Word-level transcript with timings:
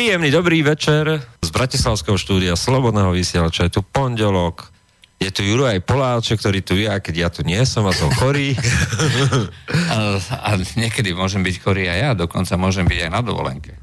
Príjemný 0.00 0.32
dobrý 0.32 0.64
večer 0.64 1.20
z 1.44 1.50
Bratislavského 1.52 2.16
štúdia 2.16 2.56
Slobodného 2.56 3.12
vysielača. 3.12 3.68
Je 3.68 3.76
tu 3.76 3.84
pondelok, 3.84 4.72
je 5.20 5.28
tu 5.28 5.44
Juraj 5.44 5.76
Poláček, 5.84 6.40
ktorý 6.40 6.64
tu 6.64 6.72
je, 6.72 6.88
a 6.88 7.04
keď 7.04 7.14
ja 7.20 7.28
tu 7.28 7.44
nie 7.44 7.60
som 7.68 7.84
a 7.84 7.92
som 7.92 8.08
chorý. 8.08 8.56
a, 9.92 10.16
a 10.16 10.50
niekedy 10.56 11.12
môžem 11.12 11.44
byť 11.44 11.56
chorý 11.60 11.92
aj 11.92 11.98
ja, 12.00 12.10
dokonca 12.16 12.56
môžem 12.56 12.88
byť 12.88 12.96
aj 12.96 13.10
na 13.12 13.20
dovolenke. 13.20 13.76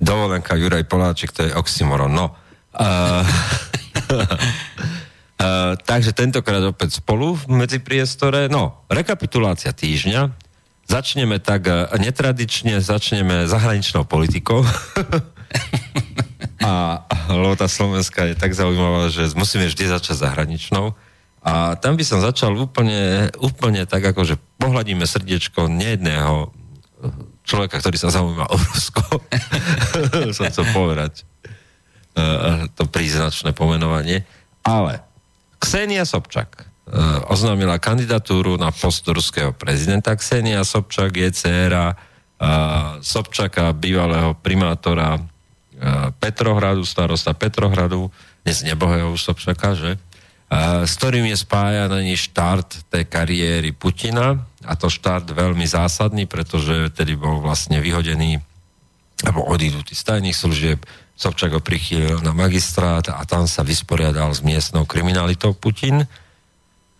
Dovolenka 0.00 0.56
Juraj 0.56 0.88
Poláček, 0.88 1.36
to 1.36 1.44
je 1.44 1.52
oxymoron. 1.52 2.16
No. 2.16 2.32
Uh, 2.72 3.28
uh, 4.24 5.76
takže 5.84 6.16
tentokrát 6.16 6.64
opäť 6.64 6.96
spolu 7.04 7.36
medzi 7.44 7.76
priestore. 7.76 8.48
No, 8.48 8.88
rekapitulácia 8.88 9.76
týždňa. 9.76 10.32
Začneme 10.88 11.36
tak 11.44 11.68
uh, 11.68 11.92
netradične, 12.00 12.80
začneme 12.80 13.44
zahraničnou 13.44 14.08
politikou. 14.08 14.64
A, 16.58 17.06
lebo 17.30 17.54
tá 17.54 17.70
Slovenska 17.70 18.26
je 18.26 18.34
tak 18.34 18.50
zaujímavá, 18.50 19.08
že 19.08 19.30
musíme 19.38 19.70
vždy 19.70 19.94
začať 19.94 20.26
zahraničnou. 20.26 20.92
A 21.38 21.78
tam 21.78 21.94
by 21.94 22.04
som 22.04 22.18
začal 22.18 22.52
úplne, 22.58 23.30
úplne 23.38 23.86
tak, 23.86 24.04
ako 24.04 24.26
že 24.26 24.36
pohľadíme 24.58 25.06
srdiečko 25.06 25.70
nejedného 25.70 26.50
človeka, 27.46 27.80
ktorý 27.80 27.96
sa 27.96 28.12
zaujíma 28.12 28.50
o 28.50 28.56
Rusko. 28.58 29.02
som 30.36 30.50
chcel 30.50 30.66
povedať 30.74 31.24
uh, 32.18 32.66
to 32.74 32.84
príznačné 32.90 33.54
pomenovanie. 33.54 34.26
Ale 34.66 35.00
Ksenia 35.62 36.04
Sobčak 36.04 36.66
uh, 36.66 37.24
oznámila 37.32 37.80
kandidatúru 37.80 38.58
na 38.58 38.74
post 38.74 39.06
ruského 39.08 39.54
prezidenta. 39.54 40.12
Ksenia 40.12 40.66
Sobčak 40.66 41.16
je 41.16 41.30
dcéra 41.32 41.94
uh, 41.94 43.00
Sobčaka, 43.00 43.72
bývalého 43.72 44.36
primátora 44.42 45.16
Petrohradu, 46.18 46.82
starosta 46.82 47.32
Petrohradu, 47.34 48.10
dnes 48.42 48.66
nebohého 48.66 49.14
Sobčaka, 49.14 49.78
že? 49.78 49.96
s 50.88 50.96
ktorým 50.96 51.28
je 51.28 51.36
spájaný 51.36 52.16
štart 52.16 52.88
tej 52.88 53.04
kariéry 53.04 53.76
Putina 53.76 54.48
a 54.64 54.72
to 54.80 54.88
štart 54.88 55.28
veľmi 55.28 55.68
zásadný, 55.68 56.24
pretože 56.24 56.88
tedy 56.96 57.20
bol 57.20 57.44
vlastne 57.44 57.84
vyhodený 57.84 58.40
alebo 59.28 59.44
odídutý 59.44 59.92
z 59.92 60.02
tajných 60.08 60.36
služieb, 60.36 60.80
Sobčak 61.18 61.50
ho 61.50 61.58
prichýlil 61.58 62.22
na 62.22 62.30
magistrát 62.30 63.02
a 63.10 63.18
tam 63.26 63.50
sa 63.50 63.66
vysporiadal 63.66 64.30
s 64.30 64.38
miestnou 64.38 64.86
kriminalitou 64.86 65.50
Putin. 65.50 66.06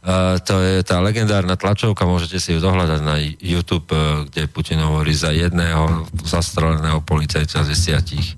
Uh, 0.02 0.34
to 0.42 0.58
je 0.58 0.82
tá 0.82 0.98
legendárna 0.98 1.54
tlačovka, 1.54 2.02
môžete 2.02 2.42
si 2.42 2.50
ju 2.50 2.58
dohľadať 2.58 3.00
na 3.06 3.22
YouTube, 3.38 3.86
uh, 3.94 4.26
kde 4.26 4.50
Putin 4.50 4.82
hovorí 4.82 5.14
za 5.14 5.30
jedného 5.30 6.10
zastreleného 6.26 6.98
policajca 7.06 7.62
z 7.62 7.70
desiatich 7.70 8.34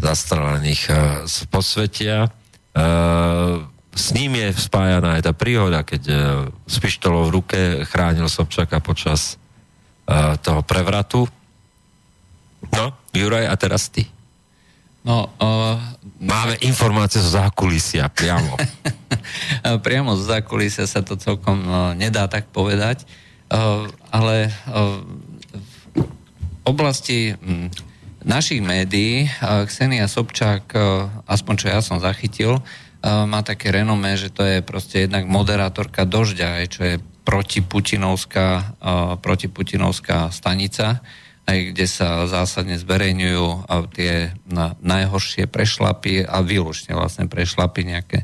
zastrelených 0.00 0.82
uh, 0.88 0.96
z 1.28 1.36
posvetia. 1.52 2.32
Uh, 2.72 3.68
s 3.94 4.16
ním 4.16 4.34
je 4.40 4.48
spájaná 4.56 5.20
aj 5.20 5.28
tá 5.28 5.32
príhoda, 5.36 5.84
keď 5.84 6.02
uh, 6.08 6.16
s 6.64 6.76
pištolou 6.80 7.28
v 7.28 7.34
ruke 7.40 7.58
chránil 7.88 8.26
Sobčaka 8.26 8.80
počas 8.80 9.36
toho 10.42 10.66
prevratu. 10.66 11.22
No, 12.74 12.90
Juraj, 13.14 13.46
a 13.46 13.54
teraz 13.54 13.86
ty. 13.94 14.10
No, 15.06 15.30
uh, 15.38 15.78
Máme 16.20 16.60
informácie 16.60 17.24
zo 17.24 17.32
zákulisia, 17.32 18.12
priamo. 18.12 18.52
priamo 19.86 20.12
zo 20.12 20.28
zákulisia 20.28 20.84
sa 20.84 21.00
to 21.00 21.16
celkom 21.16 21.64
uh, 21.64 21.96
nedá 21.96 22.28
tak 22.28 22.52
povedať, 22.52 23.08
uh, 23.48 23.88
ale 24.12 24.52
uh, 24.68 25.00
v 25.96 26.04
oblasti 26.68 27.32
um, 27.40 27.72
našich 28.24 28.60
médií 28.60 29.28
Ksenia 29.40 30.06
Sobčák, 30.06 30.72
aspoň 31.24 31.54
čo 31.56 31.66
ja 31.72 31.80
som 31.80 31.98
zachytil, 32.00 32.60
má 33.04 33.40
také 33.40 33.72
renomé, 33.72 34.20
že 34.20 34.28
to 34.28 34.44
je 34.44 34.60
proste 34.60 35.08
jednak 35.08 35.24
moderátorka 35.24 36.04
Dožďa, 36.04 36.68
čo 36.68 36.82
je 36.84 36.96
protiputinovská, 37.24 38.76
protiputinovská 39.24 40.28
stanica, 40.28 41.00
aj 41.48 41.58
kde 41.72 41.86
sa 41.88 42.28
zásadne 42.28 42.76
zverejňujú 42.76 43.70
tie 43.96 44.36
najhoršie 44.84 45.48
prešlapy 45.48 46.22
a 46.22 46.44
výlučne 46.44 46.92
vlastne 46.92 47.24
prešlapy 47.24 47.80
nejaké 47.88 48.18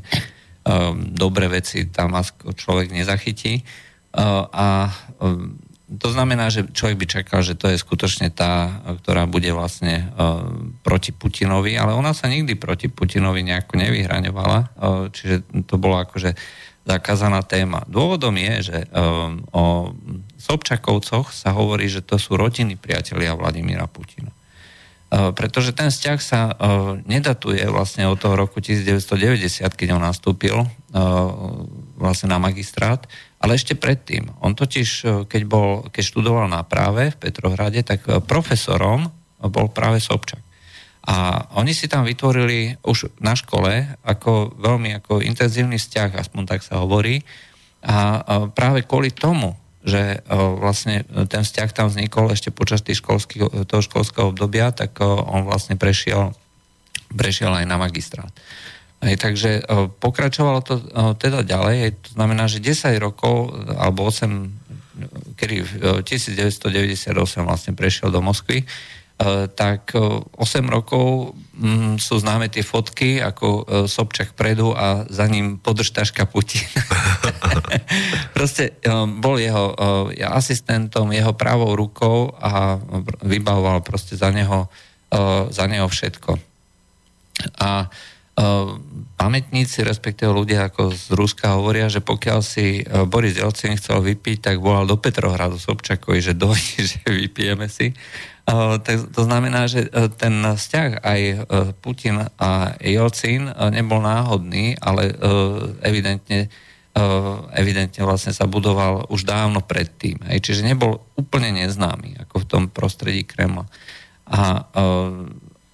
dobré 1.15 1.49
veci 1.49 1.89
tam 1.89 2.13
človek 2.53 2.93
nezachytí. 2.93 3.65
A 4.53 4.93
to 5.87 6.11
znamená, 6.11 6.51
že 6.51 6.67
človek 6.67 6.99
by 6.99 7.05
čakal, 7.07 7.39
že 7.39 7.55
to 7.55 7.71
je 7.71 7.79
skutočne 7.79 8.27
tá, 8.27 8.83
ktorá 8.99 9.23
bude 9.23 9.47
vlastne 9.55 10.11
uh, 10.19 10.43
proti 10.83 11.15
Putinovi, 11.15 11.79
ale 11.79 11.95
ona 11.95 12.11
sa 12.11 12.27
nikdy 12.27 12.59
proti 12.59 12.91
Putinovi 12.91 13.39
nejako 13.47 13.79
nevyhraňovala, 13.79 14.59
uh, 14.59 15.07
čiže 15.07 15.47
to 15.63 15.79
bolo 15.79 16.03
akože 16.03 16.35
zakázaná 16.87 17.39
téma. 17.43 17.87
Dôvodom 17.87 18.35
je, 18.35 18.71
že 18.71 18.77
um, 18.91 19.43
o 19.51 19.91
Sobčakovcoch 20.39 21.35
sa 21.35 21.51
hovorí, 21.51 21.91
že 21.91 22.03
to 22.03 22.15
sú 22.15 22.39
rodiny 22.39 22.79
priatelia 22.79 23.35
Vladimíra 23.35 23.87
Putina. 23.87 24.31
Uh, 25.07 25.31
pretože 25.31 25.71
ten 25.71 25.87
vzťah 25.87 26.19
sa 26.19 26.51
uh, 26.51 26.99
nedatuje 27.07 27.63
vlastne 27.71 28.07
od 28.11 28.19
toho 28.19 28.35
roku 28.35 28.59
1990, 28.59 29.63
keď 29.71 29.95
on 29.95 30.03
nastúpil 30.03 30.63
uh, 30.63 30.67
vlastne 31.95 32.31
na 32.31 32.39
magistrát, 32.43 33.07
ale 33.37 33.53
ešte 33.53 33.77
predtým. 33.77 34.33
On 34.41 34.57
totiž, 34.57 34.89
e, 34.89 35.05
keď, 35.29 35.41
bol, 35.45 35.69
keď 35.93 36.03
študoval 36.03 36.49
na 36.49 36.65
práve 36.65 37.13
v 37.13 37.19
Petrohrade, 37.21 37.85
tak 37.85 38.05
e, 38.09 38.17
profesorom 38.17 39.13
bol 39.37 39.69
práve 39.69 40.01
Sobčak. 40.01 40.41
A 41.07 41.47
oni 41.55 41.71
si 41.71 41.87
tam 41.87 42.03
vytvorili 42.03 42.75
už 42.83 43.15
na 43.23 43.37
škole 43.37 43.95
ako 44.03 44.59
veľmi 44.59 44.99
ako 44.99 45.23
intenzívny 45.23 45.79
vzťah, 45.79 46.19
aspoň 46.19 46.43
tak 46.43 46.65
sa 46.65 46.83
hovorí. 46.83 47.23
A 47.87 48.49
práve 48.51 48.83
kvôli 48.83 49.13
tomu, 49.13 49.55
že 49.85 50.19
e, 50.19 50.35
vlastne 50.35 51.05
ten 51.29 51.45
vzťah 51.45 51.69
tam 51.71 51.87
vznikol 51.93 52.33
ešte 52.33 52.49
počas 52.49 52.81
toho 52.83 53.81
školského 53.85 54.33
obdobia, 54.33 54.73
tak 54.73 54.99
on 55.05 55.45
vlastne 55.45 55.77
prešiel, 55.79 56.33
prešiel 57.13 57.53
aj 57.53 57.65
na 57.69 57.77
magistrát. 57.79 58.33
Hej, 58.97 59.15
takže 59.21 59.51
e, 59.61 59.63
pokračovalo 60.01 60.59
to 60.65 60.81
e, 60.81 60.83
teda 61.21 61.45
ďalej, 61.45 62.01
to 62.01 62.09
znamená, 62.17 62.49
že 62.49 62.57
10 62.57 62.97
rokov, 62.97 63.53
alebo 63.77 64.09
8, 64.09 65.37
kedy 65.37 65.55
v 65.61 65.71
1998 66.01 67.13
vlastne 67.45 67.77
prešiel 67.77 68.09
do 68.09 68.25
Moskvy, 68.25 68.65
e, 68.65 68.67
tak 69.53 69.93
8 69.93 70.33
rokov 70.65 71.37
mm, 71.53 72.01
sú 72.01 72.17
známe 72.17 72.49
tie 72.49 72.65
fotky, 72.65 73.21
ako 73.21 73.69
Sobčak 73.85 74.33
predu 74.33 74.73
a 74.73 75.05
za 75.05 75.29
ním 75.29 75.61
podržtaška 75.61 76.25
Putin. 76.25 76.65
Proste 78.37 78.81
bol 79.21 79.37
jeho 79.37 79.77
asistentom, 80.25 81.13
jeho 81.13 81.37
pravou 81.37 81.77
rukou 81.77 82.33
a 82.33 82.81
vybavoval 83.21 83.85
proste 83.85 84.17
za 84.17 84.33
neho, 84.33 84.69
za 85.49 85.65
neho 85.69 85.85
všetko. 85.85 86.37
A 87.61 87.89
pamätníci, 89.17 89.81
respektíve 89.81 90.29
ľudia 90.29 90.69
ako 90.69 90.93
z 90.93 91.09
Ruska 91.17 91.57
hovoria, 91.57 91.89
že 91.89 92.05
pokiaľ 92.05 92.39
si 92.45 92.85
e, 92.85 93.03
Boris 93.09 93.33
Jelcin 93.33 93.73
chcel 93.73 94.05
vypiť, 94.05 94.37
tak 94.45 94.55
volal 94.61 94.85
do 94.85 94.93
Petrohradu 94.93 95.57
Sobčakovi, 95.57 96.21
že 96.21 96.37
dojde, 96.37 96.85
že 96.93 97.01
vypijeme 97.01 97.65
si. 97.65 97.97
Tak 98.47 99.11
to 99.11 99.27
znamená, 99.27 99.67
že 99.67 99.91
ten 100.15 100.39
vzťah 100.39 101.03
aj 101.03 101.21
Putin 101.83 102.31
a 102.39 102.79
Jelcin 102.79 103.51
nebol 103.75 103.99
náhodný, 103.99 104.79
ale 104.79 105.11
evidentne 105.83 106.47
evidentne 107.53 108.01
vlastne 108.01 108.33
sa 108.33 108.49
budoval 108.49 109.05
už 109.13 109.27
dávno 109.27 109.61
predtým. 109.61 110.17
Čiže 110.25 110.65
nebol 110.65 111.05
úplne 111.13 111.53
neznámy 111.53 112.25
ako 112.25 112.35
v 112.41 112.49
tom 112.49 112.63
prostredí 112.71 113.21
Kremla. 113.27 113.69
A 114.27 114.65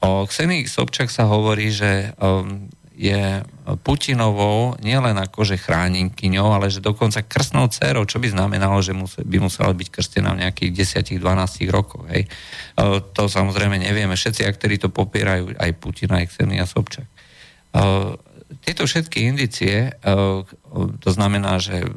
O 0.03 0.27
Ksenii 0.27 0.67
Sobčak 0.67 1.07
sa 1.07 1.23
hovorí, 1.31 1.71
že 1.71 2.11
um, 2.19 2.67
je 2.93 3.39
Putinovou 3.81 4.75
nielen 4.83 5.15
akože 5.17 5.57
chránenkyňou, 5.57 6.53
ale 6.53 6.67
že 6.67 6.83
dokonca 6.83 7.23
krstnou 7.25 7.71
dcerou, 7.71 8.05
čo 8.05 8.19
by 8.19 8.29
znamenalo, 8.35 8.83
že 8.83 8.93
by 9.23 9.37
musela 9.39 9.71
byť 9.71 9.87
krstená 9.89 10.35
v 10.35 10.45
nejakých 10.45 10.99
10-12 11.15 11.23
rokoch. 11.71 12.05
Hej. 12.11 12.27
To 13.15 13.23
samozrejme 13.25 13.79
nevieme. 13.81 14.13
Všetci 14.13 14.45
aktéri 14.45 14.77
to 14.77 14.91
popierajú, 14.91 15.55
aj 15.57 15.71
Putin, 15.79 16.13
aj 16.13 16.29
Ksenia 16.29 16.67
Sobčak. 16.67 17.07
Tieto 18.61 18.83
všetky 18.85 19.25
indicie, 19.25 19.97
to 20.99 21.09
znamená, 21.09 21.57
že 21.57 21.87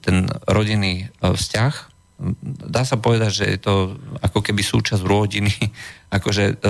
ten 0.00 0.30
rodinný 0.48 1.12
vzťah, 1.20 1.74
dá 2.44 2.82
sa 2.82 2.96
povedať, 2.96 3.30
že 3.32 3.44
je 3.56 3.58
to 3.60 3.74
ako 4.24 4.40
keby 4.40 4.64
súčasť 4.64 5.04
rodiny, 5.04 5.52
akože 6.16 6.60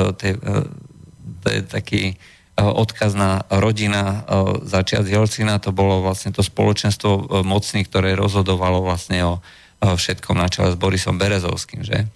to 1.46 1.46
je 1.46 1.60
taký 1.62 2.02
e, 2.10 2.14
odkaz 2.58 3.14
na 3.14 3.46
rodina 3.46 4.02
e, 4.02 4.18
začiat 4.66 5.06
Jelcina, 5.06 5.62
to 5.62 5.70
bolo 5.70 6.02
vlastne 6.02 6.34
to 6.34 6.42
spoločenstvo 6.42 7.10
e, 7.14 7.22
mocných, 7.46 7.86
ktoré 7.86 8.18
rozhodovalo 8.18 8.82
vlastne 8.82 9.22
o 9.22 9.34
všetkom 9.76 10.40
na 10.40 10.48
čele 10.48 10.72
s 10.72 10.80
Borisom 10.80 11.20
Berezovským, 11.20 11.84
že? 11.84 12.08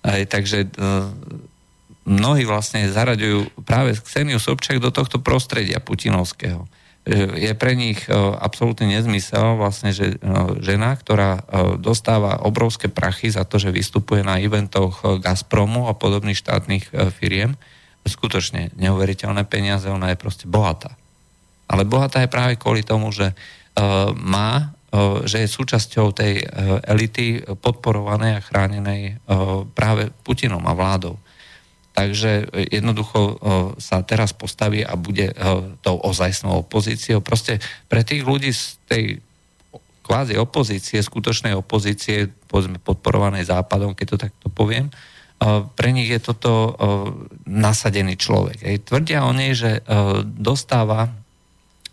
Aj, 0.00 0.24
takže 0.24 0.64
mnohí 2.08 2.48
vlastne 2.48 2.88
zaraďujú 2.88 3.62
práve 3.68 3.94
Kseniu 4.00 4.40
Sobčak 4.40 4.80
do 4.80 4.88
tohto 4.88 5.20
prostredia 5.20 5.76
putinovského. 5.76 6.64
Je 7.02 7.50
pre 7.58 7.74
nich 7.74 8.06
absolútny 8.38 8.86
nezmysel 8.94 9.58
vlastne, 9.58 9.90
že 9.90 10.22
žena, 10.62 10.94
ktorá 10.94 11.42
dostáva 11.82 12.46
obrovské 12.46 12.86
prachy 12.86 13.26
za 13.26 13.42
to, 13.42 13.58
že 13.58 13.74
vystupuje 13.74 14.22
na 14.22 14.38
eventoch 14.38 15.02
Gazpromu 15.18 15.90
a 15.90 15.98
podobných 15.98 16.38
štátnych 16.38 16.94
firiem, 17.18 17.58
skutočne 18.06 18.70
neuveriteľné 18.78 19.42
peniaze, 19.50 19.90
ona 19.90 20.14
je 20.14 20.22
proste 20.22 20.46
bohatá. 20.46 20.94
Ale 21.66 21.82
bohatá 21.82 22.22
je 22.22 22.30
práve 22.30 22.54
kvôli 22.54 22.86
tomu, 22.86 23.10
že 23.10 23.34
má 24.22 24.70
že 25.24 25.40
je 25.40 25.48
súčasťou 25.48 26.12
tej 26.12 26.44
elity 26.84 27.40
podporovanej 27.64 28.36
a 28.36 28.44
chránenej 28.44 29.24
práve 29.72 30.12
Putinom 30.20 30.60
a 30.68 30.76
vládou. 30.76 31.16
Takže 31.92 32.48
jednoducho 32.72 33.36
sa 33.76 34.00
teraz 34.00 34.32
postaví 34.32 34.80
a 34.80 34.96
bude 34.96 35.36
tou 35.84 36.00
ozajstnou 36.00 36.64
opozíciou. 36.64 37.20
Proste 37.20 37.60
pre 37.92 38.00
tých 38.00 38.24
ľudí 38.24 38.48
z 38.48 38.80
tej 38.88 39.04
kvázi 40.02 40.40
opozície, 40.40 41.04
skutočnej 41.04 41.52
opozície, 41.52 42.32
povedzme 42.48 42.80
podporovanej 42.80 43.46
západom, 43.46 43.92
keď 43.92 44.06
to 44.08 44.16
takto 44.24 44.46
poviem, 44.48 44.88
pre 45.76 45.90
nich 45.92 46.08
je 46.08 46.22
toto 46.22 46.74
nasadený 47.44 48.16
človek. 48.16 48.62
Tvrdia 48.88 49.28
o 49.28 49.36
nej, 49.36 49.52
že 49.52 49.84
dostáva, 50.24 51.12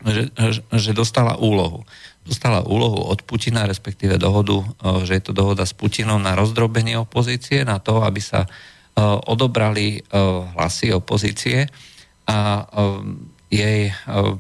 že, 0.06 0.32
že 0.74 0.92
dostala 0.96 1.36
úlohu. 1.36 1.84
Dostala 2.24 2.62
úlohu 2.62 3.10
od 3.10 3.26
Putina, 3.26 3.66
respektíve 3.66 4.22
dohodu, 4.22 4.62
že 5.02 5.18
je 5.18 5.24
to 5.28 5.34
dohoda 5.34 5.66
s 5.66 5.74
Putinom 5.74 6.22
na 6.22 6.38
rozdrobenie 6.38 6.94
opozície, 6.96 7.66
na 7.66 7.82
to, 7.82 8.06
aby 8.06 8.22
sa 8.22 8.46
odobrali 9.26 10.00
eh, 10.00 10.04
hlasy 10.56 10.92
opozície 10.94 11.68
a 12.30 12.38
eh, 12.64 13.30
jej 13.50 13.90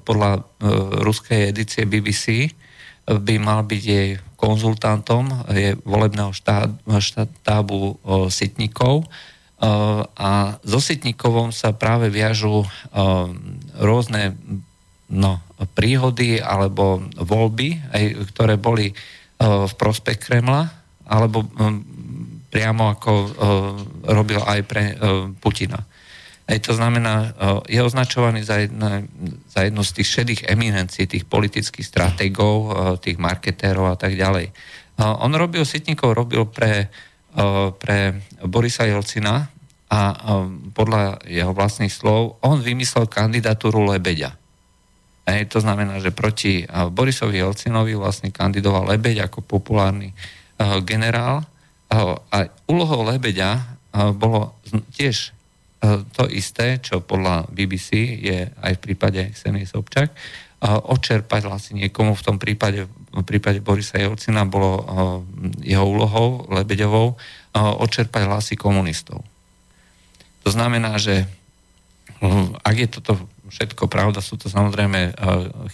podľa 0.05 0.45
ruskej 1.01 1.49
edície 1.49 1.89
BBC 1.89 2.53
by 3.09 3.41
mal 3.41 3.65
byť 3.65 3.81
jej 3.81 4.21
konzultantom 4.37 5.49
je 5.49 5.73
volebného 5.81 6.29
štábu 6.29 7.97
Sitnikov 8.29 9.09
a 10.13 10.61
so 10.61 10.77
Sitnikovom 10.77 11.49
sa 11.49 11.73
práve 11.73 12.13
viažu 12.13 12.69
rôzne 13.81 14.37
no, 15.09 15.41
príhody 15.73 16.37
alebo 16.37 17.01
voľby, 17.17 17.81
ktoré 18.29 18.61
boli 18.61 18.93
v 19.41 19.73
prospech 19.73 20.21
Kremla 20.21 20.69
alebo 21.09 21.49
priamo 22.49 22.89
ako 22.89 23.11
uh, 23.13 23.29
robil 24.09 24.41
aj 24.41 24.59
pre 24.65 24.83
uh, 24.97 25.29
Putina. 25.37 25.85
Ej, 26.49 26.65
to 26.65 26.73
znamená, 26.73 27.29
uh, 27.29 27.61
je 27.69 27.77
označovaný 27.77 28.41
za, 28.41 28.65
jedna, 28.65 29.05
za 29.45 29.69
jednu 29.69 29.85
z 29.85 30.01
tých 30.01 30.09
šedých 30.09 30.41
eminencií, 30.49 31.05
tých 31.05 31.29
politických 31.29 31.85
stratégov, 31.85 32.55
uh, 32.65 32.71
tých 32.97 33.21
marketérov 33.21 33.93
a 33.93 33.97
tak 33.97 34.17
ďalej. 34.17 34.49
Uh, 34.97 35.13
on 35.21 35.37
robil, 35.37 35.61
Sitníkov 35.61 36.17
robil 36.17 36.49
pre, 36.49 36.89
uh, 37.37 37.69
pre 37.77 38.17
Borisa 38.41 38.89
Jelcina 38.89 39.45
a 39.93 40.01
uh, 40.09 40.49
podľa 40.73 41.21
jeho 41.29 41.53
vlastných 41.53 41.93
slov 41.93 42.41
on 42.41 42.65
vymyslel 42.65 43.05
kandidatúru 43.05 43.85
Lebeďa. 43.85 44.33
Ej, 45.29 45.53
to 45.53 45.61
znamená, 45.61 46.01
že 46.01 46.09
proti 46.09 46.65
Borisovi 46.65 47.37
Jelcinovi 47.37 47.93
vlastne 47.93 48.33
kandidoval 48.33 48.89
Lebeď 48.89 49.29
ako 49.29 49.45
populárny 49.45 50.17
uh, 50.57 50.81
generál 50.81 51.45
a 51.89 52.37
úlohou 52.69 53.01
Lebeďa 53.01 53.65
bolo 54.13 54.53
tiež 54.93 55.33
to 56.13 56.23
isté, 56.29 56.77
čo 56.83 57.01
podľa 57.01 57.49
BBC 57.49 58.19
je 58.19 58.51
aj 58.51 58.73
v 58.77 58.83
prípade 58.83 59.21
Ksenie 59.33 59.65
Sobčak, 59.65 60.11
odčerpať 60.61 61.47
vlastne 61.47 61.79
niekomu 61.79 62.19
v 62.19 62.25
tom 62.25 62.35
prípade, 62.35 62.83
v 63.15 63.23
prípade 63.23 63.63
Borisa 63.63 63.95
Jelcina 63.95 64.43
bolo 64.43 64.83
jeho 65.63 65.87
úlohou 65.87 66.51
Lebeďovou 66.51 67.15
odčerpať 67.55 68.27
hlasy 68.27 68.59
komunistov. 68.59 69.23
To 70.43 70.49
znamená, 70.51 70.99
že 70.99 71.25
ak 72.59 72.75
je 72.75 72.87
toto 72.91 73.15
všetko 73.49 73.89
pravda, 73.89 74.21
sú 74.21 74.37
to 74.37 74.47
samozrejme 74.47 75.13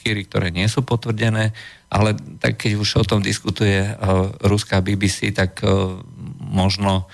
chýry, 0.01 0.25
ktoré 0.25 0.50
nie 0.50 0.66
sú 0.72 0.81
potvrdené, 0.81 1.51
ale 1.92 2.16
tak 2.42 2.60
keď 2.60 2.72
už 2.80 2.89
o 3.00 3.06
tom 3.07 3.22
diskutuje 3.22 3.94
uh, 3.94 4.31
ruská 4.44 4.81
BBC, 4.81 5.31
tak 5.31 5.62
uh, 5.63 6.00
možno, 6.39 7.07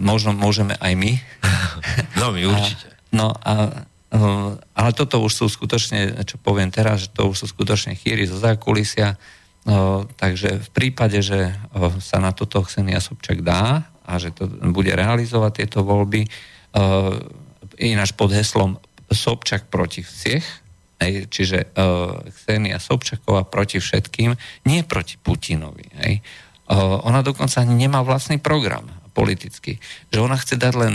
možno 0.00 0.30
môžeme 0.34 0.74
aj 0.80 0.92
my. 0.96 1.12
No, 2.18 2.32
my 2.32 2.42
určite. 2.48 2.86
A, 2.88 3.14
no 3.14 3.28
a 3.44 3.52
ale 4.74 4.90
toto 4.94 5.18
už 5.18 5.32
sú 5.34 5.46
skutočne, 5.50 6.22
čo 6.22 6.38
poviem 6.38 6.70
teraz, 6.70 7.06
že 7.06 7.08
to 7.10 7.26
už 7.26 7.44
sú 7.44 7.46
skutočne 7.50 7.98
chýry 7.98 8.30
zo 8.30 8.38
zákulisia, 8.38 9.18
takže 10.14 10.62
v 10.62 10.70
prípade, 10.70 11.18
že 11.18 11.50
sa 11.98 12.22
na 12.22 12.30
toto 12.30 12.62
Ksenia 12.62 13.02
Sobčak 13.02 13.42
dá 13.42 13.90
a 14.06 14.12
že 14.22 14.30
to 14.30 14.46
bude 14.70 14.92
realizovať 14.94 15.66
tieto 15.66 15.82
voľby, 15.82 16.30
ináč 17.78 18.14
pod 18.14 18.34
heslom 18.34 18.78
Sobčak 19.10 19.68
proti 19.68 20.02
všech, 20.02 20.64
Hej, 21.02 21.26
čiže 21.28 21.58
uh, 21.74 22.22
Ksenia 22.30 22.78
Sobčaková 22.78 23.44
proti 23.44 23.82
všetkým, 23.82 24.32
nie 24.70 24.80
proti 24.86 25.18
Putinovi. 25.18 25.90
Hej. 26.00 26.22
Uh, 26.70 27.02
ona 27.04 27.20
dokonca 27.20 27.60
ani 27.60 27.74
nemá 27.74 28.00
vlastný 28.06 28.38
program 28.38 28.86
politický. 29.12 29.76
Že 30.14 30.18
ona 30.22 30.38
chce 30.38 30.54
dať 30.54 30.74
len 30.78 30.94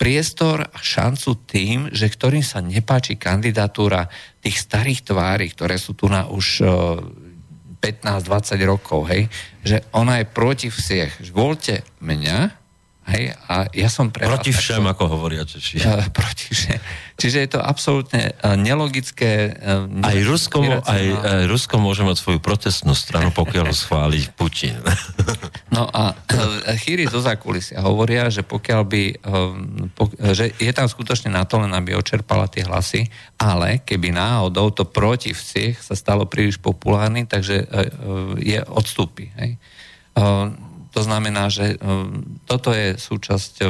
priestor 0.00 0.64
a 0.64 0.78
šancu 0.80 1.44
tým, 1.44 1.78
že 1.92 2.08
ktorým 2.08 2.40
sa 2.40 2.64
nepáči 2.64 3.20
kandidatúra 3.20 4.08
tých 4.40 4.56
starých 4.56 5.12
tvári, 5.12 5.52
ktoré 5.52 5.76
sú 5.76 5.92
tu 5.92 6.08
na 6.08 6.24
už 6.30 6.46
uh, 6.64 7.02
15-20 7.80 8.60
rokov, 8.68 9.08
hej, 9.08 9.28
že 9.64 9.80
ona 9.96 10.20
je 10.20 10.26
proti 10.28 10.68
všech. 10.68 11.32
Voľte 11.32 11.80
mňa, 12.04 12.59
Hej, 13.08 13.32
a 13.48 13.66
ja 13.72 13.88
som 13.88 14.12
pre 14.12 14.28
Proti 14.28 14.52
všem, 14.52 14.84
takto, 14.84 14.92
ako 14.92 15.04
hovoria 15.16 15.42
Češi. 15.48 15.82
Uh, 15.82 16.04
proti 16.18 16.52
všem. 16.52 16.78
Čiže 17.16 17.38
je 17.42 17.48
to 17.56 17.60
absolútne 17.60 18.36
uh, 18.36 18.54
nelogické. 18.60 19.56
Uh, 19.56 20.04
aj, 20.04 20.18
Rusko, 20.28 20.60
aj, 20.84 20.84
aj 20.84 21.42
Rusko 21.48 21.80
môže 21.80 22.04
mať 22.04 22.20
svoju 22.20 22.38
protestnú 22.44 22.92
stranu, 22.92 23.32
pokiaľ 23.32 23.72
schváli 23.72 24.28
Putin. 24.36 24.78
no 25.76 25.88
a 25.88 26.12
uh, 26.12 26.76
chýry 26.76 27.08
zo 27.08 27.24
zákulisia 27.24 27.80
hovoria, 27.80 28.28
že 28.28 28.44
pokiaľ 28.44 28.82
by, 28.84 29.02
um, 29.26 29.90
po, 29.96 30.12
že 30.36 30.52
je 30.60 30.70
tam 30.70 30.86
skutočne 30.86 31.32
na 31.32 31.48
to 31.48 31.56
len, 31.56 31.72
aby 31.72 31.96
očerpala 31.96 32.52
tie 32.52 32.68
hlasy, 32.68 33.08
ale 33.40 33.80
keby 33.82 34.12
náhodou 34.12 34.70
to 34.70 34.84
proti 34.84 35.32
všech 35.32 35.82
sa 35.82 35.96
stalo 35.96 36.28
príliš 36.28 36.60
populárny, 36.60 37.24
takže 37.24 37.64
uh, 37.64 38.36
je 38.36 38.60
odstúpi. 38.70 39.32
Hej. 39.40 39.56
Uh, 40.14 40.69
to 40.90 41.00
znamená, 41.06 41.46
že 41.46 41.74
e, 41.74 41.76
toto 42.44 42.74
je 42.74 42.98
súčasť 42.98 43.52
e, 43.62 43.64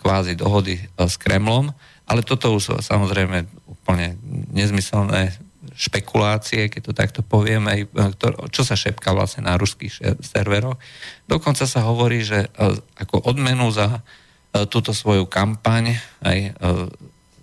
kvázi 0.00 0.32
dohody 0.36 0.80
e, 0.80 0.84
s 1.04 1.20
Kremlom, 1.20 1.72
ale 2.08 2.24
toto 2.24 2.56
sú 2.56 2.76
samozrejme 2.80 3.44
úplne 3.68 4.16
nezmyselné 4.52 5.36
špekulácie, 5.74 6.70
keď 6.70 6.80
to 6.86 6.92
takto 6.94 7.20
poviem, 7.24 7.66
aj, 7.66 7.80
čo 8.54 8.62
sa 8.62 8.78
šepká 8.78 9.10
vlastne 9.10 9.48
na 9.48 9.58
ruských 9.58 10.22
serveroch. 10.22 10.78
Dokonca 11.26 11.66
sa 11.66 11.82
hovorí, 11.82 12.22
že 12.22 12.46
ako 12.94 13.26
odmenu 13.26 13.74
za 13.74 14.04
túto 14.70 14.94
svoju 14.94 15.26
kampaň, 15.26 15.98
aj 16.22 16.54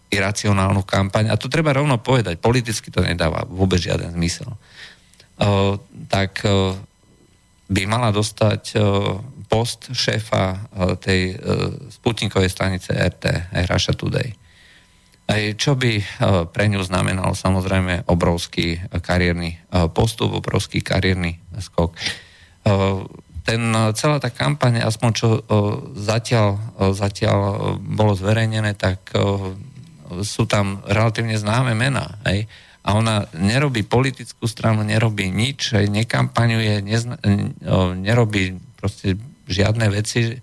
iracionálnu 0.08 0.88
kampaň, 0.88 1.28
a 1.28 1.36
to 1.36 1.52
treba 1.52 1.76
rovno 1.76 2.00
povedať, 2.00 2.40
politicky 2.40 2.88
to 2.88 3.04
nedáva 3.04 3.44
vôbec 3.52 3.84
žiaden 3.84 4.16
zmysel, 4.16 4.56
tak 6.08 6.40
by 7.72 7.82
mala 7.88 8.12
dostať 8.12 8.62
e, 8.76 8.78
post 9.48 9.96
šéfa 9.96 10.44
e, 10.52 10.58
tej 11.00 11.22
e, 11.32 11.36
sputnikovej 11.88 12.52
stanice 12.52 12.92
RT, 12.92 13.56
Russia 13.72 13.96
Today. 13.96 14.36
Čo 15.32 15.80
by 15.80 16.20
pre 16.52 16.68
ňu 16.68 16.84
znamenalo 16.84 17.32
samozrejme 17.32 18.04
obrovský 18.12 18.84
kariérny 19.00 19.64
postup, 19.96 20.36
obrovský 20.36 20.84
kariérny 20.84 21.40
skok. 21.56 21.96
Ten, 23.48 23.62
celá 23.96 24.20
tá 24.20 24.28
kampaň, 24.28 24.84
aspoň 24.84 25.10
čo 25.16 25.40
zatiaľ, 25.96 26.60
zatiaľ 26.92 27.40
bolo 27.80 28.12
zverejnené, 28.12 28.76
tak 28.76 29.08
sú 30.20 30.44
tam 30.52 30.84
relatívne 30.84 31.40
známe 31.40 31.80
mená. 31.80 32.20
Hej? 32.28 32.52
A 32.82 32.98
ona 32.98 33.30
nerobí 33.38 33.86
politickú 33.86 34.50
stranu, 34.50 34.82
nerobí 34.82 35.30
nič, 35.30 35.78
nekampaňuje, 35.78 36.82
nezna, 36.82 37.16
nerobí 37.94 38.58
proste 38.78 39.22
žiadne 39.46 39.86
veci 39.94 40.42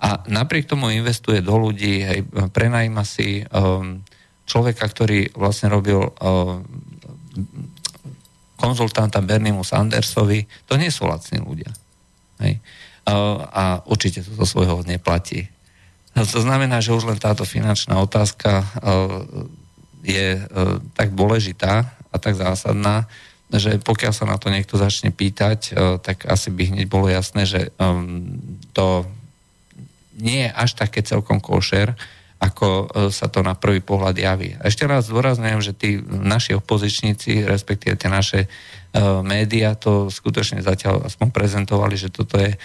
a 0.00 0.22
napriek 0.30 0.70
tomu 0.70 0.94
investuje 0.94 1.42
do 1.42 1.58
ľudí, 1.58 2.06
hej, 2.06 2.20
prenajíma 2.54 3.02
si 3.02 3.42
um, 3.50 4.00
človeka, 4.46 4.86
ktorý 4.86 5.34
vlastne 5.34 5.68
robil 5.68 5.98
um, 5.98 6.64
konzultanta 8.56 9.20
Bernimu 9.20 9.66
Sandersovi, 9.66 10.46
to 10.64 10.78
nie 10.78 10.88
sú 10.88 11.04
lacní 11.10 11.42
ľudia. 11.42 11.72
Hej. 12.40 12.62
Uh, 13.04 13.44
a 13.50 13.64
určite 13.88 14.24
to 14.24 14.32
zo 14.38 14.46
svojho 14.46 14.86
neplatí. 14.86 15.48
No, 16.14 16.24
to 16.26 16.42
znamená, 16.42 16.80
že 16.80 16.94
už 16.94 17.06
len 17.06 17.18
táto 17.20 17.46
finančná 17.46 17.98
otázka 18.02 18.66
je 20.00 20.40
tak 20.96 21.12
dôležitá 21.12 21.88
a 22.10 22.16
tak 22.16 22.34
zásadná, 22.34 23.04
že 23.50 23.82
pokiaľ 23.82 24.12
sa 24.14 24.24
na 24.24 24.38
to 24.38 24.48
niekto 24.48 24.78
začne 24.78 25.10
pýtať, 25.10 25.74
tak 26.00 26.24
asi 26.24 26.48
by 26.54 26.72
hneď 26.72 26.86
bolo 26.86 27.10
jasné, 27.10 27.44
že 27.44 27.74
to 28.72 29.04
nie 30.20 30.46
je 30.46 30.50
až 30.52 30.76
také 30.76 31.00
celkom 31.02 31.40
košer, 31.40 31.96
ako 32.40 32.68
e, 32.68 32.84
sa 33.12 33.28
to 33.28 33.44
na 33.44 33.52
prvý 33.52 33.84
pohľad 33.84 34.16
javí. 34.16 34.56
A 34.56 34.72
ešte 34.72 34.88
raz 34.88 35.12
zdôrazňujem, 35.12 35.60
že 35.60 35.76
tí 35.76 36.00
naši 36.04 36.56
opozičníci, 36.56 37.44
respektíve 37.44 38.00
tie 38.00 38.08
naše 38.08 38.48
médiá 39.22 39.78
to 39.78 40.10
skutočne 40.10 40.64
zatiaľ 40.66 41.06
aspoň 41.06 41.30
prezentovali, 41.30 41.94
že 41.94 42.10
toto 42.10 42.34
je 42.42 42.58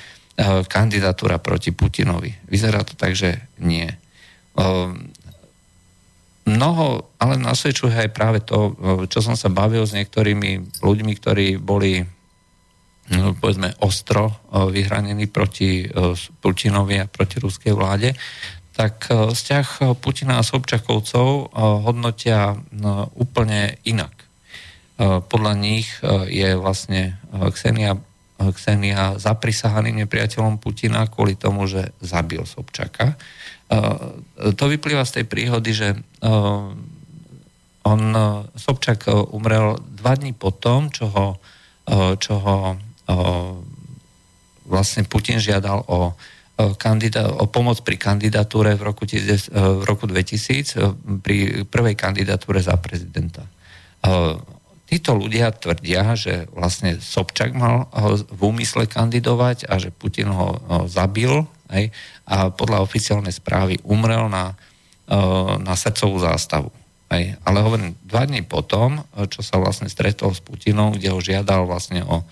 kandidatúra 0.66 1.38
proti 1.38 1.70
Putinovi. 1.70 2.34
Vyzerá 2.50 2.82
to 2.82 2.98
tak, 2.98 3.14
že 3.14 3.46
nie. 3.62 3.86
Mnoho, 6.46 7.10
ale 7.18 7.42
nasvedčuje 7.42 8.06
aj 8.06 8.10
práve 8.14 8.40
to, 8.46 8.78
čo 9.10 9.20
som 9.26 9.34
sa 9.34 9.50
bavil 9.50 9.82
s 9.82 9.98
niektorými 9.98 10.78
ľuďmi, 10.78 11.14
ktorí 11.18 11.58
boli 11.58 12.06
no, 13.18 13.34
povedzme 13.34 13.74
ostro 13.82 14.46
vyhranení 14.54 15.26
proti 15.26 15.90
Putinovi 16.42 17.02
a 17.02 17.10
proti 17.10 17.42
ruskej 17.42 17.74
vláde, 17.74 18.14
tak 18.78 19.10
vzťah 19.10 19.98
Putina 19.98 20.38
a 20.38 20.46
Sobčakovcov 20.46 21.56
hodnotia 21.82 22.54
úplne 23.18 23.82
inak. 23.88 24.14
Podľa 25.02 25.54
nich 25.58 25.90
je 26.30 26.60
vlastne 26.60 27.18
Ksenia, 27.32 27.98
Ksenia 28.38 29.16
zaprisahaným 29.16 30.04
nepriateľom 30.04 30.60
Putina 30.60 31.08
kvôli 31.08 31.40
tomu, 31.40 31.66
že 31.72 31.96
zabil 32.04 32.44
Sobčaka. 32.44 33.18
To 34.36 34.64
vyplýva 34.70 35.04
z 35.06 35.22
tej 35.22 35.26
príhody, 35.26 35.72
že 35.74 35.98
on, 37.86 38.02
Sobčak 38.54 39.10
umrel 39.10 39.82
dva 39.98 40.14
dní 40.18 40.34
po 40.38 40.54
tom, 40.54 40.94
čo 40.94 41.10
ho, 41.10 41.28
čo 42.18 42.34
ho 42.40 42.58
vlastne 44.66 45.06
Putin 45.06 45.42
žiadal 45.42 45.86
o 45.90 46.18
o 46.56 47.46
pomoc 47.52 47.84
pri 47.84 48.00
kandidatúre 48.00 48.80
v 48.80 48.82
roku, 48.88 49.04
tiz- 49.04 49.52
v 49.52 49.84
roku 49.84 50.08
2000 50.08 51.20
pri 51.20 51.68
prvej 51.68 51.96
kandidatúre 52.00 52.64
za 52.64 52.80
prezidenta. 52.80 53.44
Títo 54.88 55.12
ľudia 55.18 55.52
tvrdia, 55.52 56.16
že 56.16 56.48
vlastne 56.56 56.96
Sobčak 57.04 57.52
mal 57.52 57.92
v 58.32 58.40
úmysle 58.40 58.88
kandidovať 58.88 59.68
a 59.68 59.76
že 59.84 59.92
Putin 59.92 60.32
ho 60.32 60.56
zabil 60.88 61.44
hej, 61.72 61.90
a 62.26 62.50
podľa 62.52 62.84
oficiálnej 62.86 63.34
správy 63.34 63.80
umrel 63.86 64.30
na, 64.30 64.54
na 65.62 65.74
srdcovú 65.78 66.18
zástavu. 66.22 66.70
Hej. 67.14 67.38
Ale 67.46 67.62
hovorím, 67.62 67.94
dva 68.02 68.26
dní 68.26 68.42
potom, 68.42 69.06
čo 69.30 69.46
sa 69.46 69.62
vlastne 69.62 69.86
stretol 69.86 70.34
s 70.34 70.42
Putinom, 70.42 70.98
kde 70.98 71.14
ho 71.14 71.22
žiadal 71.22 71.70
vlastne 71.70 72.02
o 72.02 72.26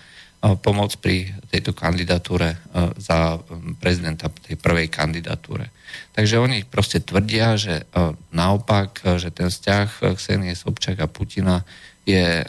pomoc 0.60 0.92
pri 1.00 1.32
tejto 1.48 1.72
kandidatúre 1.72 2.52
e, 2.52 2.58
za 3.00 3.40
prezidenta, 3.80 4.28
tej 4.28 4.60
prvej 4.60 4.92
kandidatúre. 4.92 5.72
Takže 6.12 6.36
oni 6.36 6.68
proste 6.68 7.00
tvrdia, 7.00 7.56
že 7.56 7.80
e, 7.80 8.12
naopak, 8.36 9.00
e, 9.08 9.16
že 9.16 9.32
ten 9.32 9.48
vzťah 9.48 10.12
Ksenie 10.12 10.52
Sobčak 10.52 11.00
a 11.00 11.08
Putina 11.08 11.64
je 12.04 12.44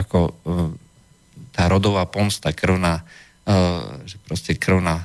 ako 0.00 0.32
tá 1.52 1.68
rodová 1.68 2.08
pomsta, 2.08 2.56
krvná, 2.56 3.04
E, 3.40 3.56
že 4.04 4.20
proste 4.20 4.52
krvná 4.52 5.00
e, 5.00 5.04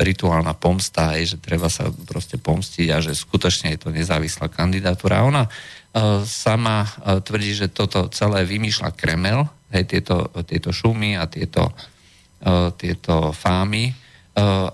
rituálna 0.00 0.56
pomsta, 0.56 1.20
je, 1.20 1.36
že 1.36 1.38
treba 1.38 1.68
sa 1.68 1.92
proste 2.08 2.40
pomstiť 2.40 2.88
a 2.88 3.04
že 3.04 3.12
skutočne 3.12 3.76
je 3.76 3.80
to 3.84 3.92
nezávislá 3.92 4.48
kandidatúra. 4.48 5.20
Ona 5.20 5.44
e, 5.44 5.50
sama 6.24 6.88
tvrdí, 7.04 7.52
že 7.52 7.68
toto 7.68 8.08
celé 8.08 8.48
vymýšľa 8.48 8.88
Kremel, 8.96 9.44
hej, 9.68 9.84
tieto, 9.84 10.32
tieto 10.48 10.72
šumy 10.72 11.20
a 11.20 11.28
tieto, 11.28 11.76
tieto 12.80 13.32
fámy, 13.32 13.92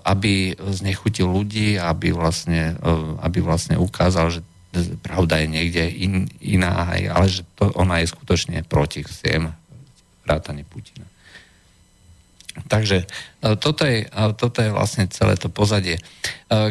aby 0.03 0.55
znechutil 0.55 1.29
ľudí, 1.29 1.79
aby 1.79 2.11
vlastne, 2.11 2.75
aby 3.23 3.39
vlastne 3.39 3.79
ukázal, 3.79 4.27
že 4.33 4.41
pravda 5.03 5.39
je 5.43 5.47
niekde 5.47 5.83
in, 5.87 6.27
iná, 6.41 6.89
ale 6.89 7.27
že 7.29 7.47
to, 7.55 7.71
ona 7.79 8.03
je 8.03 8.11
skutočne 8.11 8.65
proti 8.67 9.05
všem 9.05 9.51
vrátane 10.25 10.63
Putina. 10.67 11.10
Takže 12.67 13.05
e, 13.05 13.07
toto 13.57 13.85
je, 13.85 14.05
e, 14.05 14.33
toto 14.37 14.61
je 14.61 14.71
vlastne 14.73 15.07
celé 15.09 15.37
to 15.37 15.49
pozadie. 15.49 15.97
E, 15.97 16.01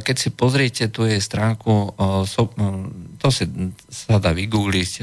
keď 0.02 0.18
si 0.18 0.30
pozriete 0.30 0.88
tu 0.92 1.04
jej 1.06 1.20
stránku, 1.20 1.94
to 3.20 3.30
si 3.32 3.48
sa 3.90 4.18
dá 4.18 4.32
vygoogliť, 4.32 5.02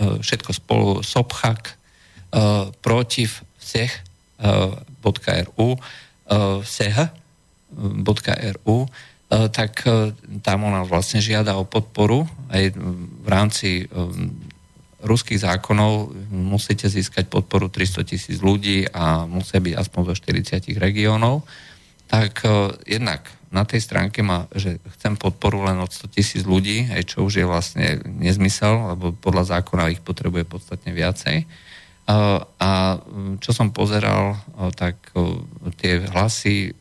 všetko 0.00 0.52
spolu, 0.56 1.02
sophak 1.04 1.76
proti 2.80 3.28
vsech.ru 3.60 4.08
vseh.ru 6.62 8.78
tak 9.30 9.84
tam 10.42 10.64
ona 10.64 10.82
vlastne 10.86 11.20
žiada 11.22 11.56
o 11.60 11.64
podporu 11.68 12.26
aj 12.48 12.72
v 12.74 13.28
rámci 13.28 13.86
ruských 15.04 15.40
zákonov 15.40 16.12
musíte 16.32 16.88
získať 16.88 17.26
podporu 17.26 17.72
300 17.72 18.04
tisíc 18.04 18.38
ľudí 18.44 18.84
a 18.90 19.24
musia 19.24 19.60
byť 19.60 19.74
aspoň 19.76 20.00
zo 20.12 20.14
40 20.16 20.76
regiónov, 20.76 21.44
tak 22.10 22.44
jednak 22.84 23.24
na 23.50 23.66
tej 23.66 23.82
stránke 23.82 24.22
má, 24.22 24.46
že 24.54 24.78
chcem 24.94 25.18
podporu 25.18 25.66
len 25.66 25.82
od 25.82 25.90
100 25.90 26.14
tisíc 26.14 26.42
ľudí, 26.46 26.86
aj 26.86 27.02
čo 27.14 27.26
už 27.26 27.42
je 27.42 27.46
vlastne 27.46 27.98
nezmysel, 28.06 28.94
lebo 28.94 29.10
podľa 29.10 29.58
zákona 29.58 29.90
ich 29.90 29.98
potrebuje 29.98 30.46
podstatne 30.46 30.94
viacej. 30.94 31.50
A 32.58 32.70
čo 33.38 33.50
som 33.50 33.74
pozeral, 33.74 34.38
tak 34.74 34.98
tie 35.82 36.02
hlasy, 36.10 36.74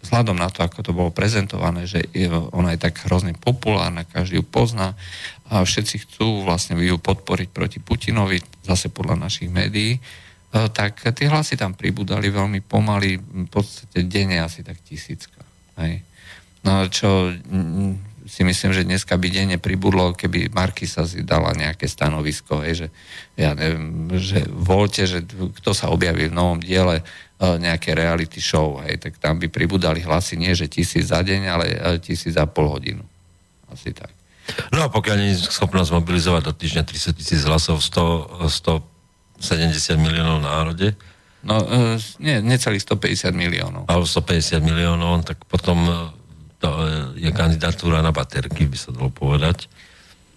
vzhľadom 0.00 0.36
na 0.36 0.48
to, 0.48 0.64
ako 0.64 0.80
to 0.80 0.92
bolo 0.96 1.10
prezentované, 1.12 1.84
že 1.84 2.08
ona 2.56 2.72
je 2.72 2.80
tak 2.80 3.04
hrozne 3.04 3.36
populárna, 3.36 4.08
každý 4.08 4.40
ju 4.40 4.44
pozná 4.44 4.96
a 5.50 5.60
všetci 5.60 5.96
chcú 6.08 6.46
vlastne 6.46 6.78
ju 6.78 6.96
podporiť 6.96 7.48
proti 7.52 7.78
Putinovi, 7.82 8.40
zase 8.64 8.88
podľa 8.88 9.28
našich 9.28 9.52
médií, 9.52 10.00
tak 10.50 11.06
tie 11.14 11.30
hlasy 11.30 11.54
tam 11.54 11.78
pribudali 11.78 12.26
veľmi 12.26 12.64
pomaly, 12.64 13.18
v 13.20 13.50
podstate 13.50 14.02
denne 14.02 14.42
asi 14.42 14.66
tak 14.66 14.82
tisícka. 14.82 15.42
Hej. 15.78 16.02
No 16.66 16.90
čo 16.90 17.30
mm, 17.30 18.26
si 18.26 18.42
myslím, 18.42 18.70
že 18.74 18.86
dneska 18.86 19.14
by 19.14 19.28
denne 19.30 19.58
pribudlo, 19.62 20.12
keby 20.12 20.52
Markisa 20.52 21.06
si 21.06 21.22
dala 21.22 21.54
nejaké 21.54 21.86
stanovisko, 21.86 22.62
hej, 22.66 22.86
že 22.86 22.88
ja 23.38 23.54
neviem, 23.54 24.10
že 24.18 24.44
voľte, 24.46 25.02
že 25.06 25.18
kto 25.62 25.70
sa 25.74 25.88
objaví 25.90 26.28
v 26.28 26.36
novom 26.36 26.58
diele 26.62 27.00
e, 27.00 27.04
nejaké 27.40 27.96
reality 27.96 28.36
show, 28.36 28.76
hej, 28.84 29.00
tak 29.00 29.16
tam 29.16 29.40
by 29.40 29.48
pribudali 29.48 30.04
hlasy 30.04 30.36
nie, 30.36 30.52
že 30.52 30.68
tisíc 30.68 31.08
za 31.08 31.24
deň, 31.24 31.40
ale 31.48 31.64
e, 31.72 31.76
tisíc 31.96 32.36
za 32.36 32.44
pol 32.44 32.68
hodinu. 32.68 33.00
Asi 33.72 33.96
tak. 33.96 34.12
No 34.74 34.84
a 34.84 34.92
pokiaľ 34.92 35.16
nie 35.16 35.32
je 35.32 35.48
schopná 35.48 35.80
zmobilizovať 35.80 36.42
do 36.44 36.52
týždňa 36.52 36.82
300 36.84 37.16
tisíc 37.16 37.40
hlasov, 37.48 37.80
100, 37.80 38.44
170 39.40 39.96
miliónov 39.96 40.44
národe, 40.44 40.92
No, 41.40 41.56
e, 41.64 41.96
nie, 42.20 42.36
necelých 42.44 42.84
150 42.84 43.32
miliónov. 43.32 43.88
Alebo 43.88 44.04
150 44.04 44.60
miliónov, 44.60 45.24
tak 45.24 45.40
potom 45.48 45.88
to 46.60 46.68
je 47.16 47.32
kandidatúra 47.32 48.04
na 48.04 48.12
baterky, 48.12 48.68
by 48.68 48.76
sa 48.76 48.92
dalo 48.92 49.08
povedať. 49.08 49.64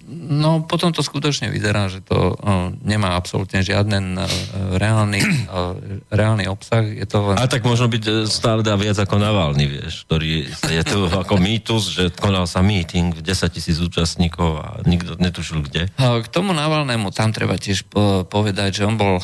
No 0.04 0.68
potom 0.68 0.92
to 0.92 1.00
skutočne 1.00 1.48
vyzerá, 1.48 1.88
že 1.88 2.04
to 2.04 2.36
uh, 2.36 2.76
nemá 2.84 3.16
absolútne 3.16 3.64
žiaden 3.64 4.20
uh, 4.20 4.28
reálny, 4.76 5.24
uh, 5.48 5.80
reálny 6.12 6.44
obsah. 6.52 6.84
Je 6.84 7.08
to 7.08 7.32
len... 7.32 7.40
A 7.40 7.48
tak 7.48 7.64
možno 7.64 7.88
byť 7.88 8.28
stále 8.28 8.60
dá 8.68 8.76
viac 8.76 9.00
ako 9.00 9.16
Navalny, 9.16 9.64
vieš, 9.64 10.04
ktorý 10.04 10.52
je 10.52 10.84
tu 10.84 11.08
ako 11.08 11.40
mýtus, 11.40 11.96
že 11.96 12.04
konal 12.20 12.52
sa 12.52 12.60
meeting 12.60 13.16
v 13.16 13.24
10 13.24 13.48
tisíc 13.56 13.80
účastníkov 13.80 14.60
a 14.60 14.68
nikto 14.84 15.16
netušil 15.16 15.64
kde. 15.64 15.88
K 15.96 16.28
tomu 16.28 16.52
Navalnému 16.52 17.08
tam 17.16 17.32
treba 17.32 17.56
tiež 17.56 17.88
povedať, 18.28 18.84
že 18.84 18.88
on 18.88 19.00
bol 19.00 19.24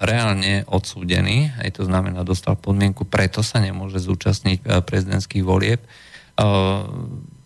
reálne 0.00 0.64
odsúdený, 0.64 1.52
aj 1.60 1.76
to 1.76 1.82
znamená 1.84 2.24
dostal 2.24 2.56
podmienku, 2.56 3.04
preto 3.04 3.44
sa 3.44 3.60
nemôže 3.60 4.00
zúčastniť 4.00 4.64
prezidentských 4.64 5.44
volieb. 5.44 5.84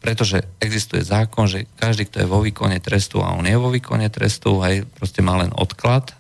Pretože 0.00 0.48
existuje 0.64 1.04
zákon, 1.04 1.44
že 1.44 1.68
každý, 1.76 2.08
kto 2.08 2.24
je 2.24 2.32
vo 2.32 2.40
výkone 2.40 2.80
trestu 2.80 3.20
a 3.20 3.36
on 3.36 3.44
je 3.44 3.56
vo 3.60 3.68
výkone 3.68 4.08
trestu, 4.08 4.64
aj 4.64 4.88
proste 4.96 5.20
má 5.20 5.36
len 5.36 5.52
odklad, 5.52 6.16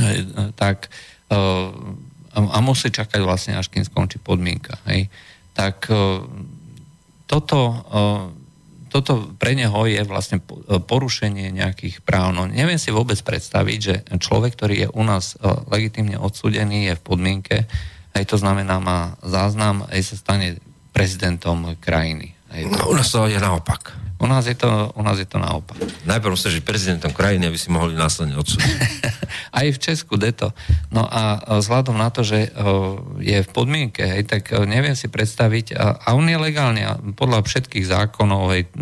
hej, 0.00 0.28
tak 0.56 0.88
a 2.36 2.58
musí 2.60 2.92
čakať 2.92 3.20
vlastne, 3.24 3.56
až 3.56 3.72
kým 3.72 3.80
skončí 3.80 4.20
podmienka. 4.20 4.76
Hej. 4.84 5.08
Tak 5.56 5.88
toto, 7.24 7.58
toto 8.92 9.12
pre 9.40 9.56
neho 9.56 9.88
je 9.88 10.04
vlastne 10.04 10.44
porušenie 10.84 11.48
nejakých 11.48 12.04
práv. 12.04 12.36
No 12.36 12.44
neviem 12.44 12.76
si 12.76 12.92
vôbec 12.92 13.16
predstaviť, 13.24 13.78
že 13.80 14.04
človek, 14.20 14.52
ktorý 14.52 14.84
je 14.84 14.88
u 14.92 15.00
nás 15.00 15.40
legitimne 15.72 16.20
odsudený, 16.20 16.92
je 16.92 16.94
v 17.00 17.04
podmienke, 17.04 17.56
aj 18.12 18.24
to 18.28 18.36
znamená, 18.36 18.84
má 18.84 19.16
záznam, 19.24 19.88
aj 19.88 20.00
sa 20.04 20.16
stane 20.20 20.60
prezidentom 20.92 21.72
krajiny. 21.80 22.35
No, 22.50 22.90
u 22.90 22.94
nás 22.94 23.10
to 23.10 23.26
je 23.26 23.36
naopak. 23.36 23.92
U 24.16 24.24
nás 24.24 24.48
je 24.48 24.56
to, 24.56 24.96
u 24.96 25.02
nás 25.04 25.20
je 25.20 25.28
to 25.28 25.36
naopak. 25.36 25.76
Najprv 26.08 26.32
musíš 26.32 26.60
žiť 26.60 26.64
prezidentom 26.64 27.12
krajiny, 27.12 27.52
aby 27.52 27.58
si 27.60 27.68
mohli 27.68 27.92
následne 27.92 28.40
odsúdiť. 28.40 28.80
Aj 29.60 29.66
v 29.68 29.76
Česku 29.76 30.16
deto. 30.16 30.56
No 30.88 31.04
a 31.04 31.36
vzhľadom 31.60 32.00
na 32.00 32.08
to, 32.08 32.24
že 32.24 32.48
je 33.20 33.38
v 33.44 33.50
podmienke, 33.52 34.00
hej, 34.00 34.24
tak 34.24 34.56
neviem 34.64 34.96
si 34.96 35.12
predstaviť, 35.12 35.76
a 35.76 36.16
on 36.16 36.24
je 36.24 36.38
legálne 36.40 36.80
podľa 37.12 37.44
všetkých 37.44 37.84
zákonov, 37.92 38.56
hej, 38.56 38.72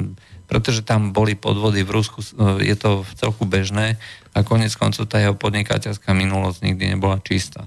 pretože 0.46 0.86
tam 0.86 1.10
boli 1.10 1.34
podvody 1.34 1.82
v 1.82 1.94
Rusku, 1.98 2.22
je 2.62 2.76
to 2.78 3.02
v 3.02 3.10
celku 3.18 3.42
bežné 3.42 3.98
a 4.38 4.46
konec 4.46 4.70
koncov 4.78 5.10
tá 5.10 5.18
jeho 5.18 5.34
podnikateľská 5.34 6.14
minulosť 6.14 6.62
nikdy 6.62 6.94
nebola 6.94 7.18
čistá. 7.18 7.66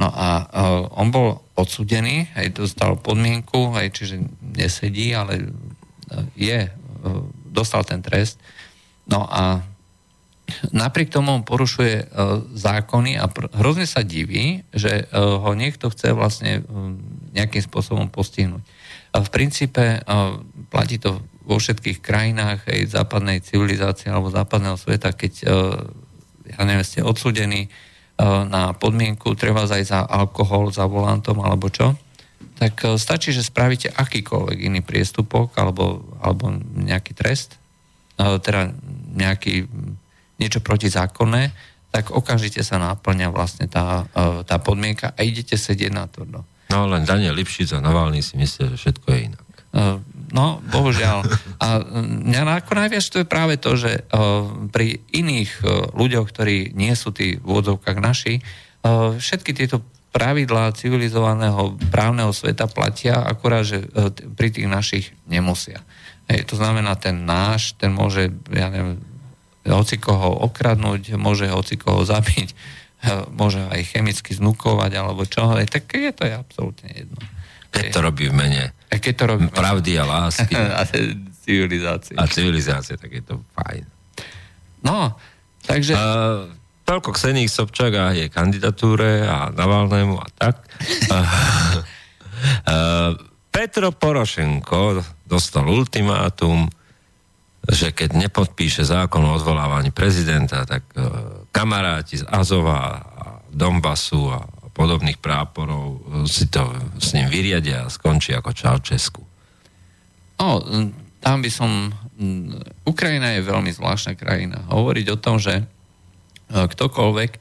No 0.00 0.08
a 0.08 0.48
uh, 0.48 0.88
on 0.96 1.12
bol 1.12 1.44
odsudený, 1.60 2.32
aj 2.32 2.56
dostal 2.56 2.96
podmienku, 2.96 3.76
aj 3.76 3.92
čiže 3.92 4.16
nesedí, 4.40 5.12
ale 5.12 5.44
uh, 5.44 6.24
je, 6.32 6.72
uh, 6.72 7.20
dostal 7.44 7.84
ten 7.84 8.00
trest. 8.00 8.40
No 9.04 9.28
a 9.28 9.60
napriek 10.72 11.12
tomu 11.12 11.36
on 11.36 11.42
porušuje 11.46 12.10
zákony 12.58 13.18
a 13.18 13.30
hrozne 13.54 13.86
sa 13.86 14.02
diví, 14.02 14.66
že 14.74 15.06
ho 15.14 15.50
niekto 15.54 15.90
chce 15.94 16.10
vlastne 16.10 16.62
nejakým 17.34 17.62
spôsobom 17.62 18.10
postihnúť. 18.10 18.62
V 19.14 19.28
princípe 19.30 20.02
platí 20.70 20.98
to 20.98 21.22
vo 21.46 21.58
všetkých 21.58 22.02
krajinách 22.02 22.66
aj 22.66 22.98
západnej 22.98 23.42
civilizácie 23.42 24.10
alebo 24.10 24.30
západného 24.30 24.78
sveta, 24.78 25.14
keď 25.14 25.32
ja 26.50 26.62
neviem, 26.66 26.86
ste 26.86 27.02
odsudení, 27.02 27.66
E, 27.66 27.89
na 28.20 28.76
podmienku, 28.76 29.32
treba 29.34 29.64
aj 29.64 29.84
za 29.84 30.00
alkohol, 30.04 30.68
za 30.70 30.84
volantom 30.84 31.40
alebo 31.40 31.72
čo, 31.72 31.96
tak 32.60 32.84
e, 32.84 33.00
stačí, 33.00 33.32
že 33.32 33.46
spravíte 33.46 33.88
akýkoľvek 33.88 34.58
iný 34.60 34.80
priestupok 34.84 35.56
alebo, 35.56 36.04
alebo 36.20 36.52
nejaký 36.76 37.16
trest, 37.16 37.56
e, 38.20 38.36
teda 38.40 38.76
nejaký, 39.16 39.64
niečo 40.36 40.60
protizákonné, 40.60 41.52
tak 41.90 42.14
okamžite 42.14 42.62
sa 42.62 42.78
náplňa 42.78 43.34
vlastne 43.34 43.66
tá, 43.66 44.06
tá 44.46 44.56
podmienka 44.62 45.10
a 45.10 45.26
idete 45.26 45.58
sedieť 45.58 45.90
na 45.90 46.06
to. 46.06 46.22
No, 46.70 46.86
len 46.86 47.02
Daniel 47.02 47.34
Lipšic 47.34 47.74
a 47.74 47.82
Navalny 47.82 48.22
si 48.22 48.38
myslia, 48.38 48.70
že 48.70 48.78
všetko 48.78 49.06
je 49.10 49.18
inak. 49.26 49.46
No, 50.30 50.62
bohužiaľ. 50.70 51.26
A 51.58 51.82
mňa 52.00 52.62
ako 52.62 52.72
najviac 52.78 53.04
to 53.10 53.20
je 53.22 53.26
práve 53.26 53.58
to, 53.58 53.74
že 53.74 54.06
uh, 54.06 54.46
pri 54.70 55.02
iných 55.10 55.50
uh, 55.60 55.90
ľuďoch, 55.90 56.30
ktorí 56.30 56.70
nie 56.78 56.94
sú 56.94 57.10
tí 57.10 57.38
v 57.38 57.44
úvodzovkách 57.44 57.98
naši, 57.98 58.38
uh, 58.38 59.18
všetky 59.18 59.50
tieto 59.52 59.82
pravidlá 60.10 60.74
civilizovaného 60.74 61.78
právneho 61.94 62.34
sveta 62.34 62.66
platia, 62.66 63.22
akorát, 63.22 63.62
že 63.62 63.86
pri 64.34 64.50
tých 64.50 64.66
našich 64.66 65.06
nemusia. 65.30 65.86
Hej, 66.26 66.50
to 66.50 66.58
znamená, 66.58 66.98
ten 66.98 67.22
náš, 67.22 67.78
ten 67.78 67.94
môže, 67.94 68.26
ja 68.50 68.74
neviem, 68.74 68.98
hoci 69.62 70.02
koho 70.02 70.34
okradnúť, 70.50 71.14
môže 71.14 71.46
hoci 71.46 71.78
koho 71.78 72.02
zabiť, 72.02 72.48
môže 73.38 73.62
aj 73.70 73.86
chemicky 73.86 74.34
znukovať, 74.34 74.98
alebo 74.98 75.22
čo, 75.30 75.46
hej, 75.54 75.70
tak 75.70 75.86
je 75.94 76.10
to 76.10 76.26
je 76.26 76.34
absolútne 76.34 76.90
jedno. 76.90 77.20
Keď 77.70 77.84
to 77.94 78.00
robí 78.02 78.26
v 78.26 78.34
mene 78.34 78.62
a 78.90 78.98
keď 78.98 79.14
to 79.14 79.24
robí 79.30 79.46
pravdy 79.46 79.94
a 79.96 80.04
lásky. 80.04 80.54
a 80.78 80.82
civilizácie. 81.46 82.14
A 82.18 82.26
civilizácie, 82.26 82.98
tak 82.98 83.10
je 83.14 83.22
to 83.22 83.38
fajn. 83.54 83.86
No, 84.82 85.14
takže... 85.62 85.94
Uh, 85.94 86.50
toľko 86.90 87.14
Ksených 87.14 87.54
Sobčak 87.54 87.94
a 87.94 88.10
je 88.10 88.26
kandidatúre 88.26 89.22
a 89.22 89.54
Navalnému 89.54 90.18
a 90.18 90.26
tak. 90.34 90.66
uh, 91.06 91.14
uh, 92.66 93.14
Petro 93.50 93.94
Porošenko 93.94 94.98
dostal 95.22 95.70
ultimátum, 95.70 96.66
že 97.62 97.94
keď 97.94 98.26
nepodpíše 98.26 98.82
zákon 98.82 99.22
o 99.22 99.38
odvolávaní 99.38 99.94
prezidenta, 99.94 100.66
tak 100.66 100.82
uh, 100.98 101.46
kamaráti 101.54 102.22
z 102.22 102.24
Azova 102.26 102.98
a 102.98 103.26
Donbasu 103.54 104.34
a 104.34 104.42
podobných 104.80 105.20
práporov 105.20 106.00
si 106.24 106.48
to 106.48 106.64
s 106.96 107.12
ním 107.12 107.28
vyriadia 107.28 107.84
a 107.84 107.92
skončí 107.92 108.32
ako 108.32 108.56
Čaučesku. 108.56 109.20
No, 110.40 110.64
tam 111.20 111.44
by 111.44 111.50
som... 111.52 111.92
Ukrajina 112.88 113.36
je 113.36 113.44
veľmi 113.44 113.68
zvláštna 113.76 114.16
krajina. 114.16 114.64
Hovoriť 114.72 115.06
o 115.12 115.20
tom, 115.20 115.36
že 115.36 115.60
e, 115.60 115.64
ktokoľvek 116.48 117.30
e, 117.36 117.40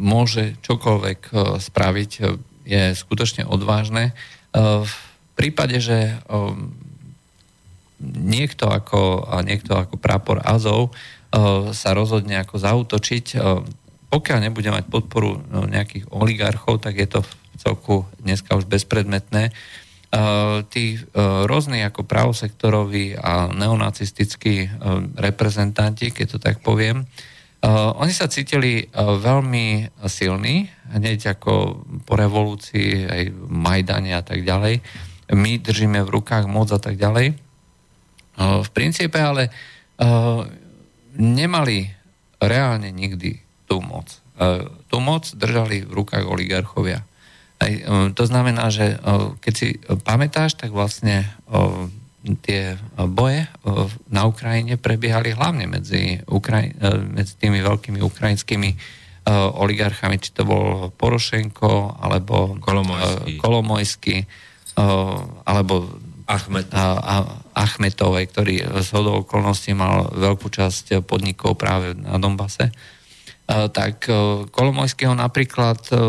môže 0.00 0.56
čokoľvek 0.64 1.20
e, 1.20 1.32
spraviť, 1.60 2.10
je 2.64 2.82
skutočne 2.96 3.44
odvážne. 3.44 4.16
V 4.56 4.94
prípade, 5.36 5.76
že 5.84 6.16
niekto 8.00 8.72
ako, 8.72 9.28
niekto 9.44 9.76
ako 9.76 10.00
prápor 10.00 10.40
Azov 10.40 10.96
sa 11.76 11.90
rozhodne 11.92 12.40
ako 12.40 12.56
zautočiť, 12.56 13.36
pokiaľ 14.14 14.38
nebude 14.46 14.70
mať 14.70 14.86
podporu 14.86 15.42
no, 15.50 15.66
nejakých 15.66 16.06
oligarchov, 16.14 16.78
tak 16.78 17.02
je 17.02 17.10
to 17.10 17.26
v 17.26 17.30
celku 17.58 18.06
dneska 18.22 18.54
už 18.54 18.70
bezpredmetné. 18.70 19.50
Uh, 20.14 20.62
tí 20.70 20.94
uh, 20.94 21.42
rôzni 21.50 21.82
ako 21.82 22.06
pravosektoroví 22.06 23.18
a 23.18 23.50
neonacistickí 23.50 24.70
uh, 24.70 25.02
reprezentanti, 25.18 26.14
keď 26.14 26.26
to 26.30 26.38
tak 26.38 26.62
poviem, 26.62 27.10
oni 27.64 28.12
sa 28.12 28.28
cítili 28.28 28.92
veľmi 28.92 29.96
silní, 30.04 30.68
hneď 30.92 31.32
ako 31.32 31.80
po 32.04 32.12
revolúcii, 32.12 33.08
aj 33.08 33.22
Majdane 33.48 34.12
a 34.12 34.20
tak 34.20 34.44
ďalej. 34.44 34.84
My 35.32 35.56
držíme 35.56 36.04
v 36.04 36.12
rukách 36.12 36.44
moc 36.44 36.68
a 36.76 36.76
tak 36.76 37.00
ďalej. 37.00 37.32
V 38.36 38.68
princípe 38.68 39.16
ale 39.16 39.48
nemali 41.16 41.88
reálne 42.36 42.92
nikdy 42.92 43.43
tú 43.64 43.80
moc. 43.80 44.08
E, 44.34 44.66
tú 44.90 44.98
moc 44.98 45.30
držali 45.30 45.86
v 45.86 45.92
rukách 45.94 46.26
oligarchovia. 46.26 47.06
Aj, 47.62 47.70
e, 47.70 47.82
to 48.12 48.24
znamená, 48.26 48.66
že 48.68 48.94
e, 48.94 48.96
keď 49.38 49.54
si 49.54 49.78
pamätáš, 50.02 50.58
tak 50.58 50.74
vlastne 50.74 51.30
tie 52.40 52.80
boje 52.96 53.44
na 54.08 54.24
Ukrajine 54.24 54.80
prebiehali 54.80 55.36
hlavne 55.36 55.68
medzi, 55.68 56.24
Ukraj- 56.24 56.72
medzi 57.12 57.36
tými 57.36 57.60
veľkými 57.60 58.00
ukrajinskými 58.00 58.70
oligarchami, 59.28 60.16
či 60.16 60.32
to 60.32 60.48
bol 60.48 60.88
Porošenko, 60.96 62.00
alebo 62.00 62.56
Kolomojský, 62.64 63.36
Kolomojský 63.36 64.16
alebo 65.44 66.00
Achmet. 66.24 66.72
Achmetovej, 67.52 68.24
ktorý 68.32 68.54
z 68.80 68.88
hodou 68.96 69.20
okolností 69.22 69.76
mal 69.76 70.08
veľkú 70.08 70.48
časť 70.48 71.04
podnikov 71.04 71.60
práve 71.60 71.92
na 71.92 72.16
Donbase. 72.16 72.72
Eh, 73.44 73.68
tak 73.68 74.08
eh, 74.08 74.48
Kolomojského 74.48 75.12
napríklad 75.12 75.76
eh, 75.92 76.00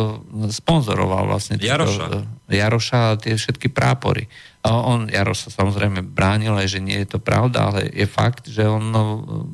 sponzoroval 0.55 1.27
vlastne 1.27 1.59
Jaroša. 1.59 2.23
Jaroša 2.47 2.99
a 3.11 3.19
tie 3.19 3.35
všetky 3.35 3.73
prápory. 3.73 4.31
On, 4.65 5.05
Jaroš 5.05 5.49
sa 5.49 5.61
samozrejme 5.61 6.01
bránil 6.01 6.57
že 6.65 6.81
nie 6.81 6.97
je 7.05 7.17
to 7.17 7.19
pravda, 7.21 7.69
ale 7.69 7.85
je 7.89 8.05
fakt, 8.09 8.49
že 8.49 8.65
on 8.65 8.81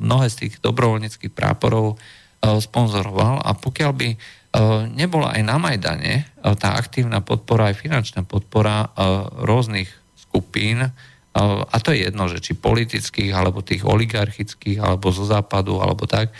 mnohé 0.00 0.32
z 0.32 0.46
tých 0.48 0.54
dobrovoľníckých 0.64 1.32
práporov 1.36 2.00
sponzoroval 2.40 3.44
a 3.44 3.52
pokiaľ 3.52 3.92
by 3.92 4.08
nebola 4.96 5.36
aj 5.36 5.42
na 5.44 5.56
Majdane 5.60 6.32
tá 6.56 6.80
aktívna 6.80 7.20
podpora, 7.20 7.72
aj 7.72 7.80
finančná 7.80 8.24
podpora 8.24 8.88
rôznych 9.44 9.92
skupín, 10.16 10.80
a 11.36 11.76
to 11.80 11.92
je 11.92 12.08
jedno, 12.08 12.28
že 12.28 12.44
či 12.44 12.52
politických, 12.56 13.32
alebo 13.32 13.64
tých 13.64 13.84
oligarchických, 13.84 14.80
alebo 14.80 15.12
zo 15.12 15.24
západu, 15.28 15.80
alebo 15.80 16.08
tak, 16.08 16.32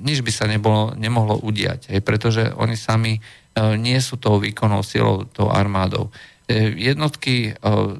nič 0.00 0.24
by 0.24 0.32
sa 0.32 0.48
nebolo, 0.48 0.96
nemohlo 0.96 1.36
udiať, 1.42 1.92
hej, 1.92 2.00
pretože 2.00 2.52
oni 2.56 2.76
sami 2.78 3.20
nie 3.76 4.00
sú 4.00 4.16
tou 4.16 4.40
výkonnou 4.40 4.80
silou, 4.80 5.28
tou 5.28 5.52
armádou. 5.52 6.08
E, 6.48 6.72
jednotky 6.72 7.52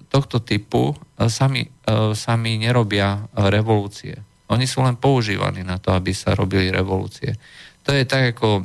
tohto 0.09 0.41
typu 0.41 0.97
sami, 1.29 1.69
sami 2.17 2.57
nerobia 2.57 3.29
revolúcie. 3.37 4.17
Oni 4.49 4.65
sú 4.65 4.81
len 4.81 4.97
používaní 4.97 5.61
na 5.61 5.77
to, 5.77 5.93
aby 5.93 6.17
sa 6.17 6.33
robili 6.33 6.73
revolúcie. 6.73 7.37
To 7.85 7.93
je 7.93 8.09
tak, 8.09 8.37
ako 8.37 8.65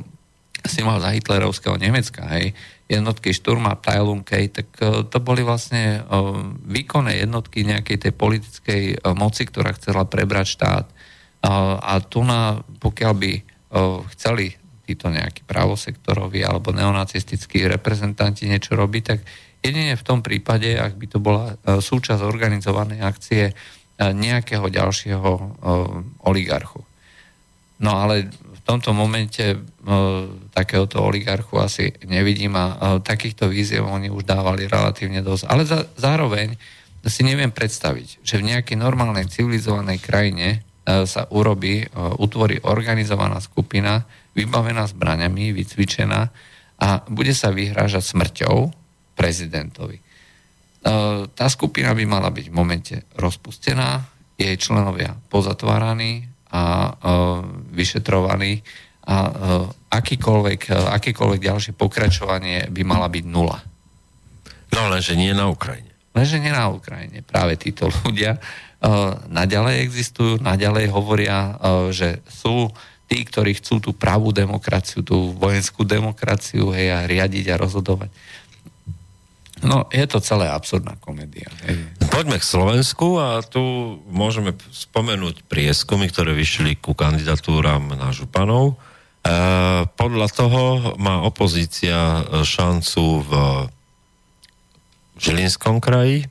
si 0.64 0.80
mal 0.82 0.98
za 1.00 1.12
hitlerovského 1.14 1.76
Nemecka, 1.76 2.28
hej, 2.34 2.52
jednotky 2.88 3.36
Šturma, 3.36 3.76
Teilung, 3.78 4.24
tak 4.24 4.68
to 5.12 5.18
boli 5.20 5.44
vlastne 5.44 6.02
výkonné 6.66 7.20
jednotky 7.20 7.68
nejakej 7.68 8.08
tej 8.08 8.12
politickej 8.16 8.82
moci, 9.12 9.44
ktorá 9.44 9.76
chcela 9.76 10.08
prebrať 10.08 10.46
štát. 10.56 10.86
A 11.78 12.02
tu 12.02 12.26
na, 12.26 12.64
pokiaľ 12.78 13.12
by 13.14 13.32
chceli 14.14 14.54
títo 14.88 15.12
nejakí 15.12 15.44
pravosektoroví 15.44 16.40
alebo 16.40 16.72
neonacistickí 16.72 17.68
reprezentanti 17.68 18.48
niečo 18.48 18.72
robiť, 18.72 19.02
tak 19.04 19.20
jedine 19.60 19.92
v 19.98 20.06
tom 20.06 20.24
prípade, 20.24 20.72
ak 20.80 20.96
by 20.96 21.06
to 21.12 21.18
bola 21.20 21.58
súčasť 21.66 22.24
organizovanej 22.24 23.04
akcie 23.04 23.52
nejakého 23.98 24.70
ďalšieho 24.70 25.30
oligarchu. 26.24 26.80
No 27.78 28.00
ale 28.00 28.30
v 28.32 28.60
tomto 28.64 28.96
momente 28.96 29.58
takéhoto 30.56 31.04
oligarchu 31.04 31.60
asi 31.60 31.92
nevidím 32.08 32.56
a 32.56 32.98
takýchto 33.02 33.50
víziev 33.50 33.84
oni 33.84 34.08
už 34.08 34.24
dávali 34.24 34.64
relatívne 34.70 35.20
dosť. 35.20 35.44
Ale 35.50 35.62
zároveň 35.98 36.56
si 37.06 37.22
neviem 37.22 37.52
predstaviť, 37.54 38.24
že 38.24 38.40
v 38.40 38.54
nejakej 38.54 38.76
normálnej 38.78 39.30
civilizovanej 39.30 40.02
krajine 40.02 40.66
sa 40.88 41.28
urobí, 41.28 41.84
utvorí 42.16 42.56
organizovaná 42.64 43.44
skupina, 43.44 44.08
vybavená 44.32 44.88
zbraňami, 44.88 45.52
vycvičená 45.52 46.20
a 46.78 46.88
bude 47.12 47.36
sa 47.36 47.52
vyhrážať 47.52 48.14
smrťou 48.14 48.56
prezidentovi. 49.18 50.00
Tá 51.34 51.46
skupina 51.50 51.92
by 51.92 52.04
mala 52.06 52.30
byť 52.30 52.46
v 52.48 52.56
momente 52.56 52.96
rozpustená, 53.18 54.06
jej 54.38 54.54
členovia 54.54 55.18
pozatváraní 55.28 56.24
a 56.54 56.94
vyšetrovaní 57.74 58.62
a 59.08 59.16
akýkoľvek, 59.90 60.60
akýkoľvek 60.70 61.40
ďalšie 61.42 61.72
pokračovanie 61.74 62.70
by 62.70 62.82
mala 62.86 63.10
byť 63.10 63.24
nula. 63.26 63.58
No 64.72 64.88
lenže 64.92 65.18
nie 65.18 65.34
na 65.34 65.50
Ukrajine. 65.50 65.90
Lenže 66.14 66.38
nie 66.38 66.52
na 66.54 66.70
Ukrajine. 66.70 67.26
Práve 67.26 67.58
títo 67.58 67.90
ľudia 68.06 68.38
naďalej 69.26 69.82
existujú, 69.82 70.38
naďalej 70.38 70.86
hovoria, 70.94 71.58
že 71.90 72.22
sú 72.30 72.70
tí, 73.08 73.24
ktorí 73.24 73.56
chcú 73.58 73.80
tú 73.80 73.90
pravú 73.96 74.30
demokraciu, 74.30 75.00
tú 75.02 75.34
vojenskú 75.34 75.82
demokraciu 75.82 76.70
hej, 76.76 76.92
a 76.92 76.98
riadiť 77.08 77.56
a 77.56 77.60
rozhodovať. 77.60 78.12
No, 79.58 79.90
je 79.90 80.06
to 80.06 80.22
celé 80.22 80.46
absurdná 80.46 80.94
komédia. 81.02 81.50
Hej. 81.66 81.82
Poďme 82.14 82.38
k 82.38 82.46
Slovensku 82.46 83.18
a 83.18 83.42
tu 83.42 83.58
môžeme 84.06 84.54
spomenúť 84.70 85.42
prieskumy, 85.50 86.06
ktoré 86.06 86.30
vyšli 86.30 86.78
ku 86.78 86.94
kandidatúram 86.94 87.90
na 87.98 88.14
županov. 88.14 88.78
E, 88.78 89.34
podľa 89.98 90.28
toho 90.30 90.94
má 91.02 91.26
opozícia 91.26 92.22
šancu 92.46 93.26
v 93.26 93.32
Žilinskom 95.18 95.82
kraji, 95.82 96.30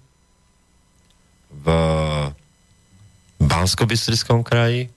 bansko 3.38 3.86
kraji, 4.44 4.88
e, 4.88 4.90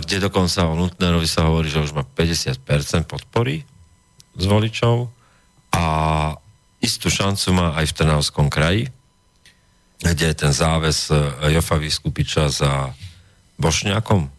kde 0.00 0.16
dokonca 0.26 0.66
o 0.66 0.74
Nutnerovi 0.74 1.28
sa 1.28 1.46
hovorí, 1.50 1.70
že 1.70 1.82
už 1.82 1.92
má 1.94 2.02
50% 2.06 3.06
podpory 3.06 3.66
z 4.34 4.44
voličov 4.46 5.10
a 5.74 5.84
istú 6.82 7.10
šancu 7.10 7.46
má 7.54 7.66
aj 7.78 7.90
v 7.90 7.96
Trnavskom 7.96 8.46
kraji, 8.50 8.90
kde 10.02 10.24
je 10.30 10.36
ten 10.36 10.52
záves 10.52 11.10
e, 11.10 11.16
Jofa 11.54 11.78
Vyskupiča 11.78 12.50
za 12.50 12.94
Bošňakom. 13.58 14.22
E, 14.26 14.30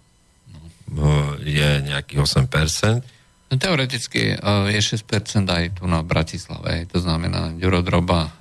je 1.44 1.70
nejakých 1.88 2.20
8%. 2.20 3.02
No, 3.46 3.62
teoreticky 3.62 4.34
je 4.42 4.80
6% 4.82 5.06
aj 5.46 5.78
tu 5.78 5.86
na 5.86 6.02
Bratislave. 6.02 6.90
To 6.90 6.98
znamená, 6.98 7.54
Ďuro 7.54 7.86
Droba 7.86 8.34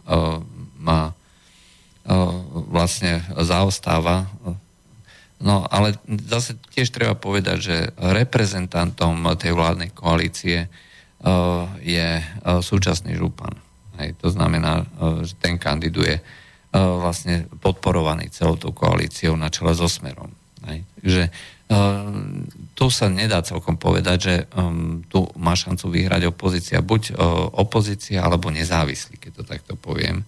má 0.80 1.12
vlastne 2.68 3.24
zaostáva. 3.40 4.28
No 5.40 5.64
ale 5.68 5.96
zase 6.28 6.56
tiež 6.72 6.92
treba 6.92 7.16
povedať, 7.16 7.58
že 7.60 7.76
reprezentantom 7.96 9.18
tej 9.36 9.56
vládnej 9.56 9.90
koalície 9.92 10.68
je 11.80 12.08
súčasný 12.44 13.16
župan. 13.16 13.56
Hej, 13.96 14.18
to 14.20 14.28
znamená, 14.28 14.84
že 15.24 15.32
ten 15.40 15.56
kandiduje 15.56 16.20
vlastne 16.74 17.46
podporovaný 17.62 18.34
celou 18.34 18.58
tou 18.58 18.74
koalíciou 18.74 19.38
na 19.38 19.46
čele 19.46 19.72
so 19.78 19.86
Smerom. 19.86 20.34
Hej. 20.66 20.82
Takže 20.98 21.22
e, 21.22 21.30
tu 22.74 22.90
sa 22.90 23.06
nedá 23.06 23.46
celkom 23.46 23.78
povedať, 23.78 24.18
že 24.18 24.34
tu 25.06 25.22
má 25.38 25.54
šancu 25.54 25.86
vyhrať 25.86 26.26
opozícia. 26.34 26.82
Buď 26.82 27.14
opozícia, 27.54 28.26
alebo 28.26 28.50
nezávislý, 28.50 29.22
keď 29.22 29.30
to 29.38 29.42
takto 29.46 29.72
poviem. 29.78 30.26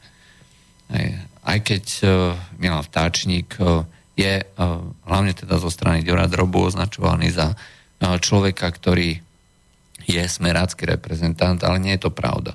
Aj 1.47 1.59
keď 1.63 1.85
Milan 2.59 2.87
Vtáčnik 2.87 3.59
je 4.17 4.35
hlavne 5.07 5.33
teda 5.35 5.59
zo 5.59 5.71
strany 5.71 6.07
Ďora 6.07 6.31
Drobu 6.31 6.71
označovaný 6.71 7.35
za 7.35 7.59
človeka, 8.01 8.71
ktorý 8.71 9.19
je 10.07 10.23
smerácky 10.23 10.87
reprezentant, 10.87 11.59
ale 11.67 11.83
nie 11.83 11.99
je 11.99 12.07
to 12.07 12.15
pravda. 12.15 12.55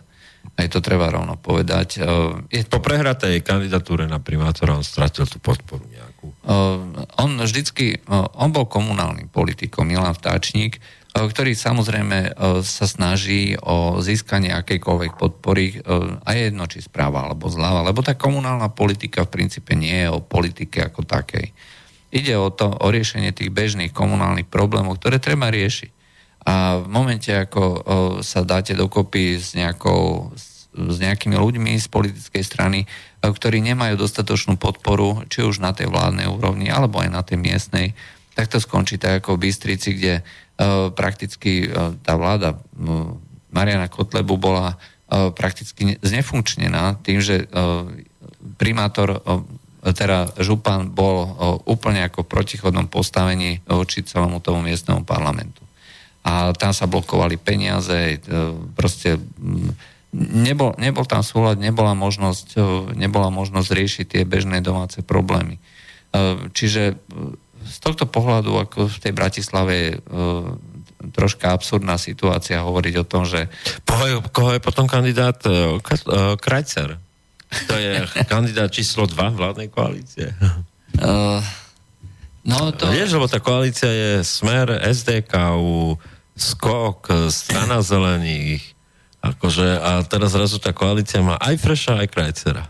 Aj 0.58 0.68
to 0.72 0.82
treba 0.82 1.12
rovno 1.12 1.38
povedať. 1.38 1.98
E, 1.98 2.06
je 2.50 2.62
to... 2.66 2.80
Po 2.80 2.82
prehratej 2.82 3.46
kandidatúre 3.46 4.10
na 4.10 4.18
primátora 4.18 4.74
on 4.74 4.86
stratil 4.86 5.30
tú 5.30 5.38
podporu 5.38 5.86
nejakú. 5.86 6.34
E, 6.34 6.36
on 7.22 7.32
vždycky, 7.38 8.02
e, 8.02 8.18
on 8.36 8.50
bol 8.50 8.66
komunálnym 8.66 9.30
politikom, 9.30 9.86
Milan 9.86 10.18
Vtáčnik, 10.18 10.82
ktorý 11.12 11.52
samozrejme 11.52 12.40
sa 12.64 12.86
snaží 12.88 13.60
o 13.60 14.00
získanie 14.00 14.56
akejkoľvek 14.56 15.14
podpory, 15.20 15.84
a 16.24 16.30
jedno 16.32 16.66
či 16.72 16.80
správa 16.80 17.28
alebo 17.28 17.52
zľava, 17.52 17.84
lebo 17.84 18.00
tá 18.00 18.16
komunálna 18.16 18.72
politika 18.72 19.28
v 19.28 19.44
princípe 19.44 19.76
nie 19.76 20.08
je 20.08 20.10
o 20.10 20.24
politike 20.24 20.80
ako 20.82 21.04
takej. 21.04 21.52
Ide 22.12 22.36
o 22.36 22.52
to, 22.52 22.72
o 22.72 22.88
riešenie 22.92 23.32
tých 23.32 23.52
bežných 23.52 23.96
komunálnych 23.96 24.48
problémov, 24.52 25.00
ktoré 25.00 25.20
treba 25.20 25.52
riešiť. 25.52 25.92
A 26.42 26.82
v 26.82 26.88
momente, 26.90 27.30
ako 27.30 27.86
sa 28.26 28.42
dáte 28.42 28.74
dokopy 28.74 29.38
s, 29.38 29.54
nejakou, 29.54 30.34
s 30.74 30.98
nejakými 30.98 31.38
ľuďmi 31.38 31.78
z 31.78 31.88
politickej 31.92 32.44
strany, 32.44 32.80
ktorí 33.22 33.62
nemajú 33.62 33.96
dostatočnú 33.96 34.58
podporu, 34.58 35.22
či 35.30 35.46
už 35.46 35.62
na 35.62 35.70
tej 35.72 35.94
vládnej 35.94 36.26
úrovni, 36.26 36.74
alebo 36.74 36.98
aj 36.98 37.10
na 37.14 37.22
tej 37.22 37.38
miestnej, 37.38 37.94
tak 38.36 38.48
to 38.48 38.58
skončí 38.58 38.96
tak 38.98 39.24
ako 39.24 39.36
v 39.38 39.50
Bystrici, 39.50 39.90
kde 39.98 40.14
o, 40.22 40.92
prakticky 40.92 41.68
o, 41.68 41.96
tá 42.02 42.16
vláda 42.16 42.58
Mariana 43.52 43.92
Kotlebu 43.92 44.40
bola 44.40 44.76
o, 44.76 45.32
prakticky 45.36 46.00
znefunkčnená 46.00 47.02
tým, 47.04 47.20
že 47.20 47.46
primátor 48.58 49.22
teda 49.82 50.30
župan 50.38 50.94
bol 50.94 51.34
úplne 51.66 52.06
ako 52.06 52.22
v 52.22 52.32
protichodnom 52.32 52.86
postavení 52.86 53.66
voči 53.66 54.06
celému 54.06 54.38
tomu 54.38 54.62
miestnemu 54.62 55.02
parlamentu 55.02 55.62
a 56.22 56.54
tam 56.54 56.72
sa 56.72 56.86
blokovali 56.86 57.38
peniaze, 57.38 58.18
e, 58.18 58.38
proste 58.78 59.18
nebol, 60.14 60.78
nebol 60.78 61.06
tam 61.10 61.26
súhľad, 61.26 61.58
nebola 61.58 61.98
možnosť, 61.98 62.48
e, 62.54 62.62
nebola 62.94 63.34
možnosť 63.34 63.70
riešiť 63.74 64.06
tie 64.06 64.24
bežné 64.26 64.62
domáce 64.62 65.02
problémy. 65.02 65.58
E, 65.58 65.62
čiže 66.54 67.02
z 67.66 67.78
tohto 67.82 68.06
pohľadu, 68.10 68.58
ako 68.58 68.90
v 68.90 68.98
tej 69.02 69.14
Bratislave 69.14 69.74
je 69.74 69.92
troška 71.14 71.50
absurdná 71.50 71.98
situácia 71.98 72.62
hovoriť 72.62 72.94
o 73.02 73.06
tom, 73.06 73.26
že... 73.26 73.50
Koho 73.86 74.06
je, 74.06 74.16
koho 74.30 74.52
je 74.54 74.62
potom 74.62 74.86
kandidát 74.86 75.38
Krajcer? 76.38 77.02
To 77.68 77.76
je 77.76 78.06
kandidát 78.32 78.70
číslo 78.70 79.10
2 79.10 79.18
vládnej 79.34 79.70
koalície. 79.74 80.30
Uh, 81.02 81.42
No 82.42 82.74
to... 82.74 82.90
Vieš, 82.90 83.14
lebo 83.14 83.30
tá 83.30 83.38
koalícia 83.38 83.90
je 83.90 84.12
Smer, 84.26 84.74
SDKU, 84.82 85.94
Skok, 86.34 87.30
Strana 87.30 87.86
zelených, 87.86 88.66
akože, 89.22 89.78
a 89.78 90.02
teraz 90.10 90.34
zrazu 90.34 90.58
tá 90.58 90.74
koalícia 90.74 91.22
má 91.22 91.38
aj 91.38 91.62
Freša, 91.62 92.02
aj 92.02 92.08
Krajcera. 92.10 92.64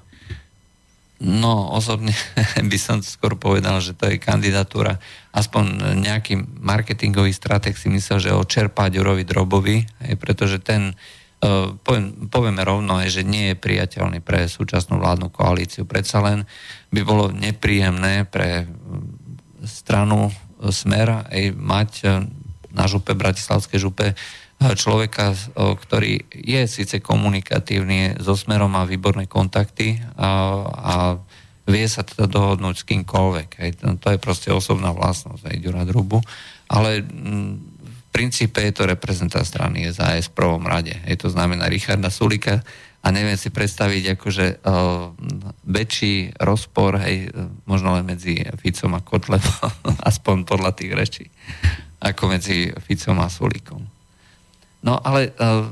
No, 1.21 1.69
osobne 1.69 2.17
by 2.71 2.77
som 2.81 3.05
skôr 3.05 3.37
povedal, 3.37 3.77
že 3.77 3.93
to 3.93 4.09
je 4.09 4.17
kandidatúra, 4.17 4.97
aspoň 5.29 5.95
nejaký 6.01 6.41
marketingový 6.41 7.29
strateg 7.29 7.77
si 7.77 7.93
myslel, 7.93 8.17
že 8.17 8.31
očerpá 8.33 8.89
Ďurovi 8.89 9.21
Drobovi, 9.21 9.85
pretože 10.17 10.57
ten, 10.57 10.97
uh, 11.45 11.77
poviem, 11.85 12.25
povieme 12.25 12.65
rovno, 12.65 12.97
že 13.05 13.21
nie 13.21 13.53
je 13.53 13.61
priateľný 13.61 14.25
pre 14.25 14.49
súčasnú 14.49 14.97
vládnu 14.97 15.29
koalíciu. 15.29 15.85
Predsa 15.85 16.25
len 16.25 16.49
by 16.89 17.01
bolo 17.05 17.29
nepríjemné 17.29 18.25
pre 18.25 18.65
stranu 19.65 20.29
e, 20.29 20.31
Smer 20.73 21.29
aj 21.29 21.43
mať 21.53 21.91
e, 22.01 22.07
na 22.71 22.85
župe, 22.87 23.13
Bratislavskej 23.13 23.79
župe, 23.81 24.07
e, 24.11 24.15
človeka, 24.77 25.33
ktorý 25.57 26.21
je 26.31 26.61
síce 26.69 27.01
komunikatívny, 27.01 28.21
so 28.21 28.37
Smerom 28.37 28.77
má 28.77 28.85
výborné 28.85 29.25
kontakty 29.25 29.97
a, 30.15 30.29
a 30.69 30.95
vie 31.65 31.85
sa 31.89 32.05
teda 32.05 32.29
dohodnúť 32.29 32.75
s 32.81 32.87
kýmkoľvek. 32.87 33.49
Hej. 33.61 33.71
To 34.01 34.07
je 34.13 34.19
proste 34.21 34.49
osobná 34.53 34.93
vlastnosť 34.93 35.49
aj 35.49 35.57
Ďura 35.61 35.83
Drubu. 35.85 36.21
Ale 36.69 37.01
v 37.05 38.01
princípe 38.11 38.59
je 38.61 38.73
to 38.75 38.89
reprezentant 38.89 39.47
strany 39.47 39.87
SAS 39.89 40.29
v 40.29 40.37
prvom 40.37 40.63
rade. 40.65 40.93
Hej. 41.09 41.25
To 41.25 41.29
znamená 41.33 41.65
Richarda 41.65 42.13
Sulika, 42.13 42.61
a 43.01 43.09
neviem 43.09 43.33
si 43.33 43.49
predstaviť 43.49 44.13
akože 44.13 44.61
uh, 44.61 45.09
väčší 45.65 46.37
rozpor, 46.37 47.01
hej, 47.01 47.33
možno 47.65 47.97
len 47.97 48.05
medzi 48.05 48.45
Ficom 48.61 48.93
a 48.93 49.01
Kotlebom, 49.01 49.73
aspoň 50.09 50.45
podľa 50.45 50.71
tých 50.77 50.91
rečí, 50.93 51.25
ako 51.97 52.29
medzi 52.29 52.69
Ficom 52.85 53.17
a 53.17 53.25
Sulíkom. 53.25 54.00
No 54.81 54.97
ale 54.97 55.33
uh, 55.37 55.65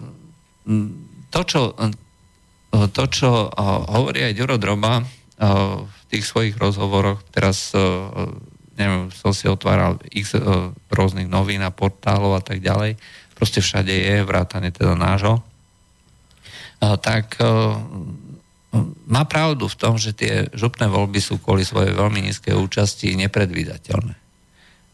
to, 1.34 1.42
čo, 1.46 1.62
uh, 1.74 2.88
to, 2.94 3.04
čo 3.10 3.50
uh, 3.50 3.86
hovorí 3.90 4.26
aj 4.30 4.38
Ďuro 4.38 4.58
Droba 4.62 5.02
v 5.40 6.02
tých 6.12 6.28
svojich 6.28 6.60
rozhovoroch, 6.60 7.24
teraz 7.32 7.72
neviem, 8.76 9.08
som 9.08 9.32
si 9.32 9.48
otváral 9.48 9.96
x 10.12 10.36
rôznych 10.92 11.32
novín 11.32 11.64
a 11.64 11.72
portálov 11.72 12.36
a 12.36 12.44
tak 12.44 12.60
ďalej, 12.60 13.00
proste 13.40 13.64
všade 13.64 13.88
je, 13.88 14.28
vrátane 14.28 14.76
teda 14.76 15.00
nášho, 15.00 15.40
tak 17.00 17.40
má 19.08 19.24
pravdu 19.32 19.72
v 19.72 19.80
tom, 19.80 19.96
že 19.96 20.12
tie 20.12 20.52
župné 20.52 20.92
voľby 20.92 21.24
sú 21.24 21.40
kvôli 21.40 21.64
svojej 21.64 21.96
veľmi 21.96 22.20
nízkej 22.20 22.60
účasti 22.60 23.16
nepredvídateľné. 23.16 24.19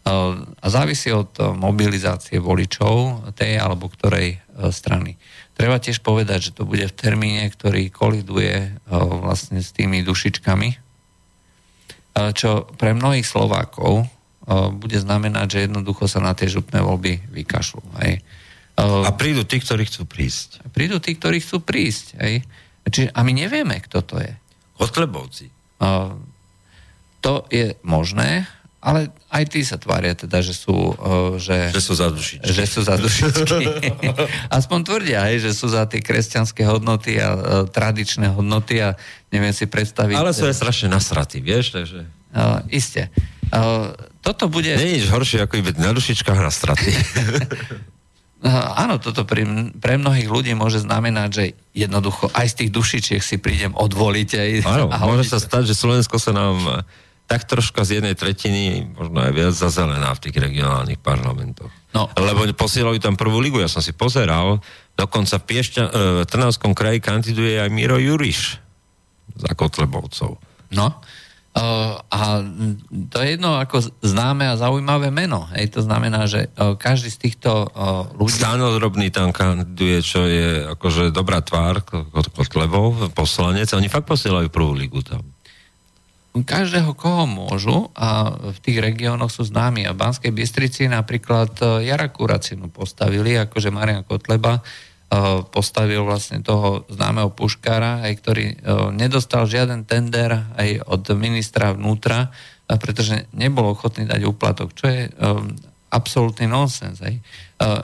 A 0.06 0.66
závisí 0.70 1.10
od 1.10 1.34
mobilizácie 1.58 2.38
voličov 2.38 3.26
tej 3.34 3.58
alebo 3.58 3.90
ktorej 3.90 4.38
strany. 4.70 5.18
Treba 5.58 5.82
tiež 5.82 6.06
povedať, 6.06 6.52
že 6.52 6.56
to 6.56 6.70
bude 6.70 6.86
v 6.86 6.94
termíne, 6.94 7.50
ktorý 7.50 7.90
koliduje 7.90 8.78
vlastne 8.94 9.66
s 9.66 9.74
tými 9.74 10.06
dušičkami, 10.06 10.70
čo 12.38 12.70
pre 12.78 12.94
mnohých 12.94 13.26
Slovákov 13.26 14.06
bude 14.78 15.02
znamenať, 15.02 15.48
že 15.50 15.64
jednoducho 15.66 16.06
sa 16.06 16.22
na 16.22 16.38
tie 16.38 16.46
župné 16.46 16.86
voľby 16.86 17.26
vykašľú. 17.34 17.82
Hej. 18.06 18.22
A 18.78 19.10
prídu 19.16 19.42
tí, 19.42 19.58
ktorí 19.58 19.90
chcú 19.90 20.06
prísť. 20.06 20.70
Prídu 20.70 21.02
tí, 21.02 21.18
ktorí 21.18 21.42
chcú 21.42 21.66
prísť. 21.66 22.20
Hej. 22.22 22.46
Čiže, 22.86 23.10
a 23.10 23.20
my 23.26 23.32
nevieme, 23.34 23.82
kto 23.82 24.06
to 24.06 24.22
je. 24.22 24.30
Kotlebovci. 24.78 25.50
To 27.26 27.34
je 27.50 27.74
možné, 27.82 28.46
ale 28.86 29.10
aj 29.34 29.44
tí 29.50 29.66
sa 29.66 29.82
tvária 29.82 30.14
teda, 30.14 30.46
že 30.46 30.54
sú... 30.54 30.94
Že, 31.42 31.74
že 31.74 31.82
sú 31.82 31.98
za 31.98 32.14
dušičky. 32.14 32.46
Že 32.46 32.64
sú 32.70 32.80
za 32.86 32.96
dušičky. 33.02 33.66
Aspoň 34.62 34.80
tvrdia, 34.86 35.26
hej, 35.26 35.42
že 35.42 35.58
sú 35.58 35.74
za 35.74 35.90
tie 35.90 36.06
kresťanské 36.06 36.62
hodnoty 36.70 37.18
a, 37.18 37.34
a 37.34 37.34
tradičné 37.66 38.30
hodnoty 38.30 38.86
a 38.86 38.94
neviem 39.34 39.58
si 39.58 39.66
predstaviť... 39.66 40.14
Ale 40.14 40.38
sú 40.38 40.46
aj 40.46 40.54
strašne 40.62 40.94
nasratí, 40.94 41.42
vieš, 41.42 41.74
takže... 41.74 42.06
Uh, 42.30 42.62
isté. 42.70 43.10
Uh, 43.50 43.98
toto 44.22 44.54
bude... 44.54 44.70
Nie 44.78 44.94
je 44.94 44.96
nič 45.02 45.10
horšie, 45.10 45.42
ako 45.42 45.66
byť 45.66 45.78
na 45.82 45.90
dušičkách 45.90 46.40
na 46.46 46.54
straty. 46.54 46.92
Áno, 48.78 49.02
toto 49.02 49.26
pre, 49.26 49.42
pre 49.82 49.98
mnohých 49.98 50.30
ľudí 50.30 50.54
môže 50.54 50.78
znamenať, 50.78 51.30
že 51.34 51.46
jednoducho 51.74 52.30
aj 52.30 52.54
z 52.54 52.56
tých 52.62 52.70
dušičiek 52.70 53.22
si 53.26 53.42
prídem 53.42 53.74
odvoliť. 53.74 54.30
Aj, 54.38 54.52
Áno, 54.78 54.86
môže 54.94 55.34
sa 55.34 55.42
stať, 55.42 55.74
že 55.74 55.74
Slovensko 55.74 56.22
sa 56.22 56.30
nám 56.30 56.86
tak 57.26 57.50
troška 57.50 57.82
z 57.82 58.00
jednej 58.02 58.14
tretiny, 58.14 58.86
možno 58.94 59.18
aj 59.18 59.34
viac 59.34 59.54
zazelená 59.58 60.14
v 60.14 60.22
tých 60.30 60.38
regionálnych 60.38 61.02
parlamentoch. 61.02 61.74
No. 61.90 62.06
Lebo 62.14 62.46
posielajú 62.54 63.02
tam 63.02 63.18
prvú 63.18 63.42
ligu, 63.42 63.58
ja 63.58 63.70
som 63.70 63.82
si 63.82 63.98
pozeral, 63.98 64.62
dokonca 64.94 65.42
v 65.42 65.48
Piešťa, 65.50 65.84
e, 65.84 65.92
Trnavskom 66.30 66.78
kraji 66.78 67.02
kandiduje 67.02 67.58
aj 67.58 67.70
Miro 67.74 67.98
Juriš 67.98 68.62
za 69.36 69.52
Kotlebovcov. 69.58 70.38
No, 70.74 70.88
Uh, 71.56 71.96
a 72.12 72.44
to 72.92 73.24
je 73.24 73.40
jedno 73.40 73.56
ako 73.56 73.80
známe 74.04 74.44
a 74.44 74.60
zaujímavé 74.60 75.08
meno. 75.08 75.48
Hej, 75.56 75.80
to 75.80 75.88
znamená, 75.88 76.28
že 76.28 76.52
uh, 76.52 76.76
každý 76.76 77.08
z 77.08 77.16
týchto 77.16 77.72
uh, 77.72 78.12
ľudí... 78.12 78.44
Stanodrobný 78.44 79.08
tam 79.08 79.32
kandiduje, 79.32 80.04
čo 80.04 80.28
je 80.28 80.68
akože 80.76 81.16
dobrá 81.16 81.40
tvár 81.40 81.80
Kotlebov, 82.12 83.16
poslanec. 83.16 83.72
Oni 83.72 83.88
fakt 83.88 84.04
posielajú 84.04 84.52
prvú 84.52 84.76
ligu 84.76 85.00
tam 85.00 85.24
každého, 86.44 86.92
koho 87.00 87.24
môžu 87.24 87.88
a 87.96 88.36
v 88.52 88.58
tých 88.60 88.84
regiónoch 88.84 89.32
sú 89.32 89.48
známi. 89.48 89.88
A 89.88 89.96
v 89.96 90.02
Banskej 90.04 90.36
Bystrici 90.36 90.90
napríklad 90.92 91.56
e, 91.64 91.88
Jara 91.88 92.12
Kuracinu 92.12 92.68
postavili, 92.68 93.40
akože 93.40 93.72
Marian 93.72 94.04
Kotleba 94.04 94.60
e, 94.60 94.62
postavil 95.48 96.04
vlastne 96.04 96.44
toho 96.44 96.84
známeho 96.92 97.32
puškára, 97.32 98.04
aj 98.04 98.14
ktorý 98.20 98.46
e, 98.52 98.56
nedostal 98.92 99.48
žiaden 99.48 99.88
tender 99.88 100.36
aj 100.60 100.84
od 100.84 101.08
ministra 101.16 101.72
vnútra, 101.72 102.36
pretože 102.66 103.30
nebol 103.32 103.72
ochotný 103.72 104.10
dať 104.10 104.22
úplatok, 104.26 104.74
čo 104.74 104.90
je 104.90 105.06
absolútny 105.94 106.50
nonsens. 106.50 106.98
Aj. 106.98 107.14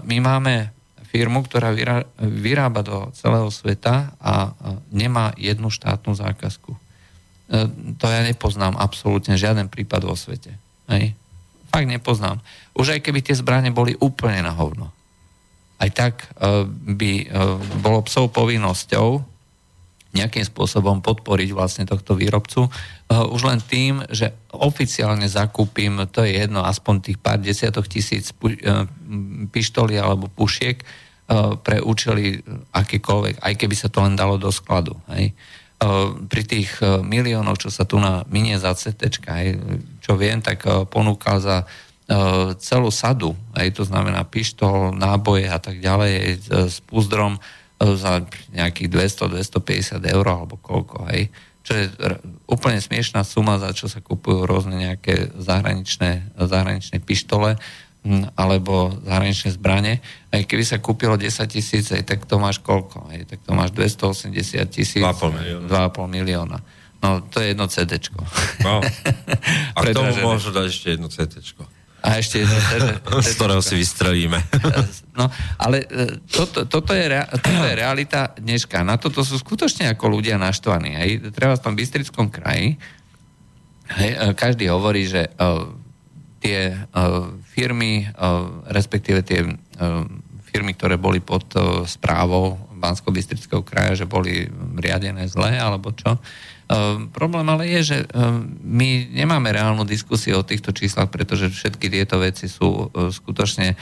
My 0.02 0.18
máme 0.18 0.74
firmu, 1.06 1.46
ktorá 1.46 1.70
vyrába 2.18 2.82
do 2.82 3.14
celého 3.14 3.46
sveta 3.54 4.18
a 4.18 4.58
nemá 4.90 5.38
jednu 5.38 5.70
štátnu 5.70 6.18
zákazku. 6.18 6.81
E, 7.52 7.68
to 8.00 8.08
ja 8.08 8.24
nepoznám 8.24 8.80
absolútne 8.80 9.36
žiaden 9.36 9.68
prípad 9.68 10.08
vo 10.08 10.16
svete. 10.16 10.56
Hej? 10.88 11.12
Fakt 11.68 11.92
nepoznám. 11.92 12.40
Už 12.72 12.96
aj 12.96 13.04
keby 13.04 13.20
tie 13.20 13.36
zbranie 13.36 13.76
boli 13.76 14.00
úplne 14.00 14.40
na 14.40 14.56
hovno. 14.56 14.92
Aj 15.82 15.90
tak 15.92 16.30
uh, 16.38 16.68
by 16.68 17.12
uh, 17.26 17.58
bolo 17.82 18.06
psov 18.06 18.30
povinnosťou 18.32 19.32
nejakým 20.12 20.44
spôsobom 20.44 21.00
podporiť 21.00 21.50
vlastne 21.56 21.88
tohto 21.88 22.20
výrobcu. 22.20 22.68
Už 23.08 23.42
len 23.48 23.64
tým, 23.64 24.04
že 24.12 24.36
oficiálne 24.52 25.24
zakúpim, 25.24 26.04
to 26.12 26.28
je 26.28 26.36
jedno, 26.36 26.68
aspoň 26.68 26.96
tých 27.00 27.18
pár 27.20 27.40
desiatok 27.40 27.88
tisíc 27.88 28.36
pištolí 29.56 29.96
alebo 29.96 30.28
pušiek 30.28 30.84
pre 31.64 31.80
účely 31.80 32.44
akékoľvek, 32.76 33.40
aj 33.40 33.54
keby 33.56 33.76
sa 33.76 33.88
to 33.88 34.04
len 34.04 34.20
dalo 34.20 34.36
do 34.36 34.52
skladu. 34.52 35.00
Hej. 35.16 35.32
Pri 36.30 36.44
tých 36.46 36.78
miliónov, 37.02 37.58
čo 37.58 37.74
sa 37.74 37.90
tu 37.90 37.98
na 37.98 38.22
minie 38.30 38.62
za 38.62 38.78
CT, 38.78 39.02
čo 39.98 40.14
viem, 40.14 40.38
tak 40.38 40.62
ponúkal 40.94 41.42
za 41.42 41.66
celú 42.62 42.94
sadu, 42.94 43.34
aj 43.58 43.82
to 43.82 43.84
znamená 43.88 44.22
pištol, 44.28 44.94
náboje 44.94 45.50
a 45.50 45.58
tak 45.58 45.82
ďalej, 45.82 46.44
s 46.70 46.78
púzdrom 46.86 47.42
za 47.82 48.22
nejakých 48.54 48.94
200-250 49.26 50.06
eur 50.06 50.26
alebo 50.30 50.60
koľko, 50.62 51.10
hej. 51.10 51.34
Čo 51.62 51.78
je 51.78 51.86
úplne 52.50 52.82
smiešná 52.82 53.22
suma, 53.22 53.62
za 53.62 53.70
čo 53.74 53.86
sa 53.86 54.02
kupujú 54.02 54.50
rôzne 54.50 54.82
nejaké 54.82 55.30
zahraničné, 55.38 56.34
zahraničné 56.38 56.98
pištole 57.06 57.62
alebo 58.34 58.90
zahraničné 59.06 59.54
zbranie. 59.54 60.02
Aj 60.34 60.42
keby 60.42 60.64
sa 60.66 60.82
kúpilo 60.82 61.14
10 61.18 61.46
tisíc, 61.46 61.94
tak 61.94 62.26
to 62.26 62.42
máš 62.42 62.58
koľko? 62.58 63.06
Aj, 63.14 63.22
tak 63.30 63.46
to 63.46 63.54
máš 63.54 63.72
280 63.78 64.34
tisíc. 64.74 65.02
2,5 65.02 65.38
milióna. 65.38 65.68
2,5 65.70 66.18
milióna. 66.18 66.58
No, 67.02 67.22
to 67.30 67.42
je 67.42 67.54
jedno 67.54 67.66
CD. 67.70 67.98
No. 68.62 68.82
A 69.78 69.80
k 69.82 69.94
tomu 69.94 70.14
môžu 70.22 70.54
dať 70.54 70.66
ešte 70.70 70.88
jedno 70.98 71.10
CD. 71.10 71.42
A 72.02 72.18
ešte 72.18 72.42
jedno 72.42 72.58
CD. 72.74 72.90
Z 73.22 73.38
ktorého 73.38 73.62
si 73.62 73.78
vystrelíme. 73.78 74.42
No, 75.12 75.28
ale 75.60 75.84
e, 75.92 76.24
toto, 76.24 76.64
toto, 76.72 76.96
je, 76.96 77.04
rea, 77.04 77.28
toto 77.28 77.68
je 77.68 77.76
realita 77.76 78.32
dneška. 78.40 78.80
Na 78.80 78.96
toto 78.96 79.28
sú 79.28 79.36
skutočne 79.36 79.92
ako 79.92 80.08
ľudia 80.08 80.40
naštvaní. 80.40 80.96
Hej. 80.96 81.36
Treba 81.36 81.60
v 81.60 81.64
tom 81.68 81.76
Bystrickom 81.76 82.32
kraji 82.32 82.80
hej, 83.98 84.12
e, 84.16 84.32
každý 84.34 84.72
hovorí, 84.72 85.04
že 85.04 85.28
uh, 85.36 85.68
tie 86.40 86.74
uh, 86.74 87.28
firmy, 87.52 88.08
uh, 88.08 88.64
respektíve 88.72 89.20
tie 89.28 89.44
uh, 89.44 90.08
firmy, 90.48 90.72
ktoré 90.76 90.96
boli 90.96 91.20
pod 91.20 91.46
uh, 91.60 91.84
správou 91.84 92.56
bansko 92.82 93.14
bystrického 93.14 93.62
kraja, 93.62 93.94
že 93.94 94.10
boli 94.10 94.50
riadené 94.82 95.30
zle, 95.30 95.54
alebo 95.54 95.94
čo. 95.94 96.18
Problém 97.14 97.46
ale 97.46 97.70
je, 97.70 97.82
že 97.94 97.98
my 98.66 99.14
nemáme 99.14 99.54
reálnu 99.54 99.86
diskusiu 99.86 100.42
o 100.42 100.48
týchto 100.48 100.74
číslach, 100.74 101.14
pretože 101.14 101.54
všetky 101.54 101.94
tieto 101.94 102.18
veci 102.18 102.50
sú 102.50 102.90
skutočne 102.90 103.78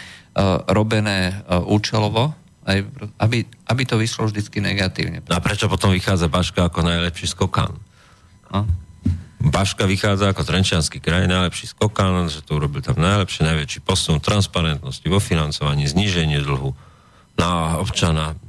robené 0.68 1.46
účelovo, 1.64 2.36
aby, 3.22 3.46
aby 3.46 3.82
to 3.88 3.96
vyšlo 3.96 4.28
vždycky 4.28 4.60
negatívne. 4.60 5.24
No 5.32 5.38
a 5.38 5.40
prečo 5.40 5.72
potom 5.72 5.96
vychádza 5.96 6.28
Baška 6.28 6.68
ako 6.68 6.82
najlepší 6.82 7.30
skokan? 7.30 7.78
No. 8.52 8.66
Baška 9.60 9.84
vychádza 9.84 10.32
ako 10.32 10.48
Trenčianský 10.48 11.04
kraj, 11.04 11.28
najlepší 11.28 11.76
skokan, 11.76 12.32
že 12.32 12.40
to 12.40 12.56
urobil 12.56 12.80
tam 12.80 12.96
najlepšie, 12.96 13.44
najväčší 13.44 13.84
posun 13.84 14.24
transparentnosti 14.24 15.04
vo 15.04 15.20
financovaní, 15.20 15.84
zníženie 15.84 16.40
dlhu 16.40 16.72
na 17.36 17.76
občana. 17.76 18.40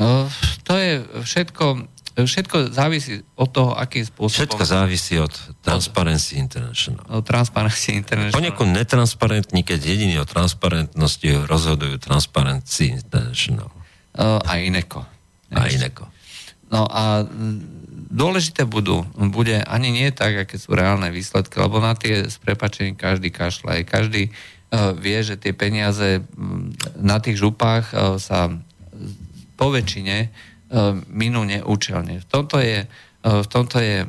No, 0.00 0.24
to 0.64 0.72
je 0.80 1.04
všetko, 1.04 1.84
všetko 2.16 2.72
závisí 2.72 3.20
od 3.36 3.52
toho, 3.52 3.76
akým 3.76 4.08
spôsobom... 4.08 4.48
Všetko 4.48 4.64
závisí 4.64 5.20
od 5.20 5.36
Transparency 5.60 6.40
International. 6.40 7.04
Od 7.04 7.20
Transparency 7.20 8.00
International. 8.00 8.40
Ponieku 8.40 8.64
netransparentní, 8.64 9.60
keď 9.60 9.84
jediný 9.84 10.16
o 10.16 10.24
transparentnosti 10.24 11.44
rozhodujú 11.44 12.00
Transparency 12.00 12.96
International. 12.96 13.68
Uh, 14.16 14.40
a 14.48 14.64
ineko. 14.64 15.04
A 15.52 15.68
ineko. 15.68 16.08
No 16.72 16.88
a 16.88 17.28
dôležité 18.10 18.66
budú, 18.66 19.06
bude 19.30 19.62
ani 19.64 19.94
nie 19.94 20.10
tak, 20.10 20.44
aké 20.44 20.58
sú 20.58 20.74
reálne 20.74 21.08
výsledky, 21.14 21.56
lebo 21.62 21.78
na 21.78 21.94
tie 21.94 22.26
s 22.26 22.36
prepačením 22.42 22.98
každý 22.98 23.30
kašľa. 23.30 23.86
Každý 23.86 24.28
uh, 24.28 24.92
vie, 24.98 25.18
že 25.22 25.38
tie 25.38 25.54
peniaze 25.54 26.26
na 26.98 27.22
tých 27.22 27.38
župách 27.38 27.94
uh, 27.94 28.18
sa 28.18 28.50
po 29.54 29.70
väčšine 29.70 30.16
uh, 30.26 30.98
minú 31.06 31.46
neúčelne. 31.46 32.20
V 32.20 32.26
tomto 32.26 32.58
je, 32.58 32.84
v 33.20 33.48
tomto 33.52 33.78
je 33.78 34.08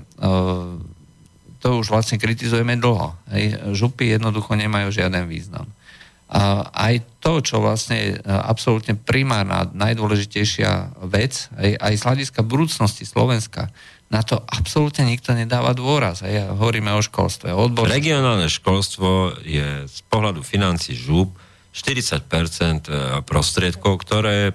to 1.61 1.67
už 1.77 1.93
vlastne 1.93 2.17
kritizujeme 2.17 2.79
dlho. 2.79 3.13
Hej. 3.29 3.75
Župy 3.75 4.17
jednoducho 4.17 4.57
nemajú 4.57 4.89
žiaden 4.89 5.29
význam. 5.29 5.69
A 6.31 6.63
aj 6.71 7.03
to, 7.19 7.43
čo 7.43 7.59
vlastne 7.59 7.97
je 7.99 8.11
absolútne 8.23 8.95
primárna, 8.95 9.67
najdôležitejšia 9.75 11.03
vec, 11.11 11.51
aj, 11.59 11.75
aj 11.75 11.93
z 11.99 12.05
hľadiska 12.07 12.41
budúcnosti 12.47 13.03
Slovenska, 13.03 13.67
na 14.11 14.21
to 14.27 14.43
absolútne 14.43 15.07
nikto 15.07 15.31
nedáva 15.31 15.71
dôraz. 15.71 16.19
Aj 16.19 16.51
hovoríme 16.51 16.91
o 16.91 16.99
školstve, 16.99 17.55
o. 17.55 17.71
Regionálne 17.87 18.51
školstvo 18.51 19.39
je 19.39 19.87
z 19.87 19.99
pohľadu 20.11 20.43
financí 20.43 20.91
žúb 20.93 21.31
40% 21.71 23.23
prostriedkov, 23.23 24.03
ktoré 24.03 24.51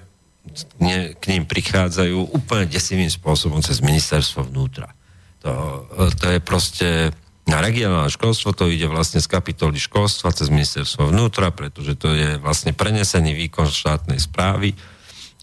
k 1.17 1.25
ním 1.27 1.43
prichádzajú 1.43 2.37
úplne 2.37 2.69
desivým 2.69 3.09
spôsobom 3.09 3.59
cez 3.59 3.83
ministerstvo 3.83 4.47
vnútra. 4.47 4.93
To, 5.43 5.83
to 6.15 6.25
je 6.37 6.39
proste 6.39 7.11
na 7.47 7.63
regionálne 7.63 8.11
školstvo, 8.11 8.51
to 8.51 8.67
ide 8.67 8.85
vlastne 8.91 9.23
z 9.23 9.27
kapitoly 9.27 9.79
školstva 9.79 10.35
cez 10.35 10.51
ministerstvo 10.51 11.09
vnútra, 11.09 11.51
pretože 11.51 11.95
to 11.95 12.13
je 12.13 12.37
vlastne 12.39 12.75
prenesený 12.75 13.33
výkon 13.33 13.67
štátnej 13.67 14.19
správy 14.19 14.77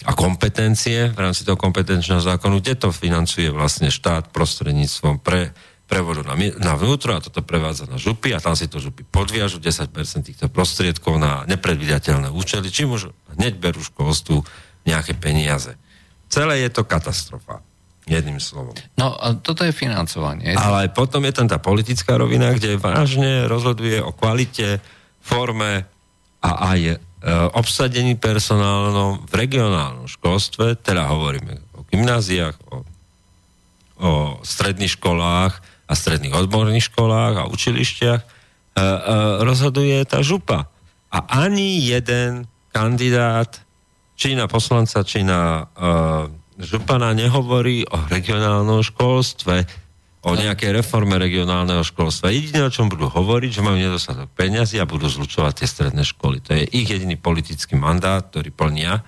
a 0.02 0.12
kompetencie 0.18 1.14
v 1.14 1.18
rámci 1.18 1.46
toho 1.46 1.54
kompetenčného 1.54 2.18
zákonu, 2.18 2.58
kde 2.58 2.74
to 2.74 2.88
financuje 2.90 3.46
vlastne 3.54 3.94
štát 3.94 4.34
prostredníctvom 4.34 5.22
pre, 5.22 5.54
prevodu 5.86 6.26
na, 6.26 6.34
na 6.58 6.74
vnútro 6.74 7.14
a 7.14 7.22
toto 7.22 7.44
prevádza 7.46 7.86
na 7.86 8.00
župy 8.00 8.34
a 8.34 8.42
tam 8.42 8.58
si 8.58 8.66
to 8.66 8.82
župy 8.82 9.06
podviažu 9.06 9.62
10% 9.62 9.94
týchto 10.26 10.50
prostriedkov 10.50 11.20
na 11.22 11.46
nepredvidateľné 11.46 12.32
účely, 12.34 12.72
čím 12.74 12.96
už 12.96 13.14
hneď 13.38 13.60
berú 13.60 13.80
školstvu 13.84 14.42
nejaké 14.88 15.14
peniaze. 15.14 15.78
Celé 16.26 16.66
je 16.66 16.70
to 16.72 16.82
katastrofa. 16.82 17.62
Jedným 18.04 18.36
slovom. 18.36 18.76
No, 19.00 19.16
a 19.16 19.32
toto 19.32 19.64
je 19.64 19.72
financovanie. 19.72 20.52
Ale 20.52 20.92
potom 20.92 21.24
je 21.24 21.32
tam 21.32 21.48
tá 21.48 21.56
politická 21.56 22.20
rovina, 22.20 22.52
kde 22.52 22.76
vážne 22.76 23.48
rozhoduje 23.48 23.96
o 23.96 24.12
kvalite, 24.12 24.84
forme 25.24 25.88
a 26.44 26.50
aj 26.76 27.00
obsadení 27.56 28.20
personálnom 28.20 29.24
v 29.24 29.32
regionálnom 29.32 30.04
školstve, 30.04 30.76
teda 30.76 31.08
hovoríme 31.08 31.56
o 31.72 31.80
gymnáziách, 31.88 32.56
o, 32.68 32.84
o 33.96 34.10
stredných 34.44 35.00
školách 35.00 35.56
a 35.88 35.92
stredných 35.92 36.36
odborných 36.36 36.92
školách 36.92 37.34
a 37.40 37.48
učilištiach, 37.48 38.20
e, 38.20 38.26
e, 38.26 38.84
rozhoduje 39.40 39.96
tá 40.04 40.20
župa. 40.20 40.68
A 41.08 41.18
ani 41.44 41.80
jeden 41.80 42.44
kandidát, 42.76 43.60
či 44.20 44.36
na 44.36 44.44
poslanca, 44.44 45.00
či 45.00 45.24
na 45.24 45.64
e, 45.64 45.84
župana 46.60 47.16
nehovorí 47.16 47.88
o 47.88 47.98
regionálnom 48.12 48.84
školstve, 48.84 49.64
o 50.24 50.32
nejakej 50.32 50.80
reforme 50.80 51.20
regionálneho 51.20 51.84
školstva. 51.84 52.32
Jediné, 52.32 52.64
o 52.64 52.72
čom 52.72 52.88
budú 52.88 53.12
hovoriť, 53.12 53.60
že 53.60 53.64
majú 53.64 53.76
nedostatok 53.76 54.32
peniazy 54.32 54.80
a 54.80 54.88
budú 54.88 55.06
zlučovať 55.06 55.52
tie 55.60 55.68
stredné 55.68 56.00
školy. 56.00 56.40
To 56.48 56.56
je 56.56 56.64
ich 56.64 56.88
jediný 56.88 57.20
politický 57.20 57.76
mandát, 57.76 58.24
ktorý 58.24 58.48
plnia 58.48 59.04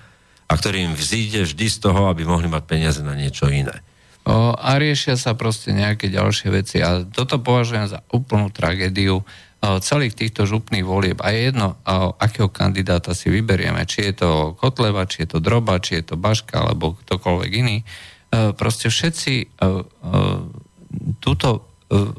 a 0.47 0.53
ktorý 0.53 0.87
im 0.87 0.93
vzíde 0.93 1.49
vždy 1.49 1.65
z 1.73 1.77
toho, 1.81 2.07
aby 2.07 2.21
mohli 2.23 2.45
mať 2.45 2.63
peniaze 2.69 3.01
na 3.01 3.17
niečo 3.17 3.49
iné. 3.49 3.81
O, 4.29 4.53
a 4.53 4.77
riešia 4.77 5.17
sa 5.17 5.33
proste 5.33 5.73
nejaké 5.73 6.13
ďalšie 6.13 6.47
veci. 6.53 6.77
A 6.85 7.01
toto 7.01 7.41
považujem 7.41 7.89
za 7.89 8.05
úplnú 8.13 8.53
tragédiu 8.53 9.25
celých 9.57 10.13
týchto 10.13 10.45
župných 10.45 10.85
volieb 10.85 11.17
a 11.17 11.33
je 11.33 11.49
jedno, 11.49 11.81
akého 12.21 12.45
kandidáta 12.45 13.17
si 13.17 13.33
vyberieme, 13.33 13.89
či 13.89 14.05
je 14.05 14.21
to 14.21 14.29
Kotleva, 14.53 15.09
či 15.09 15.25
je 15.25 15.33
to 15.33 15.39
Droba, 15.41 15.81
či 15.81 15.97
je 15.97 16.13
to 16.13 16.15
Baška, 16.15 16.61
alebo 16.61 16.93
ktokoľvek 16.93 17.51
iný, 17.57 17.81
proste 18.53 18.93
všetci 18.93 19.57
túto, 21.19 21.67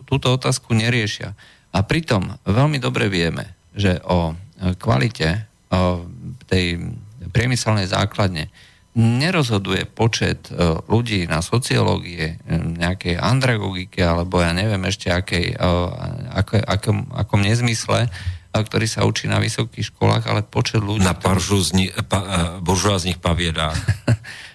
túto 0.08 0.26
otázku 0.32 0.72
neriešia. 0.72 1.36
A 1.72 1.84
pritom 1.84 2.40
veľmi 2.48 2.80
dobre 2.80 3.12
vieme, 3.12 3.54
že 3.76 4.00
o 4.08 4.34
kvalite 4.80 5.46
tej 6.48 6.66
priemyselnej 7.30 7.86
základne 7.86 8.48
nerozhoduje 8.98 9.86
počet 9.86 10.50
e, 10.50 10.82
ľudí 10.90 11.30
na 11.30 11.38
sociológie, 11.38 12.34
e, 12.34 12.56
nejakej 12.58 13.14
andragogike, 13.14 14.02
alebo 14.02 14.42
ja 14.42 14.50
neviem 14.50 14.82
ešte 14.90 15.14
akej, 15.14 15.54
e, 15.54 15.56
ako, 16.34 16.52
akom, 16.66 16.98
akom 17.14 17.40
nezmysle, 17.46 18.10
ktorý 18.50 18.90
sa 18.90 19.06
učí 19.06 19.30
na 19.30 19.38
vysokých 19.38 19.94
školách, 19.94 20.24
ale 20.26 20.42
počet 20.42 20.82
ľudí... 20.82 21.06
Na 21.06 21.14
paržúzni, 21.14 21.94
pa, 22.10 22.58
buržoáznych 22.58 23.22
paviedách. 23.22 23.78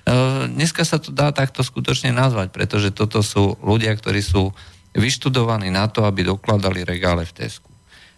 Dneska 0.51 0.83
sa 0.83 0.99
to 0.99 1.15
dá 1.15 1.31
takto 1.31 1.63
skutočne 1.63 2.11
nazvať, 2.11 2.51
pretože 2.51 2.91
toto 2.91 3.23
sú 3.23 3.55
ľudia, 3.63 3.95
ktorí 3.95 4.19
sú 4.19 4.51
vyštudovaní 4.91 5.71
na 5.71 5.87
to, 5.87 6.03
aby 6.03 6.27
dokladali 6.27 6.83
regále 6.83 7.23
v 7.23 7.33
Tesku. 7.33 7.71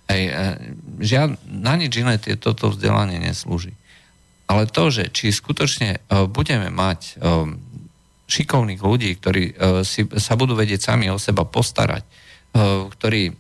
Hej, 0.10 0.34
žiad, 1.02 1.38
na 1.45 1.74
nič 1.78 1.93
iné 1.98 2.17
toto 2.17 2.74
vzdelanie 2.74 3.21
neslúži. 3.21 3.74
Ale 4.45 4.69
to, 4.69 4.93
že 4.93 5.10
či 5.10 5.34
skutočne 5.34 5.89
e, 5.98 6.00
budeme 6.30 6.69
mať 6.69 7.00
e, 7.02 7.13
šikovných 8.30 8.82
ľudí, 8.82 9.17
ktorí 9.17 9.43
e, 9.50 9.54
si, 9.82 10.06
sa 10.21 10.38
budú 10.38 10.54
vedieť 10.54 10.93
sami 10.93 11.10
o 11.10 11.17
seba 11.17 11.45
postarať, 11.45 12.06
ktorí 12.95 13.36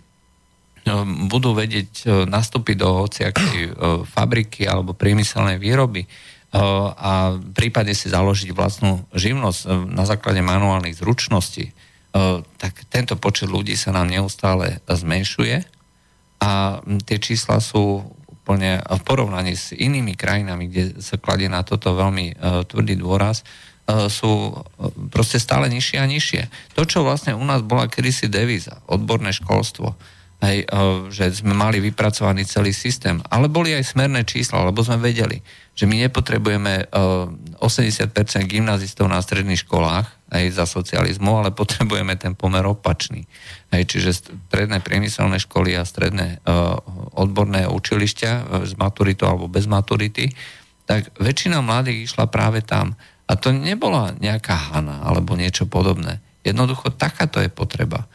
budú 1.31 1.55
vedieť 1.55 2.03
nastúpiť 2.27 2.75
do 2.75 2.99
hociakej 2.99 3.79
fabriky 4.11 4.67
alebo 4.67 4.91
priemyselnej 4.91 5.55
výroby 5.55 6.03
a 6.55 7.35
prípadne 7.51 7.91
si 7.91 8.07
založiť 8.07 8.55
vlastnú 8.55 9.03
živnosť 9.11 9.91
na 9.91 10.07
základe 10.07 10.39
manuálnych 10.39 10.95
zručností, 10.95 11.75
tak 12.55 12.87
tento 12.87 13.19
počet 13.19 13.51
ľudí 13.51 13.75
sa 13.75 13.91
nám 13.91 14.07
neustále 14.07 14.79
zmenšuje 14.87 15.67
a 16.39 16.79
tie 17.03 17.17
čísla 17.19 17.59
sú 17.59 18.07
úplne 18.31 18.79
v 18.79 19.01
porovnaní 19.03 19.57
s 19.57 19.75
inými 19.75 20.15
krajinami, 20.15 20.71
kde 20.71 20.83
sa 21.03 21.19
kladie 21.19 21.51
na 21.51 21.65
toto 21.67 21.91
veľmi 21.91 22.39
tvrdý 22.71 22.95
dôraz, 23.03 23.43
sú 24.07 24.55
proste 25.11 25.37
stále 25.43 25.67
nižšie 25.69 25.97
a 25.99 26.07
nižšie. 26.07 26.41
To, 26.79 26.87
čo 26.87 27.03
vlastne 27.03 27.35
u 27.35 27.43
nás 27.43 27.61
bola 27.61 27.91
kedysi 27.91 28.31
devíza, 28.31 28.79
odborné 28.87 29.35
školstvo, 29.35 29.97
hej, 30.45 30.59
uh, 30.69 31.09
že 31.09 31.33
sme 31.33 31.57
mali 31.57 31.81
vypracovaný 31.81 32.45
celý 32.45 32.71
systém, 32.71 33.17
ale 33.33 33.49
boli 33.49 33.73
aj 33.73 33.97
smerné 33.97 34.21
čísla, 34.23 34.63
lebo 34.63 34.85
sme 34.85 35.01
vedeli, 35.01 35.41
že 35.73 35.89
my 35.89 35.97
nepotrebujeme 36.07 36.87
uh, 36.93 37.27
80% 37.59 38.13
gymnazistov 38.45 39.09
na 39.09 39.19
stredných 39.19 39.65
školách, 39.65 40.07
aj 40.29 40.45
za 40.53 40.65
socializmu, 40.69 41.41
ale 41.41 41.49
potrebujeme 41.53 42.15
ten 42.15 42.37
pomer 42.37 42.65
opačný. 42.65 43.25
Hej, 43.73 43.89
čiže 43.89 44.09
stredné 44.29 44.81
priemyselné 44.85 45.41
školy 45.41 45.73
a 45.75 45.83
stredné 45.83 46.45
uh, 46.45 46.77
odborné 47.17 47.65
učilišťa 47.65 48.31
z 48.65 48.73
maturitou 48.77 49.33
alebo 49.33 49.49
bez 49.49 49.65
maturity, 49.65 50.31
tak 50.85 51.09
väčšina 51.17 51.65
mladých 51.65 52.13
išla 52.13 52.29
práve 52.29 52.61
tam. 52.61 52.93
A 53.25 53.33
to 53.33 53.49
nebola 53.49 54.13
nejaká 54.21 54.53
hana 54.69 55.01
alebo 55.01 55.33
niečo 55.33 55.65
podobné. 55.65 56.21
Jednoducho 56.45 56.93
takáto 56.93 57.41
je 57.41 57.49
potreba. 57.49 58.05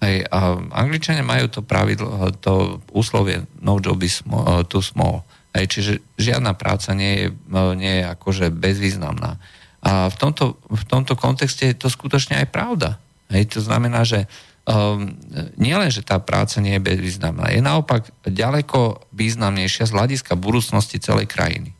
Hej, 0.00 0.24
a 0.32 0.56
Angličania 0.72 1.20
majú 1.20 1.52
to 1.52 1.60
pravidlo, 1.60 2.32
to 2.40 2.80
úslovie 2.96 3.44
no 3.60 3.76
job 3.76 4.00
is 4.00 4.24
small, 4.24 4.44
uh, 4.48 4.64
too 4.64 4.80
small. 4.80 5.28
Hej, 5.52 5.66
čiže 5.68 5.92
žiadna 6.16 6.56
práca 6.56 6.96
nie 6.96 7.12
je, 7.20 7.26
uh, 7.28 7.76
nie 7.76 8.00
je 8.00 8.04
akože 8.08 8.48
bezvýznamná. 8.48 9.36
A 9.84 10.08
v 10.08 10.16
tomto, 10.16 10.56
v 10.68 10.84
tomto 10.88 11.16
kontexte 11.16 11.68
je 11.68 11.76
to 11.76 11.92
skutočne 11.92 12.40
aj 12.40 12.48
pravda. 12.48 12.96
Hej, 13.28 13.56
to 13.56 13.60
znamená, 13.60 14.04
že 14.04 14.24
um, 14.64 15.16
nielen, 15.60 15.92
že 15.92 16.04
tá 16.04 16.16
práca 16.20 16.60
nie 16.64 16.76
je 16.76 16.84
bezvýznamná, 16.84 17.52
je 17.52 17.60
naopak 17.60 18.08
ďaleko 18.24 19.04
významnejšia 19.12 19.88
z 19.88 19.94
hľadiska 19.94 20.32
budúcnosti 20.36 21.00
celej 21.00 21.28
krajiny. 21.28 21.76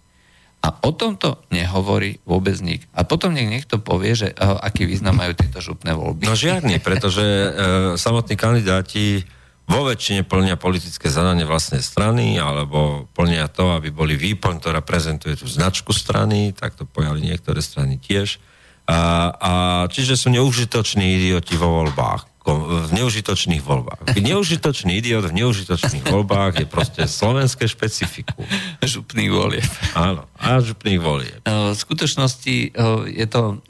A 0.60 0.76
o 0.84 0.92
tomto 0.92 1.40
nehovorí 1.48 2.20
vôbec 2.28 2.60
nik. 2.60 2.84
A 2.92 3.00
potom 3.08 3.32
nech 3.32 3.48
niekto 3.48 3.80
povie, 3.80 4.12
že 4.12 4.28
uh, 4.36 4.60
aký 4.60 4.84
význam 4.84 5.16
majú 5.16 5.32
tieto 5.32 5.64
župné 5.64 5.96
voľby. 5.96 6.28
No 6.28 6.36
žiadny, 6.36 6.84
pretože 6.84 7.24
uh, 7.24 7.50
samotní 7.96 8.36
kandidáti 8.36 9.24
vo 9.70 9.86
väčšine 9.86 10.26
plnia 10.26 10.58
politické 10.58 11.06
zadanie 11.06 11.46
vlastnej 11.46 11.80
strany, 11.80 12.36
alebo 12.36 13.06
plnia 13.14 13.46
to, 13.46 13.72
aby 13.72 13.94
boli 13.94 14.18
výplň, 14.18 14.58
ktorá 14.58 14.82
prezentuje 14.82 15.38
tú 15.38 15.46
značku 15.46 15.94
strany, 15.94 16.50
tak 16.50 16.74
to 16.74 16.84
pojali 16.84 17.22
niektoré 17.22 17.62
strany 17.62 17.96
tiež. 17.96 18.42
A, 18.90 19.30
a 19.30 19.52
čiže 19.86 20.18
sú 20.18 20.34
neužitoční 20.34 21.22
idioti 21.22 21.54
vo 21.54 21.82
voľbách 21.82 22.29
v 22.40 22.90
neužitočných 22.96 23.60
voľbách. 23.60 24.16
Neužitočný 24.16 24.98
idiot 24.98 25.28
v 25.28 25.44
neužitočných 25.44 26.08
voľbách 26.08 26.64
je 26.64 26.66
proste 26.66 27.02
slovenské 27.04 27.68
špecifikum. 27.68 28.48
Župných 28.80 29.30
volieb. 29.30 29.70
Áno, 29.92 30.24
a 30.40 30.58
župných 30.58 30.98
volieb. 30.98 31.40
V 31.44 31.76
skutočnosti 31.76 32.74
je 33.12 33.26
to, 33.28 33.60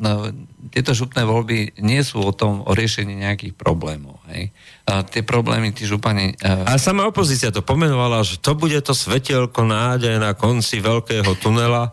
tieto 0.71 0.93
župné 0.95 1.27
voľby 1.27 1.83
nie 1.83 2.01
sú 2.07 2.23
o 2.23 2.33
tom, 2.33 2.63
o 2.63 2.71
riešení 2.71 3.19
nejakých 3.21 3.59
problémov. 3.59 4.23
Hej. 4.31 4.55
A 4.87 5.03
tie 5.03 5.27
problémy, 5.27 5.75
tí 5.75 5.85
župani... 5.85 6.39
A 6.41 6.79
sama 6.79 7.11
opozícia 7.11 7.51
to 7.51 7.67
pomenovala, 7.67 8.23
že 8.23 8.39
to 8.39 8.55
bude 8.55 8.79
to 8.87 8.95
svetelko 8.95 9.67
nádej 9.67 10.23
na 10.23 10.33
konci 10.39 10.79
veľkého 10.79 11.35
tunela 11.43 11.91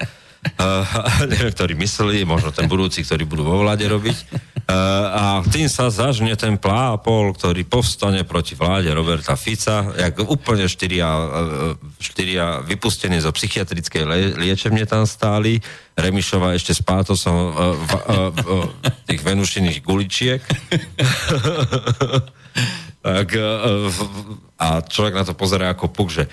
uh, 0.56 0.84
neviem, 1.32 1.52
ktorí 1.52 1.74
mysleli, 1.76 2.24
možno 2.24 2.56
ten 2.56 2.66
budúci, 2.66 3.04
ktorí 3.04 3.28
budú 3.28 3.44
vo 3.44 3.62
vláde 3.62 3.84
robiť. 3.88 4.18
Uh, 4.68 4.74
a 5.12 5.24
tým 5.48 5.72
sa 5.72 5.88
zažne 5.88 6.36
ten 6.36 6.60
plápol, 6.60 7.32
ktorý 7.36 7.64
povstane 7.64 8.28
proti 8.28 8.56
vláde 8.56 8.92
Roberta 8.92 9.36
Fica, 9.40 9.96
jak 9.96 10.20
úplne 10.24 10.68
štyria, 10.68 11.08
uh, 11.08 11.74
štyria 12.00 12.64
vypustení 12.64 13.20
zo 13.24 13.32
psychiatrickej 13.32 14.04
le- 14.04 14.36
liečebne 14.36 14.84
tam 14.84 15.08
stáli, 15.08 15.60
Remišova 15.98 16.54
ešte 16.54 16.78
s 16.78 16.82
pátosom 16.84 17.34
uh, 17.34 17.74
v, 17.74 17.92
uh, 17.96 18.32
uh, 18.32 18.68
tých 19.08 19.24
venušiných 19.24 19.82
guličiek. 19.82 20.42
tak, 23.08 23.28
uh, 23.34 23.90
a 24.62 24.84
človek 24.84 25.14
na 25.16 25.24
to 25.24 25.34
pozerá 25.34 25.74
ako 25.74 25.90
puk, 25.90 26.12
že 26.12 26.28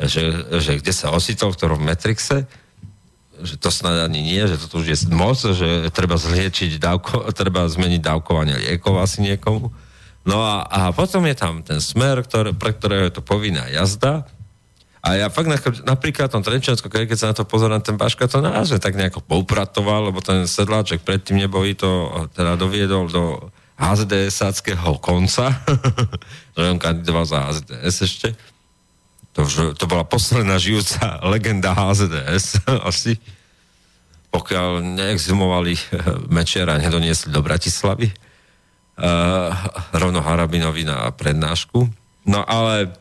že, 0.00 0.32
že 0.64 0.80
kde 0.80 0.92
sa 0.96 1.12
ositol, 1.12 1.52
v 1.52 1.58
ktorom 1.60 1.80
Matrixe, 1.84 2.48
že 3.42 3.60
to 3.60 3.68
snad 3.72 4.08
ani 4.08 4.20
nie, 4.22 4.42
že 4.46 4.60
to 4.60 4.80
už 4.80 4.86
je 4.86 4.98
moc, 5.12 5.36
že 5.36 5.88
treba 5.92 6.16
zliečiť 6.16 6.80
dávko, 6.80 7.28
treba 7.32 7.66
zmeniť 7.66 8.00
dávkovanie 8.00 8.56
liekov 8.60 9.00
asi 9.00 9.24
niekomu. 9.24 9.72
No 10.24 10.36
a, 10.44 10.68
a 10.68 10.80
potom 10.92 11.24
je 11.24 11.36
tam 11.36 11.64
ten 11.64 11.80
smer, 11.80 12.20
ktoré, 12.24 12.52
pre 12.52 12.76
ktorého 12.76 13.08
je 13.08 13.14
to 13.16 13.22
povinná 13.24 13.66
jazda. 13.72 14.28
A 15.00 15.16
ja 15.16 15.32
fakt 15.32 15.48
napríklad 15.80 16.28
v 16.28 16.34
tom 16.36 16.44
Trenčianskom 16.44 16.92
keď 16.92 17.16
sa 17.16 17.32
na 17.32 17.36
to 17.36 17.48
pozerám, 17.48 17.80
ten 17.80 17.96
Baška 17.96 18.28
to 18.28 18.44
naozaj 18.44 18.84
tak 18.84 19.00
nejako 19.00 19.24
poupratoval, 19.24 20.12
lebo 20.12 20.20
ten 20.20 20.44
sedláček 20.44 21.00
predtým 21.00 21.40
neboli 21.40 21.72
to 21.72 22.12
teda 22.36 22.60
doviedol 22.60 23.08
do 23.08 23.48
HZDS-áckého 23.80 25.00
konca, 25.00 25.56
že 26.56 26.68
on 26.68 26.76
kandidoval 26.76 27.24
za 27.24 27.48
HZDS 27.48 27.96
ešte. 28.04 28.28
To, 29.38 29.46
to 29.78 29.84
bola 29.86 30.02
posledná 30.02 30.58
žijúca 30.58 31.22
legenda 31.22 31.70
HZDS 31.70 32.66
asi, 32.90 33.14
pokiaľ 34.34 34.82
neexhumovali 34.98 35.74
Mečera 36.30 36.78
a 36.78 36.82
nedoniesli 36.82 37.30
do 37.30 37.42
Bratislavy 37.42 38.10
uh, 38.10 39.50
rovno 39.94 40.22
Harabinovi 40.22 40.82
na 40.86 41.10
prednášku. 41.14 41.86
No 42.28 42.44
ale 42.44 42.94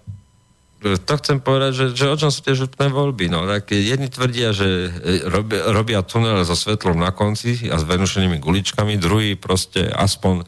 e, 0.82 0.96
to 0.96 1.14
chcem 1.20 1.44
povedať, 1.44 1.72
že, 1.76 1.86
že 1.92 2.06
o 2.08 2.16
čom 2.18 2.32
sú 2.32 2.40
tie 2.42 2.56
župné 2.56 2.88
voľby. 2.88 3.28
No, 3.28 3.44
tak 3.46 3.76
jedni 3.76 4.08
tvrdia, 4.08 4.56
že 4.56 4.90
robia, 5.28 5.70
robia 5.70 6.00
tunel 6.02 6.42
so 6.48 6.56
svetlom 6.56 6.98
na 6.98 7.12
konci 7.12 7.68
a 7.68 7.78
s 7.78 7.84
venušenými 7.84 8.40
guličkami, 8.40 8.96
druhý 8.96 9.36
proste 9.36 9.86
aspoň, 9.92 10.48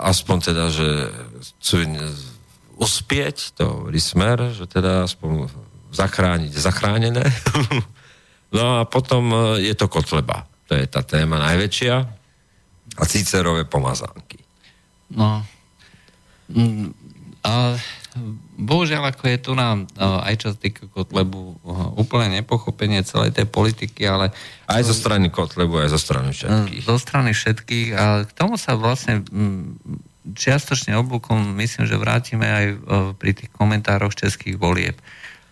aspoň 0.00 0.36
teda, 0.42 0.64
že 0.72 0.88
chcú 1.60 1.74
uspieť, 2.78 3.54
to 3.54 3.62
hovorí 3.66 4.00
smer, 4.02 4.50
že 4.54 4.66
teda 4.66 5.06
aspoň 5.06 5.50
zachrániť 5.94 6.52
zachránené. 6.54 7.22
no 8.56 8.82
a 8.82 8.88
potom 8.88 9.54
je 9.62 9.74
to 9.78 9.86
Kotleba. 9.86 10.46
To 10.66 10.74
je 10.74 10.86
tá 10.90 11.06
téma 11.06 11.38
najväčšia. 11.38 11.94
A 12.94 13.02
Cicerové 13.06 13.66
pomazánky. 13.66 14.42
No. 15.10 15.42
Mm, 16.50 16.94
a 17.44 17.76
bohužiaľ, 18.56 19.10
ako 19.10 19.24
je 19.26 19.38
tu 19.42 19.52
nám 19.58 19.90
aj 19.98 20.34
čo 20.38 20.46
sa 20.54 20.56
týka 20.56 20.86
Kotlebu 20.86 21.60
úplne 21.98 22.40
nepochopenie 22.40 23.02
celej 23.02 23.34
tej 23.34 23.50
politiky, 23.50 24.06
ale... 24.06 24.30
Aj 24.70 24.80
zo 24.86 24.94
strany 24.94 25.28
Kotlebu, 25.28 25.82
aj 25.82 25.90
zo 25.92 26.00
strany 26.00 26.30
všetkých. 26.30 26.82
Zo 26.86 26.96
strany 26.96 27.34
všetkých. 27.34 27.88
A 27.92 28.04
k 28.24 28.32
tomu 28.32 28.54
sa 28.54 28.78
vlastne 28.78 29.26
čiastočne 30.32 30.96
oblúkom 30.96 31.36
myslím, 31.60 31.84
že 31.84 32.00
vrátime 32.00 32.48
aj 32.48 32.66
pri 33.20 33.30
tých 33.36 33.50
komentároch 33.52 34.16
českých 34.16 34.56
volieb 34.56 34.96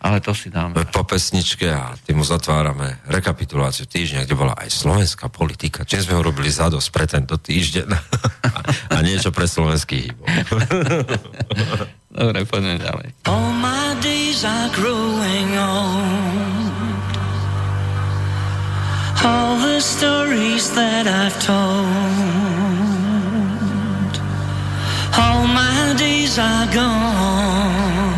ale 0.02 0.18
to 0.18 0.34
si 0.34 0.50
dáme. 0.50 0.74
Po 0.90 1.06
pesničke 1.06 1.70
a 1.70 1.94
tým 1.94 2.26
zatvárame 2.26 2.98
rekapituláciu 3.06 3.86
týždňa, 3.86 4.26
kde 4.26 4.34
bola 4.34 4.54
aj 4.58 4.74
slovenská 4.74 5.30
politika. 5.30 5.86
Čím 5.86 6.10
sme 6.10 6.18
urobili 6.18 6.50
zadosť 6.50 6.88
pre 6.90 7.06
tento 7.06 7.38
týždeň 7.38 7.86
a, 7.86 7.98
a 8.94 9.00
niečo 9.06 9.30
pre 9.30 9.46
slovenský 9.46 10.10
hýbol. 10.10 10.26
Dobre, 12.18 12.42
poďme 12.50 12.82
ďalej. 12.82 13.08
All 13.30 13.54
my 13.54 13.94
days 14.02 14.42
are 14.42 14.68
growing 14.74 15.54
old 15.54 16.74
All 19.22 19.54
the 19.62 19.78
stories 19.78 20.74
that 20.74 21.06
I've 21.06 21.38
told 21.38 22.61
All 25.14 25.46
my 25.46 25.94
days 25.98 26.38
are 26.38 26.66
gone 26.72 28.12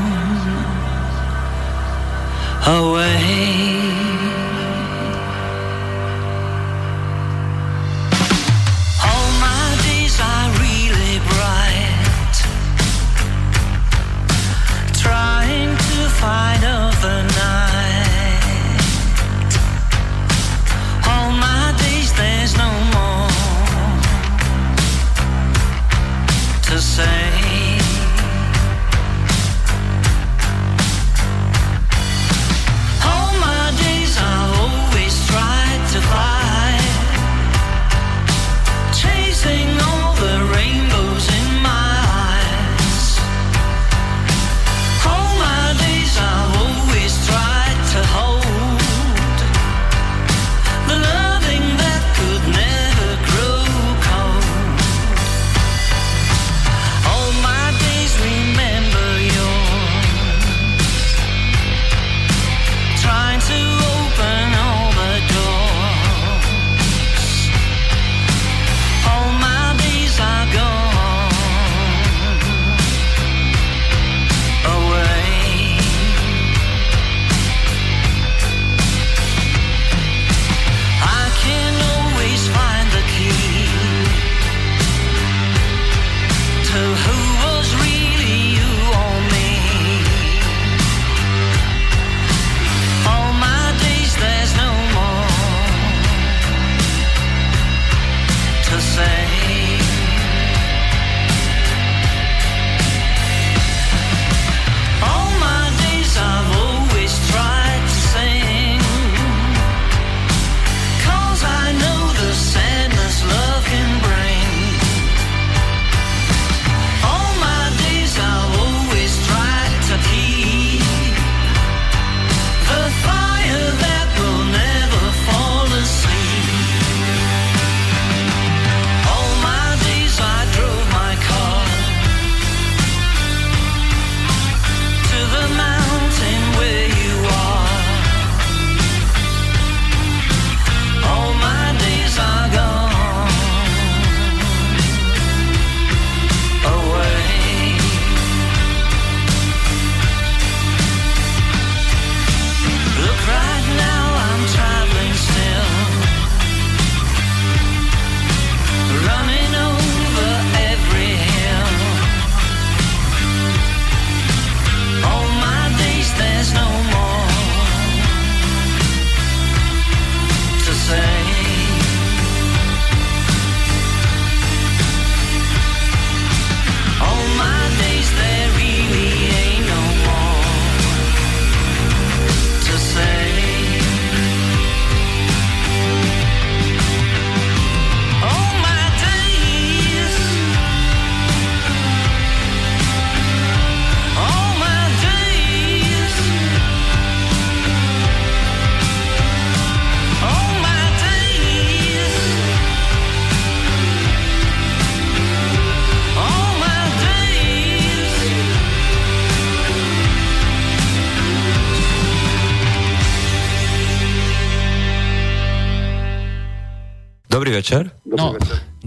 away. 2.66 3.74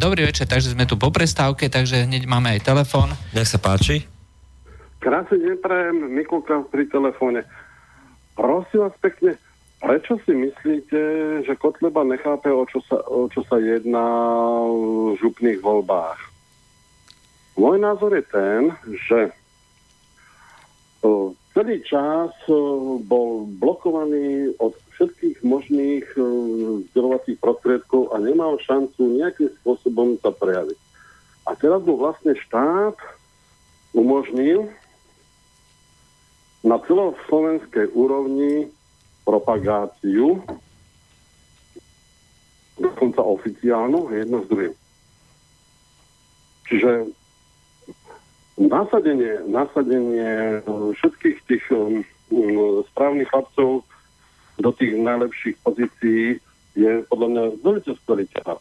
Dobrý 0.08 0.24
večer, 0.24 0.48
takže 0.48 0.72
sme 0.72 0.88
tu 0.88 0.96
po 0.96 1.12
prestávke, 1.12 1.68
takže 1.68 2.08
hneď 2.08 2.32
máme 2.32 2.56
aj 2.56 2.64
telefón. 2.64 3.12
Nech 3.36 3.44
sa 3.44 3.60
páči. 3.60 4.08
Krásny 5.04 5.36
deň 5.36 5.60
prajem, 5.60 6.00
Mikulka 6.16 6.64
pri 6.72 6.88
telefóne. 6.88 7.44
Prosím 8.32 8.88
vás 8.88 8.96
pekne, 9.04 9.36
prečo 9.84 10.16
si 10.24 10.32
myslíte, 10.32 11.00
že 11.44 11.60
Kotleba 11.60 12.08
nechápe, 12.08 12.48
o 12.48 12.64
čo 12.72 12.80
sa, 12.88 13.04
o 13.04 13.28
čo 13.28 13.44
sa 13.52 13.60
jedná 13.60 14.08
v 14.72 15.20
župných 15.20 15.60
voľbách? 15.60 16.20
Môj 17.60 17.76
názor 17.76 18.16
je 18.16 18.24
ten, 18.32 18.72
že 19.12 19.36
o, 21.04 21.36
celý 21.52 21.84
čas 21.84 22.32
o, 22.48 22.96
bol 23.04 23.44
blokovaný 23.60 24.56
od 24.64 24.72
všetkých 24.98 25.46
možných 25.46 26.06
o, 26.18 26.26
vzdelovacích 26.90 27.38
prostriedkov 27.38 28.10
a 28.12 28.18
nemal 28.18 28.58
šancu 28.66 29.22
nejakým 29.22 29.54
spôsobom 29.62 30.18
sa 30.20 30.34
prejaviť. 30.34 30.80
A 31.46 31.54
teraz 31.54 31.86
mu 31.86 31.96
vlastne 32.02 32.34
štát 32.34 32.98
umožnil 33.94 34.68
na 36.66 36.82
celoslovenskej 36.84 37.94
úrovni 37.94 38.68
propagáciu, 39.24 40.42
dokonca 42.82 43.22
oficiálnu, 43.22 44.12
jedno 44.12 44.44
s 44.44 44.48
druhým. 44.50 44.74
Čiže 46.68 46.92
nasadenie, 48.60 49.46
nasadenie 49.48 50.60
všetkých 50.68 51.38
tých 51.48 51.66
um, 51.72 52.04
správnych 52.92 53.30
chlapcov 53.32 53.88
do 54.58 54.70
tých 54.74 54.98
najlepších 54.98 55.56
pozícií 55.62 56.42
je 56.78 56.92
podľa 57.10 57.28
mňa 57.30 57.44
veľmi 57.62 57.82
skvelý 57.86 58.26
ťah. 58.30 58.58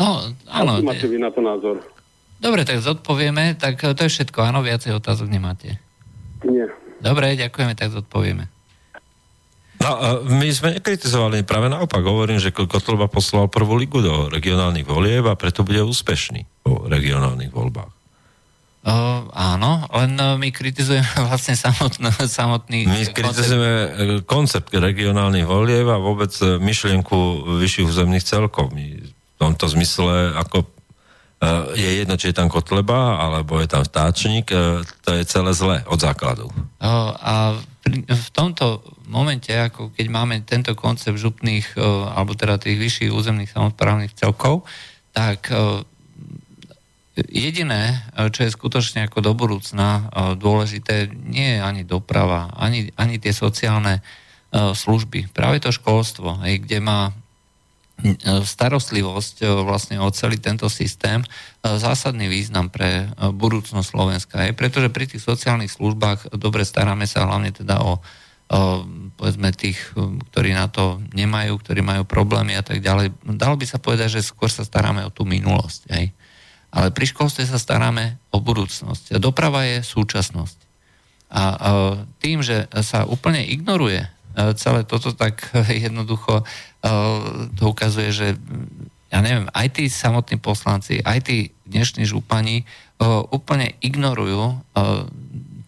No, 0.00 0.32
áno. 0.48 0.72
Aký 0.80 0.88
máte 0.88 1.06
vy 1.08 1.18
na 1.20 1.28
to 1.28 1.44
názor? 1.44 1.84
Dobre, 2.42 2.66
tak 2.66 2.82
zodpovieme, 2.82 3.54
tak 3.54 3.78
to 3.78 4.00
je 4.02 4.10
všetko, 4.10 4.42
áno, 4.42 4.64
viacej 4.66 4.98
otázok 4.98 5.30
nemáte. 5.30 5.78
Nie. 6.42 6.66
Dobre, 6.98 7.38
ďakujeme, 7.38 7.78
tak 7.78 7.94
zodpovieme. 7.94 8.50
No, 9.82 10.22
my 10.26 10.46
sme 10.50 10.78
nekritizovali, 10.78 11.42
práve 11.42 11.66
naopak 11.66 12.02
hovorím, 12.02 12.38
že 12.38 12.54
Kotleba 12.54 13.10
poslal 13.10 13.50
prvú 13.50 13.74
ligu 13.78 13.98
do 13.98 14.30
regionálnych 14.30 14.86
volieb 14.86 15.26
a 15.26 15.38
preto 15.38 15.66
bude 15.66 15.82
úspešný 15.82 16.46
po 16.62 16.86
regionálnych 16.86 17.50
voľbách. 17.50 18.01
O, 18.82 19.30
áno, 19.30 19.86
len 19.94 20.18
no, 20.18 20.34
my 20.42 20.50
kritizujeme 20.50 21.06
vlastne 21.30 21.54
samotný, 21.54 22.10
samotný 22.26 22.90
My 22.90 23.06
kritizujeme 23.14 23.72
koncept. 24.26 24.26
koncept 24.26 24.70
regionálnych 24.74 25.46
volieb 25.46 25.86
a 25.86 26.02
vôbec 26.02 26.34
myšlienku 26.42 27.46
vyšších 27.62 27.86
územných 27.86 28.26
celkov. 28.26 28.74
My 28.74 28.98
v 28.98 29.34
tomto 29.38 29.70
zmysle 29.70 30.34
ako 30.34 30.66
je 31.74 31.90
jedno, 31.98 32.14
či 32.14 32.30
je 32.30 32.38
tam 32.38 32.46
kotleba, 32.46 33.18
alebo 33.18 33.58
je 33.58 33.66
tam 33.66 33.82
vtáčnik, 33.82 34.46
to 35.02 35.10
je 35.10 35.26
celé 35.26 35.50
zle 35.50 35.82
od 35.90 35.98
základu. 35.98 36.46
A 36.78 37.58
v 38.06 38.28
tomto 38.30 38.78
momente, 39.10 39.50
ako 39.50 39.90
keď 39.90 40.06
máme 40.06 40.46
tento 40.46 40.70
koncept 40.78 41.18
župných, 41.18 41.74
alebo 42.14 42.38
teda 42.38 42.62
tých 42.62 42.78
vyšších 42.78 43.10
územných 43.10 43.50
samozprávnych 43.50 44.14
celkov, 44.14 44.62
tak 45.10 45.50
jediné, 47.16 48.00
čo 48.32 48.48
je 48.48 48.54
skutočne 48.54 49.04
ako 49.04 49.20
do 49.20 49.32
budúcna 49.36 50.08
dôležité, 50.36 51.12
nie 51.12 51.56
je 51.56 51.60
ani 51.60 51.82
doprava, 51.84 52.52
ani, 52.56 52.88
ani 52.96 53.20
tie 53.20 53.36
sociálne 53.36 54.00
služby. 54.52 55.32
Práve 55.32 55.60
to 55.60 55.72
školstvo, 55.72 56.40
kde 56.44 56.80
má 56.80 57.12
starostlivosť 58.24 59.62
vlastne 59.62 60.02
o 60.02 60.10
celý 60.10 60.40
tento 60.40 60.66
systém 60.66 61.22
zásadný 61.62 62.26
význam 62.26 62.66
pre 62.66 63.12
budúcnosť 63.14 63.86
Slovenska. 63.86 64.42
Je, 64.42 64.56
pretože 64.56 64.90
pri 64.90 65.06
tých 65.06 65.22
sociálnych 65.22 65.70
službách 65.70 66.34
dobre 66.34 66.66
staráme 66.66 67.06
sa 67.06 67.28
hlavne 67.28 67.54
teda 67.54 67.78
o, 67.78 67.92
o 67.92 67.98
povedzme 69.14 69.54
tých, 69.54 69.78
ktorí 70.32 70.50
na 70.50 70.66
to 70.66 70.98
nemajú, 71.14 71.60
ktorí 71.62 71.84
majú 71.84 72.02
problémy 72.02 72.58
a 72.58 72.64
tak 72.66 72.82
ďalej. 72.82 73.14
Dalo 73.38 73.54
by 73.54 73.66
sa 73.68 73.78
povedať, 73.78 74.18
že 74.18 74.26
skôr 74.26 74.50
sa 74.50 74.66
staráme 74.66 75.06
o 75.06 75.14
tú 75.14 75.22
minulosť. 75.22 75.92
Hej? 75.94 76.10
Ale 76.72 76.88
pri 76.88 77.04
školstve 77.12 77.44
sa 77.44 77.60
staráme 77.60 78.16
o 78.32 78.40
budúcnosť. 78.40 79.20
Doprava 79.20 79.68
je 79.68 79.84
súčasnosť. 79.84 80.58
A, 81.32 81.42
tým, 82.18 82.40
že 82.40 82.64
sa 82.80 83.04
úplne 83.04 83.44
ignoruje 83.44 84.08
celé 84.56 84.80
toto, 84.88 85.12
tak 85.12 85.44
jednoducho 85.68 86.40
to 87.52 87.62
ukazuje, 87.68 88.08
že 88.08 88.28
ja 89.12 89.20
neviem, 89.20 89.44
aj 89.52 89.76
tí 89.76 89.92
samotní 89.92 90.40
poslanci, 90.40 91.04
aj 91.04 91.28
tí 91.28 91.52
dnešní 91.68 92.08
župani 92.08 92.64
úplne 93.28 93.76
ignorujú 93.84 94.56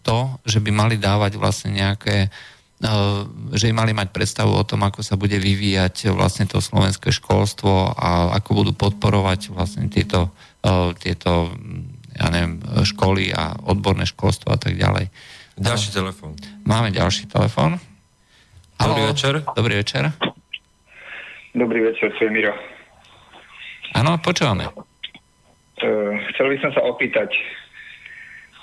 to, 0.01 0.17
že 0.45 0.57
by 0.61 0.73
mali 0.73 0.97
dávať 0.97 1.37
vlastne 1.37 1.77
nejaké 1.77 2.33
že 3.55 3.71
im 3.71 3.77
mali 3.77 3.95
mať 3.95 4.11
predstavu 4.11 4.51
o 4.51 4.67
tom, 4.67 4.83
ako 4.83 4.99
sa 4.99 5.15
bude 5.15 5.39
vyvíjať 5.39 6.11
vlastne 6.11 6.43
to 6.43 6.59
slovenské 6.59 7.07
školstvo 7.09 7.95
a 7.95 8.35
ako 8.35 8.49
budú 8.51 8.71
podporovať 8.75 9.55
vlastne 9.55 9.87
tieto, 9.87 10.35
tieto 10.99 11.55
ja 12.15 12.27
neviem, 12.31 12.59
školy 12.83 13.31
a 13.31 13.55
odborné 13.63 14.03
školstvo 14.03 14.51
a 14.51 14.59
tak 14.59 14.75
ďalej. 14.75 15.07
Ďalší 15.55 15.89
telefón. 15.95 16.35
Máme 16.67 16.91
ďalší 16.91 17.31
telefón. 17.31 17.79
Dobrý 18.75 19.07
večer. 19.07 19.33
Dobrý 19.55 19.73
večer. 19.79 20.11
Dobrý 21.55 21.79
večer, 21.79 22.11
to 22.19 22.27
je 22.27 22.31
Miro. 22.31 22.51
Áno, 23.95 24.19
počúvame. 24.19 24.67
Uh, 25.79 26.11
chcel 26.35 26.51
by 26.51 26.57
som 26.59 26.71
sa 26.75 26.83
opýtať, 26.83 27.31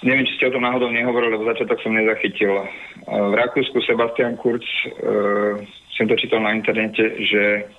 neviem, 0.03 0.27
či 0.27 0.37
ste 0.37 0.51
o 0.51 0.55
tom 0.55 0.67
náhodou 0.67 0.91
nehovorili, 0.91 1.39
lebo 1.39 1.49
začiatok 1.49 1.79
som 1.81 1.95
nezachytil. 1.95 2.53
Uh, 2.59 2.67
v 3.33 3.35
Rakúsku 3.39 3.79
Sebastian 3.87 4.35
Kurz, 4.39 4.67
uh, 4.99 5.63
som 5.95 6.07
to 6.11 6.19
čítal 6.19 6.43
na 6.43 6.55
internete, 6.55 7.03
že 7.23 7.71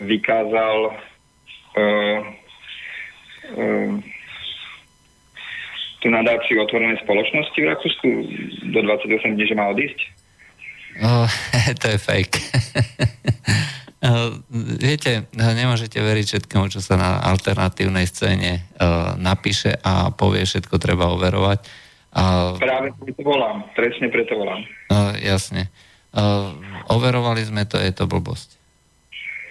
vykázal 0.00 0.76
uh, 0.88 2.20
uh, 3.56 3.92
tú 6.00 6.08
nadáciu 6.08 6.64
otvorenej 6.64 7.04
spoločnosti 7.04 7.58
v 7.60 7.70
Rakúsku 7.70 8.08
do 8.72 8.80
28 8.80 9.36
dní, 9.36 9.44
že 9.44 9.54
má 9.54 9.68
odísť? 9.68 10.00
Uh, 10.96 11.28
to 11.80 11.86
je 11.92 11.98
fake. 12.00 12.40
Uh, 14.00 14.32
viete, 14.80 15.28
nemôžete 15.36 16.00
veriť 16.00 16.24
všetkému, 16.24 16.72
čo 16.72 16.80
sa 16.80 16.96
na 16.96 17.20
alternatívnej 17.20 18.08
scéne 18.08 18.64
uh, 18.80 19.12
napíše 19.20 19.76
a 19.76 20.08
povie, 20.08 20.48
všetko 20.48 20.80
treba 20.80 21.12
overovať. 21.12 21.60
Uh, 22.16 22.56
Práve 22.56 22.96
preto 22.96 23.20
volám, 23.20 23.68
presne 23.76 24.08
preto 24.08 24.40
volám. 24.40 24.64
Jasne. 25.20 25.68
Overovali 26.90 27.44
sme 27.46 27.68
to, 27.70 27.78
je 27.78 27.92
to 27.94 28.10
blbosť. 28.10 28.58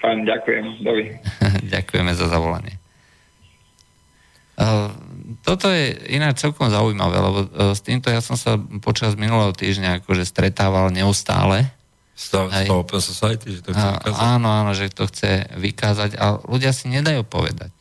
Pán, 0.04 0.28
ďakujem, 0.28 0.84
dovi. 0.84 1.14
Ďakujeme 1.76 2.12
za 2.12 2.28
zavolanie. 2.28 2.76
Toto 5.48 5.72
je 5.72 5.96
ináč 6.12 6.44
celkom 6.44 6.68
zaujímavé, 6.68 7.16
lebo 7.16 7.40
s 7.72 7.80
týmto 7.80 8.12
ja 8.12 8.20
som 8.20 8.36
sa 8.36 8.60
počas 8.84 9.16
minulého 9.16 9.56
týždňa 9.56 10.04
akože 10.04 10.28
stretával 10.28 10.92
neustále 10.92 11.72
Stav, 12.20 12.52
Open 12.52 13.00
Society, 13.00 13.56
že 13.56 13.64
to 13.64 13.72
chce 13.72 13.80
vykázať? 13.80 14.20
Áno, 14.20 14.52
áno, 14.52 14.72
že 14.76 14.92
to 14.92 15.08
chce 15.08 15.48
vykázať 15.56 16.20
a 16.20 16.36
ľudia 16.44 16.76
si 16.76 16.92
nedajú 16.92 17.24
povedať. 17.24 17.72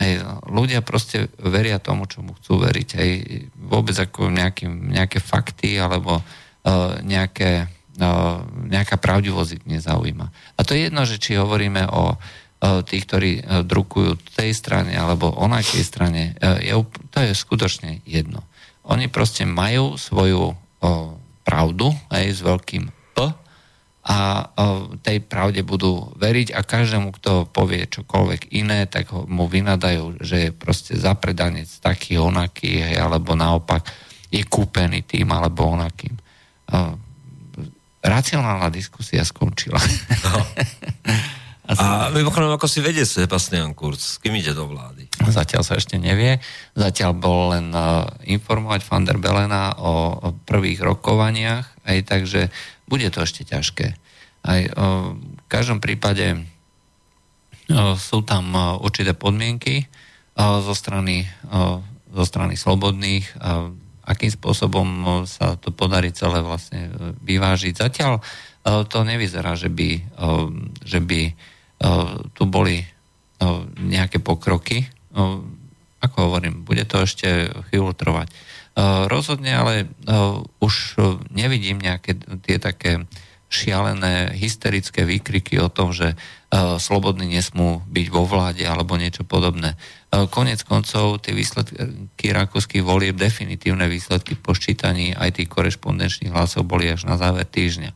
Hej, 0.00 0.24
ľudia 0.48 0.80
proste 0.80 1.28
veria 1.36 1.76
tomu, 1.76 2.08
čomu 2.08 2.32
chcú 2.40 2.64
veriť. 2.64 2.88
Hej, 2.96 3.12
vôbec 3.52 3.92
ako 3.92 4.32
nejaký, 4.32 4.64
nejaké 4.72 5.20
fakty 5.20 5.76
alebo 5.76 6.24
uh, 6.24 6.24
nejaké, 7.04 7.68
uh, 8.00 8.40
nejaká 8.64 8.96
pravdivosť 8.96 9.60
ich 9.60 9.64
nezaujíma. 9.68 10.26
A 10.56 10.60
to 10.64 10.72
je 10.72 10.88
jedno, 10.88 11.04
že 11.04 11.20
či 11.20 11.36
hovoríme 11.36 11.84
o 11.92 12.16
uh, 12.16 12.80
tých, 12.88 13.04
ktorí 13.04 13.32
uh, 13.44 13.60
drukujú 13.60 14.40
tej 14.40 14.56
strane 14.56 14.96
alebo 14.96 15.36
onakej 15.36 15.84
strane, 15.84 16.32
uh, 16.40 16.56
je, 16.64 16.72
to 17.12 17.18
je 17.20 17.36
skutočne 17.36 18.00
jedno. 18.08 18.40
Oni 18.88 19.12
proste 19.12 19.44
majú 19.44 20.00
svoju 20.00 20.48
uh, 20.48 20.56
pravdu 21.44 21.92
aj 22.08 22.24
s 22.32 22.40
veľkým 22.40 23.02
a 24.02 24.50
tej 25.06 25.22
pravde 25.22 25.62
budú 25.62 26.10
veriť 26.18 26.50
a 26.58 26.66
každému, 26.66 27.14
kto 27.22 27.46
povie 27.46 27.86
čokoľvek 27.86 28.50
iné, 28.50 28.90
tak 28.90 29.14
ho, 29.14 29.30
mu 29.30 29.46
vynadajú, 29.46 30.18
že 30.18 30.36
je 30.48 30.50
proste 30.50 30.98
zapredanec 30.98 31.70
taký 31.78 32.18
onaký, 32.18 32.82
hej, 32.82 32.98
alebo 32.98 33.38
naopak 33.38 33.86
je 34.26 34.42
kúpený 34.42 35.06
tým 35.06 35.30
alebo 35.30 35.70
onakým. 35.70 36.18
Racionálna 38.02 38.74
diskusia 38.74 39.22
skončila. 39.22 39.78
No. 40.26 40.34
a 41.78 42.10
mimochodom, 42.10 42.50
ako 42.58 42.66
si 42.66 42.82
vedie 42.82 43.06
Sebastian 43.06 43.70
Kurz? 43.70 44.02
S 44.02 44.18
kým 44.18 44.34
ide 44.34 44.50
do 44.50 44.66
vlády? 44.66 45.06
Zatiaľ 45.30 45.62
sa 45.62 45.78
ešte 45.78 45.94
nevie. 46.02 46.42
Zatiaľ 46.74 47.14
bol 47.14 47.54
len 47.54 47.70
uh, 47.70 48.02
informovať 48.26 48.82
van 48.90 49.06
der 49.06 49.22
Belena 49.22 49.78
o, 49.78 50.18
o 50.18 50.28
prvých 50.42 50.82
rokovaniach, 50.82 51.86
aj 51.86 51.98
takže 52.02 52.50
bude 52.92 53.08
to 53.08 53.24
ešte 53.24 53.48
ťažké. 53.48 53.96
Aj, 54.44 54.60
o, 54.76 55.16
v 55.16 55.46
každom 55.48 55.80
prípade 55.80 56.44
sú 57.96 58.20
tam 58.20 58.52
určité 58.84 59.16
podmienky 59.16 59.88
zo 60.36 60.74
strany, 60.76 61.24
zo 62.12 62.24
strany 62.28 62.58
slobodných, 62.58 63.24
akým 64.04 64.28
spôsobom 64.28 65.24
sa 65.24 65.56
to 65.56 65.72
podarí 65.72 66.12
celé 66.12 66.44
vlastne 66.44 66.92
vyvážiť. 67.24 67.72
Zatiaľ 67.72 68.20
to 68.92 68.98
nevyzerá, 69.08 69.56
že 69.56 69.72
by, 69.72 70.04
že 70.84 71.00
by 71.00 71.32
tu 72.34 72.42
boli 72.44 72.84
nejaké 73.78 74.20
pokroky. 74.20 74.84
Ako 76.02 76.16
hovorím, 76.28 76.66
bude 76.66 76.84
to 76.84 77.08
ešte 77.08 77.48
chvíľu 77.70 77.94
trvať. 77.96 78.28
Rozhodne 79.08 79.52
ale 79.52 79.74
už 80.64 80.96
nevidím 81.28 81.76
nejaké 81.76 82.16
tie 82.44 82.56
také 82.56 83.04
šialené, 83.52 84.32
hysterické 84.32 85.04
výkriky 85.04 85.60
o 85.60 85.68
tom, 85.68 85.92
že 85.92 86.16
slobodní 86.80 87.28
nesmú 87.28 87.84
byť 87.84 88.06
vo 88.08 88.24
vláde 88.24 88.64
alebo 88.64 88.96
niečo 88.96 89.28
podobné. 89.28 89.76
Konec 90.08 90.64
koncov 90.64 91.20
tie 91.20 91.36
výsledky 91.36 92.32
rakúskych 92.32 92.80
volieb, 92.80 93.16
definitívne 93.16 93.92
výsledky 93.92 94.40
po 94.40 94.56
ščítaní 94.56 95.12
aj 95.12 95.36
tých 95.36 95.52
korešpondenčných 95.52 96.32
hlasov 96.32 96.64
boli 96.64 96.88
až 96.88 97.04
na 97.04 97.20
záver 97.20 97.44
týždňa. 97.44 97.92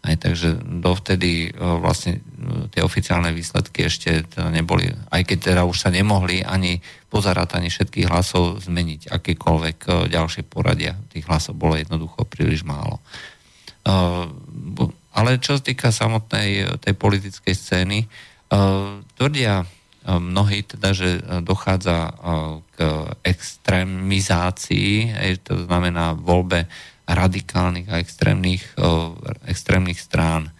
Aj, 0.00 0.16
takže 0.16 0.56
dovtedy 0.80 1.52
vlastne 1.60 2.24
tie 2.72 2.80
oficiálne 2.80 3.36
výsledky 3.36 3.84
ešte 3.84 4.24
teda 4.32 4.48
neboli, 4.48 4.88
aj 5.12 5.22
keď 5.28 5.38
teda 5.52 5.62
už 5.68 5.76
sa 5.76 5.92
nemohli 5.92 6.40
ani 6.40 6.80
pozerať 7.12 7.60
ani 7.60 7.68
všetkých 7.68 8.08
hlasov 8.08 8.64
zmeniť, 8.64 9.12
akékoľvek 9.12 10.08
ďalšie 10.08 10.48
poradia. 10.48 10.96
Tých 11.12 11.28
hlasov 11.28 11.60
bolo 11.60 11.76
jednoducho 11.76 12.24
príliš 12.24 12.64
málo. 12.64 13.04
Ale 15.12 15.36
čo 15.36 15.60
sa 15.60 15.62
týka 15.68 15.92
samotnej 15.92 16.80
tej 16.80 16.94
politickej 16.96 17.52
scény, 17.52 18.08
tvrdia 19.20 19.68
mnohí 20.08 20.64
teda, 20.64 20.96
že 20.96 21.20
dochádza 21.44 22.08
k 22.72 23.04
extrémizácii, 23.20 25.12
to 25.44 25.68
znamená 25.68 26.16
voľbe 26.16 26.64
radikálnych 27.14 27.90
a 27.90 27.98
extrémnych, 27.98 28.74
extrémnych 29.46 29.98
strán. 29.98 30.54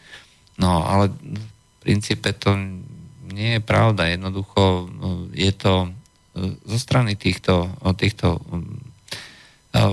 No 0.59 0.85
ale 0.85 1.15
v 1.15 1.77
princípe 1.81 2.35
to 2.37 2.59
nie 3.31 3.59
je 3.59 3.61
pravda. 3.63 4.11
Jednoducho 4.11 4.91
je 5.33 5.53
to 5.55 5.95
zo 6.67 6.79
strany 6.79 7.17
týchto, 7.17 7.71
týchto 7.97 8.43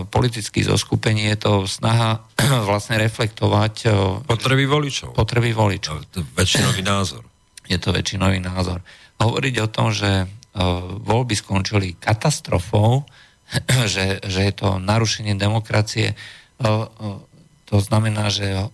politických 0.09 0.65
zoskupení 0.73 1.29
je 1.33 1.37
to 1.37 1.51
snaha 1.69 2.25
vlastne 2.69 2.97
reflektovať 2.97 3.93
potreby 4.25 4.65
voličov. 4.65 5.13
Potreby 5.13 5.53
voličov. 5.53 6.09
To 6.13 6.21
je 6.21 6.27
väčšinový 6.33 6.81
názor. 6.81 7.23
Je 7.67 7.75
to 7.75 7.91
väčšinový 7.91 8.39
názor. 8.39 8.79
Hovoriť 9.19 9.55
o 9.59 9.67
tom, 9.67 9.91
že 9.91 10.23
voľby 11.03 11.35
skončili 11.35 11.99
katastrofou, 11.99 13.03
že, 13.93 14.23
že 14.23 14.41
je 14.47 14.53
to 14.55 14.79
narušenie 14.81 15.35
demokracie, 15.35 16.15
to 17.67 17.75
znamená, 17.77 18.33
že 18.33 18.69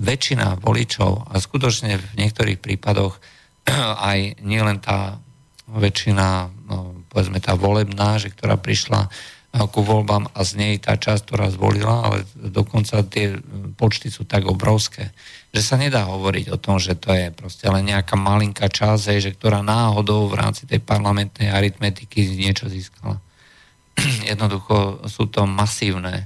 väčšina 0.00 0.58
voličov 0.58 1.30
a 1.30 1.38
skutočne 1.38 2.00
v 2.00 2.06
niektorých 2.18 2.58
prípadoch 2.58 3.20
aj 4.10 4.42
nielen 4.42 4.82
tá 4.82 5.22
väčšina, 5.70 6.50
no, 6.68 7.06
povedzme 7.08 7.38
tá 7.38 7.54
volebná, 7.54 8.18
že 8.18 8.32
ktorá 8.34 8.58
prišla 8.58 9.08
ku 9.52 9.84
voľbám 9.84 10.32
a 10.32 10.40
z 10.48 10.52
nej 10.56 10.74
tá 10.80 10.96
časť, 10.96 11.28
ktorá 11.28 11.52
zvolila, 11.52 12.08
ale 12.08 12.24
dokonca 12.32 13.04
tie 13.04 13.36
počty 13.76 14.08
sú 14.08 14.24
tak 14.24 14.48
obrovské, 14.48 15.12
že 15.52 15.60
sa 15.60 15.76
nedá 15.76 16.08
hovoriť 16.08 16.48
o 16.48 16.56
tom, 16.56 16.80
že 16.80 16.96
to 16.96 17.12
je 17.12 17.28
proste 17.28 17.68
len 17.68 17.84
nejaká 17.84 18.16
malinká 18.16 18.72
časť, 18.72 19.20
že 19.20 19.36
ktorá 19.36 19.60
náhodou 19.60 20.24
v 20.32 20.40
rámci 20.40 20.64
tej 20.64 20.80
parlamentnej 20.80 21.52
aritmetiky 21.52 22.32
niečo 22.32 22.72
získala. 22.72 23.20
Jednoducho 24.30 25.06
sú 25.08 25.28
to 25.28 25.44
masívne 25.44 26.14
e, 26.16 26.24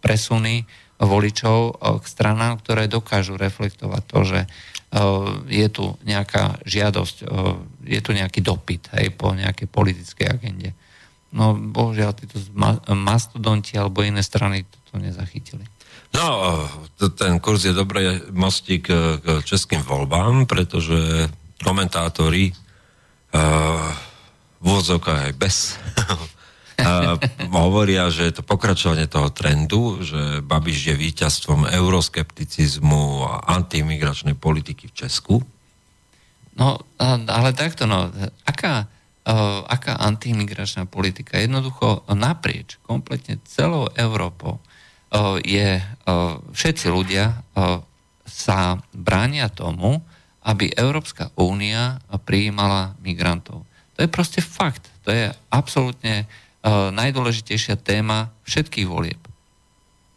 presuny 0.00 0.64
voličov 1.02 1.58
e, 1.58 1.72
k 2.00 2.04
stranám, 2.04 2.60
ktoré 2.62 2.88
dokážu 2.88 3.36
reflektovať 3.36 4.02
to, 4.06 4.18
že 4.24 4.40
e, 4.44 4.48
je 5.48 5.68
tu 5.68 5.84
nejaká 6.06 6.62
žiadosť, 6.64 7.16
je 7.84 8.00
tu 8.00 8.10
nejaký 8.12 8.40
dopyt 8.40 8.92
hej, 8.96 9.12
po 9.14 9.34
nejakej 9.34 9.68
politickej 9.68 10.26
agende. 10.28 10.70
No 11.32 11.56
bohužiaľ, 11.56 12.12
títo 12.12 12.36
mastodonti 12.92 13.80
alebo 13.80 14.04
iné 14.04 14.20
strany 14.20 14.68
to 14.92 15.00
nezachytili. 15.00 15.64
No, 16.12 16.68
ten 17.16 17.40
kurz 17.40 17.64
je 17.64 17.72
dobrý 17.72 18.20
mostík 18.36 18.84
k 18.84 19.40
českým 19.48 19.80
voľbám, 19.80 20.44
pretože 20.44 21.32
komentátori 21.64 22.52
uh, 22.52 23.88
v 24.62 24.68
aj 25.08 25.32
bez 25.34 25.80
Hovoria, 27.52 28.08
že 28.08 28.28
je 28.28 28.34
to 28.40 28.42
pokračovanie 28.46 29.06
toho 29.06 29.28
trendu, 29.28 30.00
že 30.00 30.40
Babiš 30.40 30.92
je 30.92 30.94
víťazstvom 30.96 31.68
euroskepticizmu 31.68 33.28
a 33.28 33.32
antimigračnej 33.60 34.34
politiky 34.34 34.88
v 34.88 34.96
Česku. 34.96 35.34
No, 36.56 36.80
ale 37.00 37.56
takto, 37.56 37.88
no, 37.88 38.12
aká, 38.44 38.84
uh, 39.24 39.64
aká 39.64 39.96
antimigračná 40.00 40.84
politika? 40.84 41.40
Jednoducho 41.40 42.04
naprieč, 42.12 42.76
kompletne 42.84 43.40
celou 43.48 43.88
Európou 43.96 44.60
uh, 44.60 45.40
je, 45.40 45.80
uh, 45.80 46.36
všetci 46.52 46.92
ľudia 46.92 47.40
uh, 47.56 47.80
sa 48.28 48.80
bránia 48.92 49.48
tomu, 49.48 50.04
aby 50.44 50.74
Európska 50.74 51.30
únia 51.38 52.02
prijímala 52.26 52.98
migrantov. 53.00 53.62
To 53.96 53.98
je 54.02 54.10
proste 54.10 54.42
fakt. 54.42 54.90
To 55.06 55.14
je 55.14 55.30
absolútne 55.54 56.26
E, 56.26 56.51
najdôležitejšia 56.70 57.74
téma 57.78 58.30
všetkých 58.46 58.86
volieb. 58.86 59.18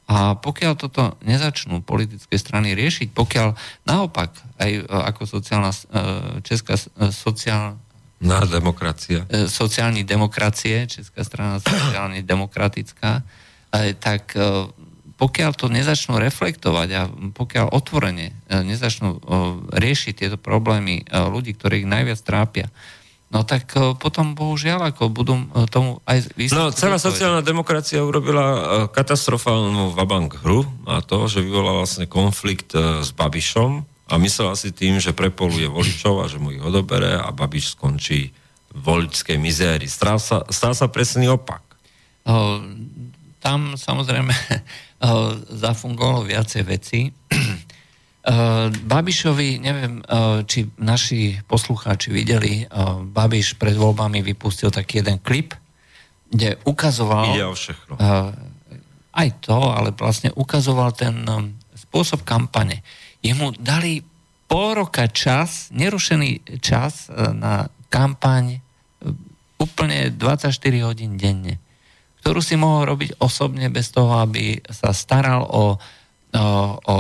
A 0.06 0.38
pokiaľ 0.38 0.74
toto 0.78 1.18
nezačnú 1.26 1.82
politické 1.82 2.38
strany 2.38 2.78
riešiť, 2.78 3.10
pokiaľ 3.10 3.58
naopak 3.90 4.38
aj 4.62 4.72
e, 4.78 4.82
ako 4.86 5.26
sociálna, 5.26 5.74
e, 5.74 5.82
česká 6.46 6.78
sociálna 7.10 7.82
na 8.16 8.40
demokracia. 8.48 9.28
Sociálni 9.52 10.08
demokracie, 10.08 10.88
Česká 10.88 11.26
strana 11.28 11.60
sociálne 11.66 12.24
demokratická, 12.24 13.22
tak 14.00 14.32
pokiaľ 15.20 15.52
to 15.52 15.68
nezačnú 15.68 16.16
reflektovať 16.16 16.90
a 16.96 17.02
pokiaľ 17.12 17.76
otvorene 17.76 18.32
nezačnú 18.48 19.20
riešiť 19.76 20.14
tieto 20.16 20.40
problémy 20.40 21.04
ľudí, 21.12 21.60
ktorých 21.60 21.84
najviac 21.84 22.20
trápia, 22.24 22.72
No 23.34 23.42
tak 23.42 23.74
e, 23.74 23.98
potom 23.98 24.38
bohužiaľ 24.38 24.94
ako 24.94 25.10
budú 25.10 25.36
e, 25.36 25.66
tomu 25.66 26.00
aj 26.06 26.30
výsledky. 26.38 26.62
No 26.62 26.70
celá 26.70 27.02
sociálna 27.02 27.42
demokracia 27.42 28.06
urobila 28.06 28.46
e, 28.46 28.60
katastrofálnu 28.94 29.98
vabank 29.98 30.40
hru 30.46 30.64
a 30.86 31.02
to, 31.02 31.26
že 31.26 31.42
vyvolala 31.42 31.84
vlastne 31.84 32.06
konflikt 32.06 32.78
s 32.78 33.10
Babišom 33.12 33.84
a 34.06 34.14
myslela 34.22 34.54
si 34.54 34.70
tým, 34.70 35.02
že 35.02 35.18
prepoluje 35.18 35.66
voličov 35.66 36.22
a 36.22 36.30
že 36.30 36.38
mu 36.38 36.54
ich 36.54 36.62
odobere 36.62 37.18
a 37.18 37.34
Babiš 37.34 37.74
skončí 37.74 38.30
v 38.76 38.80
voličskej 38.80 39.42
mizérii. 39.42 39.90
Stal 39.90 40.22
sa, 40.22 40.46
stal 40.54 40.78
sa 40.78 40.86
presný 40.86 41.26
opak. 41.32 41.64
O, 42.30 42.62
tam 43.42 43.74
samozrejme 43.74 44.30
o, 44.32 44.38
zafungovalo 45.66 46.28
viacej 46.28 46.64
veci. 46.68 47.10
Uh, 48.26 48.74
Babišovi, 48.74 49.62
neviem, 49.62 50.02
uh, 50.02 50.42
či 50.50 50.66
naši 50.82 51.38
poslucháči 51.46 52.10
videli, 52.10 52.66
uh, 52.66 53.06
Babiš 53.06 53.54
pred 53.62 53.78
voľbami 53.78 54.26
vypustil 54.26 54.74
taký 54.74 55.06
jeden 55.06 55.22
klip, 55.22 55.54
kde 56.34 56.58
ukazoval... 56.66 57.38
Ide 57.38 57.46
o 57.46 57.54
všechno. 57.54 57.94
Aj 59.16 59.30
to, 59.40 59.58
ale 59.72 59.94
vlastne 59.94 60.34
ukazoval 60.34 60.98
ten 60.98 61.22
spôsob 61.78 62.26
kampane. 62.26 62.82
Jemu 63.22 63.54
dali 63.62 64.02
pol 64.50 64.74
roka 64.74 65.06
čas, 65.06 65.70
nerušený 65.70 66.60
čas 66.60 67.08
na 67.14 67.70
kampaň 67.94 68.60
úplne 69.62 70.12
24 70.12 70.52
hodín 70.84 71.16
denne, 71.16 71.62
ktorú 72.20 72.44
si 72.44 72.60
mohol 72.60 72.92
robiť 72.92 73.22
osobne 73.24 73.72
bez 73.72 73.94
toho, 73.94 74.20
aby 74.20 74.60
sa 74.68 74.92
staral 74.92 75.48
o 75.48 75.80
o, 76.36 76.78
o 76.84 76.98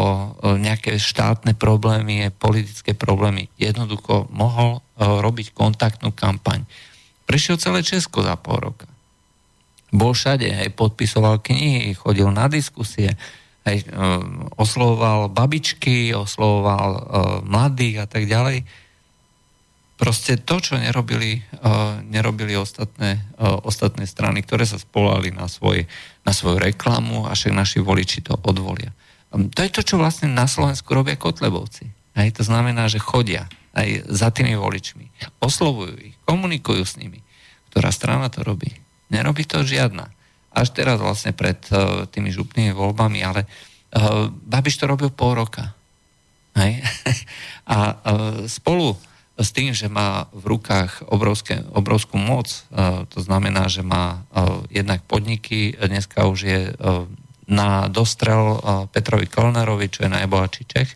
nejaké 0.55 0.95
štátne 0.95 1.53
problémy, 1.59 2.31
politické 2.39 2.95
problémy. 2.95 3.51
Jednoducho 3.59 4.31
mohol 4.31 4.79
robiť 4.95 5.51
kontaktnú 5.51 6.15
kampaň. 6.15 6.63
Prešiel 7.27 7.59
celé 7.59 7.83
Česko 7.83 8.23
za 8.23 8.39
pol 8.39 8.71
roka. 8.71 8.87
Bol 9.91 10.15
všade, 10.15 10.47
aj 10.47 10.75
podpisoval 10.75 11.43
knihy, 11.43 11.95
chodil 11.95 12.27
na 12.31 12.47
diskusie, 12.47 13.13
aj 13.65 13.81
oslovoval 14.55 15.33
babičky, 15.33 16.13
oslovoval 16.13 16.91
mladých 17.43 18.03
a 18.03 18.07
tak 18.07 18.29
ďalej. 18.29 18.61
Proste 19.95 20.35
to, 20.35 20.59
čo 20.59 20.75
nerobili, 20.75 21.39
nerobili 22.11 22.59
ostatné, 22.59 23.23
ostatné 23.39 24.03
strany, 24.03 24.43
ktoré 24.43 24.67
sa 24.67 24.75
spolali 24.75 25.31
na, 25.31 25.47
svoj, 25.47 25.87
na 26.27 26.35
svoju 26.35 26.59
reklamu 26.59 27.25
a 27.25 27.31
však 27.31 27.55
naši 27.55 27.79
voliči 27.79 28.19
to 28.21 28.35
odvolia. 28.35 28.91
To 29.33 29.59
je 29.59 29.71
to, 29.71 29.81
čo 29.83 29.95
vlastne 29.99 30.31
na 30.31 30.45
Slovensku 30.47 30.87
robia 30.93 31.19
Kotlebovci. 31.19 31.91
Hej, 32.15 32.39
to 32.39 32.43
znamená, 32.47 32.87
že 32.87 33.03
chodia 33.03 33.51
aj 33.75 34.07
za 34.07 34.31
tými 34.31 34.55
voličmi. 34.55 35.11
Oslovujú 35.43 35.99
ich, 35.99 36.15
komunikujú 36.23 36.83
s 36.87 36.95
nimi. 36.95 37.19
Ktorá 37.69 37.91
strana 37.91 38.31
to 38.31 38.39
robí? 38.41 38.71
Nerobí 39.11 39.43
to 39.43 39.67
žiadna. 39.67 40.07
Až 40.55 40.71
teraz 40.71 41.03
vlastne 41.03 41.35
pred 41.35 41.59
uh, 41.75 42.07
tými 42.07 42.31
župnými 42.31 42.71
voľbami, 42.71 43.19
ale 43.19 43.43
uh, 43.43 44.31
Babiš 44.31 44.79
to 44.79 44.87
robil 44.87 45.11
pol 45.11 45.35
roka. 45.35 45.75
Hej? 46.55 46.79
A 47.75 47.77
uh, 47.91 47.95
spolu 48.47 48.95
s 49.35 49.51
tým, 49.51 49.75
že 49.75 49.91
má 49.91 50.31
v 50.31 50.55
rukách 50.55 51.03
obrovské, 51.11 51.59
obrovskú 51.75 52.15
moc, 52.15 52.47
uh, 52.71 53.03
to 53.11 53.19
znamená, 53.19 53.67
že 53.67 53.83
má 53.83 54.23
uh, 54.31 54.63
jednak 54.71 55.03
podniky, 55.03 55.75
dneska 55.75 56.23
už 56.23 56.39
je 56.47 56.61
uh, 56.71 57.03
na 57.45 57.85
dostrel 57.91 58.57
Petrovi 58.89 59.29
Kolnerovi, 59.29 59.87
čo 59.91 60.05
je 60.05 60.09
najbohatší 60.09 60.63
Čech. 60.65 60.91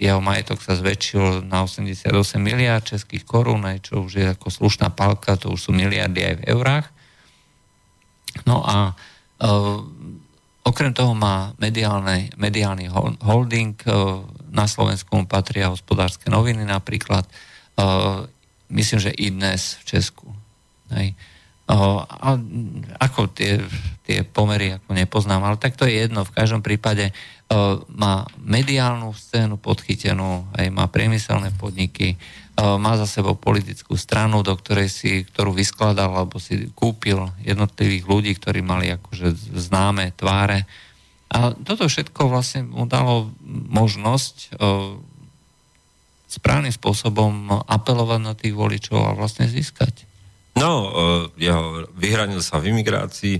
Jeho 0.00 0.20
majetok 0.24 0.64
sa 0.64 0.78
zväčšil 0.78 1.44
na 1.44 1.66
88 1.66 2.08
miliard 2.40 2.86
českých 2.86 3.28
korún, 3.28 3.68
čo 3.84 4.08
už 4.08 4.12
je 4.16 4.26
ako 4.32 4.48
slušná 4.48 4.88
palka, 4.94 5.36
to 5.36 5.52
už 5.52 5.68
sú 5.68 5.70
miliardy 5.76 6.24
aj 6.24 6.34
v 6.40 6.46
eurách. 6.48 6.86
No 8.46 8.64
a 8.64 8.96
okrem 10.64 10.94
toho 10.96 11.12
má 11.12 11.52
mediálny, 11.60 12.32
mediálny 12.38 12.88
holding, 13.20 13.76
na 14.50 14.64
Slovensku 14.70 15.14
mu 15.14 15.26
patria 15.28 15.68
hospodárske 15.68 16.30
noviny 16.30 16.64
napríklad, 16.64 17.26
myslím, 18.70 18.98
že 19.02 19.12
i 19.14 19.34
dnes 19.34 19.76
v 19.82 19.98
Česku. 19.98 20.26
A 21.70 22.28
ako 22.98 23.20
tie, 23.30 23.62
tie 24.10 24.26
pomery 24.26 24.82
ako 24.82 24.90
nepoznám, 24.90 25.46
ale 25.46 25.54
tak 25.62 25.78
to 25.78 25.86
je 25.86 26.02
jedno. 26.02 26.26
V 26.26 26.34
každom 26.34 26.66
prípade 26.66 27.14
má 27.94 28.26
mediálnu 28.42 29.14
scénu 29.14 29.54
podchytenú, 29.62 30.50
aj 30.58 30.66
má 30.74 30.90
priemyselné 30.90 31.54
podniky, 31.54 32.18
má 32.58 32.98
za 32.98 33.06
sebou 33.06 33.38
politickú 33.38 33.94
stranu, 33.94 34.42
do 34.42 34.50
ktorej 34.58 34.90
si, 34.90 35.22
ktorú 35.22 35.54
vyskladal 35.54 36.10
alebo 36.10 36.42
si 36.42 36.74
kúpil 36.74 37.30
jednotlivých 37.46 38.04
ľudí, 38.10 38.34
ktorí 38.34 38.66
mali 38.66 38.90
akože 38.98 39.54
známe 39.54 40.10
tváre. 40.18 40.66
A 41.30 41.54
toto 41.54 41.86
všetko 41.86 42.26
vlastne 42.26 42.66
mu 42.66 42.90
dalo 42.90 43.30
možnosť 43.70 44.58
správnym 46.26 46.74
spôsobom 46.74 47.62
apelovať 47.66 48.20
na 48.22 48.34
tých 48.34 48.54
voličov 48.58 48.98
a 48.98 49.14
vlastne 49.14 49.46
získať. 49.46 50.10
No, 50.58 50.70
uh, 50.70 50.90
jeho, 51.38 51.86
vyhranil 51.94 52.42
sa 52.42 52.58
v 52.58 52.74
imigrácii, 52.74 53.38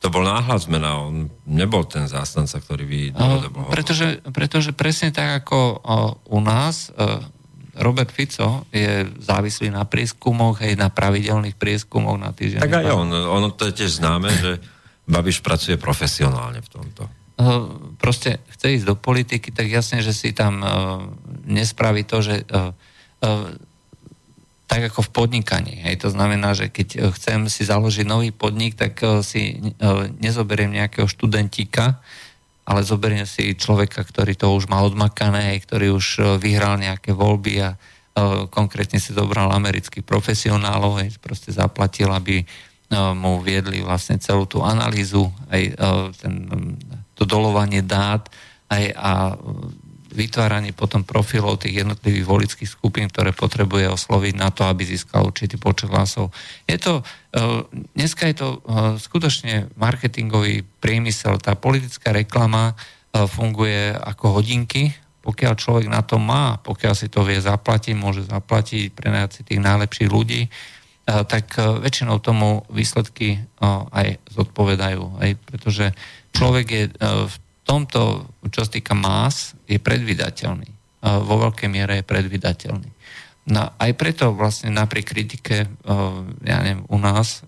to 0.00 0.08
bol 0.08 0.24
náhľad 0.24 0.64
zmena, 0.64 0.96
on 0.96 1.28
nebol 1.44 1.84
ten 1.84 2.08
zástanca, 2.08 2.56
ktorý 2.56 2.84
by 2.88 3.00
dlhodobo 3.12 3.68
pretože, 3.68 4.24
pretože 4.32 4.72
presne 4.72 5.12
tak 5.12 5.44
ako 5.44 5.58
uh, 5.76 6.32
u 6.32 6.40
nás, 6.40 6.88
uh, 6.96 7.20
Robert 7.76 8.08
Fico 8.08 8.64
je 8.72 9.04
závislý 9.20 9.68
na 9.68 9.84
prieskumoch, 9.84 10.64
aj 10.64 10.74
na 10.80 10.88
pravidelných 10.88 11.54
prieskumoch 11.60 12.16
na 12.16 12.32
týždeň. 12.32 12.64
Tak 12.64 12.80
aj 12.80 12.96
on, 12.96 13.08
ono 13.12 13.52
to 13.52 13.68
je 13.68 13.84
tiež 13.84 14.00
známe, 14.00 14.32
že 14.42 14.56
Babiš 15.04 15.44
pracuje 15.44 15.76
profesionálne 15.76 16.64
v 16.64 16.68
tomto. 16.72 17.04
Uh, 17.36 17.68
proste 18.00 18.40
chce 18.56 18.80
ísť 18.80 18.86
do 18.88 18.96
politiky, 18.96 19.52
tak 19.52 19.68
jasne, 19.68 20.00
že 20.00 20.16
si 20.16 20.32
tam 20.32 20.64
nespraví 21.44 22.08
to, 22.08 22.24
že 22.24 22.44
tak 24.70 24.86
ako 24.86 25.02
v 25.02 25.10
podnikaní. 25.10 25.82
Hej. 25.82 26.06
To 26.06 26.14
znamená, 26.14 26.54
že 26.54 26.70
keď 26.70 26.88
e, 26.94 26.98
chcem 27.18 27.50
si 27.50 27.66
založiť 27.66 28.06
nový 28.06 28.30
podnik, 28.30 28.78
tak 28.78 29.02
e, 29.02 29.26
si 29.26 29.58
e, 29.58 29.74
nezoberiem 30.22 30.70
nejakého 30.70 31.10
študentíka, 31.10 31.98
ale 32.62 32.86
zoberiem 32.86 33.26
si 33.26 33.58
človeka, 33.58 34.06
ktorý 34.06 34.38
to 34.38 34.54
už 34.54 34.70
má 34.70 34.78
odmakané, 34.86 35.58
ktorý 35.58 35.98
už 35.98 36.38
vyhral 36.38 36.78
nejaké 36.78 37.10
voľby 37.10 37.66
a 37.66 37.74
konkrétne 38.46 39.02
si 39.02 39.10
zobral 39.10 39.50
amerických 39.50 40.06
profesionálov, 40.06 41.02
hej, 41.02 41.18
proste 41.18 41.50
zaplatil, 41.50 42.06
aby 42.14 42.46
mu 43.18 43.42
viedli 43.42 43.82
vlastne 43.82 44.22
celú 44.22 44.46
tú 44.46 44.62
analýzu, 44.62 45.34
aj 45.50 45.62
ten, 46.20 46.34
to 47.18 47.26
dolovanie 47.26 47.82
dát, 47.82 48.30
aj 48.70 48.84
a 48.94 49.12
vytváranie 50.10 50.74
potom 50.74 51.06
profilov 51.06 51.62
tých 51.62 51.86
jednotlivých 51.86 52.26
volických 52.26 52.70
skupín, 52.70 53.06
ktoré 53.06 53.30
potrebuje 53.30 53.94
osloviť 53.94 54.34
na 54.34 54.50
to, 54.50 54.66
aby 54.66 54.82
získal 54.82 55.30
určitý 55.30 55.56
počet 55.56 55.90
hlasov. 55.90 56.34
Je 56.66 56.76
to, 56.76 57.02
e, 57.30 57.66
dneska 57.94 58.26
je 58.26 58.36
to 58.36 58.48
e, 58.50 58.58
skutočne 58.98 59.70
marketingový 59.78 60.66
priemysel. 60.82 61.38
Tá 61.38 61.54
politická 61.54 62.10
reklama 62.10 62.74
e, 62.74 63.24
funguje 63.30 63.94
ako 63.94 64.42
hodinky, 64.42 64.90
pokiaľ 65.22 65.52
človek 65.54 65.86
na 65.86 66.02
to 66.02 66.18
má, 66.18 66.58
pokiaľ 66.60 66.94
si 66.96 67.06
to 67.06 67.22
vie 67.22 67.38
zaplatiť, 67.38 67.94
môže 67.94 68.26
zaplatiť, 68.26 68.90
prenajať 68.90 69.30
si 69.30 69.40
tých 69.46 69.60
najlepších 69.60 70.10
ľudí, 70.10 70.48
tak 71.04 71.58
väčšinou 71.58 72.22
tomu 72.22 72.62
výsledky 72.70 73.42
aj 73.90 74.22
zodpovedajú. 74.30 75.18
Aj 75.18 75.30
pretože 75.44 75.90
človek 76.32 76.66
je 76.70 76.84
v 77.02 77.34
tomto, 77.64 78.28
čo 78.50 78.66
sa 78.66 78.70
týka 78.70 78.96
más, 78.96 79.54
je 79.68 79.78
predvydateľný. 79.78 80.70
Vo 81.00 81.34
veľkej 81.48 81.68
miere 81.72 82.00
je 82.00 82.04
predvydateľný. 82.04 82.90
No, 83.50 83.72
aj 83.80 83.90
preto 83.96 84.36
vlastne 84.36 84.68
napriek 84.68 85.16
kritike, 85.16 85.64
ja 86.44 86.56
neviem, 86.60 86.84
u 86.86 86.98
nás 87.00 87.40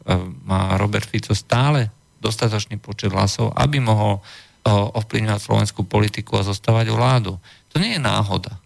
má 0.49 0.75
Robert 0.81 1.05
Fico 1.05 1.37
stále 1.37 1.93
dostatočný 2.19 2.81
počet 2.81 3.13
hlasov, 3.13 3.53
aby 3.53 3.77
mohol 3.83 4.25
ovplyvňovať 4.71 5.41
slovenskú 5.43 5.85
politiku 5.85 6.39
a 6.39 6.47
zostávať 6.47 6.95
vládu. 6.95 7.37
To 7.75 7.83
nie 7.83 7.99
je 7.99 8.03
náhoda. 8.03 8.57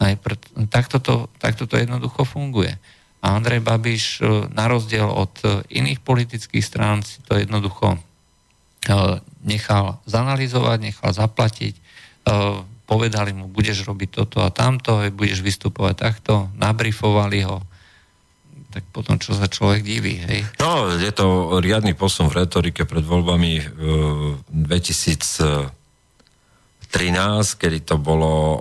Aj 0.00 0.14
pre, 0.16 0.38
takto, 0.70 1.02
to, 1.02 1.26
takto 1.36 1.68
to 1.68 1.76
jednoducho 1.76 2.24
funguje. 2.24 2.72
A 3.20 3.34
Andrej 3.34 3.60
Babiš 3.60 4.22
na 4.54 4.70
rozdiel 4.70 5.08
od 5.08 5.34
iných 5.66 5.98
politických 6.00 6.62
strán 6.62 7.02
si 7.02 7.20
to 7.26 7.36
jednoducho 7.36 7.98
nechal 9.46 10.02
zanalizovať, 10.04 10.78
nechal 10.82 11.10
zaplatiť, 11.14 11.74
e, 11.78 11.80
povedali 12.86 13.34
mu, 13.34 13.46
budeš 13.50 13.86
robiť 13.86 14.10
toto 14.10 14.42
a 14.42 14.50
tamto, 14.50 15.02
budeš 15.14 15.42
vystupovať 15.42 15.94
takto, 15.94 16.50
nabrifovali 16.58 17.42
ho, 17.46 17.62
tak 18.70 18.84
potom 18.92 19.16
čo 19.16 19.32
sa 19.32 19.48
človek 19.48 19.80
diví, 19.82 20.20
hej? 20.20 20.44
No, 20.60 20.92
je 20.94 21.08
to 21.08 21.58
riadny 21.64 21.96
posun 21.96 22.28
v 22.28 22.44
retorike 22.44 22.84
pred 22.84 23.00
voľbami 23.00 23.58
2013, 24.52 25.72
kedy 27.56 27.78
to 27.88 27.96
bolo 27.96 28.28
o, 28.28 28.54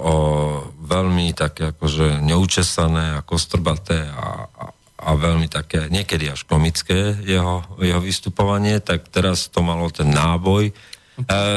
veľmi 0.88 1.36
také 1.36 1.76
akože 1.76 2.24
neučesané 2.24 3.20
a 3.20 3.26
kostrbaté 3.28 4.08
a, 4.08 4.48
a, 5.06 5.14
veľmi 5.14 5.46
také, 5.46 5.86
niekedy 5.94 6.34
až 6.34 6.50
komické 6.50 7.14
jeho, 7.22 7.62
jeho 7.78 8.02
vystupovanie, 8.02 8.82
tak 8.82 9.06
teraz 9.14 9.48
to 9.54 9.62
malo 9.62 9.94
ten 9.94 10.10
náboj. 10.10 10.74
E, 10.74 10.74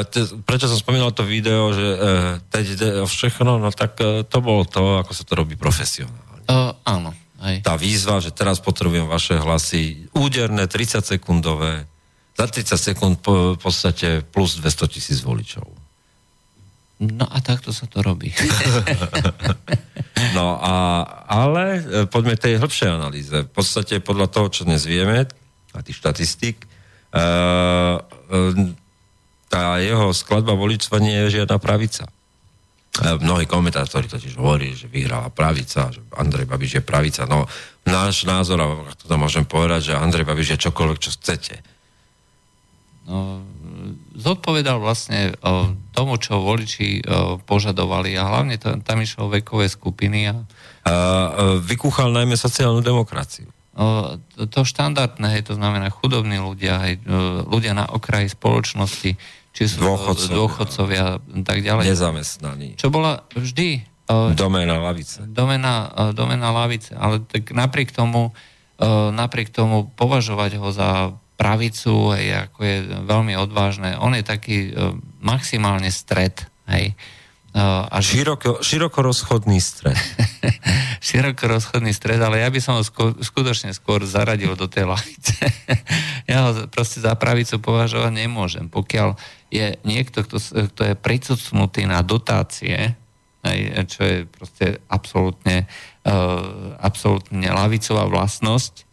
te, 0.07 0.21
prečo 0.45 0.69
som 0.69 0.77
spomínal 0.77 1.17
to 1.17 1.25
video, 1.25 1.73
že 1.73 1.89
e, 1.89 1.99
teď 2.53 2.65
ide 2.77 2.89
o 3.03 3.07
všechno, 3.09 3.57
no 3.57 3.73
tak 3.73 3.97
e, 3.99 4.23
to 4.29 4.39
bolo 4.45 4.69
to, 4.69 5.01
ako 5.01 5.13
sa 5.17 5.25
to 5.25 5.33
robí 5.35 5.57
profesionálne. 5.57 6.45
Uh, 6.49 6.73
áno. 6.85 7.13
Aj. 7.39 7.63
Tá 7.63 7.79
výzva, 7.79 8.19
že 8.19 8.35
teraz 8.35 8.59
potrebujem 8.59 9.07
vaše 9.07 9.39
hlasy, 9.39 10.11
úderné, 10.11 10.67
30 10.67 11.07
sekundové, 11.07 11.87
za 12.39 12.47
30 12.47 12.79
sekúnd 12.79 13.15
po, 13.19 13.55
v 13.55 13.61
podstate 13.61 14.23
plus 14.23 14.59
200 14.63 14.95
tisíc 14.95 15.19
voličov. 15.23 15.67
No 16.99 17.31
a 17.31 17.39
takto 17.39 17.71
sa 17.71 17.87
to 17.87 18.03
robí. 18.03 18.35
no 20.39 20.59
a, 20.59 21.07
ale 21.31 21.65
e, 21.79 21.83
poďme 22.11 22.35
tej 22.35 22.59
hĺbšej 22.59 22.91
analýze. 22.91 23.31
V 23.31 23.53
podstate 23.55 24.03
podľa 24.03 24.27
toho, 24.27 24.47
čo 24.51 24.63
dnes 24.67 24.83
vieme, 24.83 25.31
a 25.77 25.79
tých 25.85 26.01
štatistík, 26.03 26.59
uh, 27.15 28.03
tá 29.49 29.81
jeho 29.81 30.11
skladba 30.11 30.59
voličstva 30.59 30.99
nie 30.99 31.17
je 31.27 31.41
žiadna 31.41 31.57
pravica. 31.63 32.11
Mnohí 32.99 33.47
komentátori 33.47 34.11
totiž 34.11 34.35
hovorí, 34.35 34.75
že 34.75 34.91
vyhrala 34.91 35.31
pravica, 35.31 35.93
že 35.95 36.03
Andrej 36.19 36.51
Babiš 36.51 36.81
je 36.81 36.83
pravica. 36.83 37.31
No, 37.31 37.47
náš 37.87 38.27
názor, 38.27 38.59
a 38.59 38.91
to 38.99 39.15
môžem 39.15 39.47
povedať, 39.47 39.93
že 39.93 40.01
Andrej 40.01 40.27
Babiš 40.27 40.59
je 40.59 40.65
čokoľvek, 40.67 40.99
čo 40.99 41.15
chcete. 41.15 41.63
No, 43.07 43.47
zodpovedal 44.19 44.83
vlastne 44.83 45.39
o, 45.39 45.71
tomu, 45.95 46.19
čo 46.19 46.43
voliči 46.43 47.07
o, 47.07 47.39
požadovali 47.39 48.19
a 48.19 48.27
hlavne 48.27 48.59
to, 48.59 48.75
tam 48.83 48.99
išlo 48.99 49.31
vekové 49.31 49.71
skupiny. 49.71 50.27
A, 50.27 50.35
a 50.35 50.41
vykúchal 51.62 52.11
najmä 52.11 52.35
sociálnu 52.35 52.83
demokraciu. 52.83 53.47
To, 54.35 54.61
štandardné, 54.66 55.39
hej, 55.39 55.47
to 55.47 55.55
znamená 55.55 55.87
chudobní 55.95 56.43
ľudia, 56.43 56.83
hej, 56.83 56.99
ľudia 57.47 57.79
na 57.79 57.87
okraji 57.87 58.27
spoločnosti, 58.27 59.14
či 59.55 59.62
sú 59.71 59.87
dôchodcovia, 59.87 60.35
dôchodcovia 60.35 61.05
tak 61.47 61.62
ďalej. 61.62 61.87
Nezamestnaní. 61.87 62.75
Čo 62.75 62.91
bola 62.91 63.23
vždy... 63.39 63.87
Domena 64.35 64.83
lavice. 64.83 65.23
Domena, 65.31 65.95
domena 66.11 66.51
lavice, 66.51 66.97
ale 66.99 67.23
tak 67.23 67.55
napriek 67.55 67.95
tomu, 67.95 68.35
napriek 69.14 69.55
tomu 69.55 69.87
považovať 69.95 70.59
ho 70.59 70.75
za 70.75 71.14
pravicu, 71.39 72.18
hej, 72.18 72.51
ako 72.51 72.59
je 72.66 72.76
veľmi 73.07 73.39
odvážne. 73.39 73.95
On 74.03 74.11
je 74.11 74.26
taký 74.26 74.74
e, 74.74 74.99
maximálne 75.22 75.86
stred, 75.95 76.34
hej. 76.66 76.99
a 77.59 77.97
široko, 78.03 78.59
široko 78.61 78.99
rozchodný 79.01 79.62
stred. 79.62 79.97
široko 81.09 81.47
rozchodný 81.47 81.95
stred, 81.95 82.18
ale 82.18 82.43
ja 82.43 82.51
by 82.51 82.61
som 82.61 82.76
ho 82.76 82.82
skôr, 82.82 83.14
skutočne 83.22 83.70
skôr 83.70 84.03
zaradil 84.03 84.59
do 84.59 84.66
tej 84.66 84.91
lavice. 84.91 85.39
ja 86.30 86.51
ho 86.51 86.66
proste 86.66 86.99
za 86.99 87.14
pravicu 87.14 87.62
považovať 87.62 88.12
nemôžem. 88.12 88.66
Pokiaľ 88.66 89.14
je 89.49 89.78
niekto, 89.86 90.26
kto, 90.26 90.39
kto 90.74 90.82
je 90.93 90.95
pricucnutý 90.99 91.86
na 91.89 92.03
dotácie, 92.05 92.99
aj, 93.47 93.59
čo 93.89 94.01
je 94.03 94.18
proste 94.26 94.66
absolútne, 94.91 95.64
uh, 96.05 96.74
absolútne 96.82 97.49
lavicová 97.49 98.11
vlastnosť, 98.11 98.84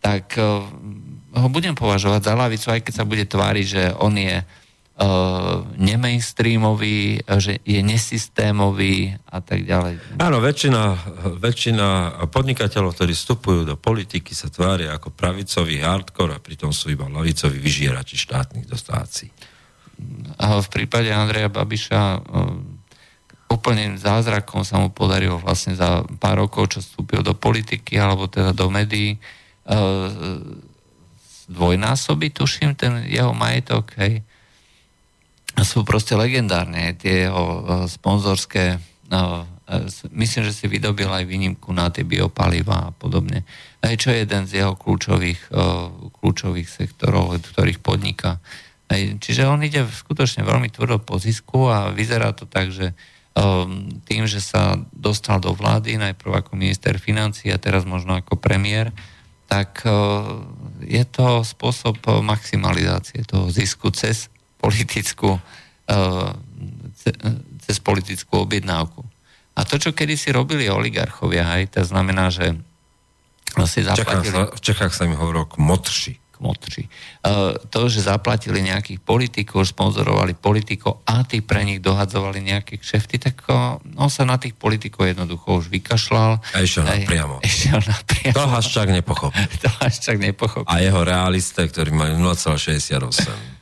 tak 0.00 0.36
uh, 0.40 0.64
ho 1.34 1.48
budem 1.50 1.74
považovať 1.74 2.20
za 2.22 2.34
lavicu, 2.38 2.66
aj 2.70 2.80
keď 2.86 2.94
sa 2.94 3.04
bude 3.04 3.26
tváriť, 3.26 3.66
že 3.66 3.82
on 3.98 4.14
je 4.14 4.38
uh, 4.38 5.66
nemainstreamový, 5.74 7.26
že 7.42 7.58
je 7.66 7.80
nesystémový 7.82 9.18
a 9.26 9.38
tak 9.42 9.66
ďalej. 9.66 10.22
Áno, 10.22 10.38
väčšina, 10.38 10.82
väčšina 11.42 11.86
podnikateľov, 12.30 12.94
ktorí 12.94 13.12
vstupujú 13.18 13.66
do 13.66 13.74
politiky, 13.74 14.30
sa 14.30 14.46
tvária 14.46 14.94
ako 14.94 15.10
pravicový 15.10 15.82
hardcore 15.82 16.38
a 16.38 16.42
pritom 16.42 16.70
sú 16.70 16.94
iba 16.94 17.10
lavicoví 17.10 17.58
vyžierači 17.58 18.14
štátnych 18.14 18.70
dostácií. 18.70 19.30
A 20.38 20.58
v 20.58 20.68
prípade 20.70 21.10
Andreja 21.10 21.50
Babiša 21.50 22.02
uh, 22.18 22.54
úplne 23.50 23.94
zázrakom 23.98 24.62
sa 24.66 24.78
mu 24.82 24.90
podarilo 24.90 25.38
vlastne 25.38 25.74
za 25.74 26.02
pár 26.18 26.46
rokov, 26.46 26.74
čo 26.74 26.78
vstúpil 26.82 27.22
do 27.22 27.34
politiky 27.34 27.98
alebo 27.98 28.26
teda 28.30 28.54
do 28.54 28.70
médií, 28.70 29.18
uh, 29.70 30.70
dvojnásoby, 31.48 32.32
tuším, 32.32 32.76
ten 32.76 33.04
jeho 33.08 33.32
majetok, 33.36 33.92
hej, 34.00 34.24
sú 35.62 35.86
proste 35.86 36.18
legendárne. 36.18 36.98
Tie 36.98 37.30
jeho 37.30 37.62
sponzorské, 37.86 38.82
no, 39.06 39.46
e, 39.70 39.86
myslím, 40.18 40.50
že 40.50 40.56
si 40.56 40.66
vydobil 40.66 41.06
aj 41.06 41.24
výnimku 41.28 41.70
na 41.70 41.94
tie 41.94 42.02
biopaliva 42.02 42.90
a 42.90 42.94
podobne. 42.94 43.46
Aj 43.78 43.94
čo 43.94 44.10
je 44.10 44.26
jeden 44.26 44.50
z 44.50 44.64
jeho 44.64 44.74
kľúčových, 44.74 45.52
kľúčových 46.18 46.66
sektorov, 46.66 47.38
ktorých 47.38 47.78
podniká. 47.84 48.40
Aj, 48.88 49.00
čiže 49.20 49.46
on 49.46 49.62
ide 49.62 49.84
skutočne 49.84 50.42
veľmi 50.42 50.72
tvrdo 50.72 50.98
po 50.98 51.20
zisku 51.20 51.68
a 51.68 51.92
vyzerá 51.92 52.32
to 52.32 52.48
tak, 52.48 52.72
že 52.72 52.96
tým, 54.06 54.30
že 54.30 54.38
sa 54.38 54.78
dostal 54.94 55.42
do 55.42 55.50
vlády, 55.50 55.98
najprv 55.98 56.38
ako 56.38 56.54
minister 56.54 56.94
financí 57.02 57.50
a 57.50 57.58
teraz 57.58 57.82
možno 57.82 58.14
ako 58.14 58.38
premiér, 58.38 58.94
tak 59.44 59.84
je 60.82 61.04
to 61.04 61.44
spôsob 61.44 62.00
maximalizácie 62.24 63.22
toho 63.28 63.52
zisku 63.52 63.92
cez 63.92 64.32
politickú, 64.58 65.36
eh, 65.88 66.30
cez 67.68 67.76
politickú 67.80 68.48
objednávku. 68.48 69.04
A 69.54 69.62
to, 69.62 69.78
čo 69.78 69.94
kedysi 69.94 70.34
robili 70.34 70.66
oligarchovia, 70.66 71.46
aj, 71.60 71.78
to 71.78 71.82
znamená, 71.86 72.32
že 72.32 72.58
si 73.70 73.86
zaplatili... 73.86 74.50
V 74.50 74.60
Čechách 74.64 74.90
sa 74.90 75.06
im 75.06 75.14
hovorilo 75.14 75.46
kmotři. 75.46 76.18
Kmotři. 76.18 76.23
Uh, 76.40 77.54
to, 77.70 77.86
že 77.86 78.06
zaplatili 78.06 78.64
nejakých 78.64 79.00
politikov, 79.00 79.68
sponzorovali 79.68 80.34
politikov 80.34 81.04
a 81.06 81.22
tí 81.22 81.40
pre 81.44 81.62
nich 81.62 81.78
dohadzovali 81.78 82.42
nejaké 82.42 82.80
kšefty, 82.80 83.16
tak 83.22 83.44
uh, 83.48 83.78
on 83.98 84.10
sa 84.10 84.26
na 84.26 84.40
tých 84.40 84.58
politikov 84.58 85.08
jednoducho 85.08 85.62
už 85.62 85.70
vykašľal. 85.70 86.42
A 86.54 86.56
išiel 86.60 86.84
napriamo. 86.84 87.38
Išiel 87.48 87.80
napriamo. 87.80 88.34
To 88.34 88.44
Haščák 88.50 88.88
nepochopil. 88.90 89.46
to 89.62 89.70
Haščák 89.80 90.18
nepochopil. 90.18 90.68
A 90.70 90.82
jeho 90.82 91.00
realiste, 91.04 91.60
ktorí 91.60 91.94
majú 91.94 92.18
0,68. 92.18 93.54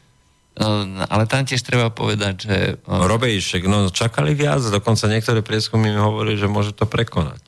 No, 0.52 0.84
ale 1.08 1.24
tam 1.24 1.48
tiež 1.48 1.64
treba 1.64 1.88
povedať, 1.88 2.34
že... 2.44 2.56
No, 2.84 3.08
Robejšek, 3.08 3.64
no 3.64 3.88
čakali 3.88 4.36
viac, 4.36 4.60
dokonca 4.60 5.08
niektoré 5.08 5.40
prieskumy 5.40 5.88
mi 5.88 5.96
hovorí, 5.96 6.36
že 6.36 6.44
môže 6.44 6.76
to 6.76 6.84
prekonať. 6.84 7.40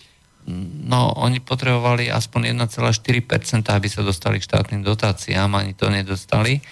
No, 0.84 1.16
oni 1.16 1.40
potrebovali 1.40 2.12
aspoň 2.12 2.52
1,4%, 2.52 3.64
aby 3.72 3.88
sa 3.88 4.04
dostali 4.04 4.36
k 4.36 4.46
štátnym 4.48 4.84
dotáciám, 4.84 5.48
ani 5.56 5.72
to 5.72 5.88
nedostali, 5.88 6.60
e, 6.60 6.62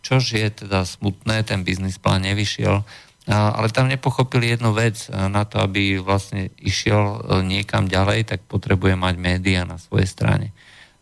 čož 0.00 0.22
je 0.40 0.48
teda 0.48 0.88
smutné, 0.88 1.44
ten 1.44 1.68
biznis 1.68 2.00
plán 2.00 2.24
nevyšiel, 2.24 2.80
ale 3.28 3.70
tam 3.70 3.86
nepochopili 3.86 4.56
jednu 4.56 4.74
vec, 4.74 5.06
na 5.12 5.46
to, 5.46 5.62
aby 5.62 6.00
vlastne 6.00 6.50
išiel 6.58 7.22
e, 7.22 7.44
niekam 7.46 7.86
ďalej, 7.86 8.34
tak 8.34 8.40
potrebuje 8.48 8.98
mať 8.98 9.14
média 9.20 9.62
na 9.62 9.76
svojej 9.78 10.08
strane 10.08 10.50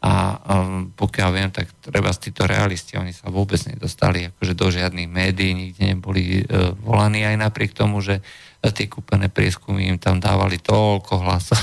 a 0.01 0.41
um, 0.41 0.97
pokiaľ 0.97 1.31
viem, 1.37 1.53
tak 1.53 1.69
treba 1.85 2.09
z 2.09 2.33
títo 2.33 2.49
realisti, 2.49 2.97
oni 2.97 3.13
sa 3.13 3.29
vôbec 3.29 3.61
nedostali 3.69 4.33
akože 4.33 4.57
do 4.57 4.73
žiadnych 4.73 5.13
médií, 5.13 5.53
nikde 5.53 5.93
neboli 5.93 6.41
uh, 6.41 6.73
volaní 6.81 7.29
aj 7.29 7.37
napriek 7.37 7.77
tomu, 7.77 8.01
že 8.01 8.25
uh, 8.25 8.73
tie 8.73 8.89
kúpené 8.89 9.29
prieskumy 9.29 9.93
im 9.93 10.01
tam 10.01 10.17
dávali 10.17 10.57
toľko 10.57 11.21
hlasov. 11.21 11.57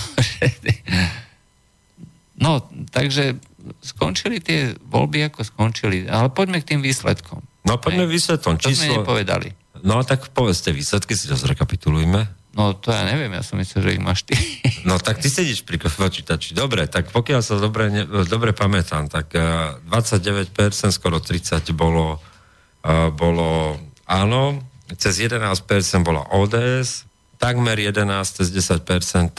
no, 2.45 2.61
takže 2.93 3.41
skončili 3.81 4.37
tie 4.37 4.77
voľby, 4.85 5.33
ako 5.33 5.41
skončili, 5.41 6.05
ale 6.05 6.29
poďme 6.29 6.61
k 6.61 6.77
tým 6.77 6.85
výsledkom. 6.85 7.41
No 7.65 7.81
poďme 7.81 8.05
výsledkom. 8.05 8.61
Číslo... 8.61 8.69
To 8.69 8.77
sme 8.77 8.97
nepovedali. 9.01 9.49
No 9.81 10.01
tak 10.05 10.29
povedzte 10.29 10.73
výsledky, 10.73 11.13
si 11.13 11.29
to 11.29 11.37
zrekapitulujme. 11.37 12.25
No 12.57 12.73
to 12.73 12.89
ja 12.89 13.05
neviem, 13.05 13.29
ja 13.37 13.45
som 13.45 13.61
myslel, 13.61 13.85
že 13.85 13.93
ich 13.93 14.01
máš 14.01 14.25
ty. 14.25 14.33
No 14.81 14.97
tak 14.97 15.21
ty 15.21 15.29
sedíš 15.29 15.61
pri 15.61 15.77
počítači. 15.77 16.57
Dobre, 16.57 16.89
tak 16.89 17.13
pokiaľ 17.13 17.41
sa 17.45 17.61
dobre, 17.61 17.93
ne, 17.93 18.03
dobre 18.25 18.55
pamätám, 18.55 19.05
tak 19.05 19.29
uh, 19.37 19.77
eh, 19.77 19.93
29%, 19.93 20.89
skoro 20.89 21.21
30% 21.21 21.75
bolo, 21.77 22.17
uh, 22.17 23.13
bolo 23.13 23.77
áno, 24.09 24.57
cez 24.97 25.21
11% 25.21 25.53
bola 26.01 26.33
ODS, 26.33 27.05
takmer 27.37 27.77
11, 27.77 28.41
cez 28.41 28.49
10% 28.49 28.81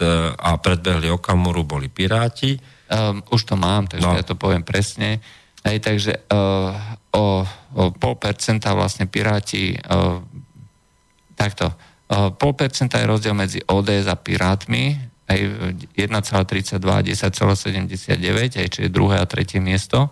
uh, 0.05 0.37
a 0.39 0.55
predbehli 0.63 1.11
Okamuru 1.11 1.67
boli 1.67 1.91
Piráti. 1.91 2.55
Um, 2.87 3.25
už 3.35 3.51
to 3.51 3.59
mám, 3.59 3.91
takže 3.91 4.07
no. 4.07 4.15
ja 4.15 4.23
to 4.23 4.39
poviem 4.39 4.63
presne. 4.63 5.19
Hej, 5.67 5.83
takže 5.83 6.13
uh, 6.31 6.71
o, 7.11 7.43
o 7.75 7.83
pol 7.99 8.15
percenta 8.15 8.79
vlastne 8.79 9.11
Piráti 9.11 9.75
uh, 9.75 10.23
takto 11.35 11.75
Pol 12.09 12.53
percenta 12.57 12.97
je 12.97 13.07
rozdiel 13.07 13.37
medzi 13.37 13.61
ODS 13.69 14.09
a 14.09 14.17
Pirátmi, 14.17 14.97
aj 15.29 15.39
1,32 15.93 16.81
a 16.89 17.05
10,79, 17.05 18.57
aj 18.57 18.69
čiže 18.73 18.89
druhé 18.89 19.21
a 19.21 19.29
tretie 19.29 19.61
miesto. 19.61 20.09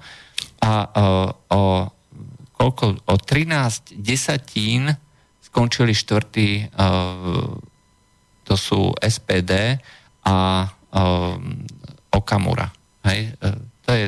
A 0.61 0.73
o, 1.49 1.89
koľko, 2.53 3.01
o 3.01 3.15
13 3.17 3.97
desatín 3.97 4.93
skončili 5.41 5.97
štvrtý, 5.97 6.69
to 8.45 8.55
sú 8.61 8.93
SPD 9.01 9.81
a 10.29 10.69
Okamura. 12.13 12.69
Hej? 13.05 13.37
E, 13.41 13.49
to 13.85 13.91
je 13.93 14.07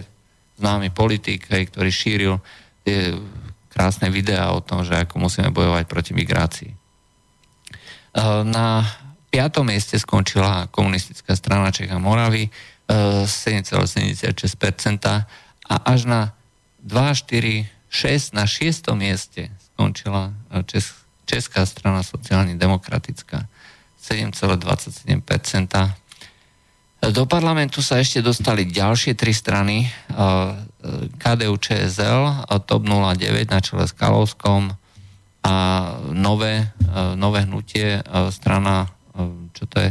známy 0.58 0.90
politik, 0.90 1.46
hej, 1.52 1.70
ktorý 1.70 1.90
šíril 1.92 2.34
tie 2.82 3.14
krásne 3.68 4.08
videá 4.10 4.50
o 4.50 4.64
tom, 4.64 4.82
že 4.82 4.96
ako 4.96 5.22
musíme 5.22 5.54
bojovať 5.54 5.84
proti 5.86 6.12
migrácii. 6.16 6.77
Eh, 8.18 8.42
na 8.42 8.82
piatom 9.30 9.70
mieste 9.70 9.94
skončila 9.94 10.66
komunistická 10.74 11.38
strana 11.38 11.70
Čech 11.70 11.94
a 11.94 12.02
Moravy 12.02 12.50
7,76% 12.90 15.06
eh, 15.06 15.22
a 15.68 15.74
až 15.86 16.10
na 16.10 16.34
2, 16.82 17.14
4, 17.14 17.70
6 17.70 18.34
na 18.34 18.42
6. 18.42 18.90
mieste 18.98 19.54
skončila 19.70 20.34
eh, 20.50 20.66
Čes, 20.66 20.98
Česká 21.30 21.62
strana 21.62 22.02
sociálne 22.02 22.58
demokratická 22.58 23.46
7,27%. 24.02 25.22
Do 26.98 27.22
parlamentu 27.30 27.78
sa 27.84 28.02
ešte 28.02 28.24
dostali 28.24 28.64
ďalšie 28.66 29.14
tri 29.14 29.30
strany 29.30 29.86
KDU 31.20 31.54
ČSL, 31.60 32.48
TOP 32.66 32.82
09 32.82 33.54
na 33.54 33.62
čele 33.62 33.86
s 33.86 33.94
Kalovskom, 33.94 34.74
nové, 36.12 36.54
e, 36.64 37.16
nové 37.16 37.44
hnutie, 37.44 37.98
e, 37.98 38.02
strana, 38.32 38.88
e, 39.14 39.50
čo 39.54 39.64
to 39.68 39.76
je? 39.80 39.90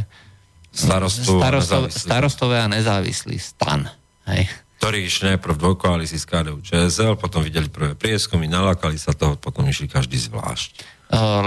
Starostu 0.77 1.41
Starostov, 1.41 1.81
starostové 1.89 2.61
a 2.61 2.69
nezávislý 2.69 3.41
stan. 3.41 3.89
Hej. 4.29 4.45
Ktorí 4.77 5.09
išli 5.09 5.33
najprv 5.33 5.57
v 5.57 5.65
koalícii 5.73 6.21
s 6.21 6.29
KDU 6.29 6.61
ČSL, 6.61 7.17
potom 7.17 7.41
videli 7.41 7.65
prvé 7.65 7.97
prieskumy, 7.97 8.45
nalákali 8.45 8.93
sa 9.01 9.09
toho, 9.09 9.33
potom 9.41 9.65
išli 9.65 9.89
každý 9.89 10.21
zvlášť. 10.21 10.85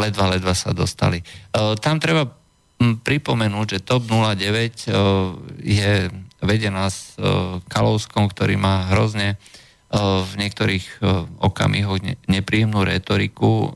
Ledva, 0.03 0.35
ledva 0.35 0.51
sa 0.51 0.75
dostali. 0.75 1.23
Tam 1.79 2.03
treba 2.03 2.27
pripomenúť, 2.81 3.79
že 3.79 3.85
TOP 3.87 4.11
09 4.11 4.91
je 5.63 5.93
vedená 6.43 6.91
s 6.91 7.15
Kalouskom, 7.71 8.27
ktorý 8.27 8.59
má 8.59 8.91
hrozne 8.91 9.39
v 9.91 10.33
niektorých 10.39 11.03
okamihoch 11.43 11.99
nepríjemnú 12.31 12.87
retoriku, 12.87 13.75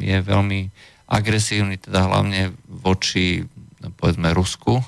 je 0.00 0.18
veľmi 0.24 0.60
agresívny, 1.06 1.76
teda 1.76 2.08
hlavne 2.08 2.56
voči, 2.66 3.44
povedzme, 4.00 4.32
Rusku 4.32 4.80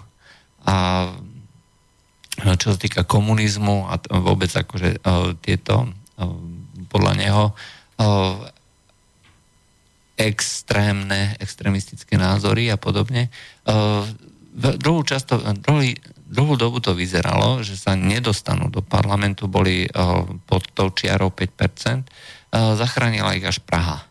a 0.64 1.06
čo 2.38 2.66
sa 2.72 2.78
týka 2.78 3.04
komunizmu 3.04 3.92
a 3.92 4.00
vôbec 4.18 4.48
akože 4.48 5.04
tieto 5.44 5.92
podľa 6.88 7.12
neho 7.18 7.44
extrémne, 10.18 11.36
extrémistické 11.38 12.18
názory 12.18 12.72
a 12.72 12.80
podobne. 12.80 13.30
Druhú, 14.58 15.06
často, 15.06 15.38
druhý, 15.62 15.94
druhú 16.28 16.60
dobu 16.60 16.78
to 16.78 16.92
vyzeralo, 16.92 17.64
že 17.64 17.74
sa 17.74 17.96
nedostanú 17.96 18.68
do 18.68 18.84
parlamentu, 18.84 19.48
boli 19.48 19.88
pod 20.44 20.62
tou 20.76 20.92
čiarou 20.92 21.32
5%, 21.32 22.04
zachránila 22.52 23.32
ich 23.34 23.48
až 23.48 23.64
Praha. 23.64 24.04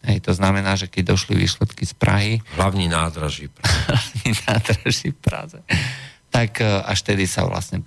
Hej, 0.00 0.24
to 0.24 0.32
znamená, 0.32 0.80
že 0.80 0.88
keď 0.88 1.12
došli 1.14 1.36
výsledky 1.36 1.84
z 1.84 1.94
Prahy... 1.94 2.32
Hlavní 2.56 2.88
nádraží. 2.88 3.52
hlavní 3.88 4.30
nádraží 4.48 5.12
Praze. 5.12 5.60
Tak 6.30 6.62
až 6.64 6.98
tedy 7.04 7.28
sa 7.28 7.44
vlastne 7.44 7.84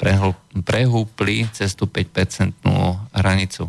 prehúpli 0.54 1.50
cez 1.56 1.74
tú 1.74 1.90
5-percentnú 1.90 3.02
hranicu. 3.18 3.66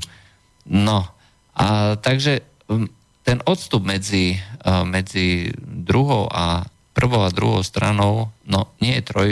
No, 0.68 1.08
a 1.54 1.94
takže 1.96 2.42
um, 2.68 2.90
ten 3.24 3.40
odstup 3.48 3.80
medzi, 3.86 4.36
medzi 4.84 5.48
druhou 5.64 6.28
a 6.28 6.68
prvou 6.92 7.24
a 7.24 7.32
druhou 7.32 7.64
stranou 7.64 8.28
no, 8.44 8.60
nie 8.84 9.00
je 9.00 9.02
troj, 9.02 9.30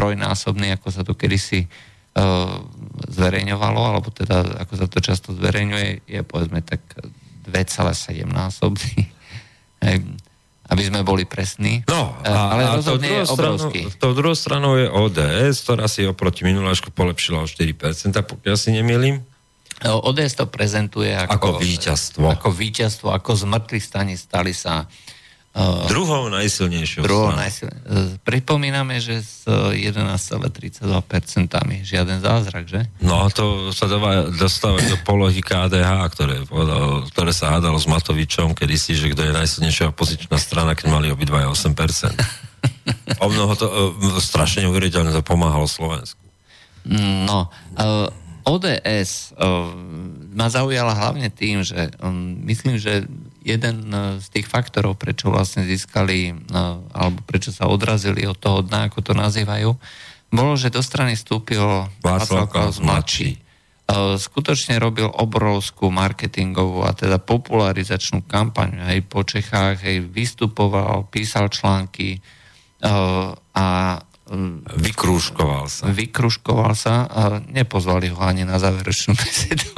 trojnásobný, 0.00 0.72
ako 0.80 0.88
sa 0.88 1.04
to 1.04 1.12
kedysi 1.12 1.68
uh, 1.68 2.56
zverejňovalo, 3.12 3.80
alebo 3.84 4.08
teda 4.08 4.64
ako 4.64 4.74
sa 4.80 4.86
to 4.88 5.04
často 5.04 5.36
zverejňuje, 5.36 6.08
je 6.08 6.20
povedzme 6.24 6.64
tak 6.64 6.80
2,7 7.44 8.24
násobný. 8.24 9.04
aby 10.70 10.86
sme 10.86 11.02
boli 11.02 11.26
presní. 11.26 11.82
No, 11.90 12.14
uh, 12.14 12.30
a, 12.30 12.56
ale 12.56 12.62
a 12.64 12.78
je 12.78 13.26
obrovský. 13.26 13.90
Stranou, 13.90 14.00
tou 14.00 14.12
druhou 14.14 14.36
stranou 14.38 14.78
je 14.78 14.86
ODS, 14.86 15.66
ktorá 15.66 15.90
si 15.90 16.06
oproti 16.06 16.46
minulášku 16.46 16.94
polepšila 16.94 17.42
o 17.42 17.46
4%, 17.50 17.74
pokiaľ 18.24 18.56
si 18.56 18.70
nemýlim. 18.72 19.20
ODS 19.80 20.36
to 20.36 20.46
prezentuje 20.46 21.10
ako, 21.10 21.32
ako 21.34 21.48
víťazstvo. 21.58 22.24
Ako 22.30 22.48
víťazstvo, 22.54 23.08
ako 23.10 23.30
z 23.34 23.44
mŕtvych 23.50 23.84
stali 24.14 24.52
sa 24.54 24.84
uh, 24.84 24.88
druhou 25.90 26.30
najsilnejšou 26.30 27.02
druhou 27.02 27.34
najsil... 27.34 27.66
uh, 27.66 28.14
Pripomíname, 28.22 29.02
že 29.02 29.18
s 29.18 29.42
11,32% 29.50 30.78
žiaden 31.82 32.22
zázrak, 32.22 32.70
že? 32.70 32.86
No 33.02 33.26
to 33.34 33.74
sa 33.74 33.90
dáva, 33.90 34.30
dostáva 34.30 34.78
do 34.78 34.94
polohy 35.02 35.42
KDH, 35.42 35.90
ktoré, 36.14 36.36
ktoré 37.10 37.32
sa 37.34 37.58
hádalo 37.58 37.82
s 37.82 37.90
Matovičom 37.90 38.54
kedysi, 38.54 38.94
že 38.94 39.10
kto 39.10 39.26
je 39.26 39.32
najsilnejšia 39.34 39.90
opozičná 39.90 40.38
strana, 40.38 40.78
keď 40.78 40.86
mali 40.86 41.10
obidvaja 41.10 41.50
8%. 41.50 41.66
o 43.18 43.26
mnoho 43.26 43.52
to, 43.58 43.66
uh, 43.66 44.22
strašne 44.22 44.70
uveriteľne 44.70 45.10
to 45.10 45.22
pomáhalo 45.26 45.66
Slovensku. 45.66 46.22
No, 46.86 47.50
uh, 47.74 48.08
ODS 48.46 49.34
uh, 49.36 49.68
ma 50.32 50.48
zaujala 50.48 50.96
hlavne 50.96 51.28
tým, 51.28 51.60
že 51.60 51.92
um, 52.00 52.40
myslím, 52.46 52.80
že 52.80 53.04
jeden 53.42 53.90
uh, 53.90 54.16
z 54.20 54.26
tých 54.30 54.46
faktorov, 54.46 55.00
prečo 55.00 55.32
vlastne 55.32 55.64
získali, 55.64 56.32
uh, 56.32 56.80
alebo 56.92 57.24
prečo 57.24 57.50
sa 57.50 57.66
odrazili 57.66 58.24
od 58.28 58.38
toho 58.38 58.62
dna, 58.64 58.92
ako 58.92 58.98
to 59.00 59.12
nazývajú, 59.12 59.70
bolo, 60.30 60.52
že 60.54 60.70
do 60.70 60.78
strany 60.78 61.18
vstúpil 61.18 61.90
Václav 62.04 62.46
Klaus 62.46 62.78
mladší. 62.78 63.42
Uh, 63.90 64.14
skutočne 64.14 64.78
robil 64.78 65.10
obrovskú 65.10 65.90
marketingovú 65.90 66.86
a 66.86 66.94
teda 66.94 67.18
popularizačnú 67.18 68.22
kampaň 68.28 68.78
aj 68.86 68.98
po 69.10 69.26
Čechách, 69.26 69.82
aj 69.82 70.06
vystupoval, 70.06 71.10
písal 71.10 71.50
články 71.50 72.22
a 72.80 73.66
Vykrúškoval 74.78 75.66
sa. 75.66 75.90
Vykrúškoval 75.90 76.72
sa 76.78 77.02
a 77.10 77.22
nepozvali 77.42 78.14
ho 78.14 78.20
ani 78.22 78.46
na 78.46 78.62
záverečnú 78.62 79.18
besedu. 79.20 79.74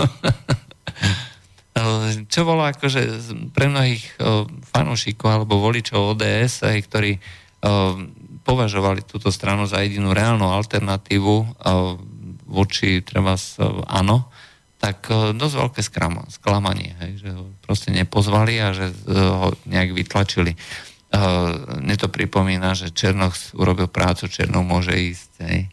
Čo 2.28 2.40
bolo 2.44 2.68
akože 2.68 3.00
pre 3.56 3.72
mnohých 3.72 4.20
fanúšikov 4.68 5.28
alebo 5.32 5.56
voličov 5.56 6.12
ODS, 6.16 6.68
aj, 6.68 6.78
ktorí 6.84 7.12
považovali 8.42 9.06
túto 9.08 9.32
stranu 9.32 9.64
za 9.64 9.80
jedinú 9.80 10.12
reálnu 10.12 10.50
alternatívu 10.52 11.62
voči 12.52 13.00
treba 13.00 13.38
áno, 13.88 14.28
tak 14.82 15.08
dosť 15.38 15.54
veľké 15.62 15.80
sklamanie, 16.26 16.92
hej, 17.06 17.22
že 17.22 17.30
ho 17.32 17.54
proste 17.62 17.94
nepozvali 17.94 18.58
a 18.58 18.74
že 18.74 18.90
ho 19.14 19.54
nejak 19.70 19.94
vytlačili. 19.94 20.52
Mne 21.78 21.96
to 21.96 22.10
pripomína, 22.10 22.74
že 22.74 22.90
Černoch 22.90 23.54
urobil 23.54 23.86
prácu, 23.86 24.26
Černoch 24.26 24.66
môže 24.66 24.92
ísť. 24.92 25.30
Hej. 25.46 25.70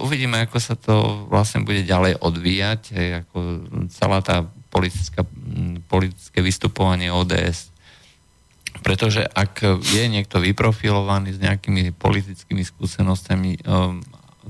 Uvidíme, 0.00 0.40
ako 0.46 0.58
sa 0.62 0.78
to 0.78 1.26
vlastne 1.28 1.66
bude 1.66 1.84
ďalej 1.84 2.16
odvíjať, 2.22 2.82
hej, 2.94 3.08
ako 3.26 3.36
celá 3.92 4.24
tá 4.24 4.48
politické 4.68 6.40
vystupovanie 6.40 7.08
ODS. 7.08 7.72
Pretože 8.78 9.26
ak 9.26 9.82
je 9.82 10.04
niekto 10.06 10.38
vyprofilovaný 10.38 11.34
s 11.34 11.42
nejakými 11.42 11.90
politickými 11.96 12.62
skúsenostami, 12.62 13.58
um, 13.66 13.98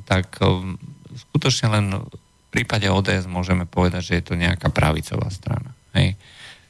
tak 0.05 0.37
um, 0.45 0.77
skutočne 1.15 1.67
len 1.73 1.85
v 1.97 2.49
prípade 2.51 2.89
ODS 2.89 3.25
môžeme 3.29 3.65
povedať, 3.65 4.03
že 4.05 4.15
je 4.21 4.25
to 4.33 4.35
nejaká 4.37 4.69
pravicová 4.69 5.29
strana. 5.33 5.73
Hej. 5.97 6.17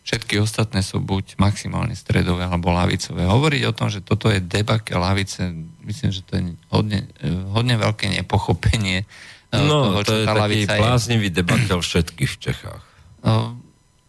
Všetky 0.09 0.41
ostatné 0.41 0.81
sú 0.81 1.05
buď 1.05 1.37
maximálne 1.37 1.93
stredové 1.93 2.49
alebo 2.49 2.73
lavicové. 2.73 3.29
Hovoriť 3.29 3.63
o 3.69 3.77
tom, 3.77 3.93
že 3.93 4.01
toto 4.01 4.33
je 4.33 4.41
debake 4.41 4.97
lavice, 4.97 5.53
myslím, 5.85 6.11
že 6.17 6.25
to 6.25 6.41
je 6.41 6.43
hodne, 6.73 7.05
hodne 7.53 7.77
veľké 7.77 8.09
nepochopenie 8.17 9.05
eh, 9.05 9.61
no, 9.61 9.93
toho, 9.93 10.01
čo 10.01 10.09
to 10.09 10.15
je 10.17 10.25
tá 10.25 10.33
taký 10.33 10.65
bláznivý 10.65 11.29
debakel 11.29 11.85
všetkých 11.85 12.31
v 12.33 12.39
Čechách. 12.41 12.88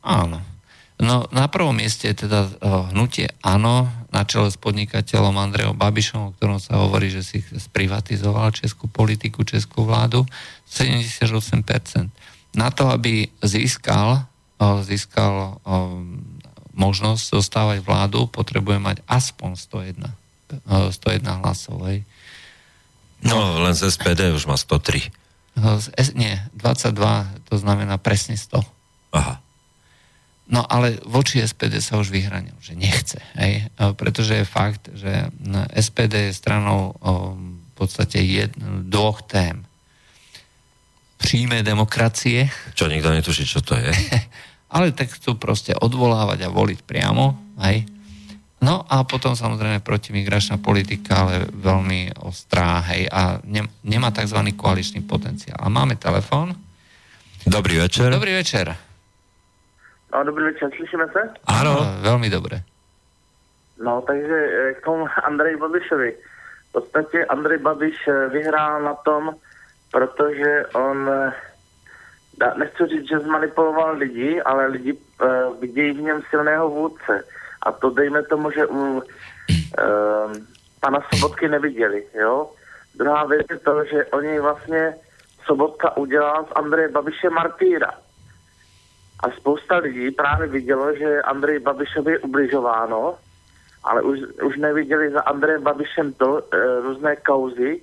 Áno. 0.03 0.39
No, 0.99 1.31
na 1.31 1.47
prvom 1.47 1.79
mieste 1.79 2.11
je 2.11 2.27
teda 2.27 2.51
hnutie 2.91 3.31
áno, 3.39 3.87
na 4.11 4.27
čele 4.27 4.51
s 4.51 4.59
podnikateľom 4.59 5.31
Andrejom 5.31 5.79
Babišom, 5.79 6.21
o 6.21 6.33
ktorom 6.35 6.59
sa 6.59 6.75
hovorí, 6.83 7.07
že 7.07 7.23
si 7.23 7.39
sprivatizoval 7.39 8.51
českú 8.51 8.91
politiku, 8.91 9.47
českú 9.47 9.87
vládu, 9.87 10.27
78%. 10.67 12.11
Na 12.57 12.67
to, 12.73 12.91
aby 12.91 13.31
získal 13.39 14.27
získal 14.59 15.55
možnosť 16.75 17.23
zostávať 17.31 17.79
vládu, 17.79 18.27
potrebuje 18.27 18.75
mať 18.79 18.97
aspoň 19.07 19.55
101, 19.55 20.03
101 20.67 21.39
hlasov. 21.39 21.79
Hej. 21.87 22.03
No, 23.23 23.63
len 23.63 23.71
z 23.71 23.87
SPD 23.87 24.35
už 24.35 24.51
má 24.51 24.59
103. 24.59 25.11
Z, 25.59 26.11
nie, 26.15 26.39
22, 26.55 26.91
to 27.47 27.55
znamená 27.55 27.95
presne 27.99 28.35
100. 28.35 28.63
Aha. 29.13 29.41
No 30.49 30.65
ale 30.65 30.97
voči 31.05 31.45
SPD 31.45 31.77
sa 31.77 32.01
už 32.01 32.09
vyhranil, 32.09 32.57
že 32.57 32.73
nechce. 32.73 33.21
Hej? 33.37 33.69
Pretože 33.77 34.41
je 34.41 34.45
fakt, 34.49 34.89
že 34.97 35.29
SPD 35.77 36.33
je 36.33 36.33
stranou 36.33 36.97
v 36.97 37.71
podstate 37.77 38.17
jed, 38.25 38.49
dvoch 38.89 39.21
tém. 39.29 39.61
Príjme 41.21 41.61
demokracie. 41.61 42.49
Čo, 42.73 42.89
nikto 42.89 43.13
netuší, 43.13 43.45
čo 43.45 43.61
to 43.61 43.77
je? 43.77 43.93
ale 44.73 44.89
tak 44.93 45.13
chcú 45.13 45.37
proste 45.37 45.77
odvolávať 45.77 46.49
a 46.49 46.53
voliť 46.53 46.79
priamo, 46.81 47.37
hej. 47.65 47.85
No 48.59 48.83
a 48.91 49.07
potom 49.07 49.39
samozrejme 49.39 49.79
protimigračná 49.79 50.59
politika, 50.59 51.23
ale 51.23 51.47
veľmi 51.47 52.11
ostrá, 52.27 52.83
hej, 52.91 53.07
a 53.07 53.39
ne, 53.47 53.63
nemá 53.87 54.11
tzv. 54.11 54.35
koaličný 54.51 54.99
potenciál. 55.07 55.55
A 55.61 55.71
máme 55.71 55.95
telefón. 55.95 56.57
Dobrý 57.47 57.79
večer. 57.79 58.11
Dobrý 58.11 58.35
večer. 58.35 58.88
No, 60.13 60.23
dobrý 60.23 60.43
večer, 60.43 60.69
slyšíme 60.75 61.05
se? 61.13 61.21
Áno. 61.45 61.73
No, 61.73 61.85
veľmi 62.01 62.29
dobre. 62.33 62.65
No, 63.77 64.01
takže 64.01 64.37
eh, 64.37 64.73
k 64.73 64.83
tomu 64.85 65.05
Andrej 65.29 65.55
Babišovi. 65.57 66.11
V 66.69 66.71
podstatě 66.71 67.25
Andrej 67.25 67.57
Babiš 67.57 67.97
eh, 68.07 68.29
vyhrál 68.29 68.81
na 68.81 68.93
tom, 68.93 69.35
protože 69.91 70.65
on 70.73 71.09
eh, 71.09 71.33
nechci 72.57 72.85
říct, 72.87 73.07
že 73.09 73.19
zmanipuloval 73.19 73.97
lidi, 73.97 74.41
ale 74.41 74.67
lidi 74.67 74.93
uh, 74.93 75.59
vidějí 75.59 75.91
v 75.91 76.01
něm 76.01 76.21
silného 76.29 76.69
vůdce. 76.69 77.23
A 77.63 77.71
to 77.71 77.89
dejme 77.89 78.23
tomu, 78.23 78.51
že 78.51 78.65
u 78.65 78.79
uh, 78.79 79.03
pana 80.79 80.99
Sobotky 81.13 81.47
neviděli, 81.47 82.05
jo. 82.13 82.49
Druhá 82.95 83.25
věc 83.25 83.47
je 83.49 83.59
to, 83.59 83.83
že 83.85 84.05
oni 84.05 84.39
vlastně 84.39 84.95
Sobotka 85.45 85.97
udělal 85.97 86.45
z 86.45 86.51
Andreje 86.55 86.89
Babiše 86.89 87.29
martýra. 87.29 87.91
A 89.19 89.31
spousta 89.31 89.77
lidí 89.77 90.11
právě 90.11 90.47
vidělo, 90.47 90.95
že 90.95 91.21
Andrej 91.21 91.59
Babišovi 91.59 92.11
je 92.11 92.19
ubližováno, 92.19 93.15
ale 93.83 94.01
už, 94.01 94.19
už 94.43 94.57
neviděli 94.57 95.11
za 95.11 95.21
Andrejem 95.21 95.63
Babišem 95.63 96.13
to, 96.13 96.31
uh, 96.31 96.39
různé 96.83 97.15
kauzy, 97.15 97.81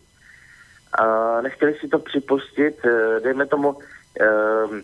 uh, 1.00 1.42
nechtěli 1.42 1.74
si 1.74 1.88
to 1.88 1.98
připustit, 1.98 2.76
uh, 2.84 3.22
dejme 3.22 3.46
tomu, 3.46 3.76
Um, 4.20 4.82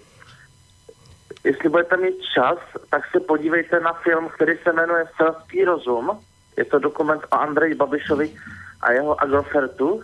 jestli 1.45 1.69
budete 1.69 1.97
mít 1.97 2.23
čas, 2.35 2.59
tak 2.91 3.03
se 3.13 3.21
podívejte 3.21 3.81
na 3.81 3.93
film, 3.93 4.29
který 4.29 4.59
se 4.63 4.73
jmenuje 4.73 5.05
Selský 5.17 5.65
rozum. 5.65 6.21
Je 6.57 6.65
to 6.65 6.79
dokument 6.79 7.23
o 7.31 7.35
Andreji 7.35 7.75
Babišovi 7.75 8.37
a 8.81 8.93
jeho 8.93 9.23
Agrofertu. 9.23 10.03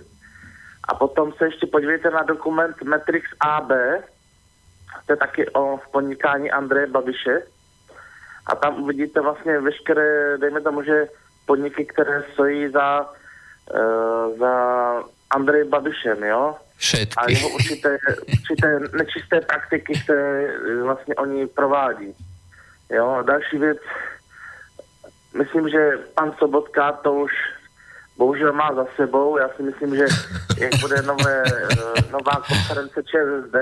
A 0.89 0.95
potom 0.95 1.33
se 1.33 1.45
ještě 1.45 1.67
podívejte 1.67 2.11
na 2.11 2.23
dokument 2.23 2.83
Matrix 2.83 3.29
AB, 3.41 3.71
to 5.09 5.13
je 5.13 5.17
taky 5.17 5.51
o 5.51 5.81
podnikání 5.93 6.51
Andreje 6.51 6.87
Babiše. 6.87 7.43
a 8.47 8.57
tam 8.57 8.83
uvidíte 8.83 9.21
vlastně 9.21 9.61
veškeré, 9.61 10.39
dejme 10.39 10.61
tomu, 10.61 10.83
že 10.83 11.09
podniky, 11.47 11.85
které 11.85 12.25
stojí 12.33 12.69
za, 12.69 13.11
uh, 13.75 14.39
za 14.39 14.53
Andrej 15.31 15.65
Babišem, 15.65 16.25
jo? 16.25 16.57
Všetky. 16.77 17.17
A 17.17 17.31
jeho 17.31 17.49
určité, 17.49 17.99
určité 18.33 18.81
nečisté 18.93 19.41
praktiky, 19.41 20.01
které 20.05 20.53
vlastně 20.83 21.15
oni 21.15 21.47
provádí. 21.47 22.15
Jo, 22.91 23.23
další 23.27 23.59
věc, 23.59 23.79
myslím, 25.39 25.69
že 25.69 25.99
pan 26.15 26.33
Sobotka 26.39 26.93
to 26.93 27.15
už 27.15 27.33
bohužel 28.17 28.53
má 28.53 28.75
za 28.75 28.87
sebou. 28.97 29.39
Já 29.39 29.49
si 29.57 29.63
myslím, 29.63 29.97
že 29.97 30.05
jak 30.59 30.81
bude 30.81 31.03
nové, 31.03 31.43
nová 32.13 32.43
konference 32.49 33.03
ČSSD 33.03 33.57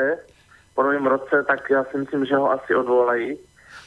po 0.77 0.83
novém 0.83 1.07
roce, 1.07 1.45
tak 1.49 1.71
já 1.71 1.85
si 1.85 1.99
myslím, 1.99 2.25
že 2.27 2.37
ho 2.37 2.51
asi 2.51 2.75
odvolají 2.75 3.39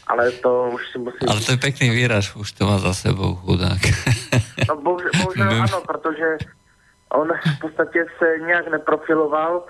ale 0.10 0.32
to 0.32 0.70
už 0.74 0.92
si 0.92 0.98
musím... 0.98 1.30
Ale 1.30 1.42
to 1.42 1.52
je 1.52 1.58
pěkný 1.58 1.90
výraz, 1.90 2.36
už 2.36 2.52
to 2.52 2.66
má 2.66 2.78
za 2.78 2.94
sebou 2.94 3.36
chudák. 3.36 3.82
no 4.70 4.76
bohužel, 4.76 5.12
bohužel 5.24 5.64
ano, 5.64 5.82
protože 5.88 6.38
on 7.10 7.28
v 7.58 7.60
podstatě 7.62 8.06
se 8.18 8.46
nějak 8.46 8.68
neprofiloval, 8.68 9.66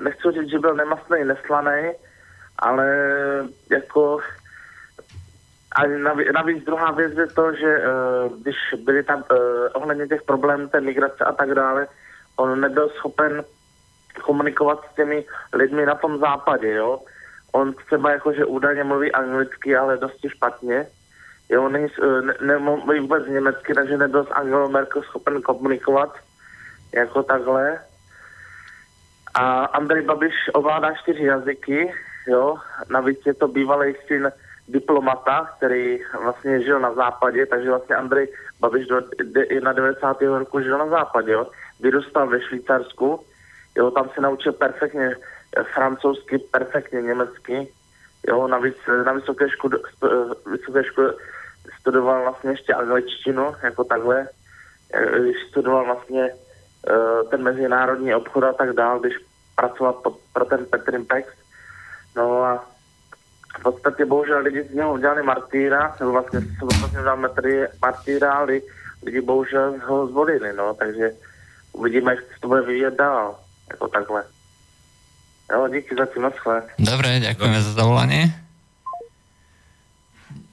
nechci 0.00 0.28
říct, 0.32 0.50
že 0.50 0.58
byl 0.58 0.74
nemastný, 0.74 1.24
neslaný, 1.24 1.92
ale 2.58 2.88
jako 3.70 4.20
a 5.76 5.86
navíc, 5.86 6.28
navíc 6.34 6.64
druhá 6.64 6.90
věc 6.90 7.12
je 7.16 7.26
to, 7.26 7.52
že 7.56 7.78
uh, 7.78 8.40
když 8.40 8.56
byly 8.84 9.02
tam 9.02 9.18
uh, 9.18 9.36
ohledně 9.72 10.08
těch 10.08 10.22
problémů 10.22 10.68
té 10.68 10.80
migrace 10.80 11.24
a 11.24 11.32
tak 11.32 11.54
dále, 11.54 11.86
on 12.36 12.60
nebyl 12.60 12.88
schopen 12.88 13.44
komunikovat 14.20 14.84
s 14.92 14.94
těmi 14.94 15.24
lidmi 15.52 15.86
na 15.86 15.94
tom 15.94 16.18
západě, 16.18 16.74
jo 16.74 17.00
on 17.52 17.74
třeba 17.86 18.10
jakože 18.10 18.44
údajně 18.44 18.84
mluví 18.84 19.12
anglicky, 19.12 19.76
ale 19.76 19.98
dosti 19.98 20.28
špatně. 20.28 20.86
Jo, 21.48 21.68
není, 21.68 21.88
eh, 22.02 22.22
ne, 22.22 22.34
nemluví 22.40 23.00
vůbec 23.00 23.26
německy, 23.26 23.74
takže 23.74 23.96
nebyl 23.96 24.24
s 24.24 24.30
Angelou 24.30 24.68
Merkel 24.68 25.02
schopen 25.02 25.42
komunikovat 25.42 26.16
jako 26.94 27.22
takhle. 27.22 27.80
A 29.34 29.64
Andrej 29.64 30.02
Babiš 30.02 30.34
ovládá 30.52 30.92
čtyři 30.94 31.24
jazyky, 31.24 31.92
jo, 32.26 32.56
navíc 32.90 33.20
je 33.26 33.34
to 33.34 33.48
bývalý 33.48 33.94
syn 34.06 34.32
diplomata, 34.68 35.50
který 35.56 36.00
vlastně 36.22 36.62
žil 36.62 36.80
na 36.80 36.94
západě, 36.94 37.46
takže 37.46 37.70
vlastně 37.70 37.96
Andrej 37.96 38.28
Babiš 38.60 38.86
do, 38.86 39.00
de, 39.22 39.60
na 39.60 39.72
90. 39.72 40.22
roku 40.22 40.60
žil 40.60 40.78
na 40.78 40.88
západě, 40.88 41.32
jo. 41.32 41.46
Vyrůstal 41.80 42.28
ve 42.28 42.40
Švýcarsku, 42.40 43.20
jo, 43.76 43.90
tam 43.90 44.10
se 44.14 44.20
naučil 44.20 44.52
perfektně 44.52 45.16
francouzsky, 45.74 46.38
perfektně 46.38 47.02
německy. 47.02 47.68
Jo, 48.28 48.48
navíc 48.48 48.76
na 49.04 49.12
vysoké 49.12 49.50
škole, 49.50 49.78
vysoké 50.46 50.84
škole 50.84 51.14
studoval 51.80 52.22
vlastně 52.22 52.50
ještě 52.50 52.74
angličtinu, 52.74 53.54
jako 53.62 53.84
takhle. 53.84 54.28
Když 55.20 55.36
studoval 55.50 55.84
vlastně 55.84 56.30
ten 57.30 57.42
mezinárodní 57.42 58.14
obchod 58.14 58.44
a 58.44 58.52
tak 58.52 58.72
dál, 58.72 59.00
když 59.00 59.14
pracoval 59.56 59.92
pod, 59.92 60.18
pro 60.32 60.44
ten 60.44 60.66
Petr 60.66 60.94
Impex. 60.94 61.28
No 62.16 62.44
a 62.44 62.64
v 63.58 63.62
podstatě 63.62 64.04
bohužel 64.04 64.38
lidi 64.38 64.62
z 64.62 64.74
něho 64.74 64.92
udělali 64.92 65.22
martýra, 65.22 65.96
nebo 66.00 66.12
vlastně 66.12 66.40
se 66.40 66.64
vlastně 66.64 66.98
udělali 67.00 67.68
martýra, 67.82 68.32
ale 68.32 68.58
lidi 69.02 69.20
bohužel 69.20 69.74
ho 69.86 70.06
zvolili, 70.06 70.52
no, 70.52 70.74
takže 70.74 71.10
uvidíme, 71.72 72.14
jak 72.14 72.24
to 72.40 72.48
bude 72.48 72.60
vyvíjet 72.60 72.94
dál, 72.94 73.38
jako 73.70 73.88
takhle. 73.88 74.24
Jo, 75.52 75.68
díky 75.68 75.96
za 75.98 76.06
tým, 76.06 76.24
Dobre, 76.78 77.20
ďakujeme 77.20 77.62
za 77.62 77.72
zavolanie. 77.76 78.42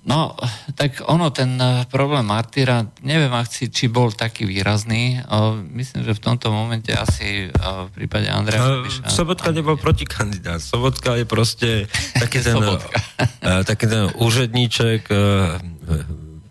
No, 0.09 0.33
tak 0.73 1.05
ono, 1.05 1.29
ten 1.29 1.53
eh, 1.61 1.85
problém 1.85 2.25
Martyra, 2.25 2.81
neviem, 3.05 3.29
si, 3.45 3.69
či 3.69 3.85
bol 3.91 4.09
taký 4.09 4.47
výrazný. 4.49 5.21
Myslím, 5.69 6.01
že 6.01 6.17
v 6.17 6.23
tomto 6.23 6.49
momente 6.49 6.89
asi 6.89 7.53
v 7.53 7.89
prípade 7.93 8.25
Andreja 8.25 8.63
no, 8.63 8.81
Babiša... 8.81 9.11
Sobotka 9.11 9.53
nebol 9.53 9.77
protikandidát. 9.77 10.63
Sobotka 10.63 11.13
je 11.13 11.25
proste 11.29 11.69
taký 12.23 12.41
ten, 12.41 12.57
eh, 12.57 13.61
taký 13.67 13.85
ten 13.85 14.09
úžedníček, 14.17 15.13
eh, 15.13 15.19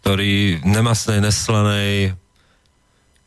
ktorý 0.01 0.63
nemastnej, 0.63 1.19
neslanej, 1.19 2.15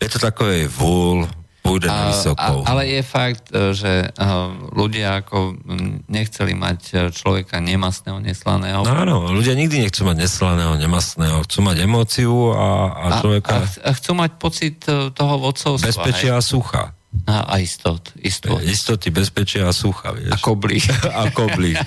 je 0.02 0.08
to 0.10 0.18
takový 0.18 0.66
vůl, 0.66 1.30
Pôjde 1.62 1.94
na 1.94 2.10
vysokou. 2.10 2.66
A, 2.66 2.74
ale 2.74 2.90
je 2.90 3.02
fakt, 3.06 3.54
e, 3.54 3.78
že 3.78 4.10
e, 4.10 4.28
ľudia 4.74 5.22
ako 5.22 5.62
nechceli 6.10 6.58
mať 6.58 6.80
e, 6.90 6.94
človeka 7.14 7.62
nemastného, 7.62 8.18
neslaného. 8.18 8.82
No 8.82 8.94
áno, 8.98 9.30
ľudia 9.30 9.54
nikdy 9.54 9.86
nechcú 9.86 10.10
mať 10.10 10.26
neslaného, 10.26 10.74
nemastného. 10.82 11.46
Chcú 11.46 11.60
mať 11.62 11.78
emóciu 11.86 12.34
a, 12.58 12.70
a 12.98 13.06
človeka... 13.22 13.54
A, 13.62 13.66
a 13.88 13.92
chcú 13.94 14.12
mať 14.18 14.32
pocit 14.42 14.76
toho 14.90 15.34
vodcovstva. 15.38 15.86
Bezpečia 15.86 16.34
a 16.38 16.42
sucha. 16.42 16.98
A, 17.30 17.46
a 17.46 17.56
istot, 17.62 18.02
istot. 18.18 18.58
Istoty, 18.64 19.12
bezpečia 19.14 19.68
a 19.68 19.74
sucha, 19.76 20.16
vieš. 20.16 20.32
A 20.34 20.38
koblíš. 20.42 20.90
a 21.22 21.30
koblíš. 21.30 21.78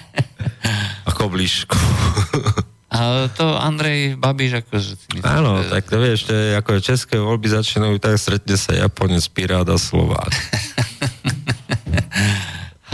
a 1.03 1.11
koblíšku. 1.11 1.79
A 2.95 3.27
to 3.35 3.59
Andrej 3.59 4.15
Babiš, 4.15 4.63
akože 4.63 5.19
myslím, 5.19 5.27
Áno, 5.27 5.67
že... 5.67 5.67
tak 5.67 5.91
to 5.91 5.99
vieš, 5.99 6.31
je, 6.31 6.55
ako 6.55 6.79
české 6.79 7.19
voľby 7.19 7.51
začínajú, 7.51 7.99
tak 7.99 8.15
stretne 8.23 8.55
sa 8.55 8.71
Japonec, 8.71 9.27
Pirát 9.35 9.67
a 9.67 9.75
Slovák. 9.75 10.31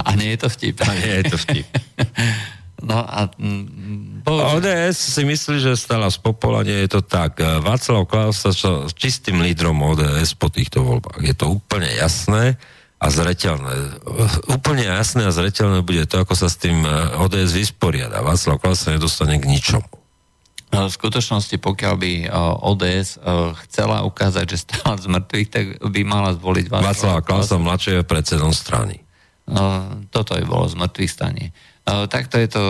a 0.08 0.16
nie 0.16 0.32
je 0.32 0.38
to 0.40 0.48
vtip. 0.48 0.80
A 0.80 0.90
nie 0.96 1.12
je 1.20 1.24
to 1.28 1.36
vtip. 1.36 1.68
No 2.80 3.04
a... 3.04 3.28
Bože. 4.24 4.56
ODS 4.56 4.96
si 4.96 5.22
myslí, 5.28 5.60
že 5.60 5.76
stala 5.76 6.08
z 6.08 6.16
popola, 6.16 6.64
nie 6.64 6.88
je 6.88 6.96
to 6.96 7.04
tak. 7.04 7.36
Václav 7.36 8.08
Klaus 8.08 8.40
sa 8.40 8.56
čistým 8.96 9.44
lídrom 9.44 9.76
ODS 9.84 10.32
po 10.32 10.48
týchto 10.48 10.80
voľbách. 10.80 11.20
Je 11.20 11.36
to 11.36 11.60
úplne 11.60 11.92
jasné 11.92 12.56
a 12.96 13.06
zreteľné. 13.12 14.00
Úplne 14.48 14.96
jasné 14.96 15.28
a 15.28 15.32
zreteľné 15.32 15.84
bude 15.84 16.08
to, 16.08 16.24
ako 16.24 16.32
sa 16.32 16.48
s 16.48 16.56
tým 16.56 16.80
ODS 17.20 17.52
vysporiada. 17.52 18.24
Václav 18.24 18.56
Klaus 18.56 18.80
sa 18.80 18.96
nedostane 18.96 19.36
k 19.36 19.44
ničomu. 19.44 19.99
V 20.70 20.86
skutočnosti, 20.86 21.58
pokiaľ 21.58 21.94
by 21.98 22.12
eh, 22.24 22.30
ODS 22.66 23.18
eh, 23.18 23.54
chcela 23.66 24.06
ukázať, 24.06 24.44
že 24.46 24.62
stála 24.62 24.94
z 24.98 25.06
mŕtvych, 25.10 25.48
tak 25.50 25.64
by 25.82 26.00
mala 26.06 26.34
zvoliť 26.38 26.66
Václav 26.70 27.26
Klausa 27.26 27.58
mladšieho 27.58 28.06
predsedom 28.06 28.54
strany. 28.54 29.02
Toto 30.14 30.38
je 30.38 30.46
bolo 30.46 30.70
z 30.70 30.78
mŕtvych 30.78 31.10
stanie. 31.10 31.50
Takto 31.82 32.38
je 32.38 32.46
to, 32.46 32.62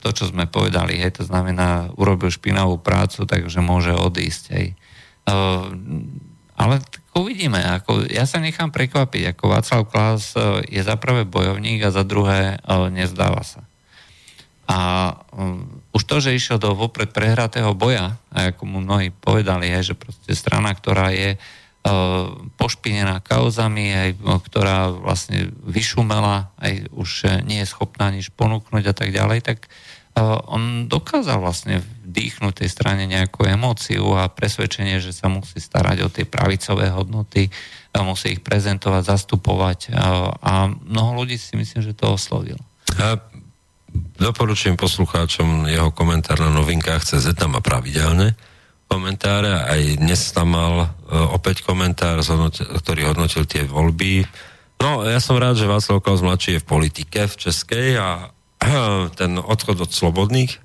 to, 0.00 0.08
čo 0.08 0.32
sme 0.32 0.48
povedali, 0.48 0.96
hej, 0.96 1.20
to 1.20 1.24
znamená, 1.28 1.92
urobil 2.00 2.32
špinavú 2.32 2.80
prácu, 2.80 3.28
takže 3.28 3.60
môže 3.60 3.92
odísť, 3.92 4.44
hej. 4.56 4.72
Ale 6.58 6.82
uvidíme. 7.14 7.62
Ako, 7.62 8.10
ja 8.10 8.26
sa 8.26 8.42
nechám 8.42 8.74
prekvapiť. 8.74 9.32
Ako 9.32 9.44
Václav 9.46 9.86
Klaus 9.86 10.34
e, 10.34 10.66
je 10.66 10.82
za 10.82 10.98
prvé 10.98 11.22
bojovník 11.22 11.86
a 11.86 11.94
za 11.94 12.02
druhé 12.02 12.58
e, 12.58 12.90
nezdáva 12.90 13.46
sa. 13.46 13.62
A 14.66 14.78
už 15.98 16.06
to, 16.06 16.22
že 16.22 16.38
išiel 16.38 16.62
do 16.62 16.78
vopred 16.78 17.10
prehratého 17.10 17.74
boja, 17.74 18.14
a 18.30 18.54
ako 18.54 18.62
mu 18.70 18.78
mnohí 18.78 19.10
povedali, 19.10 19.66
je, 19.74 19.92
že 19.92 19.94
proste 19.98 20.30
strana, 20.38 20.70
ktorá 20.70 21.10
je 21.10 21.34
uh, 21.34 22.30
pošpinená 22.54 23.18
kauzami, 23.18 23.90
aj, 23.90 24.10
ktorá 24.46 24.94
vlastne 24.94 25.50
vyšumela, 25.66 26.54
aj 26.62 26.86
už 26.94 27.10
nie 27.42 27.58
je 27.60 27.70
schopná 27.70 28.14
nič 28.14 28.30
ponúknuť 28.30 28.84
a 28.86 28.94
tak 28.94 29.10
ďalej, 29.10 29.42
tak 29.42 29.66
on 30.50 30.90
dokázal 30.90 31.38
vlastne 31.38 31.78
vdýchnuť 32.02 32.50
tej 32.50 32.66
strane 32.66 33.06
nejakú 33.06 33.46
emóciu 33.46 34.18
a 34.18 34.26
presvedčenie, 34.26 34.98
že 34.98 35.14
sa 35.14 35.30
musí 35.30 35.62
starať 35.62 35.98
o 36.02 36.08
tie 36.10 36.26
pravicové 36.26 36.90
hodnoty, 36.90 37.46
musí 38.02 38.34
ich 38.34 38.42
prezentovať, 38.42 39.14
zastupovať 39.14 39.94
a 40.42 40.74
mnoho 40.74 41.22
ľudí 41.22 41.38
si 41.38 41.54
myslím, 41.54 41.86
že 41.86 41.94
to 41.94 42.18
oslovil. 42.18 42.58
Doporučujem 44.18 44.76
poslucháčom 44.76 45.68
jeho 45.68 45.90
komentár 45.92 46.38
na 46.40 46.52
novinkách 46.52 47.04
CZ, 47.04 47.36
tam 47.36 47.56
má 47.56 47.60
pravidelne 47.60 48.36
komentáre, 48.88 49.52
aj 49.68 50.00
dnes 50.00 50.32
tam 50.32 50.56
mal 50.56 50.74
e, 50.80 50.88
opäť 51.12 51.60
komentár, 51.60 52.24
ktorý 52.56 53.12
hodnotil 53.12 53.44
tie 53.44 53.68
voľby. 53.68 54.24
No, 54.80 55.04
ja 55.04 55.20
som 55.20 55.36
rád, 55.36 55.60
že 55.60 55.68
Václav 55.68 56.00
Klaus 56.00 56.24
mladší 56.24 56.56
je 56.56 56.62
v 56.64 56.70
politike 56.72 57.28
v 57.28 57.34
Českej 57.36 58.00
a 58.00 58.32
ten 59.20 59.36
odchod 59.36 59.84
od 59.84 59.92
slobodných 59.92 60.64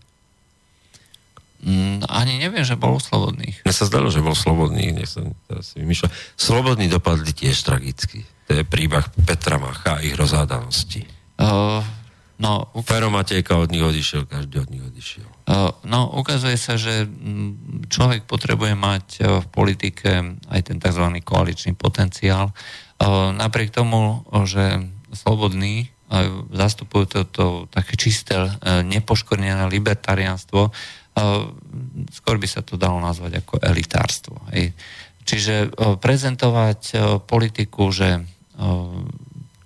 Mm, 1.64 2.04
ani 2.12 2.44
neviem, 2.44 2.68
že 2.68 2.76
bol 2.76 3.00
slobodných. 3.00 3.64
Mne 3.64 3.72
sa 3.72 3.88
zdalo, 3.88 4.12
že 4.12 4.20
bol 4.20 4.36
slobodný, 4.36 4.92
nech 4.92 5.08
sa 5.08 5.24
si 5.64 5.80
vymýšľa. 5.80 6.12
Slobodní 6.36 6.92
dopadli 6.92 7.32
tiež 7.32 7.56
tragicky. 7.64 8.28
To 8.52 8.60
je 8.60 8.64
príbeh 8.68 9.08
Petra 9.24 9.56
Macha 9.56 9.96
a 9.96 10.04
ich 10.04 10.12
rozhádanosti. 10.12 11.08
Uh, 11.40 11.80
no, 12.40 12.72
uk- 12.74 12.88
Fero 12.88 13.12
Matejka 13.14 13.58
od 13.60 13.70
nich 13.70 13.84
odišiel, 13.84 14.26
každý 14.26 14.64
od 14.64 14.70
nich 14.72 14.84
odišiel. 14.84 15.28
No, 15.84 16.00
ukazuje 16.16 16.56
sa, 16.56 16.80
že 16.80 17.04
mm, 17.04 17.92
človek 17.92 18.24
potrebuje 18.24 18.74
mať 18.80 19.06
uh, 19.20 19.44
v 19.44 19.48
politike 19.52 20.40
aj 20.48 20.62
ten 20.66 20.78
tzv. 20.80 21.06
koaličný 21.22 21.76
potenciál. 21.76 22.56
Napriek 23.36 23.76
tomu, 23.76 24.24
že 24.48 24.80
slobodní 25.12 25.92
zastupujú 26.56 27.06
toto 27.10 27.68
také 27.68 28.00
čisté, 28.00 28.38
nepoškornené 28.64 29.68
libertariánstvo, 29.68 30.72
skôr 32.14 32.36
by 32.40 32.48
sa 32.48 32.64
to 32.64 32.80
dalo 32.80 33.04
nazvať 33.04 33.44
ako 33.44 33.60
elitárstvo. 33.60 34.40
Hej. 34.56 34.72
Čiže 35.28 35.76
prezentovať 36.00 36.96
politiku, 37.28 37.92
že 37.92 38.24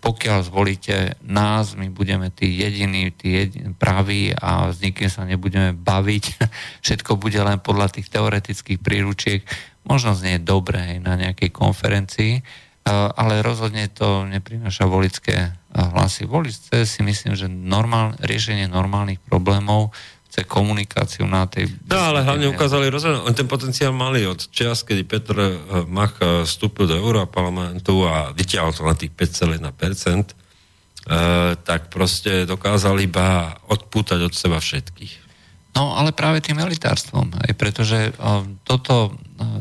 pokiaľ 0.02 0.46
zvolíte 0.46 1.18
nás, 1.26 1.74
my 1.74 1.90
budeme 1.90 2.30
tí 2.30 2.54
jediní, 2.54 3.10
tí 3.12 3.34
jediní 3.34 3.74
praví 3.74 4.32
a 4.38 4.70
s 4.70 4.80
nikým 4.80 5.10
sa 5.10 5.26
nebudeme 5.26 5.74
baviť. 5.74 6.24
Všetko 6.86 7.18
bude 7.18 7.42
len 7.42 7.58
podľa 7.60 7.98
tých 7.98 8.08
teoretických 8.14 8.80
príručiek. 8.80 9.42
Možno 9.88 10.14
znie 10.14 10.38
dobre 10.38 10.78
aj 10.78 10.98
na 11.02 11.14
nejakej 11.16 11.50
konferencii, 11.50 12.44
ale 12.92 13.44
rozhodne 13.44 13.92
to 13.92 14.24
neprináša 14.28 14.88
volické 14.88 15.52
hlasy. 15.76 16.24
Volice 16.24 16.88
si 16.88 17.04
myslím, 17.04 17.36
že 17.36 17.52
normál, 17.52 18.16
riešenie 18.24 18.72
normálnych 18.72 19.20
problémov 19.28 19.92
chce 20.38 20.46
komunikáciu 20.46 21.26
na 21.26 21.50
tej... 21.50 21.66
No 21.90 21.98
ale 21.98 22.22
hlavne 22.22 22.54
ukázali 22.54 22.94
rozhodne, 22.94 23.26
on 23.26 23.34
ten 23.34 23.50
potenciál 23.50 23.90
mali 23.90 24.22
od 24.30 24.38
čas, 24.54 24.86
kedy 24.86 25.02
Petr 25.02 25.34
eh, 25.34 25.50
Mach 25.90 26.14
eh, 26.22 26.46
vstúpil 26.46 26.86
do 26.86 26.94
Európarlamentu 26.94 28.06
a 28.06 28.30
vytiahol 28.38 28.70
to 28.70 28.86
na 28.86 28.94
tých 28.94 29.10
5,1%, 29.18 29.58
e, 29.58 30.36
tak 31.58 31.90
proste 31.90 32.46
dokázali 32.46 33.10
iba 33.10 33.58
odpútať 33.66 34.20
od 34.28 34.34
seba 34.36 34.62
všetkých. 34.62 35.26
No 35.74 35.98
ale 35.98 36.14
práve 36.14 36.44
tým 36.44 36.62
elitárstvom, 36.62 37.34
aj 37.34 37.52
pretože 37.58 38.12
toto 38.66 39.14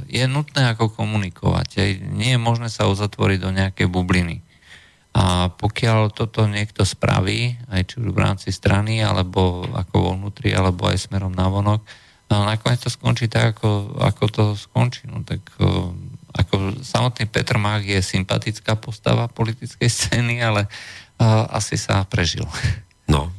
je 0.09 0.25
nutné 0.25 0.73
ako 0.73 0.91
komunikovať. 0.97 1.69
Aj 1.77 1.91
nie 2.09 2.35
je 2.35 2.41
možné 2.41 2.73
sa 2.73 2.89
uzatvoriť 2.89 3.39
do 3.39 3.53
nejakej 3.53 3.87
bubliny. 3.87 4.46
A 5.17 5.49
pokiaľ 5.49 6.13
toto 6.13 6.45
niekto 6.45 6.85
spraví, 6.85 7.57
aj 7.73 7.83
či 7.89 7.95
už 8.05 8.13
v 8.13 8.21
rámci 8.21 8.53
strany, 8.53 9.01
alebo 9.01 9.65
ako 9.73 9.95
vo 9.97 10.11
vnútri, 10.13 10.53
alebo 10.53 10.93
aj 10.93 11.09
smerom 11.09 11.33
na 11.33 11.49
vonok, 11.49 11.81
no 12.29 12.45
nakoniec 12.45 12.85
to 12.85 12.93
skončí 12.93 13.25
tak, 13.33 13.57
ako, 13.57 13.97
ako 13.97 14.25
to 14.29 14.45
skončí. 14.53 15.09
No 15.09 15.25
tak 15.25 15.41
ako 16.37 16.85
samotný 16.85 17.25
Petr 17.33 17.57
Mach 17.57 17.81
je 17.81 17.97
sympatická 18.05 18.77
postava 18.77 19.25
politickej 19.33 19.89
scény, 19.89 20.45
ale 20.45 20.69
uh, 20.69 21.49
asi 21.49 21.81
sa 21.81 22.05
prežil. 22.05 22.45
No, 23.09 23.33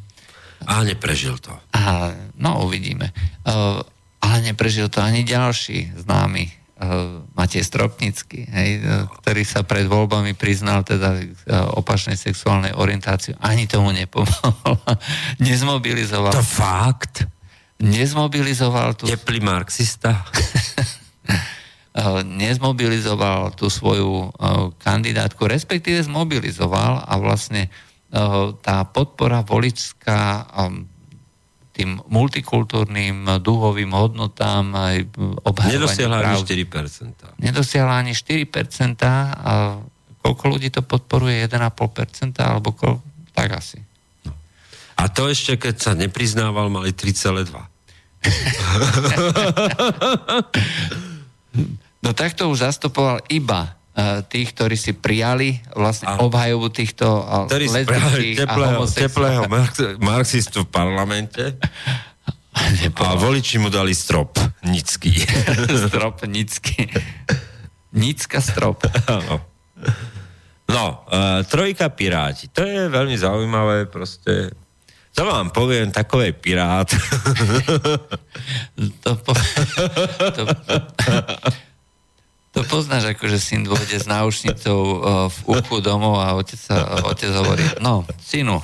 a 0.66 0.82
neprežil 0.82 1.38
to. 1.38 1.54
A, 1.76 2.16
no, 2.40 2.66
uvidíme. 2.66 3.14
Uh, 3.46 3.86
ale 4.18 4.42
neprežil 4.42 4.90
to 4.90 5.04
ani 5.04 5.22
ďalší 5.22 5.94
známy 5.94 6.50
Matej 7.34 7.66
Stropnický, 7.66 8.46
hej, 8.46 8.70
uh, 8.86 9.10
ktorý 9.22 9.42
sa 9.42 9.66
pred 9.66 9.90
voľbami 9.90 10.38
priznal 10.38 10.86
teda 10.86 11.18
uh, 11.18 11.74
opačnej 11.74 12.14
sexuálnej 12.14 12.78
orientáciu. 12.78 13.34
Ani 13.42 13.66
tomu 13.66 13.90
nepomohol. 13.90 14.78
Nezmobilizoval. 15.42 16.38
To 16.38 16.46
fakt? 16.46 17.26
Nezmobilizoval 17.82 18.94
tu... 18.94 19.10
Teplý 19.10 19.42
marxista. 19.42 20.22
nezmobilizoval 22.22 23.58
tú 23.58 23.74
svoju 23.74 24.30
kandidátku, 24.78 25.50
respektíve 25.50 26.06
zmobilizoval 26.06 27.02
a 27.02 27.14
vlastne 27.18 27.74
tá 28.62 28.86
podpora 28.86 29.42
voličská 29.42 30.46
tým 31.78 32.02
multikultúrnym 32.10 33.38
duhovým 33.38 33.94
hodnotám 33.94 34.74
aj 34.74 35.14
obhajovanie 35.46 35.78
Nedosiahla 35.78 36.18
práv. 36.26 36.42
ani 36.42 36.66
4%. 36.66 37.38
Nedosiahla 37.38 38.02
ani 38.02 38.18
4%. 38.18 38.98
A 39.06 39.78
koľko 40.26 40.58
ľudí 40.58 40.74
to 40.74 40.82
podporuje? 40.82 41.46
1,5%? 41.46 42.34
Alebo 42.42 42.74
koľko? 42.74 43.06
Tak 43.38 43.62
asi. 43.62 43.78
No. 44.26 44.34
A 44.98 45.06
to 45.14 45.30
ešte, 45.30 45.62
keď 45.62 45.76
sa 45.78 45.94
nepriznával, 45.94 46.74
mali 46.74 46.98
3,2. 46.98 47.54
no 52.04 52.10
takto 52.18 52.50
už 52.50 52.66
zastupoval 52.66 53.22
iba 53.30 53.77
tých, 54.30 54.54
ktorí 54.54 54.78
si 54.78 54.94
prijali 54.94 55.58
vlastne 55.74 56.14
a, 56.14 56.22
obhajovu 56.22 56.70
týchto 56.70 57.08
eh, 57.50 57.66
lesbických 57.66 58.46
teplého, 58.46 58.86
a 58.86 58.94
teplého 58.94 59.42
marxistu 59.98 60.62
v 60.66 60.70
parlamente 60.70 61.58
a 63.02 63.14
voliči 63.18 63.58
mu 63.58 63.74
dali 63.74 63.98
strop 63.98 64.38
nický. 64.66 65.18
strop 65.90 66.26
nický. 66.30 66.90
Nicka 67.98 68.38
strop. 68.38 68.86
no, 69.10 69.42
no 70.70 70.86
uh, 71.10 71.42
trojka 71.46 71.90
piráti. 71.90 72.54
To 72.54 72.62
je 72.62 72.90
veľmi 72.90 73.18
zaujímavé, 73.18 73.90
proste 73.90 74.54
to 75.18 75.26
vám 75.26 75.50
poviem, 75.50 75.90
takový 75.90 76.30
pirát. 76.38 76.86
to, 79.04 79.12
po... 79.26 79.34
to, 80.30 80.42
to 82.52 82.64
poznáš, 82.66 83.14
ako 83.14 83.30
že 83.30 83.40
syn 83.40 83.62
dôjde 83.68 84.02
s 84.02 84.08
náušnicou 84.10 84.80
uh, 84.82 84.98
v 85.30 85.38
uchu 85.52 85.78
domov 85.84 86.18
a 86.20 86.34
otec, 86.34 86.58
sa, 86.58 87.06
otec 87.06 87.30
hovorí, 87.34 87.64
no, 87.84 88.08
synu, 88.24 88.64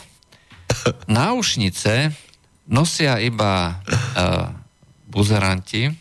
náušnice 1.06 2.12
nosia 2.68 3.20
iba 3.20 3.78
uh, 3.78 4.50
buzeranti 5.08 5.94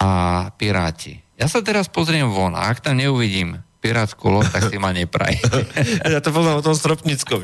a 0.00 0.10
piráti. 0.56 1.20
Ja 1.40 1.48
sa 1.48 1.64
teraz 1.64 1.88
pozriem 1.88 2.28
von 2.28 2.52
a 2.52 2.68
ak 2.68 2.84
tam 2.84 3.00
neuvidím 3.00 3.64
pirátsku 3.80 4.28
loď, 4.28 4.52
tak 4.52 4.62
si 4.68 4.76
ma 4.76 4.92
nepraj. 4.92 5.40
Ja 6.12 6.20
to 6.20 6.36
poznám 6.36 6.60
o 6.60 6.64
tom 6.64 6.76
Stropnickom. 6.76 7.40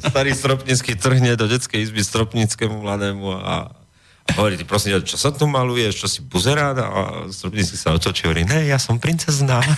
Starý 0.00 0.32
Stropnický 0.32 0.96
trhne 0.96 1.36
do 1.36 1.44
detskej 1.44 1.84
izby 1.84 2.00
Stropnickému 2.00 2.80
mladému 2.80 3.36
a 3.36 3.68
hovorí, 4.36 4.60
ty 4.60 4.68
prosím, 4.68 5.00
čo 5.06 5.16
sa 5.16 5.32
tu 5.32 5.48
maluješ, 5.48 6.04
čo 6.04 6.08
si 6.10 6.20
buzerát? 6.20 6.76
A 6.76 6.88
Stropnický 7.32 7.76
sa 7.78 7.96
otočí, 7.96 8.28
hovorí, 8.28 8.44
ne, 8.44 8.68
ja 8.68 8.76
som 8.76 9.00
princezná. 9.00 9.64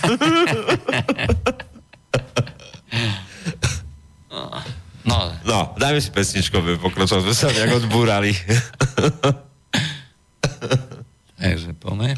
No, 5.01 5.17
no 5.43 5.73
dajme 5.81 5.97
si 5.97 6.13
pesničku, 6.13 6.61
aby 6.61 6.77
pokročil, 6.77 7.25
sme 7.25 7.33
sa 7.33 7.49
nejak 7.49 7.81
odbúrali. 7.83 8.37
Takže 11.41 11.73
poďme. 11.81 12.13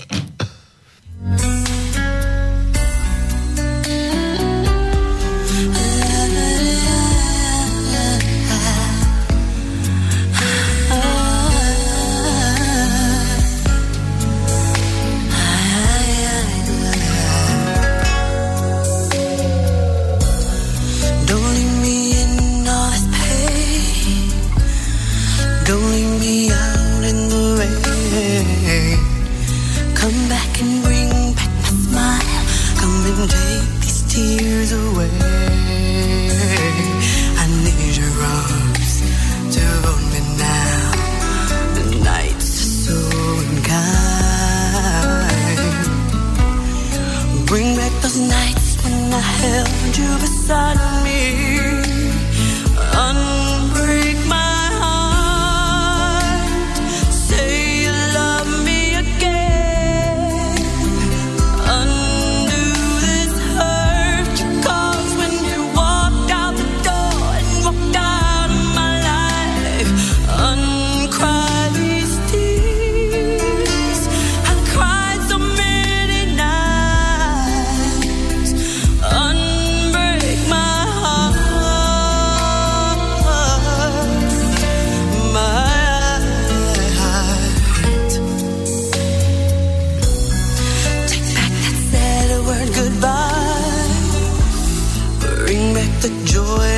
sun. 50.48 51.03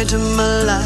Into 0.05 0.19
my 0.19 0.61
life. 0.61 0.84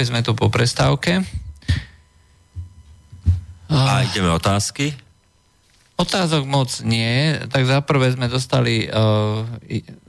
Opäť 0.00 0.16
sme 0.16 0.24
tu 0.24 0.32
po 0.32 0.48
prestávke. 0.48 1.20
A 3.68 4.00
ideme 4.00 4.32
otázky? 4.32 4.96
Otázok 6.00 6.48
moc 6.48 6.72
nie, 6.88 7.36
tak 7.52 7.68
za 7.68 7.84
prvé 7.84 8.08
sme 8.08 8.32
dostali 8.32 8.88
uh, 8.88 9.44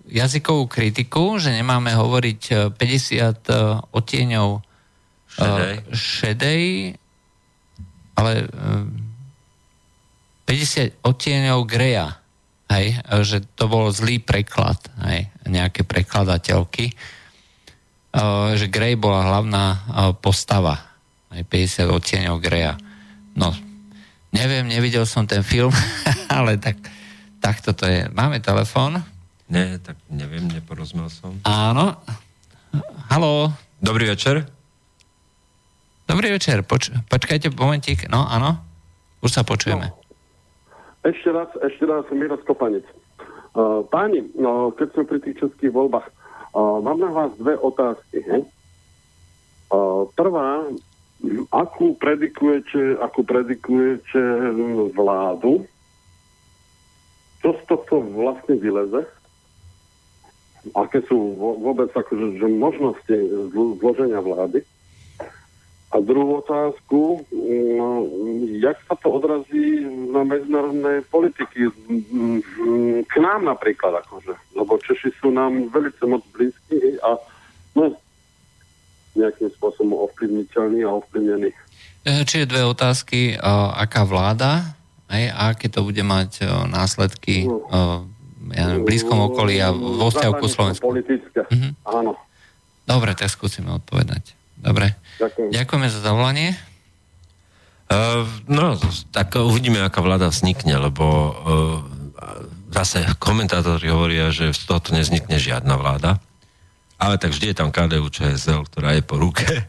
jazykovú 0.08 0.72
kritiku, 0.72 1.44
že 1.44 1.52
nemáme 1.52 1.92
hovoriť 1.92 2.72
50 2.72 2.80
uh, 2.80 3.84
odtieňov 3.92 4.50
uh, 4.56 4.64
šedej. 5.28 5.76
šedej, 5.92 6.64
ale 8.16 8.48
uh, 8.48 8.88
50 10.48 11.04
odtieňov 11.04 11.68
greja. 11.68 12.16
Hej, 12.72 12.96
že 13.28 13.44
to 13.60 13.68
bol 13.68 13.92
zlý 13.92 14.24
preklad, 14.24 14.80
hej, 15.04 15.28
nejaké 15.44 15.84
prekladateľky, 15.84 16.96
uh, 16.96 17.21
že 18.60 18.68
Grey 18.68 19.00
bola 19.00 19.24
hlavná 19.24 19.64
uh, 19.72 19.78
postava, 20.12 20.76
hej, 21.32 21.48
50 21.48 21.96
odtieňov 21.96 22.44
Greja. 22.44 22.76
No, 23.36 23.56
neviem, 24.36 24.68
nevidel 24.68 25.08
som 25.08 25.24
ten 25.24 25.44
film, 25.44 25.72
ale 26.36 26.60
tak, 26.60 26.76
tak 27.40 27.64
toto 27.64 27.88
je. 27.88 28.12
Máme 28.12 28.44
telefón? 28.44 29.00
Nie, 29.52 29.80
tak 29.80 30.00
neviem, 30.08 30.48
neporozumel 30.48 31.12
som. 31.12 31.40
Áno. 31.44 32.00
Haló. 33.12 33.52
Dobrý 33.84 34.08
večer. 34.08 34.48
Dobrý 36.08 36.32
večer, 36.32 36.64
Poč- 36.64 36.92
počkajte 37.08 37.52
momentík. 37.56 38.08
No, 38.08 38.28
áno. 38.28 38.60
Už 39.24 39.32
sa 39.32 39.44
počujeme. 39.44 39.92
No. 39.92 39.96
Ešte 41.02 41.34
raz, 41.34 41.50
ešte 41.66 41.84
raz, 41.88 42.06
Miro 42.14 42.38
Skopanec. 42.44 42.86
Uh, 43.52 43.84
páni, 43.92 44.24
no, 44.38 44.72
keď 44.72 44.88
sme 44.96 45.04
pri 45.08 45.20
tých 45.20 45.36
českých 45.44 45.74
voľbách, 45.74 46.08
mám 46.56 47.00
na 47.00 47.10
vás 47.12 47.32
dve 47.40 47.58
otázky. 47.58 48.24
He? 48.24 48.40
Prvá, 50.16 50.68
akú 51.52 51.96
predikujete, 51.96 53.00
akú 53.00 53.24
predikujete 53.24 54.20
vládu? 54.92 55.64
Čo 57.42 57.58
z 57.58 57.62
tohto 57.66 58.04
vlastne 58.04 58.60
vyleze? 58.60 59.08
Aké 60.78 61.02
sú 61.10 61.34
vôbec 61.40 61.90
akože, 61.90 62.38
že 62.38 62.48
možnosti 62.50 63.16
zloženia 63.82 64.22
vlády? 64.22 64.62
A 65.92 66.00
druhú 66.00 66.40
otázku, 66.40 67.28
no, 67.76 68.08
jak 68.64 68.80
sa 68.88 68.96
to 68.96 69.12
odrazí 69.12 69.84
na 70.08 70.24
medzinárodnej 70.24 71.04
politiky 71.12 71.68
k 73.04 73.14
nám 73.20 73.44
napríklad, 73.44 74.00
akože. 74.00 74.32
Lebo 74.56 74.80
Češi 74.80 75.12
sú 75.20 75.36
nám 75.36 75.68
veľmi 75.68 75.92
moc 76.08 76.24
blízki 76.32 76.96
a 77.04 77.20
no, 77.76 77.92
nejakým 79.20 79.52
spôsobom 79.60 80.00
ovplyvniteľní 80.08 80.88
a 80.88 80.96
ovplyvnení. 80.96 81.52
E, 82.08 82.24
čiže 82.24 82.48
dve 82.48 82.64
otázky, 82.72 83.36
aká 83.76 84.08
vláda 84.08 84.80
aj, 85.12 85.24
a 85.28 85.42
aké 85.52 85.68
to 85.68 85.84
bude 85.84 86.00
mať 86.08 86.48
následky 86.72 87.52
no. 87.52 87.68
ja 88.56 88.80
v 88.80 88.88
blízkom 88.88 89.20
okolí 89.28 89.60
a 89.60 89.76
vo 89.76 90.08
vzťahu 90.08 90.34
ku 90.40 90.48
Slovensku. 90.48 90.88
Politické, 90.88 91.44
mhm. 91.52 91.76
áno. 91.84 92.16
Dobre, 92.88 93.12
tak 93.12 93.28
skúsime 93.28 93.76
odpovedať. 93.76 94.40
Dobre. 94.62 94.94
Ďakujem. 95.18 95.50
Ďakujeme 95.52 95.88
za 95.90 96.00
zavolanie. 96.06 96.50
Uh, 97.92 98.24
no, 98.48 98.80
tak 99.12 99.36
uvidíme, 99.36 99.84
aká 99.84 100.00
vláda 100.00 100.32
vznikne, 100.32 100.80
lebo 100.80 101.04
uh, 101.04 101.34
zase 102.72 103.04
komentátori 103.20 103.92
hovoria, 103.92 104.32
že 104.32 104.56
z 104.56 104.62
tohoto 104.64 104.96
neznikne 104.96 105.36
žiadna 105.36 105.76
vláda, 105.76 106.24
ale 106.96 107.20
tak 107.20 107.36
vždy 107.36 107.52
je 107.52 107.60
tam 107.60 107.70
KDU 107.74 108.08
ČSL, 108.08 108.64
ktorá 108.72 108.96
je 108.96 109.04
po 109.04 109.20
ruke 109.20 109.68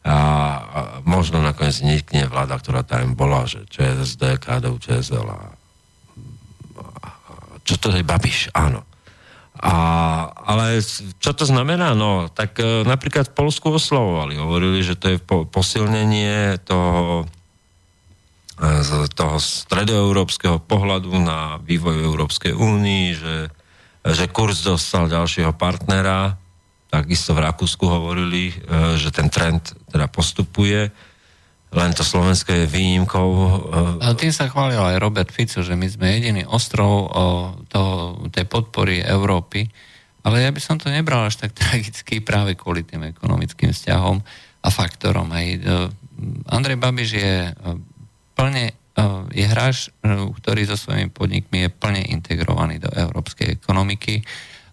a, 0.00 0.16
a 0.16 0.80
možno 1.04 1.44
nakoniec 1.44 1.76
vznikne 1.76 2.24
vláda, 2.32 2.56
ktorá 2.56 2.80
tam 2.80 3.12
bola, 3.12 3.44
že 3.44 3.68
ČSSD, 3.68 4.40
KDU, 4.40 4.80
ČSL 4.80 5.26
a, 5.28 5.40
a 6.80 7.08
čo 7.68 7.76
to 7.76 7.92
je 7.92 8.00
Babiš, 8.00 8.48
áno. 8.56 8.88
A, 9.60 9.76
ale 10.40 10.80
čo 11.20 11.36
to 11.36 11.44
znamená? 11.44 11.92
No, 11.92 12.32
tak 12.32 12.56
e, 12.56 12.80
napríklad 12.88 13.28
v 13.28 13.36
Polsku 13.44 13.76
oslovovali, 13.76 14.40
hovorili, 14.40 14.80
že 14.80 14.96
to 14.96 15.12
je 15.12 15.18
po, 15.20 15.44
posilnenie 15.44 16.56
toho, 16.64 17.28
e, 18.56 18.64
z 18.80 19.12
toho 19.12 19.36
stredoeurópskeho 19.36 20.64
pohľadu 20.64 21.12
na 21.20 21.60
vývoj 21.60 21.92
Európskej 21.92 22.56
únii, 22.56 23.06
že, 23.12 23.36
že 24.08 24.32
kurz 24.32 24.64
dostal 24.64 25.12
ďalšieho 25.12 25.52
partnera, 25.52 26.40
takisto 26.88 27.36
v 27.36 27.44
Rakúsku 27.44 27.84
hovorili, 27.84 28.56
e, 28.56 28.96
že 28.96 29.12
ten 29.12 29.28
trend 29.28 29.76
teda 29.92 30.08
postupuje 30.08 30.88
len 31.70 31.94
to 31.94 32.02
Slovensko 32.02 32.50
je 32.50 32.66
výnimkou. 32.66 33.28
Eh, 33.30 34.06
a 34.06 34.18
tým 34.18 34.34
sa 34.34 34.50
chválil 34.50 34.78
aj 34.78 34.98
Robert 34.98 35.30
Fico, 35.30 35.62
že 35.62 35.78
my 35.78 35.86
sme 35.86 36.18
jediný 36.18 36.42
ostrov 36.50 37.06
o 37.14 37.24
toho, 37.70 38.26
tej 38.34 38.46
podpory 38.50 38.98
Európy, 39.06 39.70
ale 40.26 40.42
ja 40.42 40.50
by 40.50 40.60
som 40.60 40.76
to 40.82 40.90
nebral 40.90 41.22
až 41.22 41.38
tak 41.38 41.54
tragicky 41.60 42.18
práve 42.18 42.58
kvôli 42.58 42.82
tým 42.82 43.06
ekonomickým 43.06 43.70
vzťahom 43.70 44.18
a 44.60 44.68
faktorom. 44.68 45.30
Aj 45.30 45.46
eh, 45.46 45.60
Andrej 46.50 46.78
Babiš 46.82 47.10
je 47.14 47.34
eh, 47.50 47.54
plne 48.34 48.74
je 49.32 49.46
hráč, 49.48 49.88
ktorý 50.04 50.68
so 50.68 50.76
svojimi 50.76 51.08
podnikmi 51.08 51.64
je 51.64 51.70
plne 51.72 52.04
integrovaný 52.04 52.84
do 52.84 52.90
európskej 52.92 53.56
ekonomiky. 53.56 54.20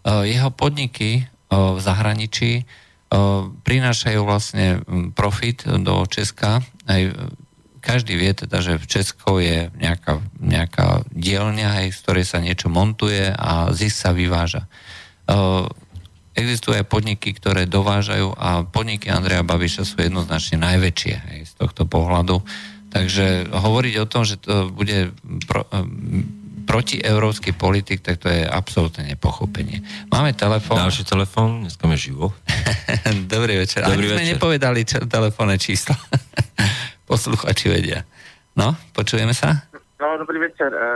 Jeho 0.04 0.52
podniky 0.52 1.24
v 1.48 1.80
zahraničí 1.80 2.68
prinášajú 3.64 4.20
vlastne 4.28 4.84
profit 5.16 5.64
do 5.64 6.04
Česka. 6.08 6.60
Aj 6.88 7.02
každý 7.80 8.20
vie 8.20 8.36
teda, 8.36 8.60
že 8.60 8.76
v 8.76 8.86
Česku 8.90 9.40
je 9.40 9.72
nejaká, 9.80 10.20
nejaká 10.44 11.08
dielňa, 11.16 11.88
aj, 11.88 11.88
z 11.96 12.00
ktorej 12.04 12.26
sa 12.28 12.44
niečo 12.44 12.68
montuje 12.68 13.32
a 13.32 13.72
zisk 13.72 13.96
sa 13.96 14.12
vyváža. 14.12 14.68
Existujú 16.36 16.76
aj 16.76 16.92
podniky, 16.92 17.32
ktoré 17.32 17.64
dovážajú 17.64 18.36
a 18.36 18.68
podniky 18.68 19.08
Andreja 19.08 19.48
Babiša 19.48 19.88
sú 19.88 20.04
jednoznačne 20.04 20.60
najväčšie 20.60 21.14
aj 21.16 21.40
z 21.48 21.54
tohto 21.58 21.88
pohľadu. 21.88 22.44
Takže 22.92 23.56
hovoriť 23.56 23.94
o 24.04 24.10
tom, 24.10 24.28
že 24.28 24.36
to 24.36 24.68
bude 24.68 25.16
protieurópsky 26.68 27.56
politik, 27.56 28.04
tak 28.04 28.20
to 28.20 28.28
je 28.28 28.44
absolútne 28.44 29.08
nepochopenie. 29.08 29.80
Máme 30.12 30.36
telefón. 30.36 30.84
Ďalší 30.84 31.04
telefón, 31.08 31.50
dneska 31.64 31.88
máme 31.88 31.96
živo. 31.96 32.36
Dobrý 33.34 33.56
večer. 33.64 33.88
Dobrý 33.88 33.96
Ani 33.96 34.08
večer. 34.12 34.20
sme 34.20 34.32
nepovedali 34.36 34.80
čo, 34.84 34.98
telefónne 35.08 35.56
číslo. 35.56 35.96
Posluchači 37.10 37.72
vedia. 37.72 38.04
No, 38.60 38.76
počujeme 38.92 39.32
sa? 39.32 39.64
No, 39.98 40.18
dobrý 40.18 40.40
večer. 40.40 40.74
E, 40.74 40.88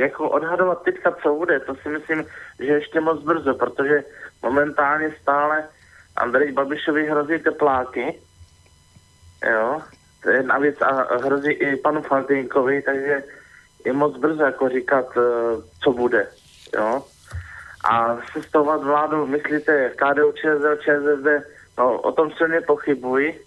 jako 0.00 0.30
odhadovat 0.30 0.82
teďka, 0.82 1.14
co 1.22 1.34
bude, 1.34 1.60
to 1.60 1.74
si 1.82 1.88
myslím, 1.88 2.24
že 2.58 2.66
ještě 2.66 3.00
moc 3.00 3.22
brzo, 3.22 3.54
protože 3.54 4.04
momentálně 4.42 5.12
stále 5.22 5.64
Andrej 6.16 6.52
Babišovi 6.52 7.06
hrozí 7.06 7.38
tepláky. 7.38 8.14
Jo, 9.52 9.80
to 10.22 10.30
je 10.30 10.36
jedna 10.36 10.58
věc 10.58 10.80
a 10.80 11.16
hrozí 11.16 11.52
i 11.52 11.76
panu 11.76 12.02
Faltínkovi, 12.02 12.82
takže 12.82 13.22
je 13.84 13.92
moc 13.92 14.18
brzo 14.18 14.42
jako 14.42 14.68
říkat, 14.68 15.06
eh, 15.16 15.20
co 15.82 15.92
bude. 15.92 16.26
Jo? 16.74 17.04
A 17.90 18.18
sestavovat 18.32 18.84
vládu, 18.84 19.26
myslíte, 19.26 19.92
KDU, 19.96 20.32
ČSL, 20.32 20.76
ČSSD, 20.76 21.46
no 21.78 22.00
o 22.00 22.12
tom 22.12 22.30
silně 22.30 22.60
pochybuji. 22.60 23.44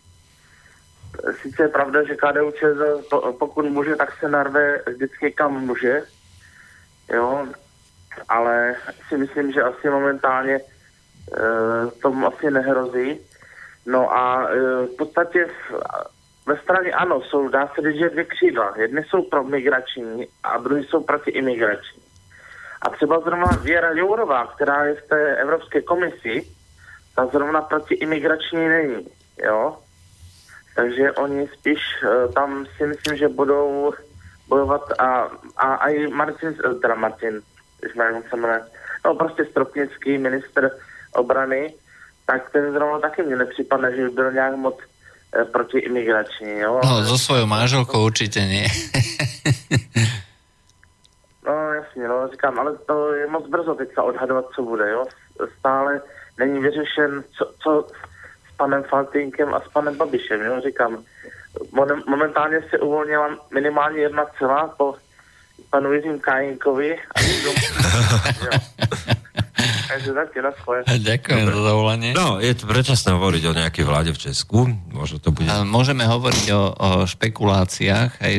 Sice 1.42 1.64
je 1.64 1.68
pravda, 1.68 2.04
že 2.04 2.16
KDU, 2.16 2.52
ČSL, 2.52 3.02
pokud 3.40 3.66
může, 3.66 3.96
tak 3.96 4.20
se 4.20 4.30
narve 4.30 4.82
vždycky 4.88 5.32
kam 5.32 5.66
může. 5.66 6.04
Jo, 7.14 7.48
ale 8.30 8.76
si 9.08 9.18
myslím, 9.18 9.52
že 9.52 9.64
asi 9.64 9.90
momentálně 9.90 10.56
e, 10.56 10.62
tomu 12.02 12.28
asi 12.28 12.52
nehrozí. 12.52 13.20
No 13.86 14.12
a 14.14 14.48
e, 14.50 14.56
v 14.86 14.96
podstatě 14.98 15.48
ve 16.46 16.58
straně 16.58 16.92
ano, 16.92 17.22
jsou, 17.22 17.48
dá 17.48 17.68
se 17.68 17.82
říct, 17.82 18.00
že 18.00 18.10
dvě 18.10 18.24
křídla. 18.24 18.74
Jedny 18.78 19.04
jsou 19.04 19.22
pro 19.22 19.44
migrační 19.44 20.28
a 20.44 20.58
druhý 20.58 20.84
jsou 20.84 21.04
proti 21.04 21.32
imigrační. 21.32 22.04
A 22.82 22.90
třeba 22.90 23.20
zrovna 23.20 23.48
Věra 23.62 23.92
Jourová, 23.92 24.48
která 24.48 24.86
je 24.86 24.96
v 24.96 25.08
té 25.08 25.36
Evropské 25.36 25.82
komisi, 25.82 26.48
ta 27.16 27.26
zrovna 27.26 27.62
proti 27.62 27.96
imigrační 27.96 28.68
není, 28.68 29.08
jo. 29.44 29.78
Takže 30.76 31.12
oni 31.12 31.48
spíš 31.48 31.80
uh, 32.04 32.34
tam 32.34 32.66
si 32.78 32.88
myslím, 32.88 33.18
že 33.18 33.28
budou 33.28 33.94
bojovat 34.48 34.82
a, 35.00 35.30
a, 35.58 35.74
a 35.76 35.90
i 35.90 36.08
Martin, 36.08 36.56
eh, 36.66 36.74
teda 36.74 36.96
Martin, 36.96 37.42
jak 37.96 38.30
se 38.30 38.36
jmenuje, 38.36 38.62
no 39.06 39.16
prostě 39.16 39.46
Stropnický, 39.46 40.18
minister 40.18 40.72
obrany, 41.16 41.74
tak 42.26 42.50
ten 42.50 42.72
zrovna 42.72 43.00
taky 43.00 43.24
mně 43.24 43.36
nepřipadne, 43.36 43.96
že 43.96 44.04
by 44.04 44.10
byl 44.10 44.32
nějak 44.32 44.56
moc 44.56 44.78
E, 45.42 45.46
protiimigrační. 45.46 46.60
Jo? 46.60 46.82
No, 46.84 47.06
so 47.06 47.18
svojou 47.18 47.46
manželkou 47.46 48.06
určitě 48.06 48.40
nie. 48.40 48.68
no 51.46 51.74
jasně, 51.74 52.08
no, 52.08 52.28
říkám, 52.32 52.60
ale 52.60 52.78
to 52.78 53.14
je 53.14 53.28
moc 53.28 53.48
brzo 53.48 53.76
teďka 53.76 54.04
odhadovat, 54.04 54.46
co 54.56 54.62
bude, 54.62 54.90
jo. 54.92 55.06
Stále 55.60 56.02
není 56.38 56.60
vyřešen, 56.60 57.24
co, 57.38 57.52
co 57.64 57.88
panem 58.58 58.84
Faltínkem 58.84 59.54
a 59.54 59.60
s 59.60 59.68
panem 59.68 59.98
Babišem. 59.98 60.42
Jo? 60.42 60.62
Říkám, 60.62 61.04
momentálně 62.08 62.62
se 62.70 62.80
uvolnila 62.80 63.30
minimálně 63.54 64.00
jedna 64.00 64.26
celá 64.38 64.68
po 64.68 64.96
panu 65.70 65.94
Jiřím 65.94 66.20
Kajinkovi. 66.20 67.00
A 67.16 67.20
Ďakujem 70.88 71.46
za 71.50 71.62
zavolanie. 71.62 72.10
No, 72.18 72.42
je 72.42 72.54
to 72.56 72.66
predčasné 72.66 73.14
hovoriť 73.14 73.44
o 73.50 73.54
nejakej 73.54 73.86
vláde 73.86 74.12
v 74.16 74.20
Česku. 74.30 74.66
Možno 74.90 75.22
to 75.22 75.30
bude... 75.30 75.46
Môžeme 75.68 76.08
hovoriť 76.08 76.46
o, 76.56 76.62
o 76.74 76.90
špekuláciách, 77.06 78.12
aj, 78.22 78.34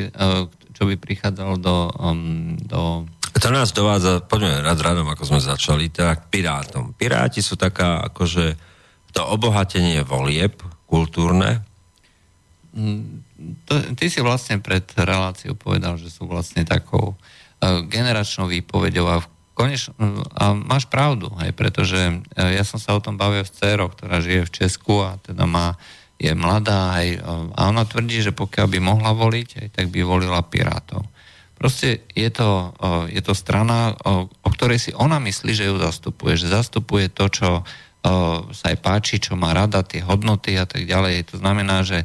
čo 0.74 0.82
by 0.88 0.94
prichádzalo 0.98 1.54
do, 1.62 1.76
um, 2.00 2.58
do 2.58 3.06
to 3.34 3.50
nás 3.50 3.74
dovádza, 3.74 4.22
poďme 4.24 4.62
rád 4.62 4.80
radom, 4.80 5.10
ako 5.10 5.26
sme 5.26 5.40
začali, 5.42 5.90
teda 5.90 6.16
k 6.16 6.22
Pirátom. 6.32 6.94
Piráti 6.94 7.42
sú 7.42 7.58
taká, 7.58 8.06
akože 8.08 8.54
to 9.10 9.20
obohatenie 9.26 10.06
volieb 10.06 10.54
kultúrne. 10.86 11.60
Mm, 12.72 13.26
to, 13.66 13.74
ty 13.98 14.06
si 14.06 14.22
vlastne 14.22 14.62
pred 14.62 14.86
reláciou 14.94 15.58
povedal, 15.58 15.98
že 15.98 16.14
sú 16.14 16.30
vlastne 16.30 16.62
takou 16.62 17.14
uh, 17.14 17.82
generačnou 17.90 18.46
výpovedou 18.46 19.06
a 19.10 19.18
v 19.18 19.26
koneš, 19.54 19.94
a 20.34 20.52
máš 20.52 20.90
pravdu, 20.90 21.30
hej, 21.38 21.54
pretože 21.54 21.96
e, 21.96 22.14
ja 22.58 22.66
som 22.66 22.82
sa 22.82 22.98
o 22.98 23.00
tom 23.00 23.14
bavil 23.14 23.46
s 23.46 23.54
dcerou, 23.54 23.88
ktorá 23.94 24.18
žije 24.18 24.50
v 24.50 24.54
Česku 24.54 25.06
a 25.06 25.16
teda 25.22 25.46
má, 25.46 25.78
je 26.18 26.34
mladá 26.34 26.98
aj, 26.98 27.06
e, 27.14 27.18
a 27.54 27.60
ona 27.70 27.86
tvrdí, 27.86 28.18
že 28.20 28.34
pokiaľ 28.34 28.66
by 28.66 28.78
mohla 28.82 29.14
voliť, 29.14 29.48
aj, 29.62 29.68
tak 29.78 29.86
by 29.94 30.02
volila 30.02 30.42
Pirátov. 30.42 31.06
Proste 31.54 32.02
je 32.12 32.26
to, 32.34 32.74
e, 32.82 33.14
je 33.14 33.22
to 33.22 33.32
strana, 33.32 33.94
o 34.42 34.50
ktorej 34.50 34.82
si 34.82 34.90
ona 34.90 35.22
myslí, 35.22 35.54
že 35.54 35.70
ju 35.70 35.78
zastupuje, 35.78 36.34
že 36.34 36.50
zastupuje 36.50 37.08
to, 37.08 37.30
čo 37.30 37.50
sa 38.52 38.64
aj 38.68 38.84
páči, 38.84 39.16
čo 39.16 39.32
má 39.32 39.56
rada, 39.56 39.80
tie 39.80 40.04
hodnoty 40.04 40.60
a 40.60 40.68
tak 40.68 40.84
ďalej. 40.84 41.24
To 41.32 41.40
znamená, 41.40 41.80
že 41.88 42.04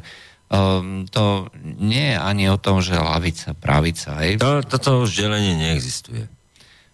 to 1.12 1.24
nie 1.76 2.16
je 2.16 2.16
ani 2.16 2.48
o 2.48 2.56
tom, 2.56 2.80
že 2.80 2.96
lavica, 2.96 3.52
pravica. 3.52 4.16
Hej. 4.24 4.40
To, 4.40 4.64
toto 4.64 5.04
už 5.04 5.12
delenie 5.12 5.60
neexistuje. 5.60 6.39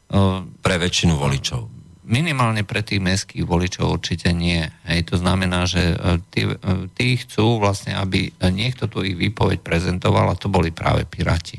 Pre 0.06 0.76
väčšinu 0.78 1.18
voličov. 1.18 1.76
Minimálne 2.06 2.62
pre 2.62 2.86
tých 2.86 3.02
mestských 3.02 3.42
voličov 3.42 3.98
určite 3.98 4.30
nie. 4.30 4.62
Hej, 4.86 5.10
to 5.10 5.18
znamená, 5.18 5.66
že 5.66 5.82
e, 5.90 5.96
tí, 6.30 6.46
e, 6.46 6.54
tí 6.94 7.18
chcú 7.18 7.58
vlastne, 7.58 7.98
aby 7.98 8.30
niekto 8.54 8.86
tu 8.86 9.02
ich 9.02 9.18
výpoveď 9.18 9.58
prezentoval 9.58 10.30
a 10.30 10.38
to 10.38 10.46
boli 10.46 10.70
práve 10.70 11.02
Piráti. 11.02 11.58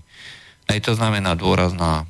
Hej, 0.71 0.79
to 0.87 0.95
znamená 0.95 1.35
dôraz 1.35 1.75
na 1.75 2.07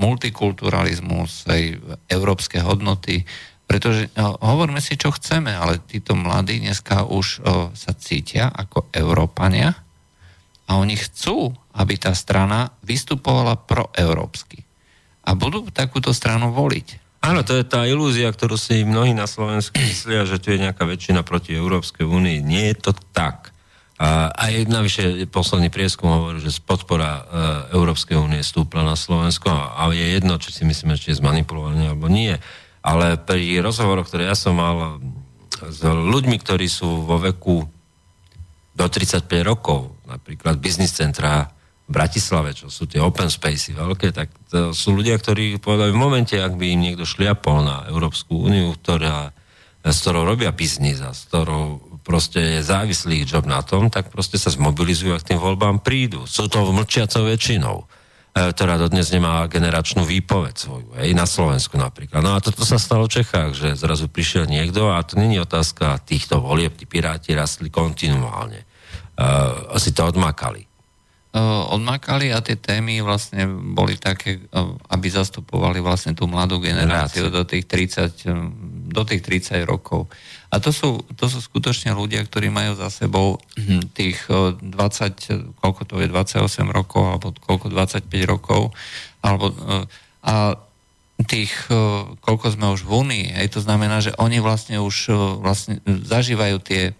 multikulturalizmus, 0.00 1.44
hej, 1.52 1.76
európske 2.08 2.64
hodnoty, 2.64 3.28
pretože 3.68 4.08
hovoríme 4.16 4.80
si, 4.80 4.96
čo 4.96 5.12
chceme, 5.12 5.52
ale 5.52 5.84
títo 5.84 6.16
mladí 6.16 6.64
dneska 6.64 7.04
už 7.04 7.44
sa 7.76 7.92
cítia 7.92 8.48
ako 8.48 8.88
Európania 8.88 9.76
a 10.64 10.80
oni 10.80 10.96
chcú, 10.96 11.52
aby 11.76 12.00
tá 12.00 12.16
strana 12.16 12.72
vystupovala 12.80 13.60
proeurópsky 13.60 14.69
a 15.24 15.30
budú 15.36 15.68
takúto 15.70 16.10
stranu 16.16 16.50
voliť. 16.52 17.10
Áno, 17.20 17.44
to 17.44 17.52
je 17.52 17.68
tá 17.68 17.84
ilúzia, 17.84 18.32
ktorú 18.32 18.56
si 18.56 18.80
mnohí 18.80 19.12
na 19.12 19.28
Slovensku 19.28 19.76
myslia, 19.90 20.24
že 20.24 20.40
tu 20.40 20.52
je 20.52 20.62
nejaká 20.64 20.88
väčšina 20.88 21.20
proti 21.22 21.52
Európskej 21.52 22.08
únii. 22.08 22.40
Nie 22.40 22.72
je 22.72 22.90
to 22.90 22.92
tak. 23.12 23.52
A 24.00 24.32
aj 24.32 24.64
navyše 24.72 25.28
posledný 25.28 25.68
prieskum 25.68 26.08
hovorí, 26.08 26.40
že 26.40 26.56
podpora 26.64 27.20
e, 27.20 27.22
Európskej 27.76 28.16
únie 28.16 28.40
stúpla 28.40 28.80
na 28.80 28.96
Slovensko 28.96 29.52
a 29.52 29.84
je 29.92 30.16
jedno, 30.16 30.40
či 30.40 30.56
si 30.56 30.64
myslíme, 30.64 30.96
či 30.96 31.12
je 31.12 31.20
zmanipulované 31.20 31.92
alebo 31.92 32.08
nie. 32.08 32.32
Ale 32.80 33.20
pri 33.20 33.60
rozhovoroch, 33.60 34.08
ktoré 34.08 34.32
ja 34.32 34.32
som 34.32 34.56
mal 34.56 35.04
s 35.60 35.84
ľuďmi, 35.84 36.40
ktorí 36.40 36.64
sú 36.64 37.04
vo 37.04 37.20
veku 37.20 37.68
do 38.72 38.86
35 38.88 39.28
rokov, 39.44 39.92
napríklad 40.08 40.56
biznis 40.56 40.96
centra 40.96 41.52
Bratislave, 41.90 42.54
čo 42.54 42.70
sú 42.70 42.86
tie 42.86 43.02
open 43.02 43.26
spacey 43.26 43.74
veľké, 43.74 44.14
tak 44.14 44.30
to 44.46 44.70
sú 44.70 44.94
ľudia, 44.94 45.18
ktorí 45.18 45.58
povedali 45.58 45.90
v 45.90 45.98
momente, 45.98 46.38
ak 46.38 46.54
by 46.54 46.70
im 46.70 46.86
niekto 46.86 47.02
šliapol 47.02 47.66
na 47.66 47.90
Európsku 47.90 48.46
úniu, 48.46 48.78
ktorá, 48.78 49.34
s 49.82 49.98
ktorou 50.06 50.22
robia 50.22 50.54
biznis 50.54 51.02
a 51.02 51.10
s 51.10 51.26
ktorou 51.26 51.82
proste 52.06 52.38
je 52.38 52.60
závislý 52.62 53.26
job 53.26 53.42
na 53.42 53.58
tom, 53.66 53.90
tak 53.90 54.06
proste 54.14 54.38
sa 54.38 54.54
zmobilizujú 54.54 55.10
a 55.10 55.18
k 55.18 55.34
tým 55.34 55.42
voľbám 55.42 55.82
prídu. 55.82 56.30
Sú 56.30 56.46
to 56.46 56.62
mlčiacou 56.62 57.26
väčšinou, 57.26 57.76
e, 57.82 57.84
ktorá 58.54 58.78
dodnes 58.78 59.10
nemá 59.10 59.42
generačnú 59.50 60.06
výpoveď 60.06 60.54
svoju, 60.54 60.94
aj 60.94 61.10
na 61.10 61.26
Slovensku 61.26 61.74
napríklad. 61.74 62.22
No 62.22 62.38
a 62.38 62.42
toto 62.42 62.62
sa 62.62 62.78
stalo 62.78 63.10
v 63.10 63.18
Čechách, 63.18 63.50
že 63.58 63.74
zrazu 63.74 64.06
prišiel 64.06 64.46
niekto 64.46 64.94
a 64.94 65.02
to 65.02 65.18
není 65.18 65.42
otázka 65.42 65.98
týchto 66.06 66.38
volieb, 66.38 66.78
tí 66.78 66.86
piráti 66.86 67.34
rastli 67.34 67.66
kontinuálne. 67.66 68.62
Uh, 69.20 69.76
asi 69.76 69.92
to 69.92 70.00
odmakali 70.08 70.69
odmakali 71.70 72.34
a 72.34 72.42
tie 72.42 72.58
témy 72.58 73.06
vlastne 73.06 73.46
boli 73.46 73.94
také, 73.94 74.42
aby 74.90 75.06
zastupovali 75.06 75.78
vlastne 75.78 76.10
tú 76.10 76.26
mladú 76.26 76.58
generáciu 76.58 77.30
do 77.30 77.46
tých 77.46 77.70
30, 77.70 78.90
do 78.90 79.02
tých 79.06 79.22
30 79.22 79.62
rokov. 79.62 80.10
A 80.50 80.58
to 80.58 80.74
sú, 80.74 81.06
to 81.14 81.30
sú 81.30 81.38
skutočne 81.38 81.94
ľudia, 81.94 82.26
ktorí 82.26 82.50
majú 82.50 82.74
za 82.74 82.90
sebou 82.90 83.38
hm, 83.54 83.94
tých 83.94 84.26
20, 84.26 85.54
koľko 85.62 85.82
to 85.86 86.02
je, 86.02 86.10
28 86.10 86.66
rokov, 86.66 87.02
alebo 87.06 87.30
koľko 87.30 87.70
25 87.70 88.10
rokov, 88.26 88.74
alebo 89.22 89.54
a 90.26 90.58
tých, 91.30 91.52
koľko 92.24 92.46
sme 92.58 92.74
už 92.74 92.82
v 92.82 92.90
Únii, 92.90 93.26
to 93.52 93.60
znamená, 93.62 94.02
že 94.02 94.16
oni 94.18 94.42
vlastne 94.42 94.82
už 94.82 95.14
vlastne 95.38 95.78
zažívajú 95.86 96.58
tie 96.64 96.96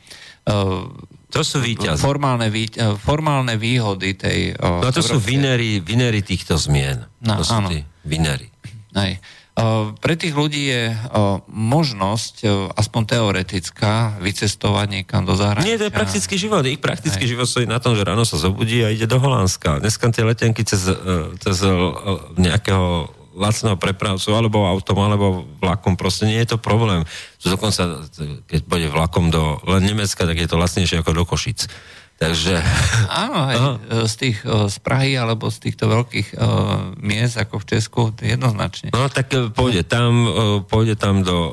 to 1.31 1.47
sú 1.47 1.63
výťazí. 1.63 2.03
Formálne, 2.03 2.51
vý, 2.51 2.67
e, 2.75 2.99
formálne 2.99 3.55
výhody 3.55 4.19
tej... 4.19 4.59
O, 4.59 4.83
no 4.83 4.91
to 4.91 5.01
sú 5.01 5.17
vinery, 5.23 5.79
vinery 5.79 6.27
týchto 6.27 6.59
zmien. 6.59 7.07
No, 7.23 7.39
to 7.39 7.45
sú 7.47 7.57
áno. 7.63 7.71
tí 7.71 7.87
vinery. 8.03 8.51
Aj. 8.99 9.15
O, 9.55 9.95
pre 9.95 10.19
tých 10.19 10.35
ľudí 10.35 10.75
je 10.75 10.91
o, 10.91 11.47
možnosť, 11.47 12.35
o, 12.43 12.49
aspoň 12.75 13.03
teoretická, 13.15 14.19
vycestovať 14.19 14.87
niekam 14.91 15.23
do 15.23 15.39
zahraničia. 15.39 15.71
Nie, 15.71 15.79
to 15.79 15.87
je 15.87 15.95
praktický 15.95 16.35
život. 16.35 16.67
Ich 16.67 16.83
praktický 16.83 17.25
Aj. 17.27 17.31
život 17.31 17.47
stojí 17.47 17.71
na 17.71 17.79
tom, 17.79 17.95
že 17.95 18.03
ráno 18.03 18.27
sa 18.27 18.35
zobudí 18.35 18.83
a 18.83 18.91
ide 18.91 19.07
do 19.07 19.23
Holandska. 19.23 19.79
Dneska 19.79 20.11
tie 20.11 20.27
letenky 20.27 20.67
cez, 20.67 20.91
e, 20.91 20.97
cez 21.39 21.63
e, 21.63 21.71
nejakého 22.43 23.20
lacného 23.35 23.79
prepravcu, 23.79 24.35
alebo 24.35 24.67
autom, 24.67 24.99
alebo 25.01 25.27
vlakom, 25.63 25.95
proste 25.95 26.27
nie 26.27 26.39
je 26.43 26.55
to 26.55 26.59
problém. 26.59 27.07
Dokonca, 27.43 28.07
keď 28.51 28.61
pôjde 28.67 28.89
vlakom 28.91 29.31
do 29.31 29.63
len 29.67 29.87
Nemecka, 29.87 30.27
tak 30.27 30.37
je 30.37 30.49
to 30.51 30.59
lacnejšie 30.59 31.01
ako 31.01 31.11
do 31.15 31.25
Košic. 31.27 31.71
Takže... 32.21 32.61
Áno, 33.25 33.39
hej, 33.49 33.59
z 34.05 34.15
tých, 34.21 34.39
z 34.45 34.77
Prahy 34.85 35.17
alebo 35.17 35.49
z 35.49 35.71
týchto 35.71 35.89
veľkých 35.89 36.37
uh, 36.37 36.93
miest 37.01 37.41
ako 37.41 37.65
v 37.65 37.65
Česku, 37.65 38.01
jednoznačne. 38.21 38.93
No 38.93 39.09
tak 39.09 39.33
e, 39.33 39.49
pôjde 39.49 39.89
tam, 39.89 40.29
pôjde 40.69 41.01
tam 41.01 41.25
do 41.25 41.37
uh, 41.49 41.53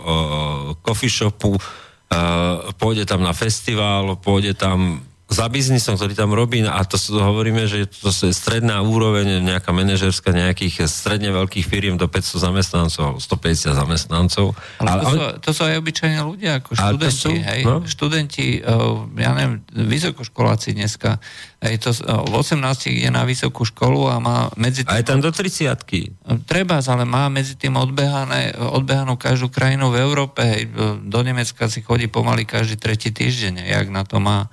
coffee 0.84 1.08
shopu, 1.08 1.56
uh, 1.56 2.68
pôjde 2.76 3.08
tam 3.08 3.24
na 3.24 3.32
festival, 3.32 4.20
pôjde 4.20 4.60
tam 4.60 5.08
za 5.28 5.44
biznisom, 5.52 6.00
ktorý 6.00 6.16
tam 6.16 6.32
robí, 6.32 6.64
a 6.64 6.80
to 6.88 6.96
hovoríme, 7.20 7.68
že 7.68 7.84
to 7.92 8.16
je 8.16 8.32
stredná 8.32 8.80
úroveň, 8.80 9.44
nejaká 9.44 9.76
manažerská 9.76 10.32
nejakých 10.32 10.88
stredne 10.88 11.36
veľkých 11.36 11.68
firiem 11.68 12.00
do 12.00 12.08
500 12.08 12.48
zamestnancov, 12.48 13.20
150 13.20 13.76
zamestnancov. 13.76 14.56
Ale 14.80 15.04
to, 15.04 15.08
sú, 15.12 15.20
to 15.44 15.50
sú 15.52 15.62
aj 15.68 15.76
obyčajní 15.84 16.20
ľudia, 16.24 16.64
ako 16.64 16.80
študenti, 16.80 17.12
sú, 17.12 17.32
hej, 17.36 17.62
no? 17.68 17.84
študenti, 17.84 18.48
eh, 18.64 19.20
ja 19.20 19.32
neviem, 19.36 19.68
vysokoškoláci 19.76 20.80
dneska, 20.80 21.20
hej, 21.60 21.76
to, 21.76 21.92
eh, 21.92 22.08
v 22.08 22.32
18 22.32 22.96
ide 22.96 23.12
na 23.12 23.28
vysokú 23.28 23.68
školu 23.68 24.08
a 24.08 24.24
má 24.24 24.48
medzi 24.56 24.88
tým... 24.88 24.96
Aj 24.96 25.04
tam 25.04 25.20
do 25.20 25.28
30 25.28 26.16
Treba, 26.48 26.80
ale 26.80 27.04
má 27.04 27.28
medzi 27.28 27.60
tým 27.60 27.76
odbehané, 27.76 28.56
odbehanú 28.56 29.20
každú 29.20 29.52
krajinu 29.52 29.92
v 29.92 30.00
Európe, 30.00 30.40
hej, 30.40 30.72
do 31.04 31.20
Nemecka 31.20 31.68
si 31.68 31.84
chodí 31.84 32.08
pomaly 32.08 32.48
každý 32.48 32.80
tretí 32.80 33.12
týždeň, 33.12 33.68
jak 33.68 33.92
na 33.92 34.08
to 34.08 34.24
má 34.24 34.48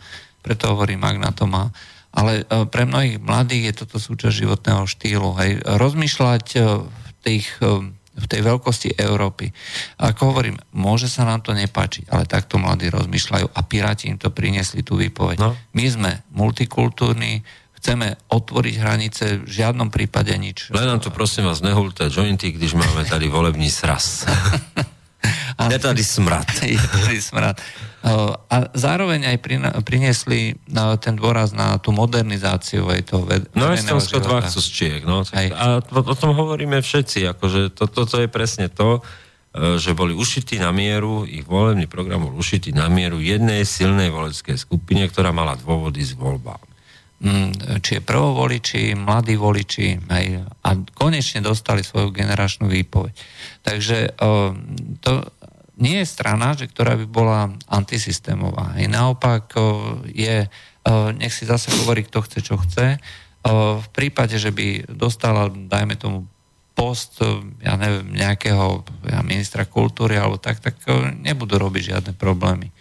preto 0.44 0.76
hovorím, 0.76 1.00
ak 1.08 1.16
na 1.16 1.32
to 1.32 1.48
má. 1.48 1.72
Ale 2.12 2.44
e, 2.44 2.68
pre 2.68 2.84
mnohých 2.84 3.16
mladých 3.18 3.72
je 3.72 3.74
toto 3.80 3.96
súčasť 3.96 4.44
životného 4.44 4.84
štýlu. 4.84 5.32
Hej. 5.40 5.64
Rozmýšľať 5.64 6.44
e, 6.54 6.58
v, 6.84 7.10
tých, 7.24 7.48
e, 7.64 7.90
v 8.14 8.26
tej 8.28 8.40
veľkosti 8.44 9.00
Európy. 9.00 9.50
Ako 9.98 10.36
hovorím, 10.36 10.60
môže 10.76 11.08
sa 11.08 11.24
nám 11.24 11.42
to 11.42 11.56
nepáčiť, 11.56 12.12
ale 12.12 12.28
takto 12.28 12.60
mladí 12.60 12.92
rozmýšľajú 12.92 13.46
a 13.50 13.60
Piráti 13.64 14.12
im 14.12 14.20
to 14.20 14.28
priniesli 14.28 14.84
tú 14.84 15.00
výpoveď. 15.00 15.40
No. 15.40 15.56
My 15.74 15.84
sme 15.88 16.10
multikultúrni, 16.30 17.42
chceme 17.80 18.14
otvoriť 18.30 18.74
hranice, 18.78 19.24
v 19.42 19.50
žiadnom 19.50 19.90
prípade 19.90 20.30
nič. 20.38 20.70
Len 20.70 20.86
nám 20.86 21.02
tu 21.02 21.10
prosím 21.10 21.50
vás 21.50 21.64
nehulte 21.64 22.06
jointy, 22.12 22.52
když 22.54 22.78
máme 22.78 23.04
tady 23.04 23.26
volební 23.26 23.72
sraz. 23.72 24.22
je 25.70 25.78
tady 25.78 26.04
smrad. 26.04 26.46
je 26.62 26.78
tady 26.78 27.18
smrad. 27.22 27.56
A 28.50 28.56
zároveň 28.76 29.32
aj 29.32 29.36
priniesli 29.80 30.60
ten 31.00 31.16
dôraz 31.16 31.56
na 31.56 31.80
tú 31.80 31.88
modernizáciu 31.96 32.84
aj 32.92 33.00
toho 33.08 33.24
ved- 33.24 33.48
No 33.56 33.72
Estonsko 33.72 34.20
dva 34.20 34.44
chcú 34.44 34.60
z 34.60 34.68
Čiek, 34.68 35.02
no. 35.08 35.24
A 35.32 35.80
o, 35.80 36.00
o 36.04 36.14
tom 36.14 36.36
hovoríme 36.36 36.84
všetci, 36.84 37.24
akože 37.32 37.72
to, 37.72 37.88
toto 37.88 38.20
je 38.20 38.28
presne 38.28 38.68
to, 38.68 39.00
že 39.54 39.94
boli 39.94 40.10
ušití 40.12 40.58
na 40.58 40.74
mieru, 40.74 41.22
ich 41.22 41.46
volebný 41.46 41.86
program 41.86 42.26
bol 42.26 42.34
ušitý 42.34 42.74
na 42.74 42.90
mieru 42.90 43.22
jednej 43.22 43.62
silnej 43.62 44.10
voleckej 44.10 44.58
skupine, 44.58 45.06
ktorá 45.06 45.30
mala 45.30 45.54
dôvody 45.54 46.02
z 46.02 46.18
voľbám. 46.18 46.73
Mm, 47.22 47.78
či 47.80 47.96
je 47.96 48.02
prvovoliči, 48.02 48.98
mladí 48.98 49.38
voliči 49.38 49.96
aj, 50.10 50.24
a 50.66 50.70
konečne 50.98 51.40
dostali 51.40 51.86
svoju 51.86 52.10
generačnú 52.10 52.66
výpoveď. 52.66 53.14
Takže 53.64 54.18
to 55.00 55.12
nie 55.78 56.02
je 56.02 56.10
strana, 56.10 56.58
že, 56.58 56.68
ktorá 56.68 56.98
by 57.00 57.06
bola 57.06 57.54
antisystémová. 57.70 58.76
I 58.76 58.90
naopak 58.90 59.56
je, 60.10 60.50
nech 61.16 61.32
si 61.32 61.46
zase 61.46 61.70
hovorí, 61.80 62.04
kto 62.04 62.18
chce, 62.26 62.38
čo 62.42 62.58
chce. 62.60 62.98
V 63.46 63.88
prípade, 63.94 64.34
že 64.36 64.50
by 64.50 64.90
dostala, 64.90 65.48
dajme 65.48 65.94
tomu, 65.94 66.26
post, 66.74 67.22
ja 67.62 67.78
neviem, 67.78 68.10
nejakého 68.10 68.82
ja, 69.06 69.22
ministra 69.22 69.62
kultúry 69.62 70.18
alebo 70.18 70.42
tak, 70.42 70.58
tak 70.58 70.74
nebudú 71.22 71.54
robiť 71.62 71.94
žiadne 71.94 72.12
problémy. 72.18 72.73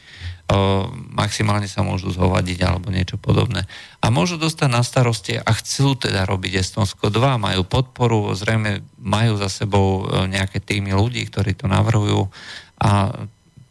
Maximálne 1.14 1.70
sa 1.70 1.86
môžu 1.86 2.12
zhovadiť 2.12 2.60
alebo 2.66 2.92
niečo 2.92 3.16
podobné. 3.22 3.64
A 4.04 4.12
môžu 4.12 4.36
dostať 4.36 4.70
na 4.70 4.82
starosti 4.84 5.40
a 5.40 5.52
chcú 5.56 5.96
teda 5.96 6.26
robiť 6.26 6.60
Estonsko 6.60 7.14
2, 7.14 7.40
majú 7.40 7.62
podporu, 7.64 8.34
zrejme 8.34 8.84
majú 9.00 9.40
za 9.40 9.48
sebou 9.48 10.04
e, 10.04 10.28
nejaké 10.28 10.60
týmy 10.60 10.92
ľudí, 10.92 11.24
ktorí 11.30 11.56
to 11.56 11.72
navrhujú 11.72 12.28
a 12.82 13.14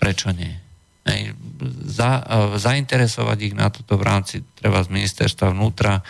prečo 0.01 0.33
nie? 0.33 0.55
Ej, 1.03 1.35
za, 1.85 2.23
e, 2.23 2.57
zainteresovať 2.57 3.39
ich 3.43 3.55
na 3.59 3.69
toto 3.69 3.99
v 3.99 4.07
rámci 4.07 4.41
treba 4.55 4.81
z 4.81 4.89
ministerstva 4.95 5.51
vnútra 5.51 5.99
e, 5.99 6.03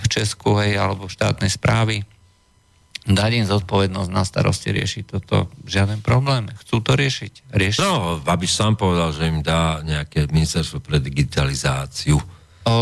v 0.00 0.04
Česku 0.06 0.56
hej, 0.62 0.78
alebo 0.78 1.10
štátnej 1.10 1.50
správy 1.50 2.06
dať 3.04 3.30
im 3.36 3.46
zodpovednosť 3.46 4.10
na 4.10 4.24
starosti 4.24 4.72
riešiť 4.72 5.04
toto, 5.04 5.52
žiaden 5.68 6.00
problém. 6.00 6.48
Chcú 6.64 6.80
to 6.80 6.96
riešiť? 6.96 7.52
Riešiť. 7.52 7.80
No, 7.84 8.24
aby 8.24 8.46
sám 8.48 8.80
povedal, 8.80 9.12
že 9.12 9.28
im 9.28 9.44
dá 9.44 9.84
nejaké 9.84 10.24
ministerstvo 10.32 10.80
pre 10.80 11.04
digitalizáciu. 11.04 12.16
O, 12.64 12.76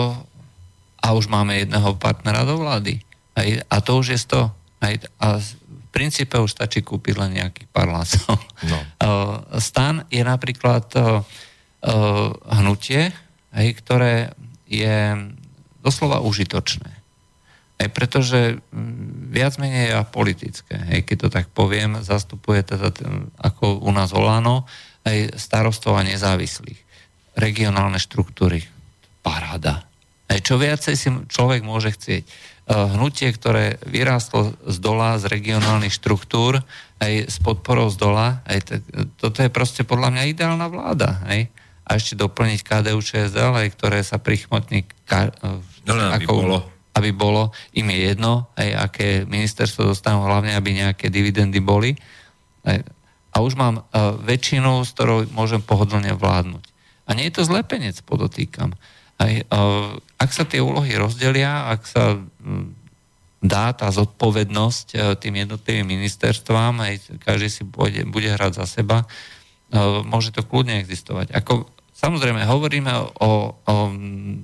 a 1.03 1.07
už 1.11 1.27
máme 1.27 1.59
jedného 1.59 1.99
partnera 1.99 2.47
do 2.47 2.55
vlády. 2.62 3.03
Aj, 3.35 3.49
a 3.66 3.77
to 3.82 3.99
už 3.99 4.15
je 4.15 4.20
to. 4.23 4.43
Aj, 4.78 4.94
a 5.19 5.43
v 5.43 5.49
princípe 5.90 6.39
už 6.39 6.55
stačí 6.55 6.86
kúpiť 6.86 7.19
len 7.19 7.43
nejakých 7.43 7.69
parlácov. 7.74 8.39
No. 8.66 8.78
O, 9.03 9.59
stan 9.59 10.07
je 10.07 10.23
napríklad 10.23 10.86
o, 10.94 11.03
o, 11.03 11.12
hnutie, 12.62 13.11
aj, 13.51 13.66
ktoré 13.82 14.31
je 14.70 15.19
doslova 15.82 16.23
užitočné. 16.23 17.02
Hej, 17.83 17.91
pretože 17.91 18.39
mm, 18.71 19.35
viac 19.35 19.59
menej 19.59 19.91
je 19.91 19.95
politické, 20.15 20.79
hej, 20.79 21.03
keď 21.03 21.17
to 21.27 21.29
tak 21.35 21.51
poviem, 21.51 21.99
zastupuje 21.99 22.63
teda, 22.63 22.95
ako 23.43 23.83
u 23.83 23.91
nás 23.91 24.15
Olano, 24.15 24.71
aj 25.03 25.35
starostov 25.35 25.99
a 25.99 26.07
nezávislých. 26.07 26.79
Regionálne 27.35 27.99
štruktúry. 27.99 28.63
Paráda. 29.27 29.83
Hej, 30.31 30.47
čo 30.47 30.63
viacej 30.63 30.95
si 30.95 31.11
človek 31.27 31.67
môže 31.67 31.91
chcieť. 31.91 32.23
Eh, 32.23 32.79
hnutie, 32.95 33.35
ktoré 33.35 33.83
vyrástlo 33.83 34.55
z 34.63 34.79
dola, 34.79 35.19
z 35.19 35.27
regionálnych 35.27 35.91
štruktúr, 35.91 36.63
aj 37.03 37.35
s 37.35 37.43
podporou 37.43 37.91
z 37.91 37.99
dola, 37.99 38.39
aj 38.47 38.59
tak, 38.63 38.81
toto 39.19 39.43
je 39.43 39.51
proste 39.51 39.83
podľa 39.83 40.15
mňa 40.15 40.31
ideálna 40.31 40.71
vláda. 40.71 41.19
Hej? 41.35 41.51
A 41.83 41.99
ešte 41.99 42.15
doplniť 42.15 42.63
KDU 42.63 43.03
ČSL, 43.03 43.59
aj 43.59 43.69
ktoré 43.75 43.99
sa 44.07 44.23
prichmotní 44.23 44.87
ka, 45.11 45.35
no, 45.83 45.99
ako, 46.15 46.31
bolo 46.31 46.59
aby 46.93 47.10
bolo, 47.12 47.52
im 47.73 47.89
je 47.89 47.98
jedno, 48.12 48.52
aj 48.52 48.69
aké 48.93 49.09
ministerstvo 49.24 49.93
dostanú, 49.93 50.28
hlavne 50.28 50.52
aby 50.52 50.77
nejaké 50.77 51.09
dividendy 51.09 51.60
boli. 51.64 51.97
A 53.32 53.36
už 53.40 53.56
mám 53.56 53.81
uh, 53.81 54.12
väčšinu, 54.20 54.85
s 54.85 54.93
ktorou 54.93 55.24
môžem 55.32 55.64
pohodlne 55.64 56.12
vládnuť. 56.12 56.64
A 57.09 57.16
nie 57.16 57.32
je 57.32 57.40
to 57.40 57.48
zlepenec, 57.48 57.97
podotýkam. 58.05 58.77
Aj, 59.16 59.32
uh, 59.40 59.97
ak 60.20 60.31
sa 60.36 60.44
tie 60.44 60.60
úlohy 60.60 60.93
rozdelia, 61.01 61.73
ak 61.73 61.81
sa 61.89 62.20
dá 63.43 63.73
tá 63.73 63.89
zodpovednosť 63.89 64.86
uh, 64.93 65.01
tým 65.16 65.48
jednotlivým 65.48 65.89
ministerstvám, 65.89 66.77
aj 66.77 66.94
každý 67.24 67.48
si 67.48 67.62
bude, 67.64 68.05
bude 68.05 68.28
hrať 68.28 68.52
za 68.60 68.66
seba, 68.69 69.09
môže 70.05 70.36
to 70.36 70.44
kľudne 70.44 70.85
existovať. 70.85 71.32
Ako 71.32 71.64
Samozrejme, 72.03 72.43
hovoríme 72.51 72.91
o, 72.99 73.07
o, 73.23 73.31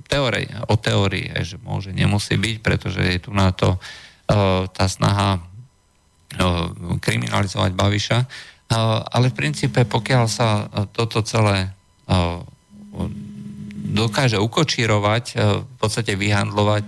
teórii, 0.07 0.47
o 0.71 0.75
teórii, 0.79 1.27
že 1.43 1.59
môže, 1.59 1.91
nemusí 1.91 2.39
byť, 2.39 2.55
pretože 2.63 3.03
je 3.03 3.19
tu 3.19 3.35
na 3.35 3.51
to 3.51 3.75
tá 4.71 4.85
snaha 4.85 5.43
kriminalizovať 7.01 7.71
Baviša. 7.73 8.19
Ale 9.09 9.33
v 9.33 9.37
princípe, 9.37 9.81
pokiaľ 9.83 10.25
sa 10.29 10.69
toto 10.93 11.25
celé 11.25 11.73
dokáže 13.89 14.37
ukočírovať, 14.37 15.23
v 15.65 15.75
podstate 15.81 16.13
vyhandlovať, 16.13 16.85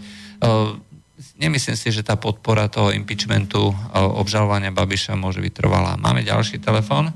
nemyslím 1.41 1.73
si, 1.73 1.89
že 1.89 2.05
tá 2.05 2.13
podpora 2.21 2.69
toho 2.69 2.93
impeachmentu, 2.93 3.73
obžalovania 3.97 4.69
Babiša 4.69 5.17
môže 5.17 5.41
byť 5.41 5.53
trvalá. 5.57 5.97
Máme 5.97 6.21
ďalší 6.21 6.61
telefon? 6.61 7.09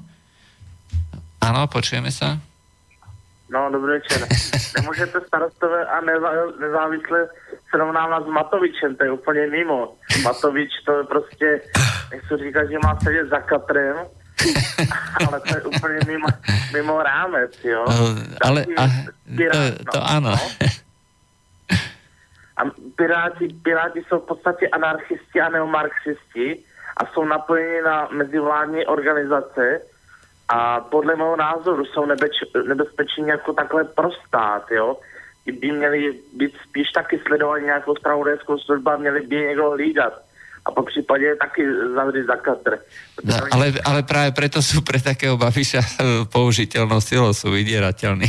Áno, 1.45 1.61
počujeme 1.69 2.09
sa? 2.09 2.41
No, 3.49 3.69
dobrý 3.71 3.91
večer. 3.91 4.27
Nemůžete 4.77 5.21
starostové 5.27 5.85
a 5.85 6.01
nezávisle 6.59 7.29
srovnávat 7.69 8.23
s 8.23 8.27
Matovičem, 8.27 8.95
to 8.95 9.03
je 9.03 9.11
úplně 9.11 9.47
mimo. 9.47 9.95
Matovič 10.23 10.71
to 10.85 10.97
je 10.97 11.03
prostě, 11.03 11.61
nechci 12.11 12.37
říkat, 12.37 12.65
že 12.65 12.77
má 12.83 12.99
sedět 13.03 13.29
za 13.29 13.39
katrem, 13.39 13.95
ale 15.27 15.39
to 15.39 15.55
je 15.55 15.61
úplně 15.61 15.99
mimo, 16.07 16.27
mimo 16.73 17.03
rámec, 17.03 17.63
jo. 17.63 17.85
No, 17.87 18.15
ale 18.41 18.65
a, 18.77 18.87
to, 19.37 19.91
to 19.91 19.97
no, 19.99 20.09
ano. 20.09 20.29
No. 20.31 20.67
A 22.57 22.61
piráti, 22.95 23.47
piráti 23.63 24.03
jsou 24.07 24.19
v 24.19 24.27
podstatě 24.27 24.67
anarchisti 24.67 25.41
a 25.41 25.49
neomarxisti 25.49 26.63
a 26.97 27.05
jsou 27.05 27.25
napojeni 27.25 27.81
na 27.81 28.07
mezivládní 28.11 28.85
organizace, 28.85 29.81
a 30.49 30.79
podle 30.79 31.15
mého 31.15 31.35
názoru 31.35 31.85
jsou 31.85 32.05
nebeč, 32.05 32.31
nebezpeční 32.67 33.27
jako 33.27 33.53
takhle 33.53 33.83
pro 33.83 34.11
stát, 34.27 34.71
jo. 34.71 34.97
By 35.45 35.71
měli 35.71 36.19
být 36.33 36.53
spíš 36.69 36.91
taky 36.91 37.19
sledovaní 37.27 37.65
nějakou 37.65 37.95
spravodajskou 37.95 38.57
službu 38.57 38.89
a 38.89 38.97
měli 38.97 39.21
by 39.21 39.35
někdo 39.35 39.69
hlídat. 39.69 40.13
A 40.65 40.71
po 40.71 40.83
případě 40.83 41.35
taky 41.35 41.61
zavřít 41.95 42.25
za 42.25 42.35
katr. 42.35 42.77
No, 43.23 43.37
ale, 43.51 43.73
ale 43.85 44.01
práve 44.01 44.33
preto 44.33 44.65
sú 44.65 44.81
pre 44.81 44.97
takého 44.97 45.37
Babiša 45.37 46.01
použiteľnou 46.33 46.97
silou, 47.05 47.37
sú 47.37 47.53
vydierateľní. 47.53 48.25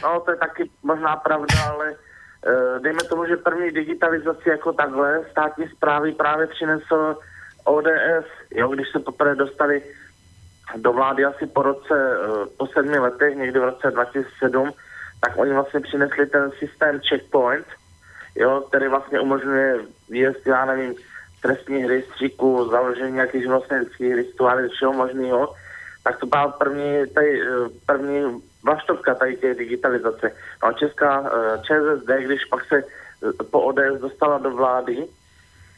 no, 0.00 0.24
to 0.24 0.32
je 0.32 0.38
taky 0.40 0.62
možná 0.80 1.20
pravda, 1.20 1.52
ale 1.68 1.86
uh, 1.92 2.80
dejme 2.80 3.04
tomu, 3.12 3.28
že 3.28 3.44
první 3.44 3.76
digitalizaci 3.76 4.48
jako 4.48 4.72
takhle 4.72 5.20
státní 5.30 5.68
zprávy 5.68 6.12
právě 6.16 6.46
přinesl 6.46 7.16
ODS, 7.64 8.26
jo, 8.50 8.68
když 8.68 8.88
se 8.92 8.98
poprvé 8.98 9.36
dostali 9.36 9.82
do 10.76 10.92
vlády 10.92 11.24
asi 11.24 11.46
po 11.46 11.62
roce, 11.62 11.94
eh, 11.94 12.46
po 12.56 12.66
sedmi 12.66 12.98
letech, 12.98 13.36
někdy 13.36 13.58
v 13.58 13.64
roce 13.64 13.90
2007, 13.90 14.72
tak 15.20 15.38
oni 15.38 15.52
vlastně 15.52 15.80
přinesli 15.80 16.26
ten 16.26 16.50
systém 16.50 17.00
checkpoint, 17.08 17.66
jo, 18.34 18.64
který 18.68 18.88
vlastně 18.88 19.20
umožňuje 19.20 19.78
výjezd, 20.10 20.46
já 20.46 20.64
nevím, 20.64 20.94
trestních 21.42 21.86
rejstříků, 21.86 22.68
založení 22.70 23.12
nějakých 23.12 23.42
živnostenských 23.42 24.14
a 24.40 24.68
všeho 24.74 24.92
možného, 24.92 25.54
tak 26.04 26.18
to 26.18 26.26
byla 26.26 26.48
první, 26.48 27.06
tady, 27.14 27.42
eh, 27.42 27.68
první 27.86 28.42
vlaštovka 28.64 29.14
tady 29.14 29.36
té 29.36 29.54
digitalizace. 29.54 30.32
No 30.62 30.68
a 30.68 30.72
Česká 30.72 31.24
eh, 31.26 31.58
ČSSD, 31.62 32.10
když 32.24 32.44
pak 32.44 32.64
se 32.64 32.84
po 33.50 33.60
ODS 33.60 34.00
dostala 34.00 34.38
do 34.38 34.50
vlády, 34.50 35.06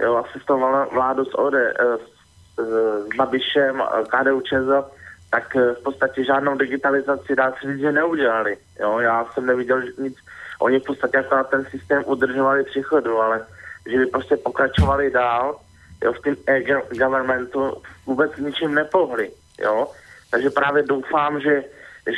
jo, 0.00 0.16
asistovala 0.16 0.84
vládu 0.84 1.24
s 1.24 1.38
ODS, 1.38 2.13
s 2.58 3.06
Babišem, 3.16 3.82
KDU 4.08 4.40
ČEZO, 4.40 4.84
tak 5.30 5.56
eh, 5.56 5.74
v 5.74 5.82
podstatě 5.82 6.24
žádnou 6.24 6.56
digitalizaci 6.56 7.36
dá 7.36 7.52
se 7.52 7.72
říct, 7.72 7.80
že 7.80 7.92
neudělali. 7.92 8.56
Jo, 8.80 8.98
já 8.98 9.24
jsem 9.24 9.46
neviděl 9.46 9.82
nic. 9.98 10.16
Oni 10.60 10.80
v 10.80 10.84
podstatě 10.84 11.16
jako 11.16 11.44
ten 11.44 11.64
systém 11.64 12.02
udržovali 12.06 12.64
přichodu, 12.64 13.20
ale 13.20 13.46
že 13.86 13.98
by 13.98 14.06
prostě 14.06 14.36
pokračovali 14.36 15.10
dál, 15.10 15.60
jo, 16.04 16.12
v 16.12 16.20
tom 16.20 16.34
e-governmentu 16.46 17.82
vůbec 18.06 18.36
ničím 18.38 18.74
nepohli, 18.74 19.30
jo. 19.60 19.90
Takže 20.30 20.50
právě 20.50 20.82
doufám, 20.82 21.40
že, 21.40 21.64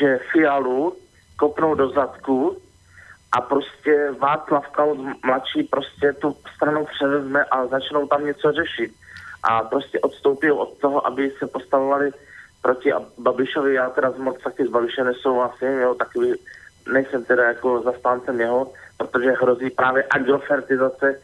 že 0.01 0.19
Fialu 0.33 0.97
kopnou 1.37 1.75
do 1.75 1.91
zadku 1.91 2.63
a 3.33 3.41
prostě 3.41 4.11
Václav 4.19 4.69
Klaus 4.69 4.99
mladší 5.25 5.63
prostě 5.63 6.13
tu 6.13 6.37
stranu 6.57 6.85
převezme 6.85 7.45
a 7.45 7.67
začnou 7.67 8.07
tam 8.07 8.27
něco 8.27 8.53
řešit 8.53 8.93
a 9.51 9.63
prostě 9.63 10.01
odstoupil 10.01 10.55
od 10.59 10.79
toho, 10.79 11.07
aby 11.07 11.33
se 11.39 11.47
postavovali 11.47 12.11
proti 12.63 12.93
Babišovi. 13.19 13.75
Já 13.75 13.91
teda 13.91 14.13
moc 14.19 14.43
taky 14.43 14.67
s 14.67 14.71
Babišem 14.71 15.07
nesouhlasím, 15.07 15.81
jo, 15.81 15.95
taky 15.95 16.19
nejsem 16.93 17.25
teda 17.25 17.45
jako 17.45 17.83
zastáncem 17.83 18.41
jeho, 18.41 18.73
protože 18.97 19.31
hrozí 19.31 19.71
právě 19.71 20.05
agrofertizace 20.11 21.21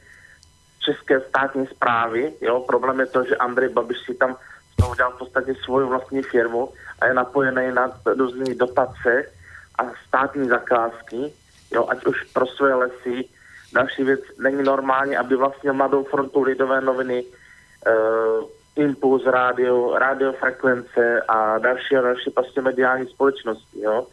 české 0.84 1.20
státní 1.20 1.66
zprávy. 1.66 2.32
Jo. 2.40 2.60
Problém 2.60 3.00
je 3.00 3.06
to, 3.06 3.24
že 3.24 3.36
Andrej 3.36 3.68
Babiš 3.68 3.98
si 4.06 4.14
tam 4.14 4.36
z 4.80 4.88
udělal 4.90 5.12
v 5.12 5.18
podstatě 5.18 5.54
svoji 5.54 5.86
vlastní 5.86 6.22
firmu 6.22 6.68
a 7.00 7.06
je 7.06 7.14
napojený 7.14 7.72
na 7.74 8.00
různé 8.06 8.54
dotace 8.54 9.24
a 9.78 9.82
státní 10.08 10.48
zakázky, 10.48 11.32
jo, 11.72 11.86
ať 11.88 12.06
už 12.06 12.24
pro 12.24 12.46
své 12.46 12.74
lesy. 12.74 13.24
Další 13.72 14.04
věc, 14.04 14.20
není 14.38 14.62
normální, 14.62 15.16
aby 15.16 15.36
vlastně 15.36 15.72
Mladou 15.72 16.04
frontu 16.04 16.42
Lidové 16.42 16.80
noviny, 16.80 17.24
Impuls 18.76 19.22
rádio, 19.26 19.98
radiofrekvence 19.98 21.20
a 21.28 21.58
další 21.58 21.96
a 21.96 22.00
další 22.00 22.30
prostě 22.30 22.60
mediální 22.60 23.06
společnosti, 23.06 23.80
jo. 23.80 24.06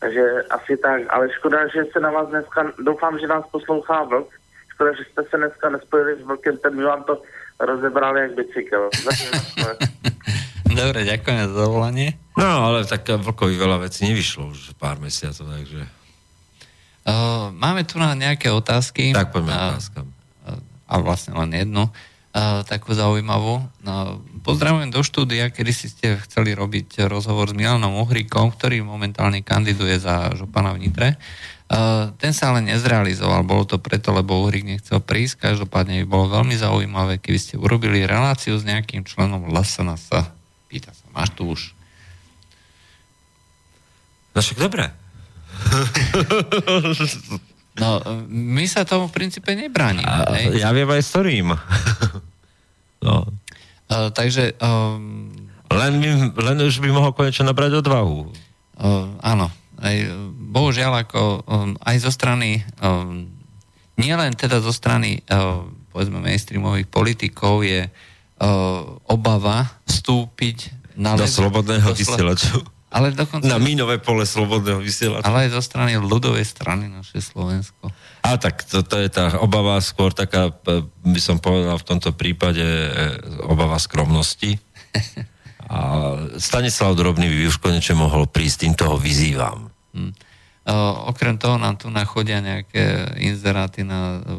Takže 0.00 0.22
asi 0.50 0.76
tak, 0.76 1.02
ale 1.08 1.32
škoda, 1.32 1.66
že 1.66 1.84
se 1.92 2.00
na 2.00 2.10
vás 2.10 2.28
dneska, 2.28 2.72
doufám, 2.78 3.18
že 3.18 3.26
nás 3.26 3.44
poslouchá 3.52 4.02
vlk, 4.02 4.28
škoda, 4.68 4.92
že 4.92 5.04
jste 5.04 5.22
se 5.30 5.36
dneska 5.36 5.70
nespojili 5.70 6.22
s 6.22 6.26
vlkem, 6.26 6.56
ten 6.56 6.76
by 6.76 6.84
vám 6.84 7.04
to 7.04 7.22
rozebral 7.60 8.18
jak 8.18 8.34
bicykl. 8.34 8.90
Dobre, 10.72 11.04
ďakujem 11.04 11.52
za 11.52 11.68
zavolanie. 11.68 12.16
No, 12.32 12.48
ale 12.72 12.88
tak 12.88 13.04
vlkovi 13.04 13.60
veľa 13.60 13.84
vecí 13.84 14.08
nevyšlo 14.08 14.56
už 14.56 14.72
pár 14.80 14.96
mesiacov, 14.96 15.44
takže... 15.44 15.84
Uh, 17.04 17.52
máme 17.52 17.84
tu 17.84 18.00
na 18.00 18.16
nejaké 18.16 18.48
otázky. 18.48 19.12
Tak 19.12 19.36
poďme 19.36 19.52
uh, 19.52 19.76
otázkam. 19.76 20.08
A 20.88 20.94
vlastne 21.04 21.36
len 21.36 21.52
jednu, 21.52 21.84
uh, 21.84 22.11
takú 22.64 22.96
zaujímavú. 22.96 23.60
Uh, 23.84 24.16
pozdravujem 24.40 24.88
do 24.88 25.04
štúdia, 25.04 25.52
kedy 25.52 25.72
si 25.76 25.92
ste 25.92 26.16
chceli 26.24 26.56
robiť 26.56 27.04
rozhovor 27.04 27.52
s 27.52 27.56
Milanom 27.56 28.00
Uhríkom, 28.00 28.56
ktorý 28.56 28.80
momentálne 28.80 29.44
kandiduje 29.44 30.00
za 30.00 30.32
župana 30.32 30.72
v 30.72 30.88
Nitre. 30.88 31.20
Uh, 31.68 32.08
ten 32.16 32.32
sa 32.32 32.52
ale 32.52 32.64
nezrealizoval, 32.64 33.44
bolo 33.44 33.68
to 33.68 33.76
preto, 33.76 34.16
lebo 34.16 34.48
Uhrík 34.48 34.64
nechcel 34.64 35.04
prísť, 35.04 35.52
každopádne 35.52 36.04
by 36.04 36.06
bolo 36.08 36.32
veľmi 36.32 36.56
zaujímavé, 36.56 37.20
keby 37.20 37.38
ste 37.40 37.60
urobili 37.60 38.08
reláciu 38.08 38.56
s 38.56 38.64
nejakým 38.64 39.04
členom 39.04 39.52
LSNS. 39.52 40.32
Pýta 40.72 40.96
sa, 40.96 41.04
máš 41.12 41.36
tu 41.36 41.52
už? 41.52 41.76
No 44.32 44.40
však 44.40 44.56
dobre. 44.56 44.88
No, 47.72 48.04
my 48.28 48.64
sa 48.68 48.84
tomu 48.84 49.08
v 49.08 49.16
princípe 49.16 49.48
nebránime. 49.56 50.04
A, 50.04 50.28
hej? 50.36 50.60
ja 50.60 50.68
viem 50.76 50.88
aj 50.88 51.02
s 51.02 51.08
ktorým. 51.14 51.56
no. 53.06 53.16
Uh, 53.88 54.08
takže 54.12 54.56
um, 54.60 55.32
Len, 55.72 55.92
by, 56.00 56.08
len 56.36 56.56
už 56.68 56.84
by 56.84 56.88
mohol 56.92 57.16
konečne 57.16 57.48
nabrať 57.48 57.80
odvahu. 57.80 58.28
uh, 58.76 59.08
áno, 59.24 59.48
aj, 59.80 59.96
bohužiaľ 60.52 61.08
ako 61.08 61.22
um, 61.48 61.70
aj 61.80 61.96
zo 62.04 62.10
strany 62.12 62.60
um, 62.78 63.24
nie 63.96 64.12
len 64.12 64.32
teda 64.32 64.60
zo 64.60 64.72
strany 64.72 65.20
uh, 65.28 65.64
povedzme 65.92 66.20
mainstreamových 66.20 66.88
politikov 66.88 67.64
je 67.64 67.88
uh, 67.88 68.82
obava 69.08 69.68
vstúpiť 69.84 70.72
na 70.96 71.16
Do 71.16 71.28
slobodného 71.28 71.92
vysielaču. 71.92 72.60
Ale 72.92 73.16
dokonca 73.16 73.48
Na 73.48 73.56
mínové 73.56 73.96
pole 73.96 74.28
slobodného 74.28 74.84
vysielača. 74.84 75.24
ale 75.24 75.48
aj 75.48 75.56
zo 75.56 75.62
strany 75.64 75.96
ľudovej 75.96 76.44
strany 76.44 76.92
naše 76.92 77.24
Slovensko. 77.24 77.88
A 78.20 78.36
tak 78.36 78.68
to, 78.68 78.84
to 78.84 79.00
je 79.00 79.08
tá 79.08 79.40
obava 79.40 79.80
skôr 79.80 80.12
taká, 80.12 80.52
p- 80.52 80.84
by 81.02 81.20
som 81.20 81.40
povedal 81.40 81.80
v 81.80 81.88
tomto 81.88 82.12
prípade 82.12 82.60
e, 82.62 82.88
obava 83.48 83.80
skromnosti. 83.80 84.60
A 85.66 85.78
Stanislav 86.36 86.92
Drobný 86.92 87.32
by 87.32 87.48
už 87.48 87.56
konečne 87.58 87.96
mohol 87.96 88.28
prísť, 88.28 88.68
týmto 88.68 88.92
ho 88.92 89.00
vyzývam. 89.00 89.72
Hm. 89.96 90.12
Uh, 90.62 91.10
okrem 91.10 91.34
toho 91.42 91.58
nám 91.58 91.74
tu 91.74 91.90
nachodia 91.90 92.38
nejaké 92.38 93.18
inzeráty 93.18 93.82
na 93.82 94.22
uh, 94.22 94.38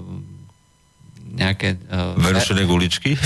nejaké... 1.36 1.76
Uh, 1.92 2.16
Verušené 2.16 2.64
guličky? 2.64 3.20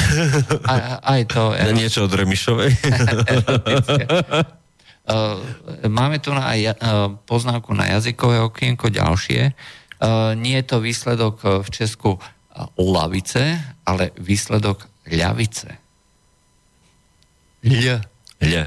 aj, 0.65 1.05
aj 1.05 1.21
to. 1.29 1.53
Na 1.53 1.73
niečo 1.83 2.07
od 2.07 2.13
Remišovej? 2.15 2.71
Uh, 5.07 5.39
máme 5.87 6.19
tu 6.19 6.35
na 6.35 6.51
aj 6.51 6.59
uh, 6.67 6.75
poznámku 7.23 7.71
na 7.71 7.87
jazykové 7.95 8.43
okienko 8.43 8.91
ďalšie. 8.91 9.55
Uh, 10.03 10.35
nie 10.35 10.59
je 10.59 10.67
to 10.67 10.83
výsledok 10.83 11.63
v 11.63 11.67
Česku 11.71 12.19
uh, 12.19 12.21
lavice, 12.75 13.55
ale 13.87 14.11
výsledok 14.19 14.83
ľavice. 15.07 15.79
Ľ. 17.63 18.03
Ľe. 18.43 18.63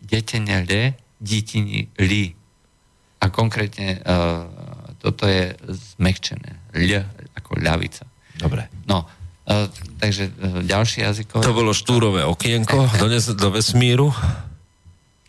Detene 0.00 0.64
L, 0.64 0.72
dítini 1.20 1.84
Li. 2.00 2.32
A 3.20 3.28
konkrétne 3.28 4.00
uh, 4.00 4.48
toto 4.96 5.28
je 5.28 5.52
zmekčené. 5.68 6.72
Ľ 6.72 7.04
ako 7.36 7.60
ľavica. 7.60 8.08
Dobre. 8.40 8.72
No, 8.88 9.04
uh, 9.04 9.68
takže 10.00 10.32
uh, 10.32 10.64
ďalšie 10.64 11.04
jazykové... 11.04 11.44
To 11.44 11.52
bolo 11.52 11.76
štúrové 11.76 12.24
okienko 12.24 12.88
do, 12.96 13.12
nes- 13.12 13.36
do 13.36 13.48
vesmíru. 13.52 14.16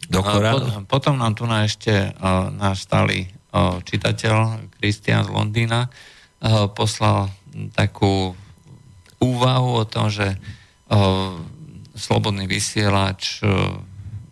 Do 0.07 0.23
Koránu. 0.23 0.87
po- 0.87 0.99
Potom 0.99 1.19
nám 1.19 1.35
tu 1.35 1.43
na 1.43 1.67
ešte 1.67 1.91
uh, 1.91 2.47
náš 2.51 2.87
stály 2.87 3.27
uh, 3.51 3.83
čitateľ 3.83 4.67
Kristian 4.79 5.27
z 5.27 5.31
Londýna 5.31 5.87
uh, 5.87 6.71
poslal 6.71 7.27
takú 7.75 8.31
úvahu 9.19 9.81
o 9.81 9.85
tom, 9.85 10.07
že 10.07 10.31
uh, 10.31 11.35
slobodný 11.97 12.47
vysielač, 12.47 13.41
uh, 13.43 13.75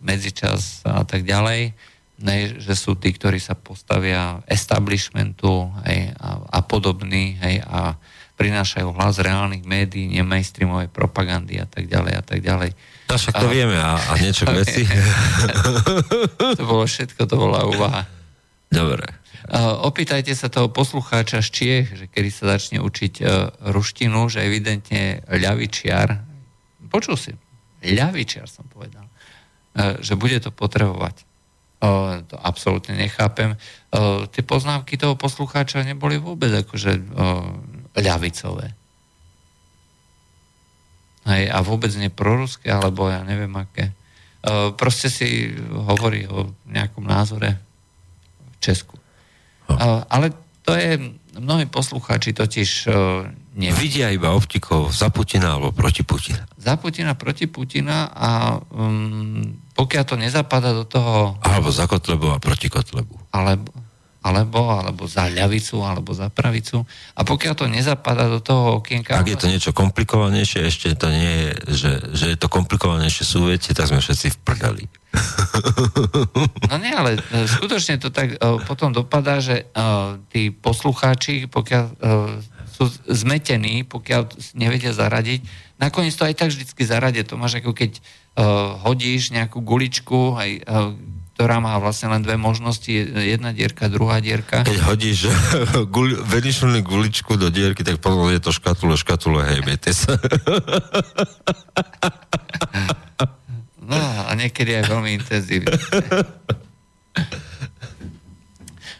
medzičas 0.00 0.86
a 0.86 1.02
tak 1.02 1.26
ďalej, 1.26 1.74
ne, 2.22 2.36
že 2.56 2.72
sú 2.78 2.96
tí, 2.96 3.12
ktorí 3.12 3.36
sa 3.36 3.58
postavia 3.58 4.40
establishmentu 4.48 5.68
hej, 5.84 6.14
a, 6.16 6.40
a 6.48 6.60
podobní 6.64 7.36
hej, 7.42 7.60
a 7.66 7.98
prinášajú 8.38 8.88
hlas 8.94 9.20
reálnych 9.20 9.66
médií, 9.66 10.08
nie 10.08 10.22
mainstreamovej 10.24 10.88
propagandy 10.88 11.60
a 11.60 11.66
tak 11.68 11.90
ďalej 11.90 12.14
a 12.16 12.22
tak 12.24 12.40
ďalej. 12.40 12.70
No 13.06 13.14
však 13.14 13.34
to 13.38 13.46
A- 13.46 13.52
vieme 13.52 13.78
a, 13.78 13.94
a 13.94 14.12
niečo 14.18 14.46
k 14.46 14.54
veci. 14.66 14.82
To 16.58 16.64
bolo 16.66 16.84
všetko, 16.86 17.26
to 17.26 17.36
bola 17.38 17.62
úvaha. 17.66 18.02
Dobre. 18.66 19.06
Uh, 19.46 19.78
opýtajte 19.86 20.34
sa 20.34 20.50
toho 20.50 20.66
poslucháča 20.74 21.38
z 21.38 21.48
Čiech, 21.54 21.86
že 21.94 22.04
kedy 22.10 22.28
sa 22.34 22.58
začne 22.58 22.82
učiť 22.82 23.14
uh, 23.22 23.28
ruštinu, 23.70 24.26
že 24.26 24.42
evidentne 24.42 25.22
ľavičiar, 25.30 26.18
počul 26.90 27.14
si, 27.14 27.30
ľavičiar 27.86 28.50
som 28.50 28.66
povedal, 28.66 29.06
uh, 29.06 30.02
že 30.02 30.18
bude 30.18 30.42
to 30.42 30.50
potrebovať. 30.50 31.22
To 31.76 32.36
absolútne 32.40 32.96
nechápem. 32.96 33.52
Tie 34.32 34.42
poznámky 34.42 34.96
toho 34.96 35.12
poslucháča 35.12 35.84
neboli 35.84 36.16
vôbec 36.16 36.48
akože 36.64 37.04
ľavicové. 37.92 38.72
Hej, 41.26 41.50
a 41.50 41.58
vôbec 41.60 41.90
nie 41.98 42.06
proruské, 42.06 42.70
alebo 42.70 43.10
ja 43.10 43.26
neviem 43.26 43.50
aké. 43.58 43.90
Uh, 44.46 44.70
proste 44.78 45.10
si 45.10 45.50
hovorí 45.74 46.22
o 46.30 46.54
nejakom 46.70 47.02
názore 47.02 47.58
v 48.54 48.56
Česku. 48.62 48.94
Uh, 49.66 50.06
ale 50.06 50.30
to 50.62 50.78
je, 50.78 51.18
mnohí 51.34 51.66
poslucháči 51.66 52.30
totiž 52.30 52.70
uh, 52.86 53.26
nevidia 53.58 54.06
Vidia 54.06 54.14
iba 54.14 54.30
optikou 54.30 54.86
za 54.94 55.10
Putina 55.10 55.58
alebo 55.58 55.74
proti 55.74 56.06
Putina. 56.06 56.46
za 56.54 56.78
Putina 56.78 57.18
proti 57.18 57.50
Putina 57.50 58.06
a 58.14 58.62
um, 58.70 59.42
pokiaľ 59.74 60.04
to 60.06 60.14
nezapadá 60.14 60.70
do 60.70 60.86
toho 60.86 61.40
Alebo 61.42 61.74
za 61.74 61.90
Kotlebu 61.90 62.30
a 62.30 62.38
proti 62.38 62.70
Kotlebu. 62.70 63.34
alebo, 63.34 63.72
alebo, 64.26 64.74
alebo 64.74 65.06
za 65.06 65.30
ľavicu, 65.30 65.86
alebo 65.86 66.10
za 66.10 66.26
pravicu. 66.34 66.82
A 67.14 67.22
pokiaľ 67.22 67.54
to 67.54 67.66
nezapadá 67.70 68.26
do 68.26 68.42
toho 68.42 68.82
okienka... 68.82 69.14
Ak 69.14 69.30
je 69.30 69.38
to 69.38 69.46
niečo 69.46 69.70
komplikovanejšie, 69.70 70.66
ešte 70.66 70.98
to 70.98 71.06
nie 71.14 71.30
je, 71.30 71.48
že, 71.70 71.92
že 72.10 72.26
je 72.34 72.38
to 72.38 72.50
komplikovanejšie 72.50 73.22
súvete, 73.22 73.70
tak 73.70 73.86
sme 73.86 74.02
všetci 74.02 74.34
v 74.34 74.38
prdeli. 74.42 74.84
No 76.70 76.76
nie, 76.82 76.92
ale 76.92 77.16
e, 77.16 77.46
skutočne 77.48 77.96
to 77.96 78.12
tak 78.12 78.36
e, 78.36 78.38
potom 78.68 78.92
dopadá, 78.92 79.40
že 79.40 79.64
e, 79.64 79.64
tí 80.28 80.52
poslucháči, 80.52 81.48
pokiaľ 81.48 81.84
sú 82.76 82.92
zmetení, 83.08 83.88
pokiaľ 83.88 84.52
nevedia 84.52 84.92
zaradiť, 84.92 85.40
nakoniec 85.80 86.12
to 86.12 86.28
aj 86.28 86.34
tak 86.36 86.52
vždycky 86.52 86.82
zaradia. 86.84 87.24
To 87.24 87.40
máš 87.40 87.64
ako 87.64 87.72
keď 87.72 88.04
hodíš 88.84 89.32
nejakú 89.32 89.64
guličku, 89.64 90.36
aj, 90.36 90.60
ktorá 91.36 91.60
má 91.60 91.76
vlastne 91.76 92.08
len 92.08 92.24
dve 92.24 92.40
možnosti, 92.40 92.88
jedna 93.12 93.52
dierka, 93.52 93.92
druhá 93.92 94.24
dierka. 94.24 94.64
Keď 94.64 94.80
hodíš 94.88 95.28
gul, 95.94 96.16
venišľnú 96.24 96.80
guličku 96.80 97.36
do 97.36 97.52
dierky, 97.52 97.84
tak 97.84 98.00
potom 98.00 98.32
je 98.32 98.40
to 98.40 98.56
škatule, 98.56 98.96
škatule, 98.96 99.44
hej, 99.44 99.60
viete 99.60 99.92
sa. 99.92 100.16
No 103.86 103.94
a 103.94 104.34
niekedy 104.34 104.82
aj 104.82 104.90
veľmi 104.90 105.14
intenzívne. 105.14 105.78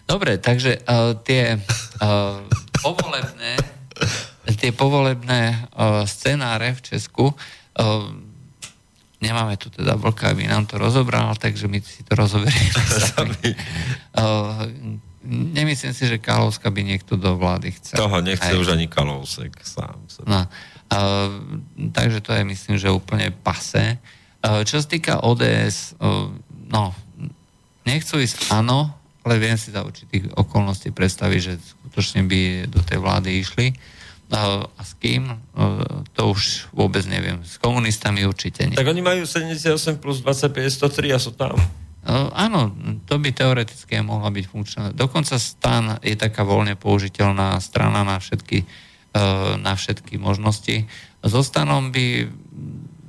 Dobre, 0.06 0.38
takže 0.38 0.78
uh, 0.86 1.18
tie 1.26 1.58
uh, 1.58 2.38
povolebné 2.86 3.58
tie 4.54 4.70
povolebné 4.70 5.66
uh, 5.74 6.06
scenáre 6.06 6.78
v 6.78 6.80
Česku 6.86 7.34
uh, 7.34 7.34
nemáme 9.26 9.58
tu 9.58 9.68
teda 9.68 9.98
vlka, 9.98 10.30
aby 10.30 10.46
nám 10.46 10.70
to 10.70 10.78
rozobral, 10.78 11.34
takže 11.34 11.66
my 11.66 11.82
si 11.82 12.06
to 12.06 12.14
rozoberieme 12.14 12.82
sami. 13.10 13.50
Uh, 14.14 14.70
nemyslím 15.26 15.90
si, 15.90 16.06
že 16.06 16.22
Kalovska 16.22 16.70
by 16.70 16.86
niekto 16.86 17.18
do 17.18 17.34
vlády 17.34 17.74
chcel. 17.74 17.98
Toho 17.98 18.22
nechce 18.22 18.46
Hej. 18.46 18.62
už 18.62 18.78
ani 18.78 18.86
Kalousek 18.86 19.58
sám. 19.66 19.98
No. 20.22 20.46
A 20.86 20.96
takže 21.90 22.22
to 22.22 22.30
je 22.30 22.46
myslím, 22.46 22.78
že 22.78 22.94
úplne 22.94 23.34
pase. 23.34 23.98
Čo 24.38 24.78
sa 24.78 24.86
týka 24.86 25.26
ODS, 25.26 25.98
no, 26.70 26.94
nechcú 27.82 28.22
ísť 28.22 28.54
áno, 28.54 28.94
ale 29.26 29.42
viem 29.42 29.58
si 29.58 29.74
za 29.74 29.82
určitých 29.82 30.38
okolností 30.38 30.94
predstaviť, 30.94 31.40
že 31.42 31.58
skutočne 31.58 32.22
by 32.22 32.70
do 32.70 32.78
tej 32.86 33.02
vlády 33.02 33.42
išli. 33.42 33.74
A 34.26 34.82
s 34.82 34.98
kým? 34.98 35.38
To 36.18 36.22
už 36.34 36.66
vôbec 36.74 37.06
neviem. 37.06 37.38
S 37.46 37.62
komunistami 37.62 38.26
určite 38.26 38.66
nie. 38.66 38.74
Tak 38.74 38.90
oni 38.90 38.98
majú 38.98 39.22
78 39.22 40.02
plus 40.02 40.18
25, 40.18 40.50
103 40.66 41.14
a 41.14 41.18
sú 41.22 41.30
tam. 41.30 41.54
Áno, 42.34 42.70
to 43.10 43.18
by 43.18 43.34
teoreticky 43.34 43.98
mohla 43.98 44.30
byť 44.30 44.44
funkčná. 44.46 44.82
Dokonca 44.94 45.38
stan 45.42 45.98
je 46.02 46.14
taká 46.14 46.46
voľne 46.46 46.78
použiteľná 46.78 47.58
strana 47.58 48.06
na 48.06 48.22
všetky, 48.22 48.62
na 49.58 49.74
všetky 49.74 50.14
možnosti. 50.18 50.86
So 51.26 51.42
stanom 51.42 51.90
by 51.90 52.30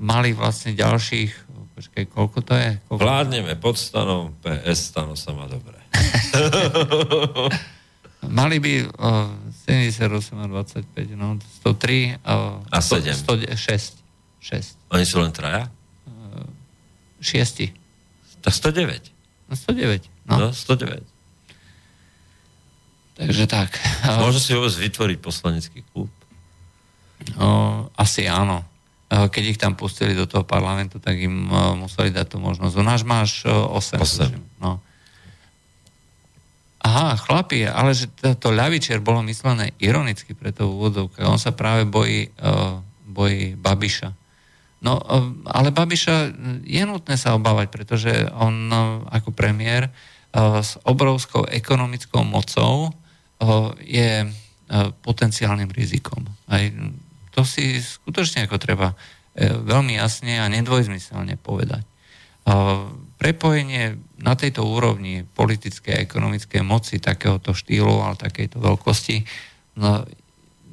mali 0.02 0.34
vlastne 0.34 0.74
ďalších, 0.74 1.30
počkaj, 1.78 2.04
koľko 2.10 2.40
to 2.42 2.54
je? 2.58 2.70
Koľko? 2.90 3.02
Vládneme 3.02 3.54
pod 3.62 3.78
stanom, 3.78 4.34
PS 4.42 4.94
stano 4.94 5.14
sa 5.14 5.34
má 5.34 5.46
dobre. 5.46 5.78
Mali 8.28 8.60
by 8.60 8.74
uh, 8.88 9.32
78 9.68 10.38
a 10.40 10.48
25, 10.48 11.16
no, 11.16 11.40
103 11.64 12.22
uh, 12.24 12.60
a 12.72 12.80
7. 12.80 13.14
106. 13.14 14.04
6. 14.40 14.92
Oni 14.96 15.06
sú 15.08 15.20
len 15.20 15.32
traja? 15.32 15.68
Uh, 16.08 16.48
šiesti. 17.20 17.72
Tak 18.40 18.54
109. 18.54 19.12
No 19.48 19.54
109. 19.56 20.08
No. 20.28 20.36
no 20.40 20.48
109. 20.52 21.04
Takže 23.18 23.44
tak. 23.50 23.74
Môže 24.24 24.40
si 24.40 24.54
vôbec 24.54 24.72
vytvoriť 24.72 25.18
poslanecký 25.20 25.82
klub? 25.92 26.12
Uh, 27.36 27.90
asi 27.98 28.30
áno. 28.30 28.62
Uh, 29.10 29.26
keď 29.32 29.44
ich 29.56 29.58
tam 29.58 29.74
pustili 29.74 30.14
do 30.14 30.30
toho 30.30 30.46
parlamentu, 30.46 31.02
tak 31.02 31.18
im 31.18 31.50
uh, 31.50 31.74
museli 31.74 32.14
dať 32.14 32.36
tú 32.36 32.38
možnosť. 32.38 32.76
U 32.78 32.84
nás 32.86 33.02
máš 33.02 33.42
uh, 33.48 33.74
8. 33.74 33.98
8. 34.00 34.62
No. 34.62 34.84
Aha, 36.88 37.20
chlapi, 37.20 37.68
ale 37.68 37.92
že 37.92 38.08
to, 38.16 38.32
to 38.40 38.56
bolo 39.04 39.20
myslené 39.28 39.76
ironicky 39.84 40.32
pre 40.32 40.56
to 40.56 40.72
úvodovka. 40.72 41.28
On 41.28 41.36
sa 41.36 41.52
práve 41.52 41.84
bojí, 41.84 42.32
uh, 42.40 42.80
bojí 43.04 43.60
Babiša. 43.60 44.16
No, 44.88 44.96
uh, 44.96 45.28
ale 45.52 45.76
Babiša 45.76 46.32
je 46.64 46.84
nutné 46.88 47.20
sa 47.20 47.36
obávať, 47.36 47.68
pretože 47.76 48.14
on 48.40 48.72
uh, 48.72 49.04
ako 49.12 49.36
premiér 49.36 49.92
uh, 49.92 50.64
s 50.64 50.80
obrovskou 50.88 51.44
ekonomickou 51.52 52.24
mocou 52.24 52.88
uh, 52.88 53.76
je 53.84 54.24
uh, 54.24 54.32
potenciálnym 55.04 55.68
rizikom. 55.68 56.24
Aj 56.48 56.72
to 57.36 57.44
si 57.44 57.84
skutočne 57.84 58.48
ako 58.48 58.56
treba 58.64 58.96
uh, 58.96 58.98
veľmi 59.60 60.00
jasne 60.00 60.40
a 60.40 60.48
nedvojzmyselne 60.48 61.36
povedať. 61.36 61.84
Uh, 62.48 62.96
prepojenie 63.20 64.00
na 64.18 64.34
tejto 64.34 64.66
úrovni 64.66 65.22
politickej 65.24 65.94
a 65.94 66.04
ekonomickej 66.04 66.62
moci 66.66 66.98
takéhoto 66.98 67.54
štýlu, 67.54 68.02
ale 68.02 68.18
takejto 68.18 68.58
veľkosti, 68.58 69.24
no, 69.78 70.04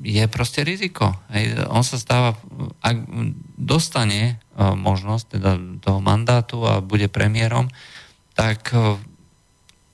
je 0.03 0.25
proste 0.27 0.65
riziko. 0.67 1.13
Hej. 1.31 1.65
On 1.71 1.87
sa 1.87 2.01
stáva, 2.01 2.35
ak 2.83 2.97
dostane 3.55 4.43
uh, 4.59 4.75
možnosť 4.75 5.25
teda 5.39 5.53
toho 5.79 6.01
mandátu 6.03 6.65
a 6.67 6.83
bude 6.83 7.07
premiérom, 7.07 7.71
tak 8.35 8.75
uh, 8.75 8.99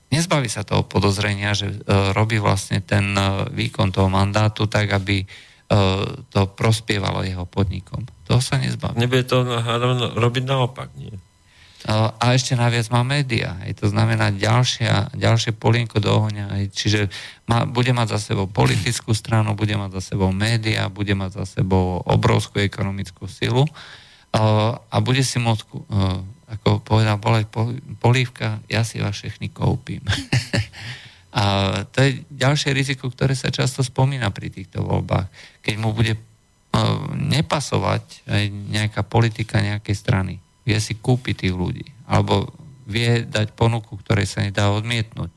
nezbaví 0.09 0.49
sa 0.49 0.65
toho 0.65 0.87
podozrenia, 0.87 1.53
že 1.53 1.69
uh, 1.69 2.11
robí 2.17 2.41
vlastne 2.41 2.81
ten 2.81 3.13
výkon 3.53 3.93
toho 3.93 4.09
mandátu 4.09 4.65
tak, 4.65 4.91
aby 4.91 5.23
to 6.35 6.51
prospievalo 6.51 7.23
jeho 7.23 7.47
podnikom. 7.47 8.03
To 8.27 8.43
sa 8.43 8.59
nezbaví. 8.59 8.99
Nebude 8.99 9.23
to 9.23 9.39
robiť 10.19 10.43
naopak, 10.43 10.91
nie? 10.99 11.15
A 11.89 12.25
ešte 12.37 12.53
naviac 12.53 12.85
má 12.93 13.01
média. 13.01 13.57
Hej, 13.65 13.81
to 13.81 13.87
znamená 13.89 14.29
ďalšia, 14.29 15.17
ďalšie 15.17 15.57
polienko 15.57 15.97
do 15.97 16.13
ohňa. 16.13 16.69
Čiže 16.69 17.09
má, 17.49 17.65
bude 17.65 17.89
mať 17.89 18.17
za 18.17 18.33
sebou 18.33 18.45
politickú 18.45 19.17
stranu, 19.17 19.57
bude 19.57 19.73
mať 19.73 19.97
za 19.97 20.13
sebou 20.13 20.29
média, 20.29 20.85
bude 20.93 21.17
mať 21.17 21.41
za 21.41 21.45
sebou 21.61 22.05
obrovskú 22.05 22.61
ekonomickú 22.61 23.25
silu 23.25 23.65
a, 24.29 24.77
a 24.77 24.95
bude 25.01 25.25
si 25.25 25.41
môcť, 25.41 25.63
ako 26.59 26.85
povedal 26.85 27.17
Bolek 27.17 27.49
Polívka, 27.97 28.61
ja 28.69 28.85
si 28.85 29.01
vás 29.01 29.17
všechny 29.17 29.49
koupím. 29.49 30.05
a 31.41 31.43
to 31.89 31.97
je 32.05 32.21
ďalšie 32.29 32.77
riziko, 32.77 33.09
ktoré 33.09 33.33
sa 33.33 33.49
často 33.49 33.81
spomína 33.81 34.29
pri 34.29 34.53
týchto 34.53 34.85
voľbách. 34.85 35.27
Keď 35.65 35.75
mu 35.81 35.97
bude 35.97 36.13
nepasovať 37.17 38.29
aj 38.29 38.43
nejaká 38.69 39.01
politika 39.03 39.59
nejakej 39.59 39.95
strany 39.95 40.33
vie 40.67 40.77
si 40.77 40.97
kúpiť 40.97 41.47
tých 41.47 41.55
ľudí. 41.55 41.85
Alebo 42.05 42.49
vie 42.89 43.23
dať 43.23 43.55
ponuku, 43.55 43.95
ktorej 44.01 44.27
sa 44.27 44.43
nedá 44.43 44.69
odmietnúť. 44.69 45.31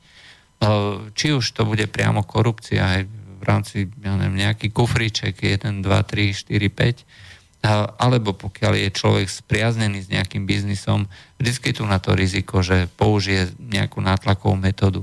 Či 1.15 1.27
už 1.35 1.55
to 1.55 1.67
bude 1.67 1.87
priamo 1.91 2.23
korupcia 2.23 2.81
aj 2.83 3.01
v 3.39 3.43
rámci 3.43 3.75
ja 4.01 4.17
neviem, 4.17 4.41
nejaký 4.41 4.73
kufríček 4.73 5.37
1, 5.37 5.83
2, 5.83 5.85
3, 5.85 6.49
4, 6.49 7.65
5, 7.65 7.97
alebo 7.97 8.37
pokiaľ 8.37 8.77
je 8.77 8.89
človek 8.93 9.25
spriaznený 9.25 10.05
s 10.05 10.13
nejakým 10.13 10.45
biznisom, 10.45 11.09
vždy 11.41 11.73
tu 11.73 11.81
na 11.85 11.97
to 11.97 12.13
riziko, 12.13 12.61
že 12.61 12.85
použije 12.93 13.57
nejakú 13.57 14.05
nátlakovú 14.05 14.53
metódu. 14.53 15.01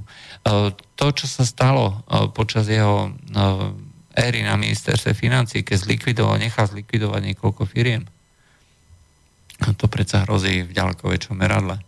To, 0.99 1.07
čo 1.11 1.27
sa 1.27 1.43
stalo 1.43 2.07
počas 2.35 2.71
jeho 2.71 3.11
éry 4.15 4.47
na 4.47 4.55
ministerstve 4.55 5.11
financí, 5.17 5.67
keď 5.67 5.77
zlikvidoval, 5.89 6.39
nechal 6.39 6.71
zlikvidovať 6.71 7.35
niekoľko 7.35 7.67
firiem, 7.67 8.07
to 9.71 9.87
predsa 9.87 10.27
hrozí 10.27 10.67
v 10.67 10.75
ďaleko 10.75 11.07
väčšom 11.07 11.39
meradle. 11.39 11.79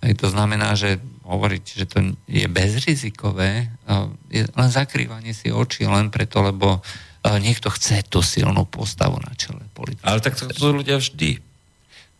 Aj 0.00 0.12
to 0.16 0.32
znamená, 0.32 0.72
že 0.72 0.96
hovoriť, 1.28 1.64
že 1.76 1.84
to 1.84 2.16
je 2.24 2.48
bezrizikové, 2.48 3.68
je 4.32 4.48
len 4.48 4.70
zakrývanie 4.72 5.36
si 5.36 5.52
očí, 5.52 5.84
len 5.84 6.08
preto, 6.08 6.40
lebo 6.40 6.80
niekto 7.20 7.68
chce 7.68 8.00
tú 8.08 8.24
silnú 8.24 8.64
postavu 8.64 9.20
na 9.20 9.36
čele 9.36 9.60
politiky. 9.76 10.08
Ale 10.08 10.24
tak 10.24 10.40
to 10.40 10.48
chcú 10.48 10.80
ľudia 10.80 10.96
vždy. 10.96 11.44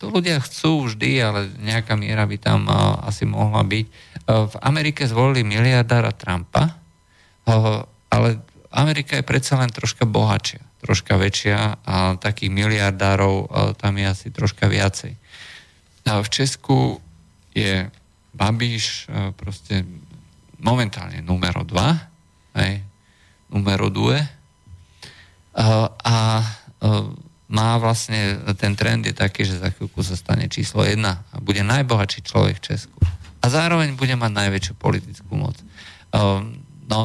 To 0.04 0.12
ľudia 0.12 0.44
chcú 0.44 0.92
vždy, 0.92 1.10
ale 1.24 1.40
nejaká 1.56 1.96
miera 1.96 2.28
by 2.28 2.36
tam 2.36 2.68
asi 3.04 3.24
mohla 3.24 3.64
byť. 3.64 3.86
V 4.28 4.54
Amerike 4.60 5.08
zvolili 5.08 5.40
miliardára 5.40 6.12
Trumpa, 6.12 6.76
ale 8.12 8.28
Amerika 8.70 9.16
je 9.16 9.24
predsa 9.24 9.56
len 9.56 9.72
troška 9.72 10.04
bohatšia 10.04 10.69
troška 10.80 11.20
väčšia 11.20 11.84
a 11.84 12.16
takých 12.16 12.50
miliardárov 12.50 13.52
tam 13.76 14.00
je 14.00 14.06
asi 14.08 14.26
troška 14.32 14.66
viacej. 14.66 15.12
A 16.08 16.24
v 16.24 16.28
Česku 16.32 16.98
je 17.52 17.86
Babiš 18.32 19.06
proste 19.36 19.84
momentálne 20.60 21.20
numero 21.20 21.62
2, 21.62 22.56
aj, 22.56 22.72
numero 23.52 23.92
2 23.92 25.60
a, 25.60 25.66
a 25.90 26.16
má 27.50 27.70
vlastne, 27.82 28.38
ten 28.54 28.78
trend 28.78 29.02
je 29.04 29.14
taký, 29.14 29.42
že 29.42 29.58
za 29.58 29.74
chvíľku 29.74 30.00
sa 30.06 30.14
stane 30.14 30.46
číslo 30.46 30.86
1 30.86 31.02
a 31.02 31.34
bude 31.42 31.66
najbohatší 31.66 32.22
človek 32.22 32.62
v 32.62 32.66
Česku. 32.74 33.00
A 33.42 33.46
zároveň 33.50 33.98
bude 33.98 34.14
mať 34.14 34.30
najväčšiu 34.30 34.74
politickú 34.78 35.34
moc. 35.34 35.58
No, 36.86 36.98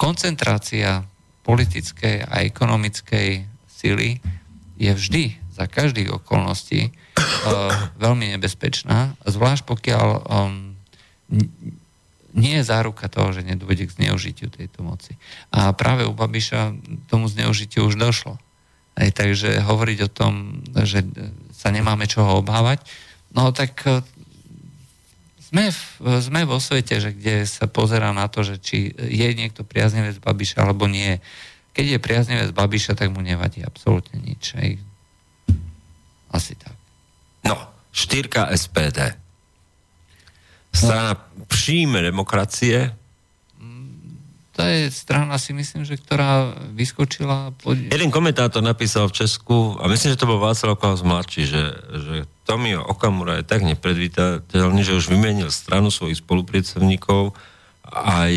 koncentrácia 0.00 1.04
politickej 1.44 2.24
a 2.24 2.42
ekonomickej 2.42 3.44
sily 3.68 4.18
je 4.80 4.90
vždy 4.90 5.24
za 5.54 5.70
každých 5.70 6.10
okolností 6.18 6.90
uh, 6.90 7.70
veľmi 8.00 8.34
nebezpečná, 8.34 9.14
zvlášť 9.22 9.62
pokiaľ 9.62 10.08
um, 10.26 10.74
nie 12.34 12.58
je 12.58 12.66
záruka 12.66 13.06
toho, 13.06 13.30
že 13.30 13.46
nedôjde 13.46 13.86
k 13.86 13.96
zneužitiu 14.02 14.50
tejto 14.50 14.82
moci. 14.82 15.14
A 15.54 15.70
práve 15.70 16.02
u 16.02 16.10
Babiša 16.10 16.74
tomu 17.06 17.30
zneužitiu 17.30 17.86
už 17.86 17.94
došlo. 17.94 18.34
Aj, 18.98 19.10
takže 19.14 19.62
hovoriť 19.62 19.98
o 20.06 20.10
tom, 20.10 20.62
že 20.82 21.06
sa 21.54 21.70
nemáme 21.70 22.10
čoho 22.10 22.42
obávať, 22.42 22.82
no 23.30 23.54
tak 23.54 23.78
uh, 23.86 24.02
sme, 25.54 25.70
v, 25.70 26.18
sme 26.18 26.40
vo 26.50 26.58
svete, 26.58 26.98
že 26.98 27.14
kde 27.14 27.46
sa 27.46 27.70
pozera 27.70 28.10
na 28.10 28.26
to, 28.26 28.42
že 28.42 28.58
či 28.58 28.90
je 28.90 29.28
niekto 29.38 29.62
priaznivec 29.62 30.18
Babiša 30.18 30.66
alebo 30.66 30.90
nie. 30.90 31.22
Keď 31.78 31.94
je 31.94 31.98
priaznivec 32.02 32.50
Babiša, 32.50 32.98
tak 32.98 33.14
mu 33.14 33.22
nevadí 33.22 33.62
absolútne 33.62 34.18
nič. 34.18 34.58
Hej. 34.58 34.82
Asi 36.34 36.58
tak. 36.58 36.74
No, 37.46 37.54
štyrka 37.94 38.50
SPD. 38.50 39.14
Strana 40.74 41.14
no. 41.14 41.46
príjme 41.46 42.02
demokracie, 42.02 42.90
to 44.54 44.62
je 44.62 44.86
strana, 44.94 45.34
si 45.34 45.50
myslím, 45.50 45.82
že 45.82 45.98
ktorá 45.98 46.54
vyskočila... 46.78 47.50
Pod... 47.58 47.74
Jeden 47.74 48.14
komentátor 48.14 48.62
napísal 48.62 49.10
v 49.10 49.26
Česku, 49.26 49.74
a 49.82 49.90
myslím, 49.90 50.14
že 50.14 50.20
to 50.22 50.30
bol 50.30 50.38
Václav 50.38 50.78
Klaus 50.78 51.02
mladší, 51.02 51.42
že, 51.42 51.62
že 51.90 52.14
Tomio 52.46 52.86
Okamura 52.86 53.42
je 53.42 53.44
tak 53.50 53.66
nepredvídateľný, 53.66 54.86
že 54.86 54.94
už 54.94 55.10
vymenil 55.10 55.50
stranu 55.50 55.90
svojich 55.90 56.22
spolupracovníkov 56.22 57.34
aj, 57.94 58.34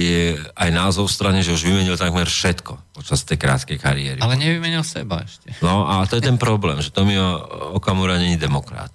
aj 0.57 0.69
názov 0.73 1.06
strany, 1.07 1.45
že 1.45 1.53
už 1.53 1.69
vymenil 1.69 1.94
takmer 2.02 2.26
všetko 2.26 2.98
počas 2.98 3.22
tej 3.22 3.38
krátkej 3.38 3.77
kariéry. 3.77 4.19
Ale 4.19 4.41
nevymenil 4.41 4.81
seba 4.81 5.22
ešte. 5.22 5.53
No 5.61 5.85
a 5.85 6.02
to 6.10 6.18
je 6.18 6.26
ten 6.26 6.41
problém, 6.41 6.81
že 6.81 6.89
Tomio 6.89 7.45
Okamura 7.77 8.18
není 8.18 8.41
demokrat. 8.41 8.89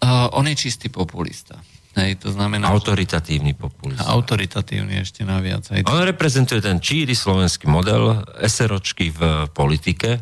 Uh, 0.00 0.28
on 0.36 0.48
je 0.48 0.56
čistý 0.56 0.88
populista. 0.88 1.60
Hej, 1.94 2.26
to 2.26 2.34
znamená... 2.34 2.74
Autoritatívny 2.74 3.54
populista. 3.54 4.10
Autoritatívny 4.10 4.98
ešte 4.98 5.22
naviac. 5.22 5.62
Hej. 5.70 5.86
On 5.86 6.02
reprezentuje 6.02 6.58
ten 6.58 6.82
číry 6.82 7.14
slovenský 7.14 7.70
model, 7.70 8.26
SROčky 8.42 9.14
v 9.14 9.46
politike, 9.54 10.18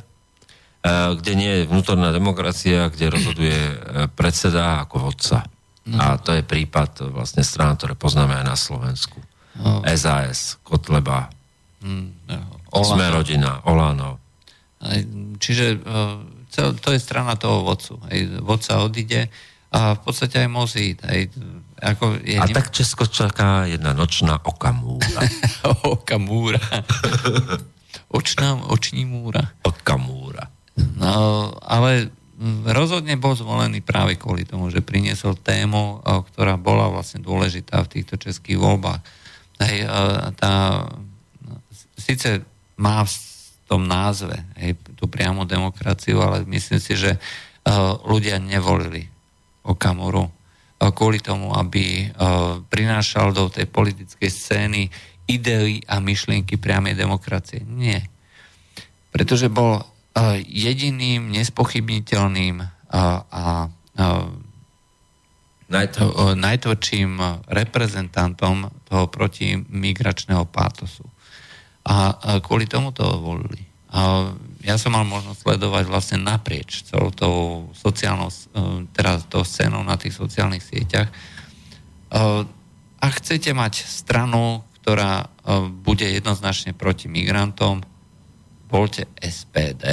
kde 1.17 1.33
nie 1.33 1.63
je 1.63 1.69
vnútorná 1.71 2.13
demokracia, 2.13 2.91
kde 2.93 3.15
rozhoduje 3.15 3.55
e, 3.55 3.75
predseda 4.13 4.85
ako 4.85 5.09
vodca. 5.09 5.47
No. 5.89 5.97
A 5.97 6.21
to 6.21 6.35
je 6.37 6.43
prípad 6.45 7.09
vlastne 7.09 7.41
strán, 7.47 7.79
ktoré 7.79 7.97
poznáme 7.97 8.37
aj 8.43 8.47
na 8.47 8.57
Slovensku. 8.59 9.19
No. 9.57 9.81
SAS, 9.97 10.59
Kotleba, 10.67 11.33
mm, 11.81 12.09
no. 12.29 12.39
Sme 12.73 13.09
rodina, 13.13 13.61
Olano. 13.69 14.19
Čiže 15.39 15.67
e, 15.77 15.79
to 16.53 16.89
je 16.93 17.01
strana 17.01 17.39
toho 17.39 17.65
vodcu. 17.65 17.97
Vodca 18.45 18.85
odíde 18.85 19.33
a 19.73 19.97
v 19.97 20.01
podstate 20.05 20.45
aj 20.45 20.49
mozí. 20.53 20.99
Ako 21.83 22.23
je, 22.23 22.39
a 22.39 22.47
tak 22.47 22.71
Česko 22.71 23.11
čaká 23.11 23.67
jedna 23.67 23.91
nočná 23.91 24.39
okamúra. 24.39 25.27
okamúra. 25.99 26.63
Očná, 28.07 28.55
oční 28.71 29.03
múra. 29.03 29.51
Okamúra. 29.67 30.47
No, 30.79 31.51
ale 31.59 32.15
rozhodne 32.71 33.19
bol 33.19 33.35
zvolený 33.35 33.83
práve 33.83 34.15
kvôli 34.15 34.47
tomu, 34.47 34.71
že 34.71 34.79
priniesol 34.79 35.35
tému, 35.35 36.01
ktorá 36.33 36.55
bola 36.55 36.87
vlastne 36.87 37.19
dôležitá 37.19 37.83
v 37.83 37.99
týchto 37.99 38.15
českých 38.15 38.63
voľbách. 38.63 39.03
Hej, 39.63 39.87
tá, 40.39 40.87
síce 41.99 42.47
má 42.79 43.03
v 43.03 43.13
tom 43.67 43.87
názve 43.87 44.39
hej, 44.59 44.79
tú 44.99 45.11
priamu 45.11 45.47
demokraciu, 45.47 46.23
ale 46.23 46.47
myslím 46.47 46.81
si, 46.83 46.95
že 46.95 47.19
ľudia 48.07 48.43
nevolili 48.43 49.07
Okamoru 49.63 50.42
kvôli 50.91 51.23
tomu, 51.23 51.55
aby 51.55 52.11
prinášal 52.67 53.31
do 53.31 53.47
tej 53.47 53.71
politickej 53.71 54.31
scény 54.31 54.83
idei 55.31 55.79
a 55.87 56.03
myšlienky 56.03 56.59
priamej 56.59 56.99
demokracie. 56.99 57.63
Nie. 57.63 58.03
Pretože 59.15 59.47
bol 59.47 59.87
jediným 60.43 61.31
nespochybniteľným 61.31 62.59
a, 62.93 63.03
a, 63.31 63.45
najtvrdším 66.37 67.11
reprezentantom 67.49 68.69
toho 68.85 69.09
protimigračného 69.09 70.45
pátosu. 70.51 71.07
A 71.89 72.13
kvôli 72.45 72.69
tomu 72.69 72.93
to 72.93 73.09
volili. 73.19 73.65
Ja 74.63 74.79
som 74.79 74.95
mal 74.95 75.03
možnosť 75.03 75.43
sledovať 75.43 75.85
vlastne 75.91 76.19
naprieč 76.23 76.87
celou 76.87 77.11
tou 77.11 77.37
sociálnou, 77.75 78.31
teraz 78.95 79.27
tou 79.27 79.43
scénou 79.43 79.83
na 79.83 79.99
tých 79.99 80.15
sociálnych 80.15 80.63
sieťach. 80.63 81.11
A 83.03 83.07
chcete 83.19 83.51
mať 83.51 83.83
stranu, 83.83 84.63
ktorá 84.83 85.27
bude 85.83 86.07
jednoznačne 86.07 86.75
proti 86.79 87.11
migrantom, 87.11 87.83
voľte 88.71 89.11
SPD. 89.19 89.85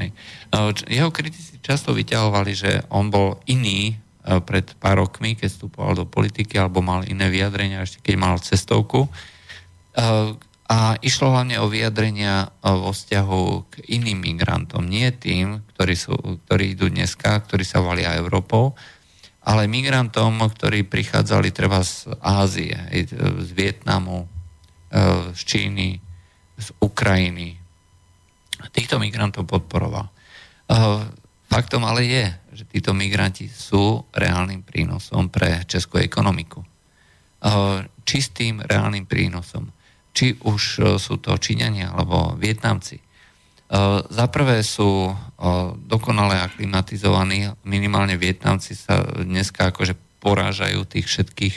Hej. 0.00 0.08
Jeho 0.88 1.10
kritici 1.12 1.60
často 1.60 1.92
vyťahovali, 1.92 2.52
že 2.56 2.72
on 2.92 3.12
bol 3.12 3.40
iný 3.48 3.92
e, 3.92 3.94
pred 4.40 4.64
pár 4.80 5.04
rokmi, 5.04 5.36
keď 5.36 5.52
vstupoval 5.52 5.92
do 5.96 6.04
politiky, 6.08 6.56
alebo 6.56 6.84
mal 6.84 7.04
iné 7.04 7.28
vyjadrenia, 7.28 7.84
ešte 7.84 8.00
keď 8.00 8.14
mal 8.16 8.36
cestovku. 8.40 9.08
E, 10.66 10.72
a 10.72 10.98
išlo 10.98 11.30
hlavne 11.30 11.62
o 11.62 11.70
vyjadrenia 11.70 12.46
e, 12.46 12.68
vo 12.74 12.90
vzťahu 12.90 13.42
k 13.70 13.74
iným 13.86 14.18
migrantom. 14.26 14.82
Nie 14.82 15.14
tým, 15.14 15.62
ktorí, 15.74 15.94
sú, 15.94 16.14
ktorí 16.46 16.74
idú 16.74 16.90
dneska, 16.90 17.38
ktorí 17.46 17.62
sa 17.62 17.78
valia 17.78 18.18
Európou, 18.18 18.74
ale 19.46 19.70
migrantom, 19.70 20.42
ktorí 20.42 20.82
prichádzali 20.90 21.54
treba 21.54 21.78
z 21.86 22.10
Ázie, 22.18 22.74
z 23.38 23.50
Vietnamu, 23.54 24.26
z 25.30 25.40
Číny, 25.46 26.02
z 26.58 26.68
Ukrajiny, 26.82 27.54
týchto 28.74 28.98
migrantov 28.98 29.46
podporoval. 29.46 30.10
Faktom 31.46 31.86
ale 31.86 32.10
je, 32.10 32.26
že 32.58 32.64
títo 32.66 32.90
migranti 32.90 33.46
sú 33.46 34.02
reálnym 34.10 34.66
prínosom 34.66 35.30
pre 35.30 35.62
českú 35.70 36.02
ekonomiku. 36.02 36.66
Čistým 38.02 38.58
reálnym 38.66 39.06
prínosom. 39.06 39.70
Či 40.16 40.40
už 40.40 40.62
uh, 40.80 40.84
sú 40.96 41.20
to 41.20 41.36
Číňania 41.36 41.92
alebo 41.92 42.32
Vietnamci. 42.40 43.04
Za 44.06 44.30
prvé 44.30 44.62
sú 44.62 45.10
dokonale 45.90 46.38
aklimatizovaní, 46.38 47.50
minimálne 47.66 48.14
Vietnamci 48.14 48.78
sa 48.78 49.02
dneska 49.02 49.74
akože 49.74 49.98
porážajú 50.22 50.86
tých 50.86 51.10
všetkých 51.10 51.56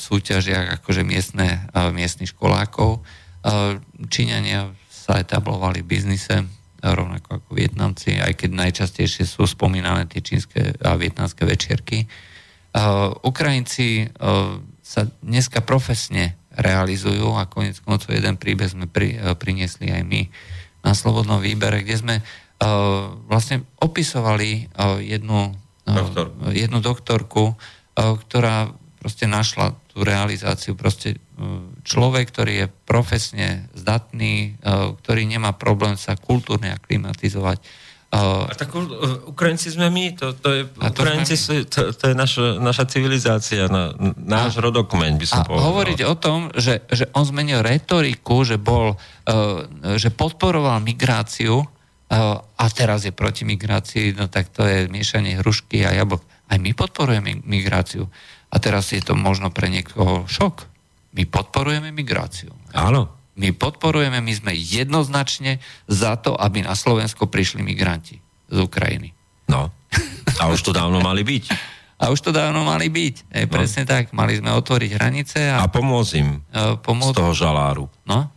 súťažiach 0.00 0.80
akože 0.80 1.04
miestne, 1.04 1.68
miestnych 1.92 2.32
školákov. 2.32 3.04
Číňania 4.08 4.72
sa 4.88 5.20
etablovali 5.20 5.84
v 5.84 5.92
biznise, 5.92 6.48
rovnako 6.80 7.36
ako 7.36 7.50
Vietnamci, 7.52 8.24
aj 8.24 8.40
keď 8.40 8.64
najčastejšie 8.64 9.28
sú 9.28 9.44
spomínané 9.44 10.08
tie 10.08 10.24
čínske 10.24 10.72
a 10.80 10.96
vietnamské 10.96 11.44
večierky. 11.44 12.08
Ukrajinci 13.20 14.08
sa 14.80 15.04
dneska 15.20 15.60
profesne 15.60 16.40
realizujú 16.58 17.34
a 17.34 17.50
konec 17.50 17.78
koncov 17.82 18.14
jeden 18.14 18.38
príbeh 18.38 18.70
sme 18.70 18.86
pri, 18.86 19.18
uh, 19.18 19.34
priniesli 19.34 19.90
aj 19.90 20.02
my 20.06 20.22
na 20.84 20.92
Slobodnom 20.92 21.40
výbere, 21.40 21.82
kde 21.82 21.96
sme 21.96 22.14
uh, 22.20 23.14
vlastne 23.26 23.66
opisovali 23.80 24.70
uh, 24.74 25.00
jednu, 25.00 25.54
uh, 25.88 26.52
jednu 26.52 26.78
doktorku, 26.78 27.54
uh, 27.54 28.14
ktorá 28.20 28.72
proste 29.04 29.28
našla 29.28 29.76
tú 29.92 30.00
realizáciu. 30.00 30.72
Proste 30.72 31.14
e, 31.14 31.18
človek, 31.84 32.32
ktorý 32.32 32.52
je 32.64 32.72
profesne 32.88 33.68
zdatný, 33.76 34.56
e, 34.56 34.72
ktorý 35.04 35.28
nemá 35.28 35.52
problém 35.52 36.00
sa 36.00 36.16
kultúrne 36.16 36.72
aklimatizovať. 36.72 37.60
A 38.14 38.54
tak 38.54 38.70
Ukrajinci 39.26 39.74
sme 39.74 39.90
my, 39.90 40.14
to, 40.14 40.38
to 40.38 40.48
je, 40.54 40.62
Ukrajinci 40.70 41.34
sú, 41.34 41.66
to, 41.66 41.90
to 41.90 42.04
je 42.10 42.14
naša, 42.14 42.62
naša 42.62 42.86
civilizácia, 42.86 43.66
na, 43.66 43.90
náš 44.14 44.62
a, 44.62 44.62
rodokmeň 44.62 45.18
by 45.18 45.26
som 45.26 45.42
a 45.42 45.46
povedal. 45.50 45.66
hovoriť 45.66 45.98
o 46.06 46.14
tom, 46.14 46.38
že, 46.54 46.86
že 46.94 47.10
on 47.10 47.26
zmenil 47.26 47.66
retoriku, 47.66 48.46
že 48.46 48.54
bol, 48.54 48.94
že 49.98 50.14
podporoval 50.14 50.78
migráciu 50.78 51.66
a 52.54 52.64
teraz 52.70 53.02
je 53.02 53.10
proti 53.10 53.42
migrácii, 53.42 54.14
no 54.14 54.30
tak 54.30 54.54
to 54.54 54.62
je 54.62 54.86
miešanie 54.86 55.42
hrušky 55.42 55.82
a 55.82 55.90
jablok. 55.90 56.22
Aj 56.46 56.58
my 56.60 56.70
podporujeme 56.70 57.42
migráciu. 57.42 58.06
A 58.54 58.62
teraz 58.62 58.94
je 58.94 59.02
to 59.02 59.18
možno 59.18 59.50
pre 59.50 59.66
niekoho 59.66 60.22
šok. 60.30 60.70
My 61.18 61.26
podporujeme 61.26 61.90
migráciu. 61.90 62.54
Áno. 62.70 63.23
My 63.34 63.50
podporujeme, 63.50 64.22
my 64.22 64.32
sme 64.34 64.52
jednoznačne 64.54 65.58
za 65.90 66.14
to, 66.18 66.38
aby 66.38 66.62
na 66.62 66.78
Slovensko 66.78 67.26
prišli 67.26 67.66
migranti 67.66 68.22
z 68.46 68.58
Ukrajiny. 68.62 69.10
No. 69.50 69.74
A 70.38 70.50
už 70.50 70.62
to 70.62 70.70
dávno 70.70 71.02
mali 71.02 71.26
byť. 71.26 71.44
A 71.98 72.10
už 72.10 72.20
to 72.20 72.30
dávno 72.34 72.62
mali 72.66 72.90
byť. 72.90 73.14
Ej, 73.30 73.44
no. 73.46 73.52
presne 73.54 73.82
tak. 73.86 74.14
Mali 74.14 74.38
sme 74.38 74.54
otvoriť 74.54 74.90
hranice. 74.94 75.38
A, 75.50 75.62
a 75.62 75.70
pomôcť 75.70 76.12
im 76.18 76.42
uh, 76.54 76.78
pomôcť... 76.78 77.14
z 77.14 77.20
toho 77.22 77.32
žaláru. 77.34 77.84
No. 78.06 78.30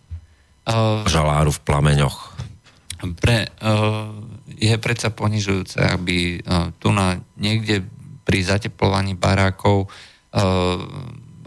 Uh, 0.68 1.06
žaláru 1.06 1.54
v 1.54 1.62
plameňoch. 1.62 2.18
Pre, 2.98 3.38
uh, 3.46 4.10
je 4.58 4.76
predsa 4.82 5.14
ponižujúce, 5.14 5.78
aby 5.78 6.42
uh, 6.42 6.74
tu 6.82 6.90
na 6.90 7.22
niekde 7.38 7.86
pri 8.26 8.44
zateplovaní 8.44 9.14
barákov 9.14 9.88
Eh, 10.28 10.78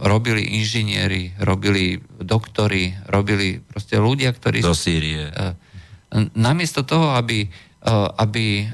robili 0.01 0.57
inžinieri, 0.61 1.37
robili 1.41 2.01
doktory, 2.21 2.97
robili 3.09 3.61
proste 3.61 4.01
ľudia, 4.01 4.33
ktorí... 4.33 4.65
Do 4.65 4.77
Sýrie. 4.77 5.29
Eh, 5.29 5.55
namiesto 6.35 6.83
toho, 6.83 7.13
aby, 7.15 7.47
eh, 7.47 8.09
aby 8.17 8.69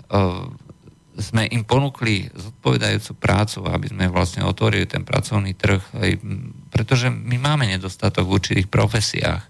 sme 1.16 1.48
im 1.48 1.64
ponúkli 1.64 2.28
zodpovedajúcu 2.30 3.12
prácu, 3.16 3.64
aby 3.66 3.88
sme 3.88 4.04
vlastne 4.12 4.44
otvorili 4.44 4.84
ten 4.84 5.00
pracovný 5.00 5.56
trh, 5.56 5.80
pretože 6.68 7.08
my 7.08 7.40
máme 7.40 7.64
nedostatok 7.64 8.28
v 8.28 8.36
určitých 8.36 8.68
profesiách, 8.68 9.40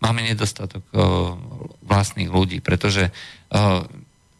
máme 0.00 0.24
nedostatok 0.24 0.80
vlastných 1.84 2.32
ľudí, 2.32 2.64
pretože 2.64 3.12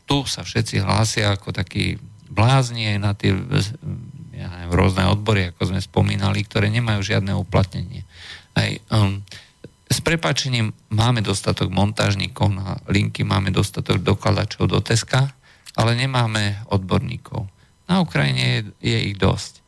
tu 0.09 0.17
sa 0.25 0.41
všetci 0.41 0.81
hlásia 0.81 1.37
ako 1.37 1.53
takí 1.53 2.01
blázni 2.33 2.97
na 2.97 3.13
tie 3.13 3.37
ja 4.41 4.49
neviem, 4.49 4.73
rôzne 4.73 5.05
odbory, 5.05 5.53
ako 5.53 5.69
sme 5.69 5.81
spomínali, 5.85 6.41
ktoré 6.43 6.73
nemajú 6.73 7.05
žiadne 7.05 7.37
uplatnenie. 7.37 8.09
Aj, 8.57 8.81
um, 8.89 9.21
s 9.87 10.01
prepačením 10.01 10.73
máme 10.89 11.21
dostatok 11.21 11.69
montážnikov 11.69 12.49
na 12.49 12.81
linky, 12.89 13.21
máme 13.21 13.53
dostatok 13.53 14.01
dokladačov 14.01 14.73
do 14.73 14.81
Teska, 14.81 15.29
ale 15.77 15.93
nemáme 15.93 16.65
odborníkov. 16.73 17.45
Na 17.85 18.01
Ukrajine 18.01 18.41
je, 18.41 18.61
je 18.81 18.99
ich 19.13 19.17
dosť. 19.21 19.61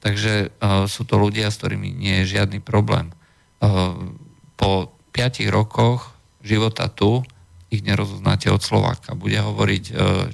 Takže 0.00 0.32
uh, 0.48 0.88
sú 0.88 1.04
to 1.04 1.20
ľudia, 1.20 1.52
s 1.52 1.60
ktorými 1.60 1.92
nie 1.92 2.24
je 2.24 2.40
žiadny 2.40 2.64
problém. 2.64 3.12
Uh, 3.60 4.16
po 4.56 4.90
piatich 5.12 5.52
rokoch 5.52 6.16
života 6.40 6.88
tu 6.88 7.22
ich 7.68 7.84
nerozoznáte 7.84 8.48
od 8.48 8.64
Slováka. 8.64 9.12
Bude 9.14 9.38
hovoriť 9.38 9.84
uh, 9.92 10.26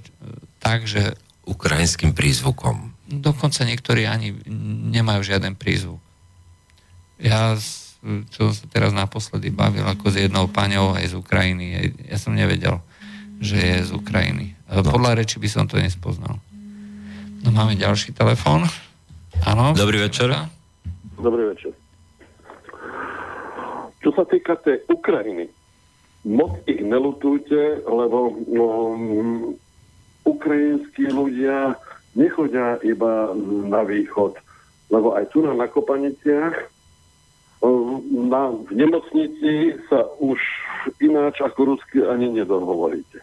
tak, 0.62 0.86
že... 0.86 1.18
Ukrajinským 1.48 2.12
prízvukom. 2.12 2.87
Dokonca 3.08 3.64
niektorí 3.64 4.04
ani 4.04 4.36
nemajú 4.92 5.24
žiaden 5.24 5.56
prízvuk. 5.56 5.96
Ja 7.16 7.56
som 8.30 8.48
sa 8.54 8.64
teraz 8.70 8.94
naposledy 8.94 9.50
bavil 9.50 9.82
ako 9.82 10.12
s 10.12 10.16
jednou 10.28 10.46
paňou 10.46 10.94
aj 10.94 11.10
z 11.10 11.14
Ukrajiny. 11.18 11.66
Ja 12.06 12.20
som 12.20 12.36
nevedel, 12.36 12.78
že 13.42 13.58
je 13.58 13.76
z 13.88 13.90
Ukrajiny. 13.90 14.54
No. 14.70 14.84
Podľa 14.84 15.24
reči 15.24 15.40
by 15.40 15.48
som 15.50 15.64
to 15.66 15.80
nespoznal. 15.80 16.38
No 17.42 17.48
máme 17.50 17.74
ďalší 17.74 18.12
telefón. 18.14 18.68
Áno. 19.42 19.72
Dobrý 19.74 19.98
večer. 19.98 20.30
Dobrý 21.18 21.50
večer. 21.50 21.72
Čo 23.98 24.14
sa 24.14 24.22
týka 24.28 24.54
tej 24.62 24.84
Ukrajiny, 24.86 25.50
moc 26.28 26.62
ich 26.70 26.78
nelutujte, 26.78 27.82
lebo 27.82 28.36
no, 28.46 28.66
ukrajinskí 30.22 31.10
ľudia 31.10 31.74
nechodia 32.18 32.82
iba 32.82 33.30
na 33.70 33.86
východ, 33.86 34.34
lebo 34.90 35.14
aj 35.14 35.30
tu 35.30 35.46
na 35.46 35.54
Nakopaniciach 35.54 36.78
na, 38.28 38.54
v 38.54 38.70
nemocnici 38.70 39.74
sa 39.90 40.06
už 40.22 40.38
ináč 41.02 41.42
ako 41.42 41.74
rusky 41.74 42.02
ani 42.06 42.30
nedohovoríte. 42.30 43.18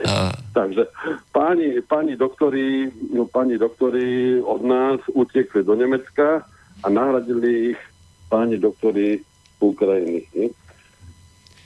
Takže 0.56 0.88
páni, 1.32 1.80
páni, 1.84 2.16
doktori, 2.16 2.92
no, 3.12 3.24
páni 3.28 3.56
doktori 3.56 4.40
od 4.40 4.60
nás 4.64 5.00
utekli 5.12 5.64
do 5.64 5.76
Nemecka 5.76 6.44
a 6.84 6.86
nahradili 6.88 7.72
ich 7.76 7.80
páni 8.28 8.60
doktori 8.60 9.20
Ukrajiny. 9.60 10.52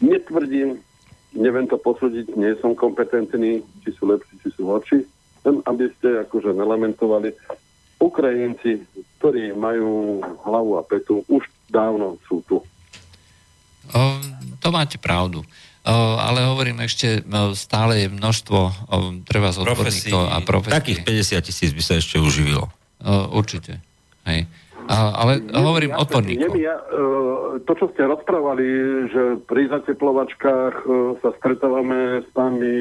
Netvrdím, 0.03 0.83
neviem 1.35 1.66
to 1.71 1.79
posúdiť, 1.79 2.35
nie 2.35 2.55
som 2.59 2.75
kompetentný, 2.75 3.62
či 3.87 3.91
sú 3.95 4.11
lepší, 4.11 4.35
či 4.43 4.49
sú 4.55 4.66
horší, 4.66 5.07
len 5.45 5.61
aby 5.69 5.87
ste 6.01 6.25
akože 6.25 6.57
nelamentovali. 6.57 7.33
Ukrajinci, 8.01 8.85
ktorí 9.16 9.55
majú 9.57 10.21
hlavu 10.45 10.77
a 10.77 10.83
petu, 10.85 11.25
už 11.31 11.47
dávno 11.71 12.21
sú 12.27 12.43
tu. 12.45 12.61
O, 13.93 14.01
to 14.61 14.69
máte 14.73 14.97
pravdu 14.99 15.45
ale 15.93 16.49
hovorím 16.49 16.81
ešte, 16.81 17.21
stále 17.53 17.93
je 18.05 18.09
množstvo 18.09 18.59
treba 19.29 19.53
z 19.53 19.69
odborníkov 19.69 20.23
a 20.33 20.41
profesí. 20.41 20.73
Takých 20.73 21.01
50 21.05 21.49
tisíc 21.49 21.71
by 21.77 21.83
sa 21.85 21.95
ešte 22.01 22.16
uživilo. 22.16 22.73
Určite. 23.37 23.85
Hej. 24.25 24.49
A, 24.85 24.97
ale 25.16 25.41
nie, 25.41 25.53
hovorím 25.53 25.93
ja, 25.93 26.01
odborníkov. 26.01 26.53
Ja, 26.57 26.77
to, 27.69 27.73
čo 27.77 27.89
ste 27.93 28.09
rozprávali, 28.09 28.65
že 29.12 29.23
pri 29.45 29.69
zateplovačkách 29.73 30.75
sa 31.21 31.31
stretávame 31.41 32.25
s 32.25 32.29
tými 32.33 32.75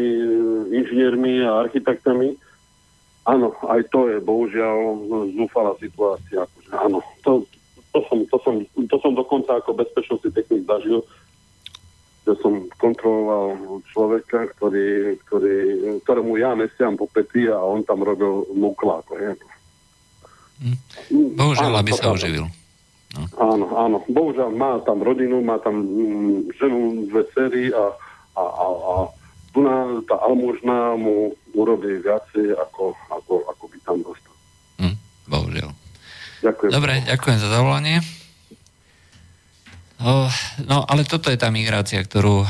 inžiniermi 0.72 1.44
a 1.44 1.68
architektami, 1.68 2.40
áno, 3.28 3.56
aj 3.68 3.82
to 3.92 4.12
je 4.12 4.18
bohužiaľ 4.20 4.78
zúfalá 5.36 5.72
situácia. 5.80 6.44
Akože, 6.44 6.70
áno, 6.76 7.00
to, 7.24 7.48
to, 7.96 8.00
som, 8.10 8.20
to, 8.28 8.38
som, 8.44 8.56
to 8.88 8.98
som 9.00 9.14
dokonca 9.16 9.60
ako 9.60 9.76
bezpečnostný 9.78 10.32
technik 10.36 10.68
zažil, 10.68 11.04
že 12.24 12.34
som 12.40 12.68
kontroloval 12.80 13.80
človeka, 13.92 14.48
ktorý, 14.56 15.20
ktorý, 15.28 15.56
ktorému 16.08 16.40
ja 16.40 16.56
nesiam 16.56 16.96
po 16.96 17.08
pety 17.12 17.52
a 17.52 17.60
on 17.60 17.84
tam 17.84 18.00
robil 18.00 18.48
muklák. 18.56 19.04
Hm. 20.64 20.78
Bohužiaľ, 21.36 21.72
áno, 21.76 21.82
aby 21.84 21.92
sa 21.92 22.16
oživil. 22.16 22.48
No. 23.14 23.24
Áno, 23.38 23.66
áno. 23.78 23.98
Bohužiaľ, 24.08 24.50
má 24.56 24.80
tam 24.82 25.04
rodinu, 25.04 25.44
má 25.44 25.60
tam 25.60 25.84
mm, 25.84 26.56
ženu, 26.58 26.80
dve 27.12 27.24
cery 27.36 27.70
a, 27.70 27.94
a, 28.40 28.42
a, 28.42 28.66
a 28.72 28.94
tu 29.54 29.62
na, 29.62 30.02
tá 30.10 30.18
almužná 30.18 30.98
mu 30.98 31.38
urobí 31.54 32.02
viacej, 32.02 32.58
ako, 32.58 32.98
ako, 33.14 33.34
ako 33.54 33.64
by 33.70 33.78
tam 33.86 33.98
dostal. 34.02 34.36
Hm, 34.82 34.98
bohužiaľ. 35.30 35.72
Ďakujem. 36.44 36.72
Dobre, 36.74 36.94
ďakujem 37.06 37.38
za 37.40 37.50
zavolanie. 37.54 37.98
No, 40.68 40.84
ale 40.84 41.08
toto 41.08 41.32
je 41.32 41.40
tá 41.40 41.48
migrácia, 41.48 42.04
ktorú 42.04 42.44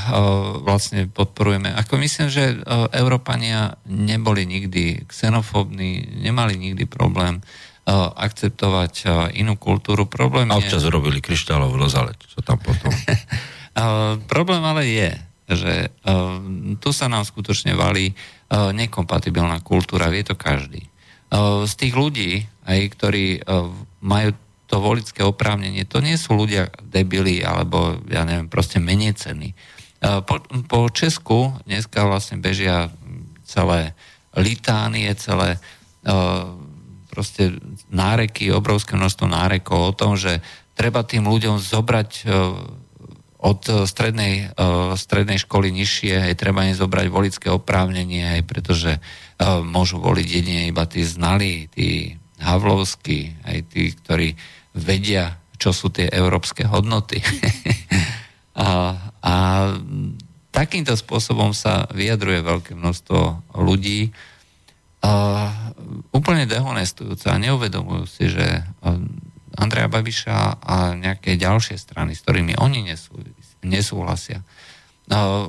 vlastne 0.65 1.05
podporujeme. 1.05 1.69
Ako 1.69 2.01
myslím, 2.01 2.25
že 2.25 2.57
Európania 2.89 3.77
neboli 3.85 4.49
nikdy 4.49 5.05
xenofóbni, 5.05 6.01
nemali 6.25 6.57
nikdy 6.57 6.89
problém 6.89 7.45
akceptovať 8.17 9.05
inú 9.37 9.53
kultúru. 9.61 10.09
Problém 10.09 10.49
a 10.49 10.57
občas 10.57 10.81
je... 10.81 10.89
robili 10.89 11.21
kryštálovú 11.21 11.77
rozale, 11.77 12.17
čo 12.25 12.41
tam 12.41 12.57
potom. 12.57 12.89
problém 14.33 14.63
ale 14.65 14.89
je, 14.89 15.09
že 15.49 15.91
tu 16.79 16.89
sa 16.95 17.07
nám 17.11 17.27
skutočne 17.27 17.75
valí 17.75 18.15
nekompatibilná 18.53 19.59
kultúra, 19.65 20.13
vie 20.13 20.23
to 20.23 20.39
každý. 20.39 20.87
Z 21.65 21.73
tých 21.75 21.93
ľudí, 21.97 22.45
aj, 22.63 22.79
ktorí 22.93 23.41
majú 24.05 24.29
to 24.69 24.75
volické 24.79 25.21
oprávnenie, 25.21 25.85
to 25.85 26.01
nie 26.01 26.17
sú 26.17 26.33
ľudia 26.33 26.69
debili 26.81 27.43
alebo, 27.45 27.99
ja 28.09 28.25
neviem, 28.25 28.49
proste 28.49 28.81
menej 28.81 29.17
ceny. 29.17 29.53
Po, 30.01 30.35
po 30.69 30.79
Česku 30.89 31.53
dneska 31.67 32.05
vlastne 32.05 32.41
bežia 32.41 32.89
celé 33.45 33.93
litánie, 34.33 35.13
celé 35.19 35.61
proste 37.13 37.53
náreky, 37.93 38.49
obrovské 38.49 38.97
množstvo 38.97 39.29
nárekov 39.29 39.79
o 39.79 39.93
tom, 39.93 40.17
že 40.17 40.41
treba 40.73 41.05
tým 41.05 41.29
ľuďom 41.29 41.61
zobrať 41.61 42.25
od 43.43 43.61
strednej, 43.83 44.55
strednej 44.95 45.35
školy 45.35 45.67
nižšie, 45.75 46.31
aj 46.31 46.39
treba 46.39 46.63
im 46.63 46.79
zobrať 46.79 47.07
volické 47.11 47.47
oprávnenie, 47.51 48.39
aj 48.39 48.41
pretože 48.47 48.91
môžu 49.67 49.99
voliť 49.99 50.27
jedine 50.31 50.71
iba 50.71 50.87
tí 50.87 51.03
znali, 51.03 51.67
tí 51.67 52.15
havlovskí, 52.39 53.35
aj 53.43 53.57
tí, 53.67 53.91
ktorí 53.91 54.39
vedia, 54.71 55.35
čo 55.59 55.75
sú 55.75 55.91
tie 55.91 56.07
európske 56.07 56.63
hodnoty. 56.63 57.19
a, 58.63 58.95
a 59.19 59.35
takýmto 60.55 60.95
spôsobom 60.95 61.51
sa 61.51 61.83
vyjadruje 61.91 62.47
veľké 62.47 62.71
množstvo 62.79 63.53
ľudí, 63.59 64.15
a 65.03 65.51
úplne 66.15 66.47
dehonestujúce 66.47 67.27
a 67.27 67.35
neuvedomujú 67.35 68.07
si, 68.07 68.31
že 68.31 68.63
Andreja 69.53 69.91
Babiša 69.91 70.63
a 70.63 70.95
nejaké 70.95 71.35
ďalšie 71.35 71.75
strany, 71.75 72.15
s 72.15 72.23
ktorými 72.23 72.55
oni 72.55 72.87
nesú, 72.87 73.19
nesúhlasia, 73.65 74.43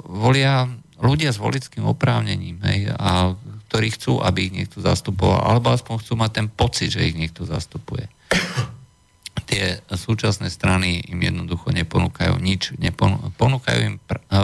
volia 0.09 0.66
ľudia 0.99 1.31
s 1.35 1.39
volickým 1.39 1.86
oprávnením, 1.86 2.59
hej, 2.65 2.91
a 2.95 3.35
ktorí 3.70 3.91
chcú, 3.95 4.23
aby 4.23 4.51
ich 4.51 4.55
niekto 4.55 4.78
zastupoval, 4.78 5.43
alebo 5.43 5.74
aspoň 5.74 5.95
chcú 6.01 6.15
mať 6.15 6.31
ten 6.31 6.47
pocit, 6.47 6.95
že 6.95 7.07
ich 7.07 7.19
niekto 7.19 7.43
zastupuje 7.43 8.07
tie 9.51 9.78
súčasné 9.86 10.49
strany 10.51 11.05
im 11.11 11.20
jednoducho 11.20 11.70
neponúkajú 11.70 12.35
nič, 12.43 12.74
ponúkajú 13.39 13.78
im 13.86 13.97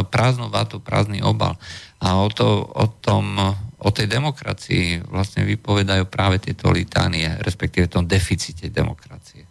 prázdnu 0.06 0.52
vatu, 0.52 0.78
prázdny 0.78 1.24
obal. 1.24 1.58
A 1.98 2.20
o, 2.20 2.28
to, 2.30 2.62
o, 2.62 2.86
tom, 3.00 3.34
o 3.80 3.88
tej 3.90 4.06
demokracii 4.06 5.02
vlastne 5.08 5.42
vypovedajú 5.48 6.06
práve 6.06 6.38
tieto 6.38 6.70
litánie, 6.70 7.26
respektíve 7.42 7.90
tom 7.90 8.06
deficite 8.06 8.70
demokracie. 8.70 9.49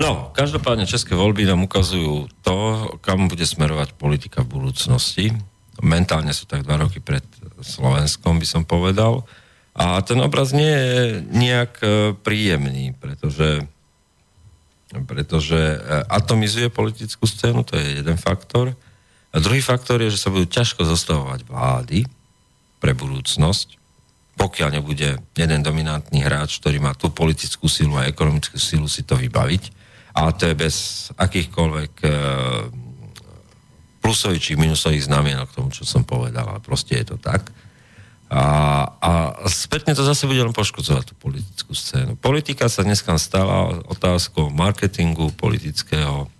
No, 0.00 0.32
každopádne 0.32 0.88
české 0.88 1.12
voľby 1.12 1.44
nám 1.44 1.68
ukazujú 1.68 2.32
to, 2.40 2.56
kam 3.04 3.28
bude 3.28 3.44
smerovať 3.44 3.92
politika 4.00 4.40
v 4.40 4.56
budúcnosti. 4.56 5.36
Mentálne 5.84 6.32
sú 6.32 6.48
tak 6.48 6.64
dva 6.64 6.80
roky 6.80 7.04
pred 7.04 7.24
Slovenskom, 7.60 8.40
by 8.40 8.46
som 8.48 8.62
povedal. 8.64 9.28
A 9.76 10.00
ten 10.00 10.16
obraz 10.24 10.56
nie 10.56 10.72
je 10.72 10.96
nejak 11.28 11.72
e, 11.84 11.86
príjemný, 12.16 12.96
pretože 12.96 13.68
pretože 15.06 15.54
e, 15.54 15.78
atomizuje 16.10 16.66
politickú 16.66 17.22
scénu, 17.22 17.62
to 17.62 17.78
je 17.78 18.02
jeden 18.02 18.18
faktor. 18.18 18.74
A 19.30 19.36
druhý 19.38 19.62
faktor 19.62 20.02
je, 20.02 20.10
že 20.10 20.18
sa 20.18 20.34
budú 20.34 20.50
ťažko 20.50 20.82
zostavovať 20.82 21.46
vlády 21.46 22.10
pre 22.82 22.96
budúcnosť, 22.98 23.78
pokiaľ 24.34 24.82
nebude 24.82 25.22
jeden 25.38 25.60
dominantný 25.62 26.26
hráč, 26.26 26.58
ktorý 26.58 26.82
má 26.82 26.98
tú 26.98 27.14
politickú 27.14 27.70
silu 27.70 27.94
a 27.94 28.10
ekonomickú 28.10 28.58
silu 28.58 28.90
si 28.90 29.06
to 29.06 29.14
vybaviť. 29.14 29.79
A 30.14 30.34
to 30.34 30.50
je 30.50 30.54
bez 30.58 30.76
akýchkoľvek 31.14 31.92
e, 32.02 32.10
plusových 34.02 34.42
či 34.42 34.52
minusových 34.58 35.06
znamienok 35.06 35.46
k 35.50 35.56
tomu, 35.60 35.68
čo 35.70 35.86
som 35.86 36.02
povedal, 36.02 36.46
ale 36.46 36.60
proste 36.62 36.98
je 36.98 37.14
to 37.14 37.16
tak. 37.20 37.52
A, 38.30 38.42
a 39.02 39.10
spätne 39.50 39.90
to 39.90 40.06
zase 40.06 40.30
bude 40.30 40.38
len 40.38 40.54
poškodzovať 40.54 41.04
tú 41.10 41.14
politickú 41.18 41.74
scénu. 41.74 42.14
Politika 42.14 42.70
sa 42.70 42.86
dneska 42.86 43.18
stala 43.18 43.82
otázkou 43.90 44.54
marketingu 44.54 45.34
politického 45.34 46.30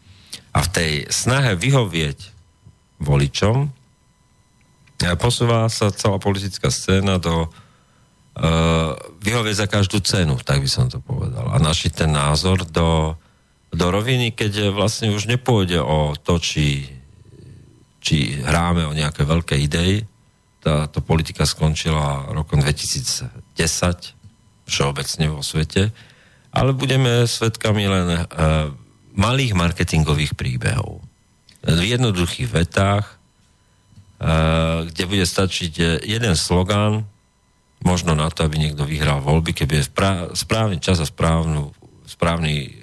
a 0.54 0.58
v 0.62 0.68
tej 0.70 0.92
snahe 1.10 1.58
vyhovieť 1.58 2.30
voličom 3.02 3.74
posúva 5.16 5.64
sa 5.72 5.88
celá 5.88 6.20
politická 6.20 6.68
scéna 6.68 7.16
do 7.16 7.48
vyhovieť 9.20 9.56
za 9.56 9.66
každú 9.68 10.00
cenu, 10.00 10.38
tak 10.40 10.62
by 10.64 10.68
som 10.70 10.86
to 10.88 11.02
povedal. 11.02 11.50
A 11.50 11.56
našiť 11.60 12.04
ten 12.04 12.10
názor 12.12 12.64
do, 12.68 13.16
do 13.70 13.86
roviny, 13.90 14.34
keď 14.34 14.74
vlastne 14.74 15.14
už 15.14 15.30
nepôjde 15.30 15.78
o 15.78 16.18
to, 16.18 16.42
či, 16.42 16.90
či 18.02 18.42
hráme 18.42 18.82
o 18.86 18.96
nejaké 18.96 19.22
veľké 19.22 19.54
idei. 19.62 20.02
Táto 20.60 21.00
politika 21.00 21.46
skončila 21.46 22.34
rokom 22.34 22.58
2010 22.58 23.30
všeobecne 24.66 25.26
vo 25.30 25.42
svete, 25.42 25.94
ale 26.50 26.74
budeme 26.74 27.24
svetkami 27.24 27.84
len 27.86 28.08
uh, 28.10 28.70
malých 29.14 29.54
marketingových 29.54 30.34
príbehov. 30.34 31.02
V 31.62 31.82
jednoduchých 31.82 32.50
vetách, 32.50 33.06
uh, 34.18 34.82
kde 34.90 35.04
bude 35.06 35.26
stačiť 35.26 36.02
jeden 36.02 36.34
slogán, 36.34 37.06
možno 37.80 38.12
na 38.18 38.28
to, 38.28 38.44
aby 38.44 38.60
niekto 38.60 38.84
vyhral 38.84 39.24
voľby, 39.24 39.56
keby 39.56 39.80
je 39.80 39.88
správny 40.36 40.82
čas 40.82 41.00
a 41.00 41.08
správnu, 41.08 41.72
správny 42.04 42.76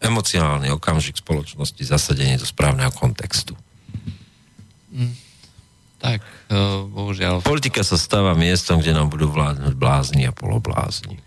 emocionálny 0.00 0.72
okamžik 0.72 1.16
spoločnosti 1.16 1.82
zasadenie 1.82 2.36
do 2.36 2.46
správneho 2.46 2.92
kontextu. 2.92 3.56
Mm, 4.92 5.14
tak, 6.00 6.20
uh, 6.52 6.84
bohužiaľ. 6.86 7.40
Politika 7.40 7.80
sa 7.80 7.96
stáva 7.96 8.36
miestom, 8.36 8.80
kde 8.80 8.92
nám 8.92 9.08
budú 9.08 9.32
vládnuť 9.32 9.74
blázni 9.76 10.28
a 10.28 10.36
poloblázni. 10.36 11.20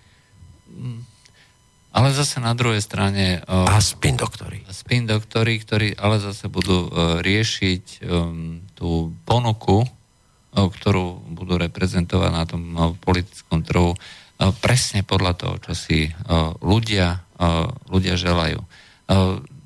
Ale 1.90 2.14
zase 2.14 2.38
na 2.38 2.54
druhej 2.54 2.86
strane... 2.86 3.42
Uh, 3.50 3.66
a 3.66 3.82
spin 3.82 4.14
doktory. 4.14 4.62
Spin 4.70 5.10
doktory, 5.10 5.58
ktorí 5.58 5.98
ale 5.98 6.22
zase 6.22 6.46
budú 6.46 6.86
uh, 6.86 7.20
riešiť 7.26 8.06
um, 8.06 8.62
tú 8.78 9.12
ponuku, 9.26 9.84
ktorú 10.50 11.30
budú 11.30 11.62
reprezentovať 11.62 12.32
na 12.34 12.44
tom 12.46 12.62
politickom 13.06 13.62
trhu 13.62 13.94
presne 14.40 15.04
podľa 15.04 15.34
toho, 15.36 15.56
čo 15.60 15.74
si 15.76 16.08
uh, 16.08 16.56
ľudia, 16.64 17.20
uh, 17.40 17.68
ľudia 17.92 18.16
želajú. 18.16 18.64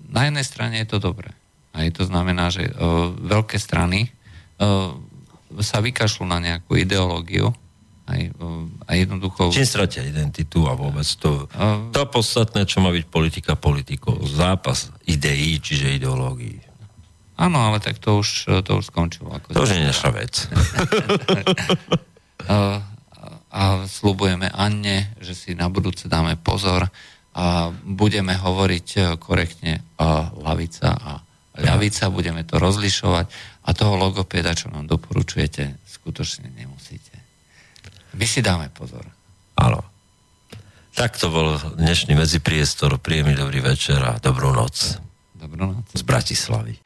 Na 0.08 0.22
jednej 0.24 0.46
strane 0.48 0.80
je 0.82 0.88
to 0.88 1.04
dobré. 1.04 1.36
Aj 1.76 1.84
to 1.92 2.08
znamená, 2.08 2.48
že 2.48 2.72
veľké 3.28 3.60
strany 3.60 4.08
sa 5.60 5.78
vykašľú 5.84 6.24
na 6.24 6.40
nejakú 6.40 6.80
ideológiu, 6.80 7.52
aj, 8.08 8.32
aj 8.88 8.96
jednoducho... 9.04 9.52
Čím 9.52 9.68
stratia 9.68 10.08
identitu 10.08 10.64
a 10.64 10.80
vôbec 10.80 11.04
to, 11.20 11.52
to 11.92 12.02
podstatné, 12.08 12.64
čo 12.64 12.80
má 12.80 12.96
byť 12.96 13.04
politika 13.12 13.60
politikov. 13.60 14.24
Zápas 14.24 14.96
ideí, 15.04 15.60
čiže 15.60 15.92
ideológií. 15.92 16.64
Áno, 17.36 17.60
ale 17.68 17.84
tak 17.84 18.00
to 18.00 18.24
už, 18.24 18.48
to 18.64 18.72
už 18.80 18.96
skončilo. 18.96 19.28
Ako 19.28 19.52
to 19.52 19.68
už 19.68 19.76
je 19.76 19.84
naša 19.84 20.10
vec. 20.16 20.34
a, 23.54 23.86
slúbujeme 23.86 24.50
Anne, 24.50 25.14
že 25.22 25.38
si 25.38 25.54
na 25.54 25.70
budúce 25.70 26.10
dáme 26.10 26.34
pozor 26.42 26.90
a 27.34 27.70
budeme 27.86 28.34
hovoriť 28.34 28.88
e, 28.98 29.00
korektne 29.22 29.86
a 30.02 30.34
lavica 30.34 30.90
a 30.90 31.22
ľavica, 31.54 32.10
budeme 32.10 32.42
to 32.42 32.58
rozlišovať 32.58 33.26
a 33.64 33.70
toho 33.78 33.94
logopéda, 33.94 34.58
čo 34.58 34.74
nám 34.74 34.90
doporučujete, 34.90 35.78
skutočne 35.86 36.50
nemusíte. 36.50 37.14
My 38.18 38.26
si 38.26 38.42
dáme 38.42 38.74
pozor. 38.74 39.06
Áno. 39.58 39.82
Tak 40.94 41.18
to 41.18 41.34
bol 41.34 41.58
dnešný 41.58 42.14
medzipriestor. 42.14 43.02
Príjemný 43.02 43.34
dobrý 43.34 43.66
večer 43.66 43.98
a 43.98 44.22
dobrú 44.22 44.54
noc. 44.54 45.02
Dobrú 45.34 45.66
noc. 45.74 45.90
Z 45.90 46.06
Bratislavy. 46.06 46.86